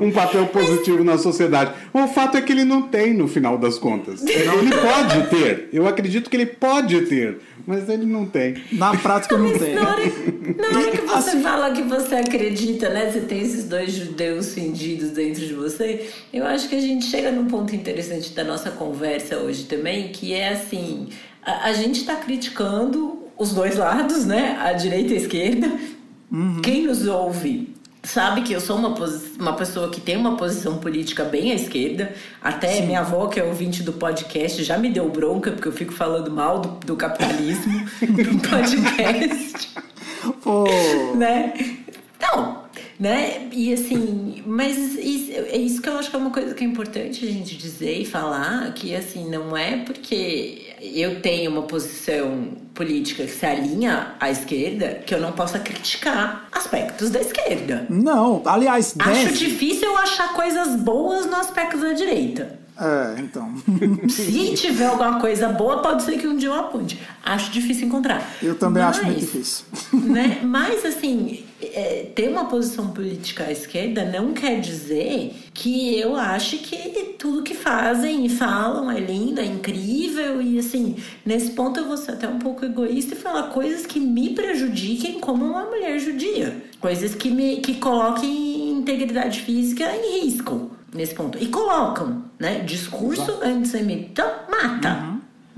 um 0.00 0.10
papel 0.10 0.46
positivo 0.46 1.04
na 1.04 1.18
sociedade. 1.18 1.72
O 1.92 2.06
fato 2.08 2.36
é 2.36 2.42
que 2.42 2.52
ele 2.52 2.64
não 2.64 2.82
tem, 2.82 3.12
no 3.12 3.28
final 3.28 3.58
das 3.58 3.78
contas. 3.78 4.22
Ele 4.24 4.70
pode 4.70 5.28
ter. 5.28 5.68
Eu 5.72 5.86
acredito 5.86 6.30
que 6.30 6.36
ele 6.36 6.46
pode 6.46 7.02
ter. 7.02 7.38
Mas 7.66 7.88
ele 7.88 8.04
não 8.04 8.26
tem. 8.26 8.56
Na 8.72 8.94
prática 8.94 9.38
não 9.38 9.58
tem. 9.58 9.74
Na 9.74 9.88
hora, 9.88 10.02
na 10.56 10.78
hora 10.78 10.90
que 10.90 11.00
você 11.00 11.30
assim, 11.30 11.42
fala 11.42 11.70
que 11.70 11.82
você 11.82 12.16
acredita, 12.16 12.90
né? 12.90 13.10
Você 13.10 13.20
tem 13.20 13.40
esses 13.40 13.64
dois 13.64 13.90
judeus 13.92 14.52
fingidos 14.52 15.10
dentro 15.10 15.46
de 15.46 15.54
você. 15.54 16.10
Eu 16.30 16.44
acho 16.44 16.68
que 16.68 16.76
a 16.76 16.80
gente 16.80 17.06
chega 17.06 17.30
num 17.30 17.46
ponto 17.46 17.74
interessante 17.74 18.34
da 18.34 18.44
nossa 18.44 18.70
conversa 18.70 19.38
hoje 19.38 19.64
também, 19.64 20.08
que 20.08 20.34
é 20.34 20.50
assim: 20.50 21.08
a, 21.44 21.68
a 21.68 21.72
gente 21.72 22.00
está 22.00 22.16
criticando 22.16 23.18
os 23.38 23.52
dois 23.52 23.76
lados, 23.76 24.24
né? 24.24 24.58
A 24.60 24.72
direita 24.72 25.12
e 25.12 25.16
a 25.16 25.20
esquerda. 25.20 25.72
Uhum. 26.30 26.60
Quem 26.62 26.86
nos 26.86 27.06
ouve 27.06 27.74
sabe 28.02 28.42
que 28.42 28.52
eu 28.52 28.60
sou 28.60 28.76
uma, 28.76 28.94
uma 29.38 29.54
pessoa 29.54 29.90
que 29.90 30.00
tem 30.00 30.16
uma 30.16 30.36
posição 30.36 30.78
política 30.78 31.24
bem 31.24 31.52
à 31.52 31.54
esquerda. 31.54 32.14
Até 32.42 32.68
Sim. 32.68 32.86
minha 32.86 33.00
avó, 33.00 33.26
que 33.26 33.40
é 33.40 33.44
ouvinte 33.44 33.82
do 33.82 33.94
podcast, 33.94 34.62
já 34.62 34.78
me 34.78 34.90
deu 34.90 35.08
bronca, 35.08 35.50
porque 35.50 35.68
eu 35.68 35.72
fico 35.72 35.92
falando 35.92 36.30
mal 36.30 36.60
do, 36.60 36.68
do 36.86 36.96
capitalismo 36.96 37.72
no 38.02 38.40
podcast. 38.40 39.70
Pô. 40.42 40.64
Né? 41.16 41.83
Não, 42.24 42.64
né? 42.98 43.48
E 43.52 43.72
assim, 43.72 44.42
mas 44.46 44.76
isso, 44.76 45.32
é 45.32 45.56
isso 45.56 45.82
que 45.82 45.88
eu 45.88 45.98
acho 45.98 46.10
que 46.10 46.16
é 46.16 46.18
uma 46.18 46.30
coisa 46.30 46.54
que 46.54 46.64
é 46.64 46.66
importante 46.66 47.24
a 47.24 47.30
gente 47.30 47.56
dizer 47.56 47.98
e 47.98 48.04
falar, 48.04 48.72
que 48.72 48.94
assim, 48.94 49.28
não 49.28 49.56
é 49.56 49.78
porque 49.78 50.74
eu 50.80 51.20
tenho 51.20 51.50
uma 51.50 51.62
posição 51.62 52.48
política 52.74 53.24
que 53.24 53.30
se 53.30 53.46
alinha 53.46 54.14
à 54.18 54.30
esquerda 54.30 55.02
que 55.06 55.14
eu 55.14 55.20
não 55.20 55.32
possa 55.32 55.58
criticar 55.58 56.48
aspectos 56.52 57.10
da 57.10 57.20
esquerda. 57.20 57.86
Não, 57.88 58.42
aliás, 58.44 58.94
acho 58.98 59.32
difícil 59.34 59.88
eu 59.88 59.98
achar 59.98 60.32
coisas 60.34 60.76
boas 60.76 61.26
no 61.26 61.36
aspecto 61.36 61.78
da 61.78 61.92
direita. 61.92 62.64
É, 62.76 63.20
então. 63.20 63.54
Se 64.08 64.54
tiver 64.54 64.86
alguma 64.86 65.20
coisa 65.20 65.48
boa, 65.48 65.80
pode 65.80 66.02
ser 66.02 66.18
que 66.18 66.26
um 66.26 66.36
dia 66.36 66.48
eu 66.48 66.54
aponte. 66.54 67.00
Acho 67.24 67.50
difícil 67.52 67.86
encontrar. 67.86 68.28
Eu 68.42 68.56
também 68.56 68.82
Mas, 68.82 68.96
acho 68.96 69.06
muito 69.06 69.20
difícil. 69.20 69.64
Né? 69.92 70.40
Mas, 70.42 70.84
assim, 70.84 71.44
é, 71.74 72.10
ter 72.14 72.28
uma 72.28 72.46
posição 72.46 72.88
política 72.88 73.44
à 73.44 73.52
esquerda 73.52 74.04
não 74.04 74.32
quer 74.32 74.60
dizer 74.60 75.34
que 75.52 75.98
eu 75.98 76.16
ache 76.16 76.58
que 76.58 77.14
tudo 77.18 77.42
que 77.42 77.54
fazem 77.54 78.26
e 78.26 78.28
falam 78.28 78.90
é 78.90 79.00
lindo, 79.00 79.40
é 79.40 79.44
incrível. 79.44 80.42
E, 80.42 80.58
assim, 80.58 80.96
nesse 81.24 81.52
ponto 81.52 81.80
eu 81.80 81.86
vou 81.86 81.96
ser 81.96 82.12
até 82.12 82.28
um 82.28 82.38
pouco 82.38 82.64
egoísta 82.64 83.14
e 83.14 83.18
falar 83.18 83.44
coisas 83.44 83.86
que 83.86 84.00
me 84.00 84.30
prejudiquem 84.30 85.20
como 85.20 85.44
uma 85.44 85.64
mulher 85.64 85.98
judia. 85.98 86.62
Coisas 86.80 87.14
que 87.14 87.30
me 87.30 87.58
que 87.58 87.74
coloquem 87.74 88.70
integridade 88.70 89.40
física 89.40 89.84
em 89.96 90.24
risco 90.24 90.70
nesse 90.94 91.14
ponto. 91.14 91.36
E 91.42 91.46
colocam, 91.48 92.24
né? 92.38 92.60
Discurso 92.60 93.40
antissemita 93.42 94.44
mata. 94.48 94.90
Uhum. 94.90 95.13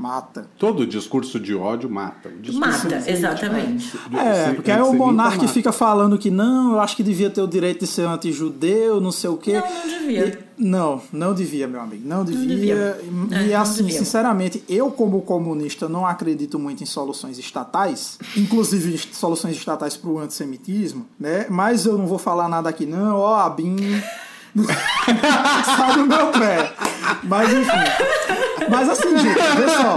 Mata. 0.07 0.47
Todo 0.57 0.87
discurso 0.87 1.41
de 1.41 1.53
ódio 1.53 1.91
mata. 1.91 2.31
mata, 2.53 3.11
exatamente. 3.11 3.99
É, 4.17 4.53
porque 4.53 4.71
aí 4.71 4.81
o 4.81 4.93
monarca 4.93 5.49
fica 5.49 5.73
falando 5.73 6.17
que 6.17 6.31
não, 6.31 6.75
eu 6.75 6.81
acho 6.81 6.95
que 6.95 7.03
devia 7.03 7.29
ter 7.29 7.43
o 7.43 7.47
direito 7.49 7.81
de 7.81 7.89
ser 7.89 8.03
anti-judeu, 8.03 9.01
não 9.01 9.11
sei 9.11 9.31
o 9.31 9.37
quê. 9.37 9.55
Não, 9.55 9.63
não 9.69 9.99
devia. 9.99 10.27
E, 10.29 10.63
não, 10.63 11.03
não 11.13 11.35
devia, 11.35 11.67
meu 11.67 11.81
amigo. 11.81 12.09
Não 12.09 12.25
devia. 12.25 13.01
Não 13.11 13.27
devia. 13.27 13.47
E, 13.49 13.53
é, 13.53 13.57
assim, 13.57 13.83
devia. 13.83 13.99
sinceramente, 13.99 14.63
eu, 14.69 14.93
como 14.93 15.21
comunista, 15.23 15.89
não 15.89 16.07
acredito 16.07 16.57
muito 16.57 16.85
em 16.85 16.87
soluções 16.87 17.37
estatais, 17.37 18.17
inclusive 18.37 18.97
soluções 19.13 19.57
estatais 19.57 19.97
para 19.97 20.09
o 20.09 20.21
antissemitismo, 20.21 21.05
né? 21.19 21.47
Mas 21.51 21.85
eu 21.85 21.99
não 21.99 22.07
vou 22.07 22.19
falar 22.19 22.49
nada 22.49 22.69
aqui, 22.69 22.87
não. 22.87 23.17
Ó, 23.17 23.35
a 23.35 23.51
BIM. 23.51 23.77
Sai 25.77 25.95
do 25.95 26.07
meu 26.07 26.29
pé. 26.29 26.73
Mas 27.25 27.53
enfim. 27.53 28.67
Mas 28.71 28.89
assim, 28.89 29.17
gente, 29.17 29.35
vê 29.35 29.69
só. 29.69 29.97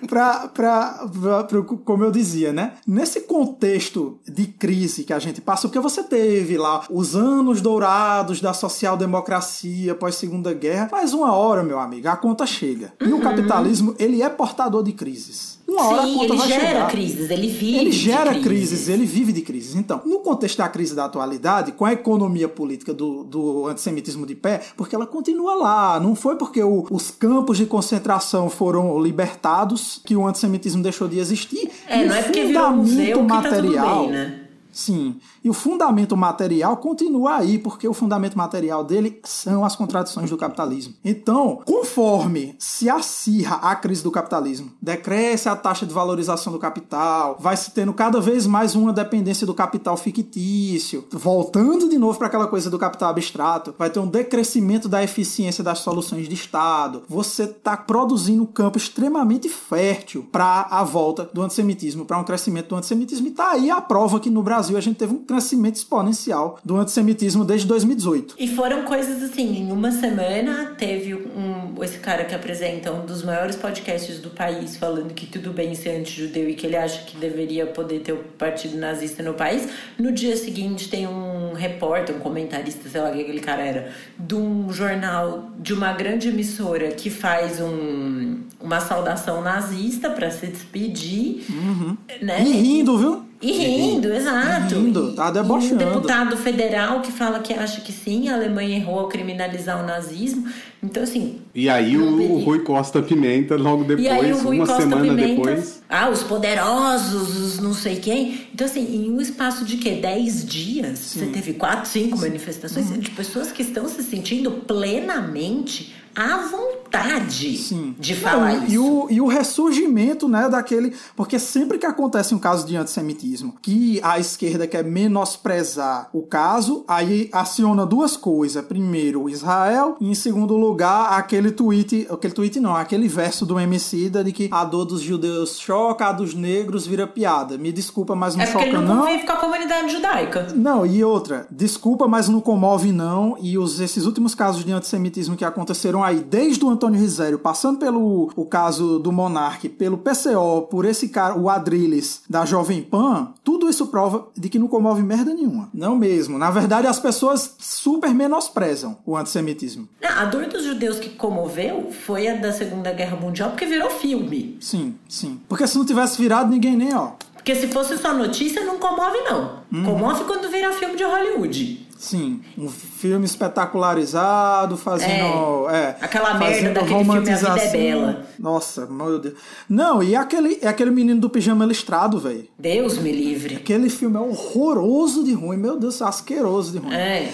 pra, 0.06 0.48
pra, 0.48 1.08
pra, 1.08 1.44
pra, 1.44 1.62
como 1.62 2.04
eu 2.04 2.10
dizia, 2.10 2.52
né? 2.52 2.74
Nesse 2.86 3.22
contexto 3.22 4.18
de 4.26 4.46
crise 4.46 5.04
que 5.04 5.12
a 5.12 5.18
gente 5.18 5.40
passa, 5.40 5.68
porque 5.68 5.80
você 5.80 6.02
teve 6.02 6.56
lá 6.56 6.84
os 6.90 7.14
anos 7.14 7.60
dourados 7.60 8.40
da 8.40 8.52
social-democracia 8.52 9.94
pós-segunda 9.94 10.52
guerra, 10.52 10.88
mas 10.90 11.12
uma 11.12 11.32
hora, 11.34 11.62
meu 11.62 11.78
amigo, 11.78 12.08
a 12.08 12.16
conta 12.16 12.46
chega. 12.46 12.92
E 13.00 13.12
o 13.12 13.16
uhum. 13.16 13.20
capitalismo, 13.20 13.94
ele 13.98 14.22
é 14.22 14.28
portador 14.28 14.82
de 14.82 14.92
crises. 14.92 15.51
Uma 15.72 15.86
hora 15.88 16.02
Sim, 16.02 16.10
a 16.10 16.14
conta 16.18 16.24
ele 16.32 16.36
vai 16.36 16.48
gera 16.48 16.66
chegar. 16.66 16.90
crises, 16.90 17.30
ele 17.30 17.46
vive 17.48 17.78
Ele 17.78 17.92
gera 17.92 18.30
crises. 18.30 18.44
crises. 18.44 18.88
ele 18.88 19.06
vive 19.06 19.32
de 19.32 19.40
crises. 19.42 19.74
Então, 19.74 20.02
no 20.04 20.18
contexto 20.20 20.58
da 20.58 20.68
crise 20.68 20.94
da 20.94 21.04
atualidade, 21.06 21.72
com 21.72 21.84
a 21.84 21.92
economia 21.92 22.48
política 22.48 22.92
do, 22.92 23.24
do 23.24 23.66
antissemitismo 23.66 24.26
de 24.26 24.34
pé, 24.34 24.60
porque 24.76 24.94
ela 24.94 25.06
continua 25.06 25.54
lá. 25.54 25.98
Não 26.00 26.14
foi 26.14 26.36
porque 26.36 26.62
o, 26.62 26.86
os 26.90 27.10
campos 27.10 27.56
de 27.56 27.66
concentração 27.66 28.50
foram 28.50 29.00
libertados 29.02 30.00
que 30.04 30.14
o 30.14 30.26
antissemitismo 30.26 30.82
deixou 30.82 31.08
de 31.08 31.18
existir. 31.18 31.70
É, 31.86 32.04
não 32.04 32.14
é 32.14 32.22
porque 32.22 32.44
virou 32.44 32.70
museu 32.72 33.22
material, 33.22 33.62
que 33.62 33.74
tá 33.76 34.02
bem, 34.02 34.10
né? 34.10 34.38
Sim. 34.70 35.16
E 35.44 35.50
o 35.50 35.54
fundamento 35.54 36.16
material 36.16 36.76
continua 36.76 37.36
aí, 37.36 37.58
porque 37.58 37.88
o 37.88 37.94
fundamento 37.94 38.38
material 38.38 38.84
dele 38.84 39.20
são 39.24 39.64
as 39.64 39.74
contradições 39.74 40.30
do 40.30 40.36
capitalismo. 40.36 40.94
Então, 41.04 41.60
conforme 41.64 42.54
se 42.58 42.88
acirra 42.88 43.56
a 43.56 43.74
crise 43.74 44.02
do 44.02 44.10
capitalismo, 44.10 44.70
decresce 44.80 45.48
a 45.48 45.56
taxa 45.56 45.84
de 45.84 45.92
valorização 45.92 46.52
do 46.52 46.58
capital, 46.58 47.36
vai 47.40 47.56
se 47.56 47.72
tendo 47.72 47.92
cada 47.92 48.20
vez 48.20 48.46
mais 48.46 48.74
uma 48.74 48.92
dependência 48.92 49.46
do 49.46 49.54
capital 49.54 49.96
fictício, 49.96 51.04
voltando 51.10 51.88
de 51.88 51.98
novo 51.98 52.18
para 52.18 52.28
aquela 52.28 52.46
coisa 52.46 52.70
do 52.70 52.78
capital 52.78 53.10
abstrato, 53.10 53.74
vai 53.78 53.90
ter 53.90 53.98
um 53.98 54.06
decrescimento 54.06 54.88
da 54.88 55.02
eficiência 55.02 55.64
das 55.64 55.80
soluções 55.80 56.28
de 56.28 56.34
Estado. 56.34 57.02
Você 57.08 57.44
está 57.44 57.76
produzindo 57.76 58.42
um 58.42 58.46
campo 58.46 58.78
extremamente 58.78 59.48
fértil 59.48 60.28
para 60.30 60.66
a 60.70 60.84
volta 60.84 61.28
do 61.32 61.42
antissemitismo, 61.42 62.04
para 62.04 62.18
um 62.18 62.24
crescimento 62.24 62.68
do 62.68 62.76
antissemitismo. 62.76 63.26
E 63.26 63.30
está 63.30 63.50
aí 63.52 63.70
a 63.70 63.80
prova 63.80 64.20
que 64.20 64.30
no 64.30 64.42
Brasil 64.42 64.76
a 64.76 64.80
gente 64.80 64.96
teve 64.96 65.14
um 65.14 65.18
crescimento 65.52 65.76
exponencial 65.76 66.58
do 66.64 66.76
antissemitismo 66.76 67.44
desde 67.44 67.66
2018. 67.66 68.36
E 68.38 68.48
foram 68.48 68.84
coisas 68.84 69.22
assim, 69.22 69.58
em 69.58 69.72
uma 69.72 69.90
semana 69.90 70.74
teve 70.78 71.14
um, 71.14 71.82
esse 71.82 71.98
cara 71.98 72.24
que 72.24 72.34
apresenta 72.34 72.92
um 72.92 73.04
dos 73.04 73.22
maiores 73.22 73.56
podcasts 73.56 74.18
do 74.18 74.30
país 74.30 74.76
falando 74.76 75.12
que 75.12 75.26
tudo 75.26 75.52
bem 75.52 75.74
ser 75.74 76.00
anti-judeu 76.00 76.48
e 76.48 76.54
que 76.54 76.66
ele 76.66 76.76
acha 76.76 77.02
que 77.04 77.16
deveria 77.16 77.66
poder 77.66 78.00
ter 78.00 78.12
o 78.12 78.18
partido 78.38 78.76
nazista 78.76 79.22
no 79.22 79.34
país. 79.34 79.68
No 79.98 80.12
dia 80.12 80.36
seguinte 80.36 80.88
tem 80.88 81.06
um 81.06 81.52
repórter, 81.52 82.16
um 82.16 82.20
comentarista, 82.20 82.88
sei 82.88 83.00
lá 83.00 83.10
o 83.10 83.12
que 83.12 83.20
aquele 83.20 83.40
cara 83.40 83.62
era, 83.62 83.92
de 84.18 84.34
um 84.34 84.72
jornal, 84.72 85.50
de 85.58 85.74
uma 85.74 85.92
grande 85.92 86.28
emissora 86.28 86.88
que 86.92 87.10
faz 87.10 87.60
um, 87.60 88.40
uma 88.60 88.80
saudação 88.80 89.42
nazista 89.42 90.10
para 90.10 90.30
se 90.30 90.46
despedir. 90.46 91.44
Uhum. 91.50 91.96
Né? 92.20 92.42
E 92.42 92.52
rindo, 92.52 92.96
viu? 92.96 93.31
E 93.42 93.50
rindo, 93.50 94.12
exato. 94.12 94.74
E 94.74 94.78
rindo, 94.78 95.12
tá 95.14 95.30
debochando. 95.30 95.82
E 95.82 95.86
um 95.86 95.88
deputado 95.88 96.36
federal 96.36 97.00
que 97.00 97.10
fala 97.10 97.40
que 97.40 97.52
acha 97.52 97.80
que 97.80 97.92
sim, 97.92 98.28
a 98.28 98.34
Alemanha 98.34 98.76
errou 98.76 99.00
ao 99.00 99.08
criminalizar 99.08 99.82
o 99.82 99.86
nazismo. 99.86 100.48
Então, 100.80 101.02
assim. 101.02 101.40
E 101.54 101.68
aí 101.68 101.96
o, 101.96 102.04
o, 102.04 102.44
Rui 102.44 102.60
Costa 102.60 103.02
Pimenta, 103.02 103.56
logo 103.56 103.84
depois, 103.84 104.08
aí, 104.08 104.32
uma 104.32 104.66
Costa 104.66 104.82
semana 104.82 105.02
Pimenta, 105.02 105.28
depois. 105.28 105.82
Ah, 105.88 106.08
os 106.08 106.22
poderosos, 106.22 107.36
os 107.36 107.60
não 107.60 107.74
sei 107.74 107.96
quem. 107.96 108.46
Então, 108.54 108.64
assim, 108.64 108.80
em 108.80 109.10
um 109.10 109.20
espaço 109.20 109.64
de 109.64 109.76
quê? 109.76 109.98
Dez 110.00 110.44
dias, 110.46 110.98
sim. 111.00 111.20
você 111.20 111.26
teve 111.26 111.54
quatro, 111.54 111.88
cinco 111.88 112.18
manifestações 112.18 112.90
uhum. 112.90 112.98
de 112.98 113.10
pessoas 113.10 113.50
que 113.50 113.62
estão 113.62 113.88
se 113.88 114.02
sentindo 114.04 114.50
plenamente 114.50 115.92
à 116.14 116.36
vontade 116.38 117.56
Sim. 117.56 117.94
de 117.98 118.14
falar 118.14 118.54
Não, 118.54 118.64
isso. 118.64 118.72
E 118.72 118.78
o, 118.78 119.06
e 119.10 119.20
o 119.20 119.26
ressurgimento, 119.26 120.28
né, 120.28 120.48
daquele. 120.48 120.94
Porque 121.16 121.38
sempre 121.38 121.78
que 121.78 121.86
acontece 121.86 122.34
um 122.34 122.38
caso 122.38 122.66
de 122.66 122.76
antissemitismo, 122.76 123.56
que 123.62 124.00
a 124.02 124.18
esquerda 124.18 124.66
quer 124.66 124.84
menosprezar 124.84 126.08
o 126.12 126.22
caso, 126.22 126.84
aí 126.86 127.30
aciona 127.32 127.86
duas 127.86 128.16
coisas. 128.16 128.64
Primeiro, 128.64 129.28
Israel, 129.28 129.96
e 130.00 130.10
em 130.10 130.14
segundo 130.14 130.56
lugar, 130.56 131.18
aquele 131.18 131.50
tweet. 131.50 132.06
Aquele 132.10 132.34
tweet 132.34 132.60
não, 132.60 132.74
aquele 132.76 133.08
verso 133.08 133.46
do 133.46 133.58
Emicida 133.58 134.22
de 134.22 134.32
que 134.32 134.48
a 134.52 134.64
dor 134.64 134.84
dos 134.84 135.00
judeus 135.00 135.58
choca, 135.58 136.06
a 136.06 136.12
dos 136.12 136.34
negros 136.34 136.86
vira 136.86 137.06
piada. 137.06 137.56
Me 137.56 137.72
desculpa, 137.72 138.14
mas 138.14 138.36
não 138.36 138.44
é 138.44 138.46
choca, 138.46 138.64
ele 138.64 138.72
não. 138.72 138.82
não 138.82 139.02
convive 139.02 139.24
com 139.24 139.32
a 139.32 139.36
comunidade 139.36 139.92
judaica. 139.92 140.48
Não, 140.54 140.84
e 140.84 141.02
outra, 141.02 141.46
desculpa, 141.50 142.06
mas 142.06 142.28
não 142.28 142.40
comove, 142.40 142.92
não. 142.92 143.36
E 143.40 143.56
os, 143.56 143.80
esses 143.80 144.04
últimos 144.04 144.34
casos 144.34 144.64
de 144.64 144.72
antissemitismo 144.72 145.36
que 145.36 145.44
aconteceram 145.44 146.01
aí, 146.02 146.20
desde 146.20 146.64
o 146.64 146.70
Antônio 146.70 147.00
Risério, 147.00 147.38
passando 147.38 147.78
pelo 147.78 148.30
o 148.34 148.44
caso 148.44 148.98
do 148.98 149.12
Monarque, 149.12 149.68
pelo 149.68 149.98
PCO, 149.98 150.62
por 150.70 150.84
esse 150.84 151.08
cara, 151.08 151.38
o 151.38 151.48
Adrilles 151.48 152.22
da 152.28 152.44
Jovem 152.44 152.82
Pan, 152.82 153.32
tudo 153.44 153.68
isso 153.68 153.86
prova 153.86 154.28
de 154.36 154.48
que 154.48 154.58
não 154.58 154.68
comove 154.68 155.02
merda 155.02 155.34
nenhuma. 155.34 155.68
Não 155.72 155.96
mesmo. 155.96 156.38
Na 156.38 156.50
verdade, 156.50 156.86
as 156.86 156.98
pessoas 156.98 157.54
super 157.58 158.14
menosprezam 158.14 158.96
o 159.04 159.16
antissemitismo. 159.16 159.88
A 160.02 160.24
dor 160.24 160.46
dos 160.46 160.64
judeus 160.64 160.98
que 160.98 161.10
comoveu 161.10 161.90
foi 161.90 162.28
a 162.28 162.34
da 162.34 162.52
Segunda 162.52 162.92
Guerra 162.92 163.16
Mundial, 163.16 163.50
porque 163.50 163.66
virou 163.66 163.90
filme. 163.90 164.56
Sim, 164.60 164.94
sim. 165.08 165.40
Porque 165.48 165.66
se 165.66 165.76
não 165.76 165.84
tivesse 165.84 166.20
virado, 166.20 166.50
ninguém 166.50 166.76
nem, 166.76 166.94
ó. 166.94 167.12
Porque 167.34 167.56
se 167.56 167.66
fosse 167.68 167.98
só 167.98 168.14
notícia, 168.14 168.64
não 168.64 168.78
comove, 168.78 169.18
não. 169.22 169.62
Uhum. 169.72 169.84
Comove 169.84 170.24
quando 170.24 170.48
vira 170.48 170.72
filme 170.72 170.96
de 170.96 171.02
Hollywood. 171.02 171.88
Sim, 172.02 172.40
um 172.58 172.68
filme 172.68 173.24
espetacularizado, 173.24 174.76
fazendo. 174.76 175.70
É, 175.70 175.76
é 175.76 175.96
aquela 176.00 176.34
merda 176.34 176.70
daquele 176.70 177.04
filme 177.04 177.30
A 177.30 177.36
Vida 177.36 177.60
é 177.60 177.70
Bela. 177.70 178.26
Nossa, 178.40 178.86
meu 178.86 179.20
Deus. 179.20 179.34
Não, 179.68 180.02
e 180.02 180.16
aquele, 180.16 180.58
é 180.60 180.66
aquele 180.66 180.90
menino 180.90 181.20
do 181.20 181.30
pijama 181.30 181.64
listrado, 181.64 182.18
velho. 182.18 182.48
Deus 182.58 182.98
me 182.98 183.12
livre. 183.12 183.54
Aquele 183.54 183.88
filme 183.88 184.16
é 184.16 184.20
horroroso 184.20 185.22
de 185.22 185.32
ruim, 185.32 185.56
meu 185.56 185.78
Deus, 185.78 186.02
asqueroso 186.02 186.72
de 186.72 186.78
ruim. 186.78 186.92
É, 186.92 187.30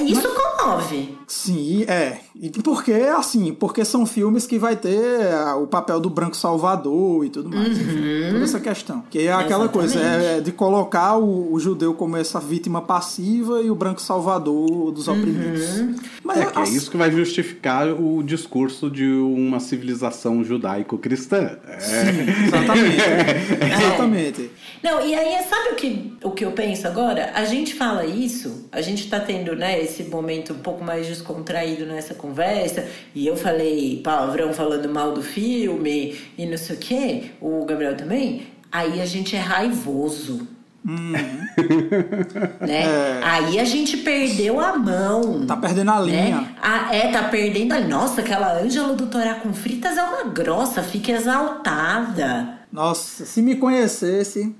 isso 0.00 0.22
Mas, 0.22 0.56
comove. 0.56 1.18
Sim, 1.26 1.82
é. 1.88 2.20
E 2.34 2.50
porque, 2.50 2.92
assim, 2.92 3.52
porque 3.52 3.84
são 3.84 4.06
filmes 4.06 4.46
que 4.46 4.58
vai 4.58 4.74
ter 4.74 5.34
o 5.60 5.66
papel 5.66 6.00
do 6.00 6.08
branco 6.08 6.36
salvador 6.36 7.24
e 7.24 7.30
tudo 7.30 7.50
mais. 7.50 7.76
Uhum. 7.76 7.82
Enfim, 7.84 8.32
toda 8.32 8.44
essa 8.44 8.60
questão. 8.60 9.04
Que 9.10 9.26
é 9.26 9.32
aquela 9.32 9.64
Exatamente. 9.64 9.72
coisa, 9.72 10.00
é, 10.00 10.38
é 10.38 10.40
de 10.40 10.52
colocar 10.52 11.16
o, 11.16 11.52
o 11.52 11.60
judeu 11.60 11.94
como 11.94 12.16
essa 12.16 12.40
vítima 12.40 12.80
passiva 12.80 13.60
e 13.60 13.70
o 13.70 13.74
branco 13.74 14.00
salvador 14.00 14.90
dos 14.92 15.08
oprimidos. 15.08 15.78
Uhum. 15.78 15.96
Mas 16.24 16.38
é, 16.38 16.52
é 16.56 16.62
isso 16.64 16.90
que 16.90 16.96
vai 16.96 17.10
justificar 17.10 17.88
o 17.88 18.22
discurso 18.22 18.90
de 18.90 19.06
uma 19.06 19.60
civilização 19.60 20.42
judaico-cristã. 20.42 21.58
É. 21.66 21.80
Sim, 21.80 22.46
exatamente. 22.46 23.00
é. 23.02 23.76
Exatamente. 23.76 24.50
Não, 24.82 25.04
e 25.04 25.14
aí 25.14 25.42
sabe 25.44 25.70
o 25.70 25.74
que, 25.74 26.12
o 26.24 26.30
que 26.30 26.44
eu 26.44 26.52
penso 26.52 26.86
agora? 26.86 27.30
A 27.34 27.44
gente 27.44 27.74
fala 27.74 28.04
isso, 28.04 28.68
a 28.72 28.80
gente 28.80 29.08
tá 29.08 29.20
tendo 29.20 29.54
né, 29.54 29.80
esse 29.80 30.04
momento 30.04 30.52
um 30.52 30.58
pouco 30.58 30.82
mais 30.82 31.06
descontraído 31.06 31.86
nessa 31.86 32.14
conversa, 32.22 32.86
e 33.14 33.26
eu 33.26 33.36
falei 33.36 34.00
palavrão 34.02 34.54
falando 34.54 34.88
mal 34.88 35.12
do 35.12 35.22
filme 35.22 36.16
e 36.38 36.46
não 36.46 36.56
sei 36.56 36.76
o 36.76 36.78
quê, 36.78 37.22
o 37.40 37.64
Gabriel 37.64 37.96
também. 37.96 38.46
Aí 38.70 39.02
a 39.02 39.04
gente 39.04 39.36
é 39.36 39.40
raivoso. 39.40 40.48
Uhum. 40.84 41.12
né? 41.12 41.48
É. 42.68 43.20
Aí 43.22 43.60
a 43.60 43.64
gente 43.64 43.98
perdeu 43.98 44.58
a 44.58 44.76
mão. 44.76 45.46
Tá 45.46 45.56
perdendo 45.56 45.90
a 45.90 46.00
né? 46.00 46.06
linha. 46.06 46.40
Né? 46.40 46.54
Ah, 46.60 46.94
é, 46.94 47.12
tá 47.12 47.24
perdendo 47.24 47.72
a. 47.72 47.80
Nossa, 47.80 48.20
aquela 48.20 48.58
Ângela 48.60 48.94
do 48.94 49.06
Torá 49.06 49.34
com 49.34 49.52
fritas 49.52 49.96
é 49.96 50.02
uma 50.02 50.24
grossa, 50.24 50.82
fica 50.82 51.12
exaltada. 51.12 52.62
Nossa, 52.72 53.26
se 53.26 53.42
me 53.42 53.56
conhecesse. 53.56 54.56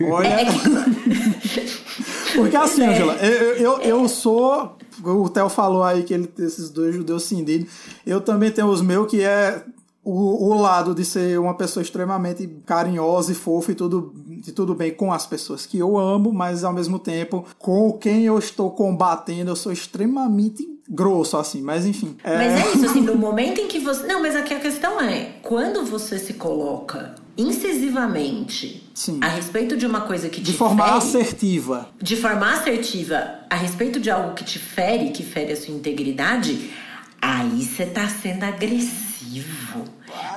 Olha. 0.00 0.28
É 0.28 0.44
Porque 2.34 2.56
assim, 2.56 2.84
Ângela, 2.86 3.16
é. 3.20 3.26
eu, 3.26 3.56
eu, 3.56 3.80
eu 3.80 4.08
sou. 4.08 4.78
O 5.08 5.28
Theo 5.28 5.48
falou 5.48 5.82
aí 5.82 6.02
que 6.02 6.12
ele 6.12 6.26
tem 6.26 6.46
esses 6.46 6.70
dois 6.70 6.94
judeus 6.94 7.24
cindidos. 7.24 7.70
Eu 8.06 8.20
também 8.20 8.50
tenho 8.50 8.68
os 8.68 8.82
meus 8.82 9.10
que 9.10 9.22
é 9.22 9.64
o, 10.06 10.50
o, 10.50 10.60
lado 10.60 10.94
de 10.94 11.04
ser 11.04 11.38
uma 11.40 11.54
pessoa 11.54 11.82
extremamente 11.82 12.46
carinhosa 12.64 13.32
e 13.32 13.34
fofa 13.34 13.72
e 13.72 13.74
tudo, 13.74 14.14
e 14.46 14.52
tudo 14.52 14.72
bem 14.72 14.94
com 14.94 15.12
as 15.12 15.26
pessoas 15.26 15.66
que 15.66 15.78
eu 15.78 15.98
amo, 15.98 16.32
mas 16.32 16.62
ao 16.62 16.72
mesmo 16.72 16.96
tempo 16.96 17.44
com 17.58 17.92
quem 17.92 18.24
eu 18.24 18.38
estou 18.38 18.70
combatendo, 18.70 19.50
eu 19.50 19.56
sou 19.56 19.72
extremamente 19.72 20.64
grosso, 20.88 21.36
assim, 21.36 21.60
mas 21.60 21.84
enfim. 21.84 22.16
É... 22.22 22.36
Mas 22.36 22.52
é 22.52 22.72
isso, 22.72 22.86
assim, 22.86 23.00
no 23.00 23.16
momento 23.16 23.60
em 23.60 23.66
que 23.66 23.80
você. 23.80 24.06
Não, 24.06 24.22
mas 24.22 24.36
aqui 24.36 24.54
a 24.54 24.60
questão 24.60 25.00
é: 25.00 25.34
quando 25.42 25.84
você 25.84 26.20
se 26.20 26.34
coloca 26.34 27.16
incisivamente 27.36 28.88
Sim. 28.94 29.20
a 29.22 29.28
respeito 29.28 29.76
de 29.76 29.86
uma 29.86 30.02
coisa 30.02 30.28
que 30.28 30.40
te 30.40 30.50
De 30.50 30.52
forma 30.52 30.84
fere, 30.84 30.96
assertiva. 30.96 31.88
De 32.00 32.16
forma 32.16 32.52
assertiva 32.52 33.40
a 33.50 33.56
respeito 33.56 34.00
de 34.00 34.10
algo 34.10 34.34
que 34.34 34.44
te 34.44 34.58
fere, 34.58 35.10
que 35.10 35.22
fere 35.22 35.52
a 35.52 35.56
sua 35.56 35.74
integridade, 35.74 36.70
aí 37.20 37.62
você 37.62 37.86
tá 37.86 38.08
sendo 38.08 38.44
agressivo. 38.44 39.84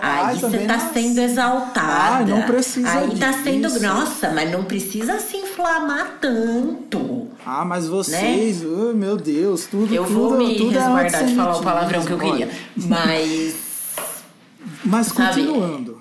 Aí 0.01 0.37
você 0.37 0.59
tá 0.59 0.77
não... 0.77 0.93
sendo 0.93 1.19
exaltada. 1.19 2.17
Ai, 2.17 2.25
não 2.25 2.41
precisa 2.43 2.91
Aí 2.91 3.09
disso. 3.09 3.19
tá 3.19 3.33
sendo, 3.33 3.79
nossa, 3.79 4.29
mas 4.31 4.51
não 4.51 4.63
precisa 4.63 5.19
se 5.19 5.37
inflamar 5.37 6.17
tanto. 6.19 7.27
Ah, 7.45 7.63
mas 7.63 7.87
vocês, 7.87 8.61
né? 8.61 8.67
oh, 8.69 8.93
meu 8.93 9.15
Deus, 9.15 9.65
tudo 9.65 9.93
Eu 9.93 10.05
tudo, 10.05 10.13
vou 10.13 10.37
me 10.37 10.55
tudo 10.57 10.77
é 10.77 10.81
resguardar 10.81 11.21
é 11.21 11.25
de 11.25 11.35
falar 11.35 11.57
o 11.57 11.63
palavrão 11.63 12.05
que 12.05 12.11
eu 12.11 12.19
queria. 12.19 12.49
Mas. 12.75 13.55
Mas 14.83 15.11
continuando. 15.11 15.98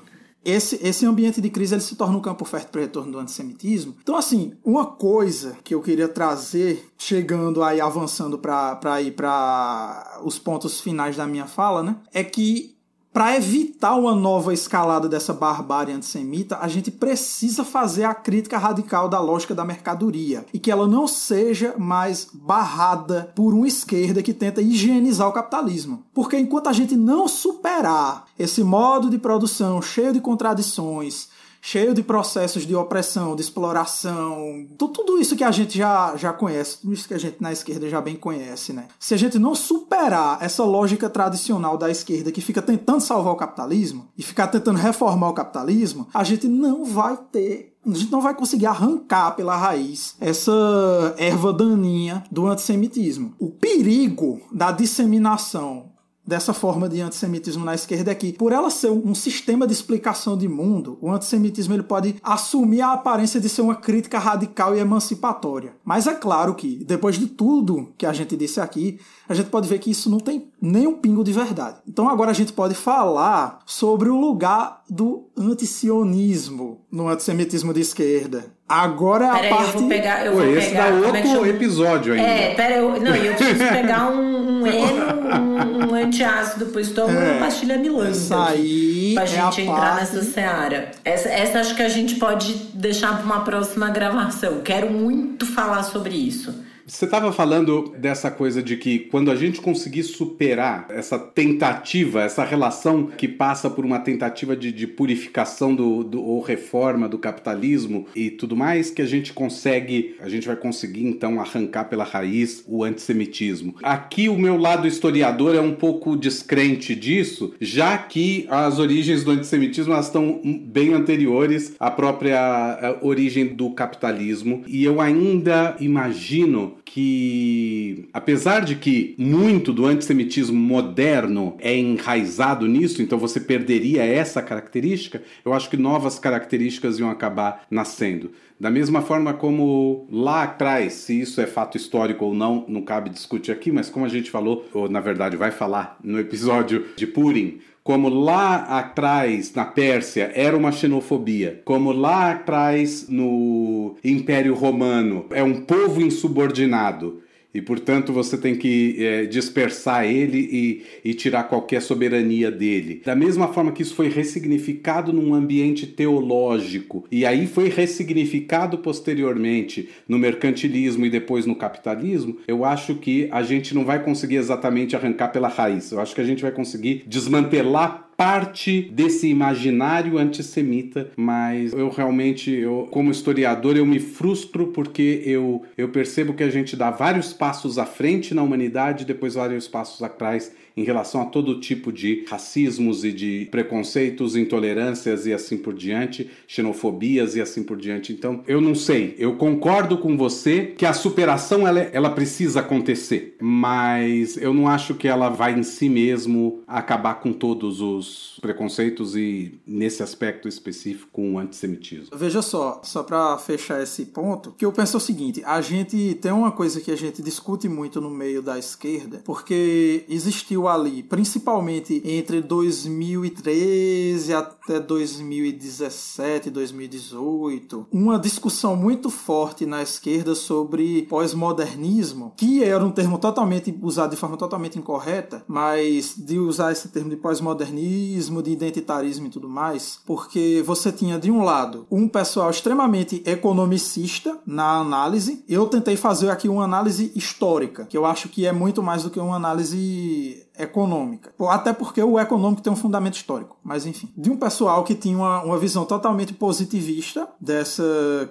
Esse, 0.49 0.81
esse 0.83 1.05
ambiente 1.05 1.43
de 1.43 1.51
crise 1.51 1.75
ele 1.75 1.83
se 1.83 1.95
torna 1.95 2.17
um 2.17 2.23
campo 2.23 2.43
fértil 2.47 2.71
para 2.71 2.79
o 2.79 2.83
retorno 2.83 3.13
do 3.13 3.19
antissemitismo. 3.19 3.95
Então, 4.03 4.17
assim, 4.17 4.55
uma 4.65 4.87
coisa 4.87 5.59
que 5.63 5.75
eu 5.75 5.83
queria 5.83 6.09
trazer, 6.09 6.91
chegando 6.97 7.63
aí, 7.63 7.83
avançando 7.83 8.39
para 8.39 9.03
ir 9.03 9.13
para 9.13 10.21
os 10.25 10.39
pontos 10.39 10.81
finais 10.81 11.17
da 11.17 11.27
minha 11.27 11.47
fala, 11.47 11.83
né? 11.83 11.97
É 12.15 12.25
que 12.25 12.78
para 13.19 13.35
evitar 13.35 13.97
uma 13.97 14.15
nova 14.15 14.55
escalada 14.55 15.09
dessa 15.09 15.35
barbárie 15.35 15.93
antissemita, 15.93 16.59
a 16.61 16.69
gente 16.69 16.89
precisa 16.89 17.65
fazer 17.65 18.05
a 18.05 18.15
crítica 18.15 18.57
radical 18.57 19.09
da 19.09 19.19
lógica 19.19 19.57
da 19.57 19.65
mercadoria 19.65 20.47
e 20.55 20.59
que 20.61 20.71
ela 20.71 20.87
não 20.87 21.09
seja 21.09 21.75
mais 21.77 22.29
barrada 22.33 23.33
por 23.35 23.53
uma 23.53 23.67
esquerda 23.67 24.23
que 24.23 24.33
tenta 24.33 24.63
higienizar 24.63 25.27
o 25.27 25.33
capitalismo. 25.33 26.05
Porque 26.15 26.39
enquanto 26.39 26.69
a 26.69 26.73
gente 26.73 26.95
não 26.95 27.27
superar 27.27 28.27
esse 28.39 28.63
modo 28.63 29.11
de 29.11 29.19
produção 29.19 29.83
cheio 29.83 30.13
de 30.13 30.21
contradições, 30.21 31.27
cheio 31.61 31.95
de 31.95 32.03
processos 32.03 32.67
de 32.67 32.75
opressão, 32.75 33.35
de 33.35 33.43
exploração, 33.43 34.67
tudo 34.77 35.19
isso 35.19 35.37
que 35.37 35.45
a 35.45 35.51
gente 35.51 35.77
já, 35.77 36.17
já 36.17 36.33
conhece, 36.33 36.81
tudo 36.81 36.93
isso 36.93 37.09
que 37.09 37.15
a 37.15 37.19
gente 37.19 37.37
na 37.41 37.53
esquerda 37.53 37.89
já 37.89 38.01
bem 38.01 38.17
conhece, 38.17 38.73
né? 38.73 38.89
Se 38.99 39.15
a 39.15 39.17
gente 39.17 39.39
não 39.39 39.55
superar 39.55 40.39
essa 40.41 40.65
lógica 40.65 41.09
tradicional 41.09 41.77
da 41.77 41.91
esquerda 41.91 42.33
que 42.33 42.41
fica 42.41 42.63
tentando 42.63 43.01
salvar 43.01 43.33
o 43.33 43.37
capitalismo 43.37 44.09
e 44.17 44.23
ficar 44.23 44.49
tentando 44.49 44.79
reformar 44.79 45.31
o 45.31 45.35
capitalismo, 45.35 46.09
a 46.13 46.25
gente 46.25 46.49
não 46.49 46.85
vai 46.85 47.17
ter 47.31 47.75
a 47.87 47.95
gente 47.95 48.13
não 48.13 48.21
vai 48.21 48.35
conseguir 48.35 48.67
arrancar 48.67 49.31
pela 49.33 49.57
raiz 49.57 50.15
essa 50.21 51.15
erva 51.17 51.53
daninha 51.53 52.23
do 52.31 52.47
antissemitismo. 52.47 53.35
O 53.39 53.51
perigo 53.51 54.41
da 54.53 54.71
disseminação 54.71 55.88
dessa 56.29 56.53
forma 56.53 56.91
de 56.91 57.01
antissemitismo 57.01 57.65
na 57.65 57.75
esquerda 57.75 58.13
é 58.13 58.15
que, 58.15 58.35
por 58.35 58.53
ela 58.53 58.69
ser 58.69 58.91
um 58.91 59.15
sistema 59.15 59.67
de 59.67 59.73
explicação 59.73 60.37
de 60.37 60.47
mundo, 60.47 60.99
o 61.01 61.11
antissemitismo 61.11 61.73
ele 61.73 61.83
pode 61.83 62.17
assumir 62.23 62.83
a 62.83 62.93
aparência 62.93 63.41
de 63.41 63.49
ser 63.49 63.63
uma 63.63 63.75
crítica 63.75 64.19
radical 64.19 64.77
e 64.77 64.79
emancipatória. 64.79 65.73
Mas 65.83 66.07
é 66.07 66.15
claro 66.15 66.55
que, 66.55 66.85
depois 66.85 67.19
de 67.19 67.29
tudo 67.29 67.95
que 67.97 68.05
a 68.05 68.13
gente 68.13 68.37
disse 68.37 68.61
aqui, 68.61 69.01
a 69.27 69.33
gente 69.33 69.49
pode 69.49 69.67
ver 69.67 69.79
que 69.79 69.91
isso 69.91 70.11
não 70.11 70.19
tem 70.19 70.51
nem 70.61 70.87
um 70.87 70.99
pingo 70.99 71.25
de 71.25 71.33
verdade. 71.33 71.79
Então 71.89 72.11
agora 72.11 72.31
a 72.31 72.35
gente 72.35 72.53
pode 72.53 72.75
falar 72.75 73.61
sobre 73.65 74.11
o 74.11 74.21
lugar 74.21 74.83
do 74.89 75.31
antisionismo 75.35 76.83
no 76.91 77.09
antissemitismo 77.09 77.73
de 77.73 77.81
esquerda. 77.81 78.58
Agora 78.69 79.27
a 79.29 79.31
parte... 79.31 79.47
Aí, 79.47 79.61
eu 79.61 79.73
vou 79.73 79.89
pegar... 79.89 80.27
Eu 80.27 80.33
Pô, 80.33 80.39
vou 80.39 80.57
esse 80.57 80.69
pegar, 80.69 80.91
dá 80.91 80.97
é 80.97 81.07
outro 81.07 81.47
é 81.47 81.49
episódio 81.49 82.13
ainda. 82.13 82.29
É, 82.29 82.55
pera, 82.55 82.75
eu, 82.77 83.01
não, 83.01 83.17
eu 83.17 83.35
preciso 83.35 83.65
pegar 83.73 84.11
um, 84.11 84.61
um 84.61 84.67
eno, 84.67 85.39
um, 85.41 85.91
um 85.91 85.95
antiácido 85.95 86.67
pro 86.67 86.81
estômago 86.81 87.19
é, 87.19 87.33
uma 87.33 87.47
pastilha 87.47 87.79
milanda. 87.79 88.11
Isso 88.11 88.35
aí 88.35 89.13
Pra 89.15 89.25
é 89.25 89.27
gente 89.27 89.63
entrar 89.63 89.97
parte... 89.97 90.01
nessa 90.01 90.23
seara. 90.23 90.91
Essa, 91.05 91.29
essa 91.29 91.61
acho 91.61 91.75
que 91.75 91.83
a 91.83 91.89
gente 91.89 92.17
pode 92.17 92.55
deixar 92.75 93.17
pra 93.17 93.25
uma 93.25 93.41
próxima 93.41 93.89
gravação. 93.91 94.61
Quero 94.61 94.91
muito 94.91 95.47
falar 95.47 95.83
sobre 95.83 96.15
isso. 96.15 96.55
Você 96.89 97.05
estava 97.05 97.31
falando 97.31 97.95
dessa 97.99 98.31
coisa 98.31 98.63
de 98.63 98.75
que 98.79 98.99
quando 98.99 99.31
a 99.31 99.37
gente 99.37 99.61
conseguir 99.61 100.05
superar 100.05 100.87
essa 100.89 101.19
tentativa, 101.19 102.23
essa 102.23 102.43
relação 102.43 103.09
que 103.09 103.29
passa 103.29 103.69
por 103.69 103.85
uma 103.85 103.99
tentativa 103.99 104.57
de, 104.57 104.73
de 104.73 104.87
purificação 104.87 105.75
do, 105.75 106.03
do, 106.03 106.23
ou 106.23 106.41
reforma 106.41 107.07
do 107.07 107.19
capitalismo 107.19 108.07
e 108.17 108.31
tudo 108.31 108.57
mais, 108.57 108.91
que 108.91 109.03
a 109.03 109.07
gente 109.07 109.35
consegue, 109.35 110.17
a 110.19 110.31
gente 110.31 110.47
vai 110.47 110.57
conseguir 110.57 111.05
então 111.05 111.39
arrancar 111.39 111.85
pela 111.85 112.05
raiz 112.05 112.65
o 112.67 112.83
antissemitismo. 112.83 113.75
Aqui 113.83 114.31
o 114.31 114.39
meu 114.39 114.57
lado 114.57 114.89
historiador 114.89 115.55
é 115.55 115.61
um 115.61 115.75
pouco 115.75 116.17
descrente 116.17 116.95
disso, 116.95 117.53
já 117.61 117.99
que 117.99 118.47
as 118.49 118.79
origens 118.79 119.23
do 119.23 119.33
antissemitismo 119.33 119.95
estão 119.95 120.41
bem 120.65 120.95
anteriores 120.95 121.75
à 121.79 121.91
própria 121.91 122.99
origem 123.03 123.49
do 123.49 123.73
capitalismo 123.73 124.65
e 124.67 124.85
eu 124.85 125.03
ainda 125.03 125.77
imagino 125.81 126.78
que, 126.91 128.09
apesar 128.15 128.65
de 128.65 128.75
que 128.75 129.15
muito 129.19 129.73
do 129.75 129.85
antissemitismo 129.85 130.59
moderno 130.59 131.55
é 131.59 131.77
enraizado 131.77 132.67
nisso, 132.67 133.03
então 133.03 133.19
você 133.19 133.39
perderia 133.39 134.03
essa 134.03 134.41
característica, 134.41 135.23
eu 135.45 135.53
acho 135.53 135.69
que 135.69 135.77
novas 135.77 136.19
características 136.19 136.99
iam 136.99 137.11
acabar 137.11 137.67
nascendo. 137.71 138.33
Da 138.59 138.71
mesma 138.71 139.03
forma 139.03 139.35
como 139.35 140.09
lá 140.11 140.45
atrás, 140.45 140.95
se 140.95 141.21
isso 141.21 141.41
é 141.41 141.47
fato 141.47 141.77
histórico 141.77 142.25
ou 142.25 142.35
não, 142.35 142.65
não 142.67 142.83
cabe 142.83 143.11
discutir 143.11 143.53
aqui, 143.53 143.71
mas 143.71 143.91
como 143.91 144.07
a 144.07 144.09
gente 144.09 144.31
falou, 144.31 144.67
ou 144.73 144.89
na 144.89 145.01
verdade 145.01 145.37
vai 145.37 145.51
falar 145.51 145.99
no 146.03 146.19
episódio 146.19 146.87
de 146.97 147.07
Purim, 147.07 147.61
como 147.89 148.11
lá 148.11 148.57
atrás 148.79 149.55
na 149.55 149.65
Pérsia 149.65 150.31
era 150.35 150.55
uma 150.55 150.71
xenofobia, 150.71 151.63
como 151.65 151.91
lá 151.91 152.33
atrás 152.33 153.09
no 153.09 153.97
Império 154.05 154.53
Romano 154.53 155.25
é 155.31 155.43
um 155.43 155.63
povo 155.63 156.03
insubordinado 156.03 157.23
e, 157.53 157.63
portanto, 157.63 158.13
você 158.13 158.37
tem 158.37 158.55
que 158.55 158.97
é, 159.03 159.25
dispersar 159.25 160.05
ele 160.05 160.39
e, 160.39 161.11
e, 161.11 161.15
tirar 161.15 161.45
qualquer 161.45 161.81
soberania 161.81 162.51
dele. 162.51 163.01
Da 163.05 163.17
mesma 163.17 163.49
forma 163.49 163.73
que 163.73 163.83
isso 163.83 163.95
foi 163.95 164.09
ressignificado 164.09 165.13
num 165.13 165.35
ambiente 165.35 165.87
teológico 165.87 167.05
e 167.11 167.25
aí 167.25 167.47
foi 167.47 167.69
ressignificado 167.69 168.79
posteriormente 168.79 169.89
no 170.07 170.19
mercantilismo 170.19 171.07
e 171.07 171.11
depois 171.11 171.47
no 171.47 171.57
capitalismo, 171.57 172.37
eu 172.47 172.65
acho 172.65 172.97
que 172.97 173.29
a 173.33 173.43
gente 173.43 173.75
não 173.75 173.85
vai 173.85 174.03
conseguir 174.03 174.37
exatamente 174.37 174.95
arrancar 174.95 175.29
pela 175.29 175.49
raiz. 175.49 175.91
Eu 175.91 176.01
acho 176.01 176.15
que 176.15 176.21
a 176.21 176.25
gente 176.25 176.43
vai 176.43 176.53
conseguir 176.53 177.05
desmantelar 177.07 178.08
parte 178.19 178.83
desse 178.83 179.29
imaginário 179.29 180.19
antissemita, 180.19 181.13
mas 181.17 181.73
eu 181.73 181.89
realmente, 181.89 182.51
eu, 182.51 182.89
como 182.91 183.13
historiador, 183.13 183.77
eu 183.77 183.87
me 183.87 184.01
frustro 184.01 184.73
porque 184.73 185.23
eu, 185.25 185.63
eu 185.77 185.91
percebo 185.91 186.35
que 186.35 186.43
a 186.43 186.51
gente 186.51 186.75
dá 186.75 186.91
vários 186.91 187.33
passos 187.33 187.79
à 187.79 187.87
frente 187.87 188.35
na 188.35 188.43
humanidade 188.43 189.05
depois 189.05 189.35
vários 189.35 189.69
passos 189.69 190.03
atrás 190.03 190.53
em 190.79 190.85
relação 190.85 191.23
a 191.23 191.25
todo 191.25 191.59
tipo 191.59 191.91
de 191.91 192.25
racismos 192.29 193.05
e 193.05 193.13
de 193.13 193.49
preconceitos, 193.51 194.37
intolerâncias 194.37 195.27
e 195.27 195.33
assim 195.33 195.57
por 195.57 195.75
diante, 195.75 196.31
xenofobias 196.47 197.35
e 197.35 197.41
assim 197.41 197.65
por 197.65 197.77
diante. 197.77 198.13
Então, 198.13 198.45
eu 198.47 198.61
não 198.61 198.77
sei, 198.77 199.17
eu 199.19 199.35
concordo 199.37 199.99
com 199.99 200.17
você 200.17 200.67
que 200.77 200.87
a 200.87 200.93
superação 200.93 201.67
ela, 201.67 201.81
ela 201.81 202.11
precisa 202.11 202.61
acontecer, 202.61 203.37
mas 203.41 204.37
eu 204.37 204.55
não 204.55 204.69
acho 204.69 204.95
que 204.95 205.09
ela 205.09 205.29
vai 205.29 205.59
em 205.59 205.65
si 205.65 205.89
mesmo 205.89 206.63
acabar 206.67 207.15
com 207.17 207.33
todos 207.33 207.81
os 207.81 208.39
preconceitos 208.41 209.17
e 209.17 209.61
nesse 209.67 210.03
aspecto 210.03 210.47
específico 210.47 211.09
com 211.11 211.35
o 211.35 211.39
antissemitismo. 211.39 212.17
Veja 212.17 212.41
só, 212.41 212.81
só 212.85 213.03
para 213.03 213.37
fechar 213.39 213.83
esse 213.83 214.07
ponto, 214.07 214.55
que 214.57 214.65
eu 214.65 214.73
penso 214.73 214.97
o 214.97 215.01
seguinte, 215.01 215.43
a 215.45 215.61
gente 215.61 216.15
tem 216.21 216.31
uma 216.31 216.53
coisa 216.53 216.81
que 216.81 216.93
a 216.93 216.97
gente 216.97 217.21
discute 217.21 217.69
muito 217.69 218.01
no 218.01 218.11
meio 218.11 218.41
da 218.41 218.57
esquerda, 218.59 219.23
porque 219.25 220.05
existiu 220.09 220.68
ali, 220.69 221.03
principalmente 221.03 222.03
entre 222.05 222.41
2013 222.41 224.35
até 224.35 224.81
2017, 224.81 226.51
2018, 226.51 227.87
uma 227.93 228.19
discussão 228.19 228.77
muito 228.77 229.11
forte 229.11 229.67
na 229.67 229.83
esquerda 229.83 230.35
sobre 230.35 231.03
pós-modernismo, 231.03 232.33
que 232.37 232.63
era 232.63 232.85
um 232.85 232.91
termo 232.91 233.19
totalmente 233.19 233.77
usado 233.83 234.11
de 234.11 234.17
forma 234.17 234.37
totalmente 234.37 234.79
incorreta, 234.79 235.45
mas 235.49 236.15
de 236.17 236.39
usar 236.39 236.73
esse 236.73 236.89
termo 236.89 237.11
de 237.11 237.17
pós-modernismo, 237.17 238.43
de 238.43 238.51
identitarismo 238.51 239.27
e 239.27 239.31
tudo 239.31 239.49
mais, 239.49 240.01
porque 240.07 240.63
você 240.65 240.93
tinha 240.93 241.19
de 241.19 241.31
um 241.31 241.43
lado 241.43 241.87
um 241.91 242.09
pessoal 242.09 242.51
extremamente 242.51 243.23
economicista 243.25 244.39
na 244.47 244.79
análise. 244.79 245.45
Eu 245.49 245.67
tentei 245.67 245.97
fazer 245.97 246.31
aqui 246.31 246.49
uma 246.49 246.65
análise 246.65 247.13
histórica, 247.15 247.87
que 247.87 247.97
eu 247.97 248.05
acho 248.05 248.29
que 248.29 248.47
é 248.47 248.53
muito 248.53 248.83
mais 248.83 249.03
do 249.03 249.11
que 249.11 249.19
uma 249.19 249.37
análise 249.37 250.47
econômica. 250.59 251.33
Até 251.49 251.73
porque 251.73 252.03
o 252.03 252.19
econômico 252.19 252.63
tem 252.63 252.73
um 252.73 252.77
fundamento 252.77 253.15
histórico, 253.15 253.57
mas 253.63 253.87
enfim. 253.87 254.09
De 254.17 254.31
um 254.31 254.37
pessoal 254.37 254.85
que 254.85 254.95
tinha 254.95 255.17
uma, 255.17 255.43
uma 255.43 255.59
visão 255.59 255.85
totalmente 255.85 256.33
positivista 256.33 257.29
dessa 257.41 257.83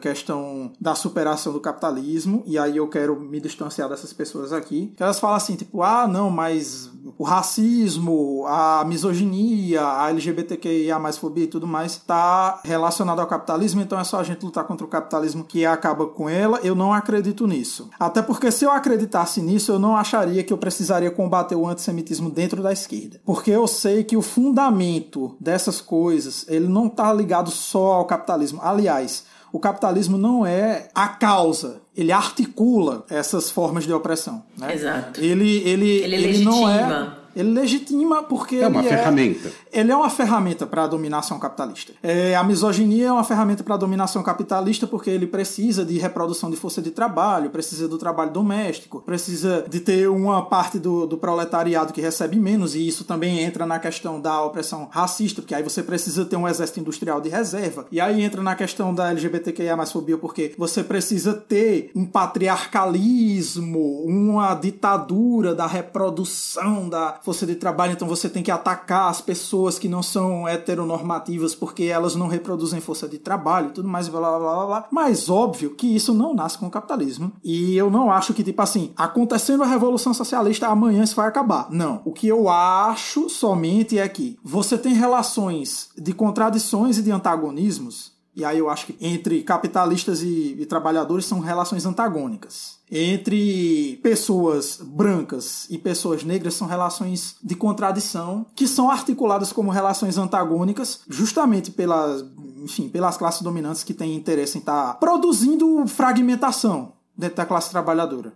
questão 0.02 0.72
da 0.80 0.96
superação 0.96 1.54
do 1.54 1.60
capitalismo, 1.60 2.44
e 2.46 2.58
aí 2.58 2.78
eu 2.78 2.88
quero 2.88 3.20
me 3.20 3.40
distanciar 3.40 3.90
dessas 3.90 4.14
pessoas 4.14 4.54
aqui, 4.54 4.94
que 4.96 5.04
elas 5.04 5.20
falam 5.20 5.38
assim, 5.38 5.56
tipo, 5.56 5.82
ah, 5.82 6.08
não, 6.08 6.30
mas 6.30 6.92
o 7.18 7.24
racismo, 7.24 8.46
a 8.48 8.84
misoginia, 8.86 9.86
a 9.86 10.10
LGBTQIA 10.10 10.98
fobia 11.18 11.46
e 11.46 11.48
tudo 11.48 11.66
mais 11.66 11.94
está 11.94 12.62
relacionado 12.64 13.20
ao 13.20 13.28
capitalismo, 13.28 13.82
então 13.82 14.00
é 14.00 14.04
só 14.04 14.20
a 14.20 14.24
gente 14.24 14.44
lutar 14.44 14.66
contra 14.66 14.86
o 14.86 14.90
capitalismo 14.90 15.44
que 15.44 15.66
acaba 15.66 16.06
com 16.08 16.30
ela. 16.30 16.60
Eu 16.64 16.76
não 16.76 16.94
acredito 16.94 17.48
nisso. 17.48 17.90
Até 18.00 18.22
porque 18.22 18.52
se 18.52 18.66
eu 18.66 18.72
acreditasse 18.72 19.42
nisso, 19.42 19.72
eu 19.72 19.80
não 19.80 19.96
acharia 19.96 20.44
que 20.44 20.52
eu 20.52 20.58
precisaria 20.58 21.12
combater 21.12 21.56
o 21.56 21.68
antissemitismo 21.68 22.17
dentro 22.20 22.62
da 22.62 22.72
esquerda. 22.72 23.20
Porque 23.26 23.52
eu 23.52 23.68
sei 23.68 24.04
que 24.04 24.18
o 24.18 24.22
fundamento 24.22 25.36
dessas 25.40 25.82
coisas, 25.82 26.46
ele 26.48 26.68
não 26.68 26.88
está 26.88 27.14
ligado 27.14 27.50
só 27.50 27.94
ao 27.94 28.06
capitalismo. 28.06 28.60
Aliás, 28.62 29.26
o 29.52 29.60
capitalismo 29.60 30.18
não 30.18 30.46
é 30.46 30.90
a 30.94 31.08
causa, 31.08 31.82
ele 31.96 32.12
articula 32.12 33.06
essas 33.10 33.50
formas 33.50 33.86
de 33.86 33.94
opressão. 33.94 34.44
Né? 34.58 34.74
Exato. 34.74 35.20
Ele, 35.20 35.58
ele, 35.60 35.90
ele, 35.90 36.16
ele 36.16 36.44
não 36.44 36.70
é 36.70 37.17
ele 37.38 37.52
legitima 37.52 38.24
porque. 38.24 38.56
É 38.58 38.68
uma 38.68 38.82
ferramenta. 38.82 39.52
É, 39.72 39.80
ele 39.80 39.92
é 39.92 39.96
uma 39.96 40.10
ferramenta 40.10 40.66
para 40.66 40.84
a 40.86 40.88
dominação 40.88 41.38
capitalista. 41.38 41.94
É, 42.02 42.36
a 42.36 42.44
misoginia 42.44 43.08
é 43.08 43.12
uma 43.12 43.24
ferramenta 43.24 43.64
para 43.64 43.76
a 43.76 43.78
dominação 43.78 44.24
capitalista 44.24 44.88
porque 44.88 45.12
ele 45.12 45.28
precisa 45.28 45.86
de 45.86 46.00
reprodução 46.00 46.50
de 46.50 46.58
força 46.58 46.82
de 46.82 46.90
trabalho, 46.90 47.52
precisa 47.52 47.88
do 47.88 47.98
trabalho 47.98 48.32
doméstico, 48.32 49.02
precisa 49.02 49.64
de 49.70 49.80
ter 49.80 50.10
uma 50.10 50.46
parte 50.46 50.80
do, 50.80 51.06
do 51.06 51.18
proletariado 51.18 51.94
que 51.94 52.02
recebe 52.02 52.38
menos, 52.40 52.74
e 52.74 52.88
isso 52.88 53.04
também 53.04 53.40
entra 53.42 53.68
na 53.68 53.78
questão 53.78 54.20
da 54.20 54.42
opressão 54.42 54.88
racista, 54.92 55.42
porque 55.42 55.54
aí 55.54 55.62
você 55.62 55.84
precisa 55.84 56.26
ter 56.26 56.38
um 56.38 56.48
exército 56.48 56.80
industrial 56.80 57.22
de 57.22 57.30
reserva. 57.30 57.86
E 57.92 58.02
aí 58.02 58.24
entra 58.24 58.42
na 58.42 58.56
questão 58.56 58.94
da 58.94 59.12
LGBTQIA 59.12 59.78
mais 59.78 59.92
fobia, 59.92 60.18
porque 60.18 60.56
você 60.58 60.84
precisa 60.84 61.34
ter 61.36 61.92
um 61.96 62.06
patriarcalismo, 62.06 64.04
uma 64.06 64.56
ditadura 64.56 65.54
da 65.54 65.68
reprodução 65.68 66.90
da 66.90 67.20
força 67.28 67.46
de 67.46 67.56
trabalho, 67.56 67.92
então 67.92 68.08
você 68.08 68.30
tem 68.30 68.42
que 68.42 68.50
atacar 68.50 69.10
as 69.10 69.20
pessoas 69.20 69.78
que 69.78 69.90
não 69.90 70.02
são 70.02 70.48
heteronormativas 70.48 71.54
porque 71.54 71.84
elas 71.84 72.16
não 72.16 72.30
reproduzem 72.30 72.80
força 72.80 73.06
de 73.06 73.18
trabalho 73.18 73.68
e 73.68 73.72
tudo 73.74 73.90
mais, 73.90 74.08
blá 74.08 74.22
blá 74.22 74.40
blá 74.40 74.66
blá. 74.66 74.88
Mas 74.90 75.30
óbvio 75.30 75.72
que 75.72 75.94
isso 75.94 76.14
não 76.14 76.34
nasce 76.34 76.58
com 76.58 76.68
o 76.68 76.72
capitalismo. 76.72 77.34
E 77.44 77.76
eu 77.76 77.92
não 77.92 78.10
acho 78.10 78.34
que, 78.34 78.46
tipo 78.46 78.62
assim, 78.62 78.94
acontecendo 78.96 79.62
a 79.62 79.68
Revolução 79.68 80.14
Socialista, 80.14 80.68
amanhã 80.68 81.04
isso 81.04 81.18
vai 81.18 81.28
acabar. 81.28 81.68
Não. 81.70 82.02
O 82.06 82.14
que 82.14 82.30
eu 82.30 82.48
acho 82.48 83.30
somente 83.30 84.00
é 84.00 84.08
que 84.08 84.40
você 84.42 84.78
tem 84.78 84.94
relações 84.94 85.90
de 85.98 86.14
contradições 86.14 86.98
e 86.98 87.04
de 87.04 87.12
antagonismos 87.12 88.16
e 88.38 88.46
aí 88.46 88.60
eu 88.60 88.70
acho 88.70 88.86
que 88.86 88.96
entre 89.02 89.42
capitalistas 89.42 90.22
e, 90.22 90.56
e, 90.60 90.66
trabalhadores 90.68 91.26
são 91.26 91.40
relações 91.40 91.88
antagônicas. 91.88 92.77
Entre 92.90 94.00
pessoas 94.02 94.80
brancas 94.82 95.68
e 95.70 95.78
pessoas 95.78 96.24
negras 96.24 96.54
são 96.54 96.68
relações 96.68 97.36
de 97.44 97.54
contradição 97.54 98.46
que 98.56 98.66
são 98.66 98.90
articuladas 98.90 99.52
como 99.52 99.72
relações 99.72 100.18
antagônicas 100.18 101.02
justamente 101.10 101.70
pelas, 101.70 102.24
enfim, 102.64 102.88
pelas 102.88 103.18
classes 103.18 103.42
dominantes 103.42 103.84
que 103.84 103.94
têm 103.94 104.16
interesse 104.16 104.58
em 104.58 104.62
estar 104.62 104.88
tá 104.88 104.94
produzindo 104.94 105.86
fragmentação 105.88 106.94
dentro 107.18 107.38
da 107.38 107.46
classe 107.46 107.70
trabalhadora. 107.70 108.34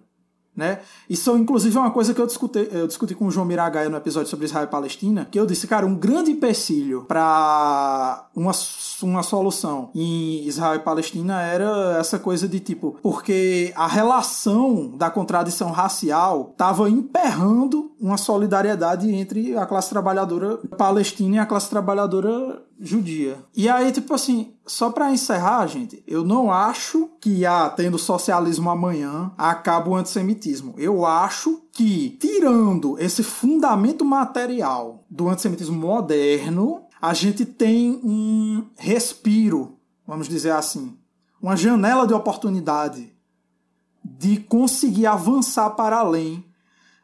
Né? 0.55 0.79
Isso, 1.09 1.37
inclusive, 1.37 1.77
é 1.77 1.79
uma 1.79 1.91
coisa 1.91 2.13
que 2.13 2.19
eu 2.19 2.27
discuti, 2.27 2.67
eu 2.73 2.85
discuti 2.85 3.15
com 3.15 3.25
o 3.25 3.31
João 3.31 3.45
Miragaia 3.45 3.89
no 3.89 3.95
episódio 3.95 4.29
sobre 4.29 4.45
Israel 4.45 4.65
e 4.65 4.69
Palestina, 4.69 5.25
que 5.31 5.39
eu 5.39 5.45
disse, 5.45 5.65
cara, 5.65 5.85
um 5.85 5.95
grande 5.95 6.31
empecilho 6.31 7.05
para 7.07 8.27
uma, 8.35 8.51
uma 9.01 9.23
solução 9.23 9.89
em 9.95 10.45
Israel 10.45 10.75
e 10.75 10.79
Palestina 10.79 11.41
era 11.41 11.97
essa 11.97 12.19
coisa 12.19 12.49
de 12.49 12.59
tipo, 12.59 12.97
porque 13.01 13.71
a 13.77 13.87
relação 13.87 14.91
da 14.97 15.09
contradição 15.09 15.71
racial 15.71 16.49
estava 16.51 16.89
emperrando 16.89 17.91
uma 17.99 18.17
solidariedade 18.17 19.09
entre 19.09 19.57
a 19.57 19.65
classe 19.65 19.89
trabalhadora 19.89 20.57
palestina 20.77 21.37
e 21.37 21.39
a 21.39 21.45
classe 21.45 21.69
trabalhadora 21.69 22.61
judia. 22.81 23.45
E 23.55 23.69
aí, 23.69 23.91
tipo 23.91 24.13
assim, 24.13 24.53
só 24.65 24.89
para 24.89 25.11
encerrar, 25.11 25.67
gente, 25.67 26.03
eu 26.07 26.25
não 26.25 26.51
acho 26.51 27.09
que, 27.21 27.45
ah, 27.45 27.69
tendo 27.69 27.99
socialismo 27.99 28.69
amanhã, 28.69 29.31
acaba 29.37 29.89
o 29.89 29.95
antissemitismo. 29.95 30.73
Eu 30.77 31.05
acho 31.05 31.61
que, 31.71 32.17
tirando 32.19 32.97
esse 32.99 33.21
fundamento 33.21 34.03
material 34.03 35.05
do 35.09 35.29
antissemitismo 35.29 35.77
moderno, 35.77 36.83
a 36.99 37.13
gente 37.13 37.45
tem 37.45 38.01
um 38.03 38.65
respiro, 38.77 39.77
vamos 40.05 40.27
dizer 40.27 40.51
assim, 40.51 40.97
uma 41.39 41.55
janela 41.55 42.07
de 42.07 42.13
oportunidade 42.13 43.13
de 44.03 44.37
conseguir 44.37 45.05
avançar 45.05 45.69
para 45.71 45.97
além 45.97 46.43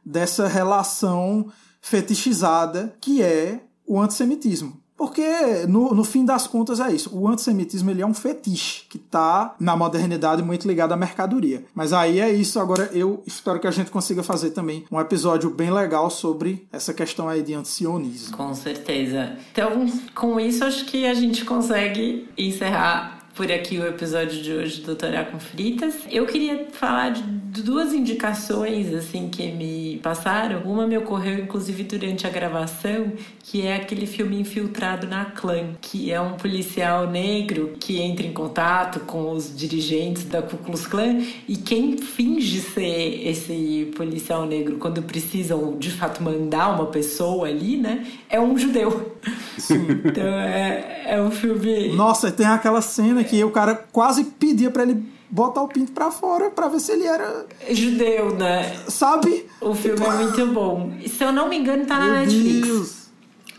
dessa 0.03 0.47
relação 0.47 1.51
fetichizada 1.81 2.95
que 2.99 3.21
é 3.21 3.63
o 3.85 3.99
antissemitismo. 3.99 4.81
Porque, 4.97 5.65
no, 5.67 5.93
no 5.93 6.03
fim 6.03 6.25
das 6.25 6.47
contas, 6.47 6.79
é 6.79 6.91
isso. 6.91 7.15
O 7.15 7.27
antissemitismo 7.27 7.91
ele 7.91 8.01
é 8.01 8.05
um 8.05 8.13
fetiche 8.13 8.85
que 8.89 8.97
está 8.97 9.55
na 9.59 9.75
modernidade 9.75 10.41
muito 10.41 10.67
ligado 10.67 10.91
à 10.91 10.97
mercadoria. 10.97 11.63
Mas 11.75 11.93
aí 11.93 12.19
é 12.19 12.31
isso. 12.31 12.59
Agora, 12.59 12.89
eu 12.91 13.21
espero 13.25 13.59
que 13.59 13.67
a 13.67 13.71
gente 13.71 13.91
consiga 13.91 14.23
fazer 14.23 14.51
também 14.51 14.85
um 14.91 14.99
episódio 14.99 15.51
bem 15.51 15.69
legal 15.69 16.09
sobre 16.09 16.67
essa 16.71 16.93
questão 16.93 17.29
aí 17.29 17.43
de 17.43 17.53
antisionismo. 17.53 18.35
Com 18.35 18.53
certeza. 18.55 19.37
Então, 19.51 19.85
com 20.15 20.39
isso, 20.39 20.65
acho 20.65 20.85
que 20.85 21.05
a 21.05 21.13
gente 21.13 21.45
consegue 21.45 22.27
encerrar 22.35 23.16
por 23.37 23.51
aqui 23.51 23.77
o 23.77 23.85
episódio 23.85 24.41
de 24.41 24.51
hoje 24.51 24.81
do 24.81 24.87
Doutorar 24.87 25.27
com 25.27 25.39
Fritas. 25.39 25.93
Eu 26.09 26.25
queria 26.25 26.65
falar 26.71 27.11
de 27.11 27.61
duas 27.61 27.93
indicações 27.93 28.91
assim 28.91 29.29
que 29.29 29.51
me 29.51 29.99
passaram. 30.01 30.63
Uma 30.63 30.87
me 30.87 30.97
ocorreu 30.97 31.37
inclusive 31.37 31.83
durante 31.83 32.25
a 32.25 32.31
gravação, 32.31 33.13
que 33.43 33.61
é 33.61 33.75
aquele 33.75 34.07
filme 34.07 34.39
Infiltrado 34.39 35.05
na 35.05 35.25
Clã, 35.25 35.75
que 35.79 36.11
é 36.11 36.19
um 36.19 36.33
policial 36.33 37.07
negro 37.07 37.75
que 37.79 38.01
entra 38.01 38.25
em 38.25 38.33
contato 38.33 39.01
com 39.01 39.31
os 39.31 39.55
dirigentes 39.55 40.23
da 40.23 40.41
Ku 40.41 40.57
Klux 40.57 40.87
Klan 40.87 41.21
e 41.47 41.55
quem 41.55 41.95
finge 41.95 42.59
ser 42.59 43.21
esse 43.23 43.91
policial 43.95 44.47
negro 44.47 44.77
quando 44.77 45.03
precisam 45.03 45.77
de 45.77 45.91
fato 45.91 46.23
mandar 46.23 46.73
uma 46.73 46.87
pessoa 46.87 47.47
ali, 47.47 47.77
né, 47.77 48.03
é 48.29 48.41
um 48.41 48.57
judeu. 48.57 49.15
Sim. 49.59 49.85
Então 50.05 50.23
é, 50.23 51.03
é 51.05 51.21
um 51.21 51.31
filme. 51.31 51.89
Nossa, 51.95 52.31
tem 52.31 52.45
aquela 52.45 52.81
cena 52.81 53.23
que 53.27 53.43
o 53.43 53.51
cara 53.51 53.75
quase 53.91 54.23
pedia 54.23 54.71
para 54.71 54.83
ele 54.83 55.03
botar 55.29 55.61
o 55.61 55.67
pinto 55.67 55.91
para 55.91 56.09
fora 56.09 56.49
para 56.49 56.67
ver 56.67 56.79
se 56.79 56.91
ele 56.91 57.05
era 57.05 57.45
judeu, 57.69 58.33
né? 58.35 58.75
Sabe? 58.87 59.45
O 59.59 59.75
filme 59.75 60.05
é 60.05 60.09
muito 60.09 60.47
bom. 60.47 60.93
Se 61.05 61.23
eu 61.23 61.31
não 61.31 61.49
me 61.49 61.57
engano, 61.57 61.85
tá 61.85 61.99
na 61.99 62.19
Netflix. 62.19 62.67
Deus. 62.67 63.07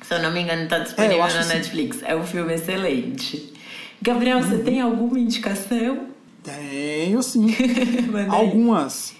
Se 0.02 0.14
eu 0.14 0.22
não 0.22 0.32
me 0.32 0.40
engano, 0.40 0.66
tá 0.68 0.78
disponível 0.78 1.24
é, 1.26 1.34
na 1.34 1.44
Netflix. 1.44 1.98
É 2.02 2.16
um 2.16 2.24
filme 2.24 2.54
excelente. 2.54 3.52
Gabriel, 4.00 4.38
uhum. 4.38 4.44
você 4.44 4.58
tem 4.58 4.80
alguma 4.80 5.18
indicação? 5.18 6.06
Tenho 6.42 7.22
sim. 7.22 7.54
Algumas. 8.30 9.12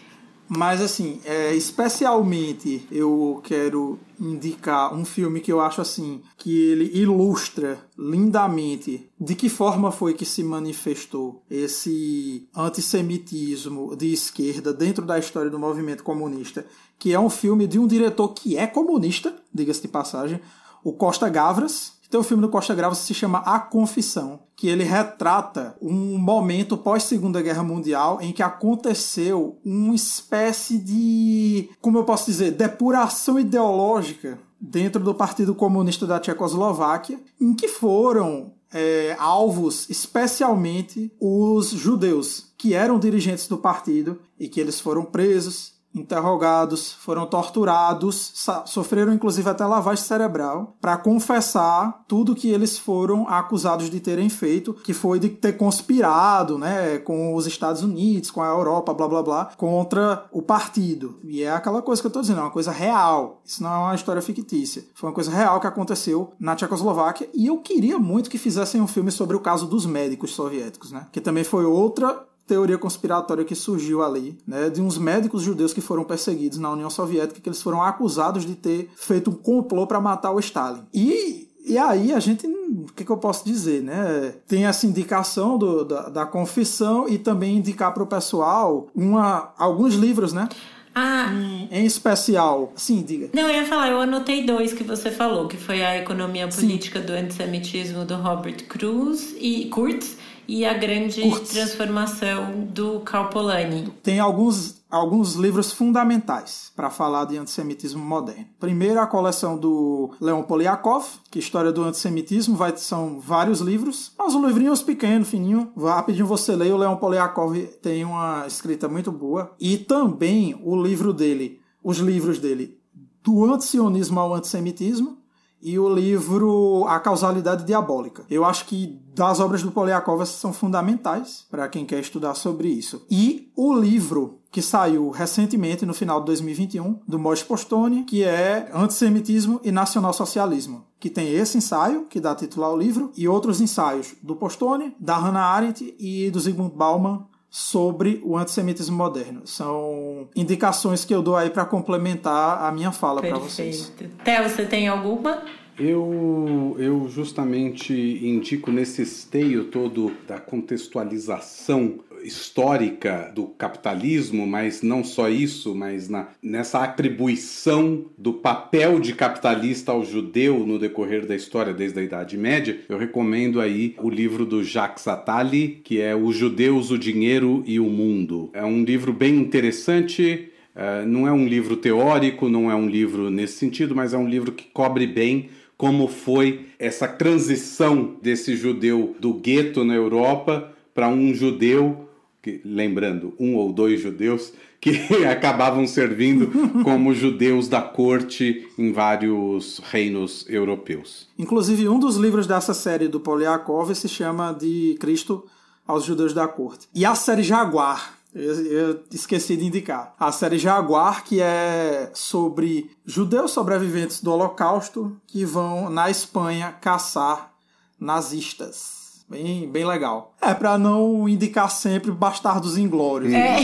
Mas 0.48 0.80
assim, 0.80 1.20
é, 1.24 1.54
especialmente 1.54 2.86
eu 2.90 3.40
quero 3.44 3.98
indicar 4.18 4.94
um 4.94 5.04
filme 5.04 5.40
que 5.40 5.52
eu 5.52 5.60
acho 5.60 5.82
assim 5.82 6.22
que 6.38 6.70
ele 6.70 6.90
ilustra 6.98 7.78
lindamente 7.98 9.10
de 9.20 9.34
que 9.34 9.50
forma 9.50 9.92
foi 9.92 10.14
que 10.14 10.24
se 10.24 10.42
manifestou 10.42 11.42
esse 11.50 12.48
antissemitismo 12.56 13.94
de 13.94 14.10
esquerda 14.12 14.72
dentro 14.72 15.04
da 15.04 15.18
história 15.18 15.50
do 15.50 15.58
movimento 15.58 16.02
comunista, 16.02 16.66
que 16.98 17.12
é 17.12 17.20
um 17.20 17.30
filme 17.30 17.66
de 17.66 17.78
um 17.78 17.86
diretor 17.86 18.28
que 18.28 18.56
é 18.56 18.66
comunista, 18.66 19.36
diga-se 19.52 19.82
de 19.82 19.88
passagem, 19.88 20.40
o 20.82 20.94
Costa 20.94 21.28
Gavras, 21.28 21.97
tem 22.10 22.18
um 22.18 22.24
filme 22.24 22.40
do 22.40 22.48
Costa 22.48 22.74
Gravas 22.74 23.00
que 23.00 23.06
se 23.06 23.14
chama 23.14 23.38
A 23.38 23.60
Confissão, 23.60 24.40
que 24.56 24.68
ele 24.68 24.82
retrata 24.82 25.76
um 25.80 26.18
momento 26.18 26.76
pós 26.76 27.02
Segunda 27.02 27.42
Guerra 27.42 27.62
Mundial 27.62 28.18
em 28.20 28.32
que 28.32 28.42
aconteceu 28.42 29.58
uma 29.64 29.94
espécie 29.94 30.78
de, 30.78 31.68
como 31.80 31.98
eu 31.98 32.04
posso 32.04 32.26
dizer, 32.26 32.52
depuração 32.52 33.38
ideológica 33.38 34.38
dentro 34.60 35.02
do 35.02 35.14
Partido 35.14 35.54
Comunista 35.54 36.06
da 36.06 36.18
Tchecoslováquia, 36.18 37.20
em 37.40 37.54
que 37.54 37.68
foram 37.68 38.52
é, 38.72 39.16
alvos 39.18 39.88
especialmente 39.88 41.12
os 41.20 41.68
judeus, 41.70 42.52
que 42.56 42.74
eram 42.74 42.98
dirigentes 42.98 43.46
do 43.46 43.58
partido 43.58 44.20
e 44.38 44.48
que 44.48 44.60
eles 44.60 44.80
foram 44.80 45.04
presos, 45.04 45.77
interrogados, 45.98 46.92
foram 46.92 47.26
torturados, 47.26 48.32
sofreram 48.66 49.12
inclusive 49.12 49.48
até 49.48 49.64
lavagem 49.64 50.04
cerebral 50.04 50.76
para 50.80 50.96
confessar 50.96 52.04
tudo 52.06 52.34
que 52.34 52.48
eles 52.48 52.78
foram 52.78 53.28
acusados 53.28 53.90
de 53.90 54.00
terem 54.00 54.28
feito, 54.28 54.74
que 54.74 54.92
foi 54.92 55.18
de 55.18 55.28
ter 55.28 55.56
conspirado, 55.56 56.58
né, 56.58 56.98
com 56.98 57.34
os 57.34 57.46
Estados 57.46 57.82
Unidos, 57.82 58.30
com 58.30 58.42
a 58.42 58.48
Europa, 58.48 58.94
blá 58.94 59.08
blá 59.08 59.22
blá, 59.22 59.44
contra 59.56 60.26
o 60.32 60.42
partido. 60.42 61.18
E 61.24 61.42
é 61.42 61.50
aquela 61.50 61.82
coisa 61.82 62.00
que 62.00 62.06
eu 62.06 62.10
estou 62.10 62.22
dizendo, 62.22 62.40
é 62.40 62.42
uma 62.42 62.50
coisa 62.50 62.70
real. 62.70 63.40
Isso 63.44 63.62
não 63.62 63.70
é 63.70 63.78
uma 63.78 63.94
história 63.94 64.22
fictícia. 64.22 64.84
Foi 64.94 65.08
uma 65.08 65.14
coisa 65.14 65.30
real 65.30 65.60
que 65.60 65.66
aconteceu 65.66 66.32
na 66.38 66.54
Tchecoslováquia 66.54 67.28
e 67.34 67.46
eu 67.46 67.58
queria 67.58 67.98
muito 67.98 68.30
que 68.30 68.38
fizessem 68.38 68.80
um 68.80 68.86
filme 68.86 69.10
sobre 69.10 69.36
o 69.36 69.40
caso 69.40 69.66
dos 69.66 69.86
médicos 69.86 70.32
soviéticos, 70.32 70.92
né? 70.92 71.06
Que 71.12 71.20
também 71.20 71.44
foi 71.44 71.64
outra 71.64 72.26
teoria 72.48 72.78
conspiratória 72.78 73.44
que 73.44 73.54
surgiu 73.54 74.02
ali, 74.02 74.36
né, 74.46 74.70
de 74.70 74.80
uns 74.80 74.96
médicos 74.96 75.42
judeus 75.42 75.74
que 75.74 75.82
foram 75.82 76.02
perseguidos 76.02 76.58
na 76.58 76.72
União 76.72 76.88
Soviética, 76.88 77.40
que 77.40 77.48
eles 77.48 77.62
foram 77.62 77.82
acusados 77.82 78.44
de 78.44 78.54
ter 78.54 78.90
feito 78.96 79.30
um 79.30 79.34
complô 79.34 79.86
para 79.86 80.00
matar 80.00 80.32
o 80.32 80.40
Stalin. 80.40 80.82
E 80.92 81.46
e 81.68 81.76
aí 81.76 82.14
a 82.14 82.18
gente, 82.18 82.46
o 82.46 82.86
que, 82.96 83.04
que, 83.04 83.12
eu 83.12 83.18
posso 83.18 83.44
dizer, 83.44 83.82
né? 83.82 84.32
Tem 84.46 84.64
essa 84.64 84.86
indicação 84.86 85.58
do, 85.58 85.84
da, 85.84 86.08
da 86.08 86.24
confissão 86.24 87.06
e 87.06 87.18
também 87.18 87.56
indicar 87.56 87.92
para 87.92 88.02
o 88.02 88.06
pessoal 88.06 88.88
uma, 88.94 89.52
alguns 89.58 89.94
livros, 89.94 90.32
né? 90.32 90.48
Ah. 90.94 91.30
Em, 91.30 91.68
em, 91.70 91.84
especial. 91.84 92.72
Sim, 92.74 93.02
diga. 93.02 93.28
Não, 93.34 93.42
eu 93.42 93.56
ia 93.56 93.66
falar, 93.66 93.90
eu 93.90 94.00
anotei 94.00 94.46
dois 94.46 94.72
que 94.72 94.82
você 94.82 95.10
falou, 95.10 95.46
que 95.46 95.58
foi 95.58 95.84
a 95.84 95.98
Economia 95.98 96.48
Política 96.48 97.00
Sim. 97.00 97.06
do 97.06 97.12
Antissemitismo 97.12 98.04
do 98.06 98.16
Robert 98.16 98.64
Cruz 98.66 99.34
e 99.38 99.66
Kurtz 99.66 100.16
e 100.48 100.64
a 100.64 100.72
grande 100.72 101.20
Kurtz. 101.20 101.50
transformação 101.50 102.64
do 102.64 103.00
Karl 103.00 103.28
Polanyi. 103.28 103.92
Tem 104.02 104.18
alguns, 104.18 104.80
alguns 104.90 105.34
livros 105.34 105.70
fundamentais 105.70 106.72
para 106.74 106.88
falar 106.88 107.26
de 107.26 107.36
antissemitismo 107.36 108.02
moderno. 108.02 108.46
Primeiro, 108.58 108.98
a 108.98 109.06
coleção 109.06 109.58
do 109.58 110.10
Leon 110.18 110.42
Poliakov, 110.42 111.04
que 111.30 111.38
é 111.38 111.42
História 111.42 111.70
do 111.70 111.84
Antissemitismo, 111.84 112.56
vai, 112.56 112.74
são 112.76 113.20
vários 113.20 113.60
livros, 113.60 114.12
mas 114.18 114.34
um 114.34 114.46
livrinho 114.46 114.76
pequeno, 114.78 115.24
fininho, 115.24 115.70
rapidinho 115.76 116.26
você 116.26 116.56
lê. 116.56 116.70
O 116.70 116.78
Leon 116.78 116.96
Poliakov 116.96 117.54
tem 117.82 118.04
uma 118.04 118.46
escrita 118.46 118.88
muito 118.88 119.12
boa. 119.12 119.54
E 119.60 119.76
também 119.76 120.58
o 120.64 120.80
livro 120.80 121.12
dele, 121.12 121.60
os 121.84 121.98
livros 121.98 122.38
dele, 122.38 122.78
do 123.22 123.44
antisionismo 123.52 124.18
ao 124.18 124.32
antissemitismo, 124.32 125.18
e 125.60 125.78
o 125.78 125.92
livro 125.92 126.84
A 126.86 127.00
Causalidade 127.00 127.64
Diabólica. 127.64 128.24
Eu 128.30 128.44
acho 128.44 128.66
que 128.66 128.98
das 129.14 129.40
obras 129.40 129.62
do 129.62 129.72
Poliakov 129.72 130.24
são 130.26 130.52
fundamentais 130.52 131.44
para 131.50 131.68
quem 131.68 131.84
quer 131.84 132.00
estudar 132.00 132.34
sobre 132.34 132.68
isso. 132.68 133.04
E 133.10 133.50
o 133.56 133.74
livro 133.74 134.38
que 134.50 134.62
saiu 134.62 135.10
recentemente, 135.10 135.84
no 135.84 135.92
final 135.92 136.20
de 136.20 136.26
2021, 136.26 137.00
do 137.06 137.18
Moshe 137.18 137.44
Postone, 137.44 138.04
que 138.04 138.24
é 138.24 138.70
Antissemitismo 138.72 139.60
e 139.62 139.70
Nacionalsocialismo, 139.70 140.84
que 140.98 141.10
tem 141.10 141.32
esse 141.32 141.58
ensaio, 141.58 142.06
que 142.06 142.20
dá 142.20 142.34
título 142.34 142.64
ao 142.64 142.78
livro, 142.78 143.12
e 143.16 143.28
outros 143.28 143.60
ensaios 143.60 144.14
do 144.22 144.36
Postone, 144.36 144.96
da 144.98 145.18
Hannah 145.18 145.44
Arendt 145.44 145.94
e 145.98 146.30
do 146.30 146.40
Zygmunt 146.40 146.74
Bauman 146.74 147.26
sobre 147.50 148.20
o 148.24 148.36
antissemitismo 148.36 148.96
moderno. 148.96 149.42
São 149.44 150.28
indicações 150.36 151.04
que 151.04 151.14
eu 151.14 151.22
dou 151.22 151.36
aí 151.36 151.50
para 151.50 151.64
complementar 151.64 152.62
a 152.62 152.72
minha 152.72 152.92
fala 152.92 153.20
para 153.20 153.38
vocês. 153.38 153.92
Theo, 154.24 154.48
você 154.48 154.64
tem 154.64 154.88
alguma? 154.88 155.42
Eu, 155.78 156.74
eu 156.78 157.08
justamente 157.08 157.92
indico 157.94 158.72
nesse 158.72 159.02
esteio 159.02 159.66
todo 159.66 160.12
da 160.26 160.40
contextualização 160.40 162.00
histórica 162.28 163.32
do 163.34 163.46
capitalismo, 163.46 164.46
mas 164.46 164.82
não 164.82 165.02
só 165.02 165.28
isso, 165.28 165.74
mas 165.74 166.08
na, 166.08 166.28
nessa 166.42 166.84
atribuição 166.84 168.04
do 168.16 168.32
papel 168.32 169.00
de 169.00 169.14
capitalista 169.14 169.90
ao 169.90 170.04
judeu 170.04 170.60
no 170.60 170.78
decorrer 170.78 171.26
da 171.26 171.34
história 171.34 171.72
desde 171.72 171.98
a 171.98 172.02
Idade 172.02 172.36
Média, 172.36 172.78
eu 172.88 172.96
recomendo 172.96 173.60
aí 173.60 173.96
o 173.98 174.08
livro 174.08 174.46
do 174.46 174.62
Jacques 174.62 175.08
Attali, 175.08 175.80
que 175.82 176.00
é 176.00 176.14
Os 176.14 176.36
Judeus, 176.36 176.90
o 176.90 176.98
Dinheiro 176.98 177.64
e 177.66 177.80
o 177.80 177.86
Mundo. 177.86 178.50
É 178.52 178.64
um 178.64 178.84
livro 178.84 179.12
bem 179.12 179.36
interessante. 179.36 180.50
Uh, 180.76 181.04
não 181.08 181.26
é 181.26 181.32
um 181.32 181.48
livro 181.48 181.76
teórico, 181.76 182.48
não 182.48 182.70
é 182.70 182.74
um 182.74 182.88
livro 182.88 183.30
nesse 183.30 183.54
sentido, 183.54 183.96
mas 183.96 184.14
é 184.14 184.18
um 184.18 184.28
livro 184.28 184.52
que 184.52 184.64
cobre 184.72 185.08
bem 185.08 185.48
como 185.76 186.08
foi 186.08 186.66
essa 186.78 187.06
transição 187.06 188.16
desse 188.20 188.56
judeu 188.56 189.16
do 189.18 189.32
gueto 189.32 189.84
na 189.84 189.94
Europa 189.94 190.72
para 190.92 191.08
um 191.08 191.32
judeu 191.32 192.07
que, 192.48 192.60
lembrando, 192.64 193.34
um 193.38 193.56
ou 193.56 193.72
dois 193.72 194.00
judeus 194.00 194.52
que 194.80 194.90
acabavam 195.30 195.86
servindo 195.86 196.50
como 196.82 197.12
judeus 197.12 197.68
da 197.68 197.82
corte 197.82 198.66
em 198.78 198.92
vários 198.92 199.80
reinos 199.90 200.46
europeus. 200.48 201.28
Inclusive, 201.38 201.88
um 201.88 201.98
dos 201.98 202.16
livros 202.16 202.46
dessa 202.46 202.72
série 202.72 203.08
do 203.08 203.20
Poliakov 203.20 203.94
se 203.94 204.08
chama 204.08 204.52
De 204.52 204.96
Cristo 204.98 205.44
aos 205.86 206.04
Judeus 206.04 206.32
da 206.32 206.46
Corte. 206.46 206.88
E 206.94 207.04
a 207.04 207.14
série 207.14 207.42
Jaguar, 207.42 208.18
eu, 208.34 209.00
esqueci 209.12 209.56
de 209.56 209.64
indicar. 209.64 210.14
A 210.18 210.30
série 210.30 210.58
Jaguar, 210.58 211.24
que 211.24 211.40
é 211.40 212.10
sobre 212.14 212.90
judeus 213.04 213.50
sobreviventes 213.50 214.22
do 214.22 214.30
Holocausto 214.30 215.16
que 215.26 215.44
vão 215.44 215.90
na 215.90 216.10
Espanha 216.10 216.72
caçar 216.80 217.52
nazistas. 217.98 218.97
Bem, 219.28 219.68
bem 219.68 219.84
legal. 219.84 220.34
É, 220.40 220.54
para 220.54 220.78
não 220.78 221.28
indicar 221.28 221.70
sempre 221.70 222.10
Bastardos 222.10 222.78
Inglórios. 222.78 223.32
É. 223.34 223.58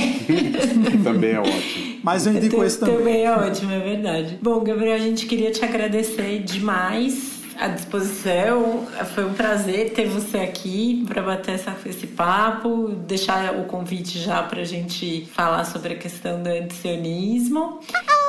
também 1.02 1.30
é 1.30 1.40
ótimo. 1.40 2.00
Mas 2.02 2.26
eu 2.26 2.34
indico 2.34 2.62
esse 2.62 2.78
também. 2.78 2.96
Também 2.98 3.24
é 3.24 3.32
ótimo, 3.32 3.72
é 3.72 3.80
verdade. 3.80 4.38
Bom, 4.42 4.60
Gabriel, 4.62 4.94
a 4.94 4.98
gente 4.98 5.24
queria 5.24 5.50
te 5.50 5.64
agradecer 5.64 6.40
demais 6.40 7.42
à 7.58 7.68
disposição. 7.68 8.86
Foi 9.14 9.24
um 9.24 9.32
prazer 9.32 9.94
ter 9.94 10.06
você 10.06 10.38
aqui 10.38 11.02
para 11.08 11.22
bater 11.22 11.54
essa, 11.54 11.74
esse 11.86 12.08
papo, 12.08 12.88
deixar 13.06 13.54
o 13.54 13.64
convite 13.64 14.18
já 14.18 14.42
para 14.42 14.60
a 14.60 14.66
gente 14.66 15.26
falar 15.32 15.64
sobre 15.64 15.94
a 15.94 15.96
questão 15.96 16.42
do 16.42 16.48
antisionismo. 16.48 17.80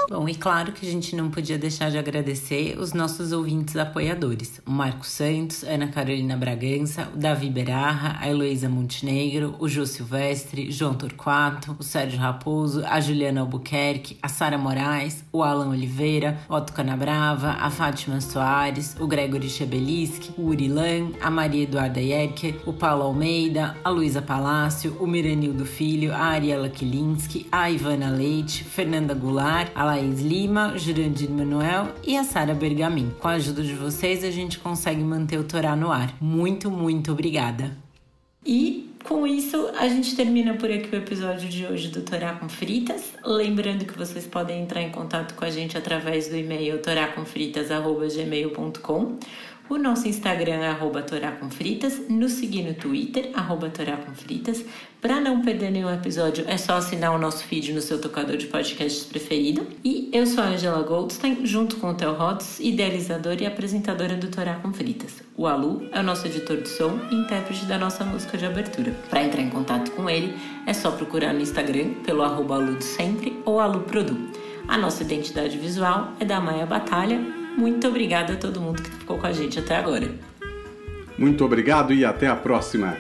Bom, 0.07 0.29
e 0.29 0.35
claro 0.35 0.71
que 0.71 0.87
a 0.87 0.91
gente 0.91 1.15
não 1.15 1.31
podia 1.31 1.57
deixar 1.57 1.89
de 1.89 1.97
agradecer 1.97 2.77
os 2.79 2.93
nossos 2.93 3.31
ouvintes 3.31 3.75
apoiadores: 3.75 4.61
o 4.65 4.71
Marco 4.71 5.05
Santos, 5.05 5.63
Ana 5.63 5.87
Carolina 5.87 6.37
Bragança, 6.37 7.09
o 7.13 7.17
Davi 7.17 7.49
Berarra, 7.49 8.17
a 8.19 8.29
Heloísa 8.29 8.69
Montenegro, 8.69 9.55
o 9.57 9.67
Jô 9.67 9.85
Silvestre, 9.85 10.71
João 10.71 10.93
Torquato, 10.93 11.75
o 11.79 11.83
Sérgio 11.83 12.19
Raposo, 12.19 12.85
a 12.85 12.99
Juliana 12.99 13.41
Albuquerque, 13.41 14.17
a 14.21 14.27
Sara 14.27 14.59
Moraes, 14.59 15.23
o 15.31 15.41
Alan 15.41 15.69
Oliveira, 15.69 16.37
Otto 16.47 16.73
Canabrava, 16.73 17.51
a 17.59 17.71
Fátima 17.71 18.21
Soares, 18.21 18.95
o 18.99 19.07
Gregory 19.07 19.49
Chebeliski, 19.49 20.33
o 20.37 20.49
Urilan, 20.49 21.13
a 21.19 21.31
Maria 21.31 21.63
Eduarda 21.63 21.99
Yerker, 21.99 22.61
o 22.67 22.73
Paulo 22.73 23.03
Almeida, 23.03 23.75
a 23.83 23.89
Luísa 23.89 24.21
Palácio, 24.21 24.95
o 24.99 25.07
Miranildo 25.07 25.65
Filho, 25.65 26.13
a 26.13 26.25
Ariela 26.25 26.69
Kilinski, 26.69 27.47
a 27.51 27.71
Ivana 27.71 28.11
Leite, 28.11 28.63
Fernanda 28.63 29.15
Goulart, 29.15 29.71
a 29.73 29.94
Laís 29.95 30.19
Lima, 30.19 30.77
Jurandir 30.77 31.29
Manuel 31.29 31.87
e 32.05 32.17
a 32.17 32.25
Sara 32.25 32.53
Bergamin. 32.53 33.13
Com 33.17 33.29
a 33.29 33.35
ajuda 33.35 33.63
de 33.63 33.73
vocês, 33.73 34.25
a 34.25 34.31
gente 34.31 34.59
consegue 34.59 35.01
manter 35.01 35.39
o 35.39 35.45
Torá 35.45 35.73
no 35.73 35.89
ar. 35.89 36.13
Muito, 36.19 36.69
muito 36.69 37.13
obrigada. 37.13 37.77
E 38.45 38.93
com 39.05 39.25
isso, 39.25 39.69
a 39.79 39.87
gente 39.87 40.13
termina 40.13 40.55
por 40.55 40.69
aqui 40.69 40.93
o 40.93 40.97
episódio 40.97 41.47
de 41.47 41.65
hoje 41.65 41.87
do 41.87 42.01
Torá 42.01 42.33
com 42.33 42.49
Fritas. 42.49 43.13
Lembrando 43.23 43.85
que 43.85 43.97
vocês 43.97 44.27
podem 44.27 44.63
entrar 44.63 44.81
em 44.81 44.91
contato 44.91 45.33
com 45.33 45.45
a 45.45 45.49
gente 45.49 45.77
através 45.77 46.27
do 46.27 46.35
e-mail 46.35 46.81
toracomfritas.gmail.com 46.81 49.17
O 49.67 49.79
nosso 49.79 50.07
Instagram 50.07 50.57
é 50.57 50.67
arroba 50.67 51.03
Fritas, 51.49 51.99
nos 52.07 52.33
seguir 52.33 52.61
no 52.61 52.75
Twitter, 52.75 53.31
arroba 53.33 53.71
Fritas. 54.13 54.63
Para 55.01 55.19
não 55.19 55.41
perder 55.41 55.71
nenhum 55.71 55.91
episódio, 55.91 56.45
é 56.47 56.55
só 56.55 56.73
assinar 56.73 57.15
o 57.15 57.17
nosso 57.17 57.43
feed 57.45 57.73
no 57.73 57.81
seu 57.81 57.99
tocador 57.99 58.37
de 58.37 58.45
podcasts 58.45 59.03
preferido. 59.05 59.65
E 59.83 60.07
eu 60.13 60.27
sou 60.27 60.43
a 60.43 60.49
Angela 60.49 60.83
Goldstein, 60.83 61.43
junto 61.47 61.77
com 61.77 61.89
o 61.89 61.93
Theo 61.95 62.13
Rods, 62.13 62.59
idealizadora 62.59 63.41
e 63.41 63.47
apresentadora 63.47 64.15
do 64.15 64.27
Torá 64.27 64.53
com 64.55 64.71
Fritas. 64.71 65.23
O 65.35 65.47
Alu 65.47 65.89
é 65.91 65.99
o 65.99 66.03
nosso 66.03 66.27
editor 66.27 66.57
de 66.57 66.69
som 66.69 66.99
e 67.09 67.15
intérprete 67.15 67.65
da 67.65 67.79
nossa 67.79 68.03
música 68.03 68.37
de 68.37 68.45
abertura. 68.45 68.91
Para 69.09 69.23
entrar 69.23 69.41
em 69.41 69.49
contato 69.49 69.89
com 69.91 70.07
ele, 70.07 70.35
é 70.67 70.73
só 70.73 70.91
procurar 70.91 71.33
no 71.33 71.41
Instagram 71.41 71.95
pelo 72.05 72.21
arroba 72.21 72.55
Alu 72.55 72.79
sempre 72.83 73.35
ou 73.45 73.59
Alu 73.59 73.81
Produ. 73.81 74.29
A 74.67 74.77
nossa 74.77 75.01
identidade 75.01 75.57
visual 75.57 76.13
é 76.19 76.25
da 76.25 76.39
Maia 76.39 76.67
Batalha. 76.67 77.44
Muito 77.57 77.87
obrigada 77.87 78.33
a 78.33 78.35
todo 78.35 78.59
mundo 78.59 78.81
que 78.81 78.89
ficou 78.89 79.17
com 79.17 79.27
a 79.27 79.31
gente 79.31 79.57
até 79.59 79.75
agora. 79.75 80.09
Muito 81.17 81.45
obrigado 81.45 81.93
e 81.93 82.03
até 82.03 82.27
a 82.27 82.35
próxima! 82.35 82.97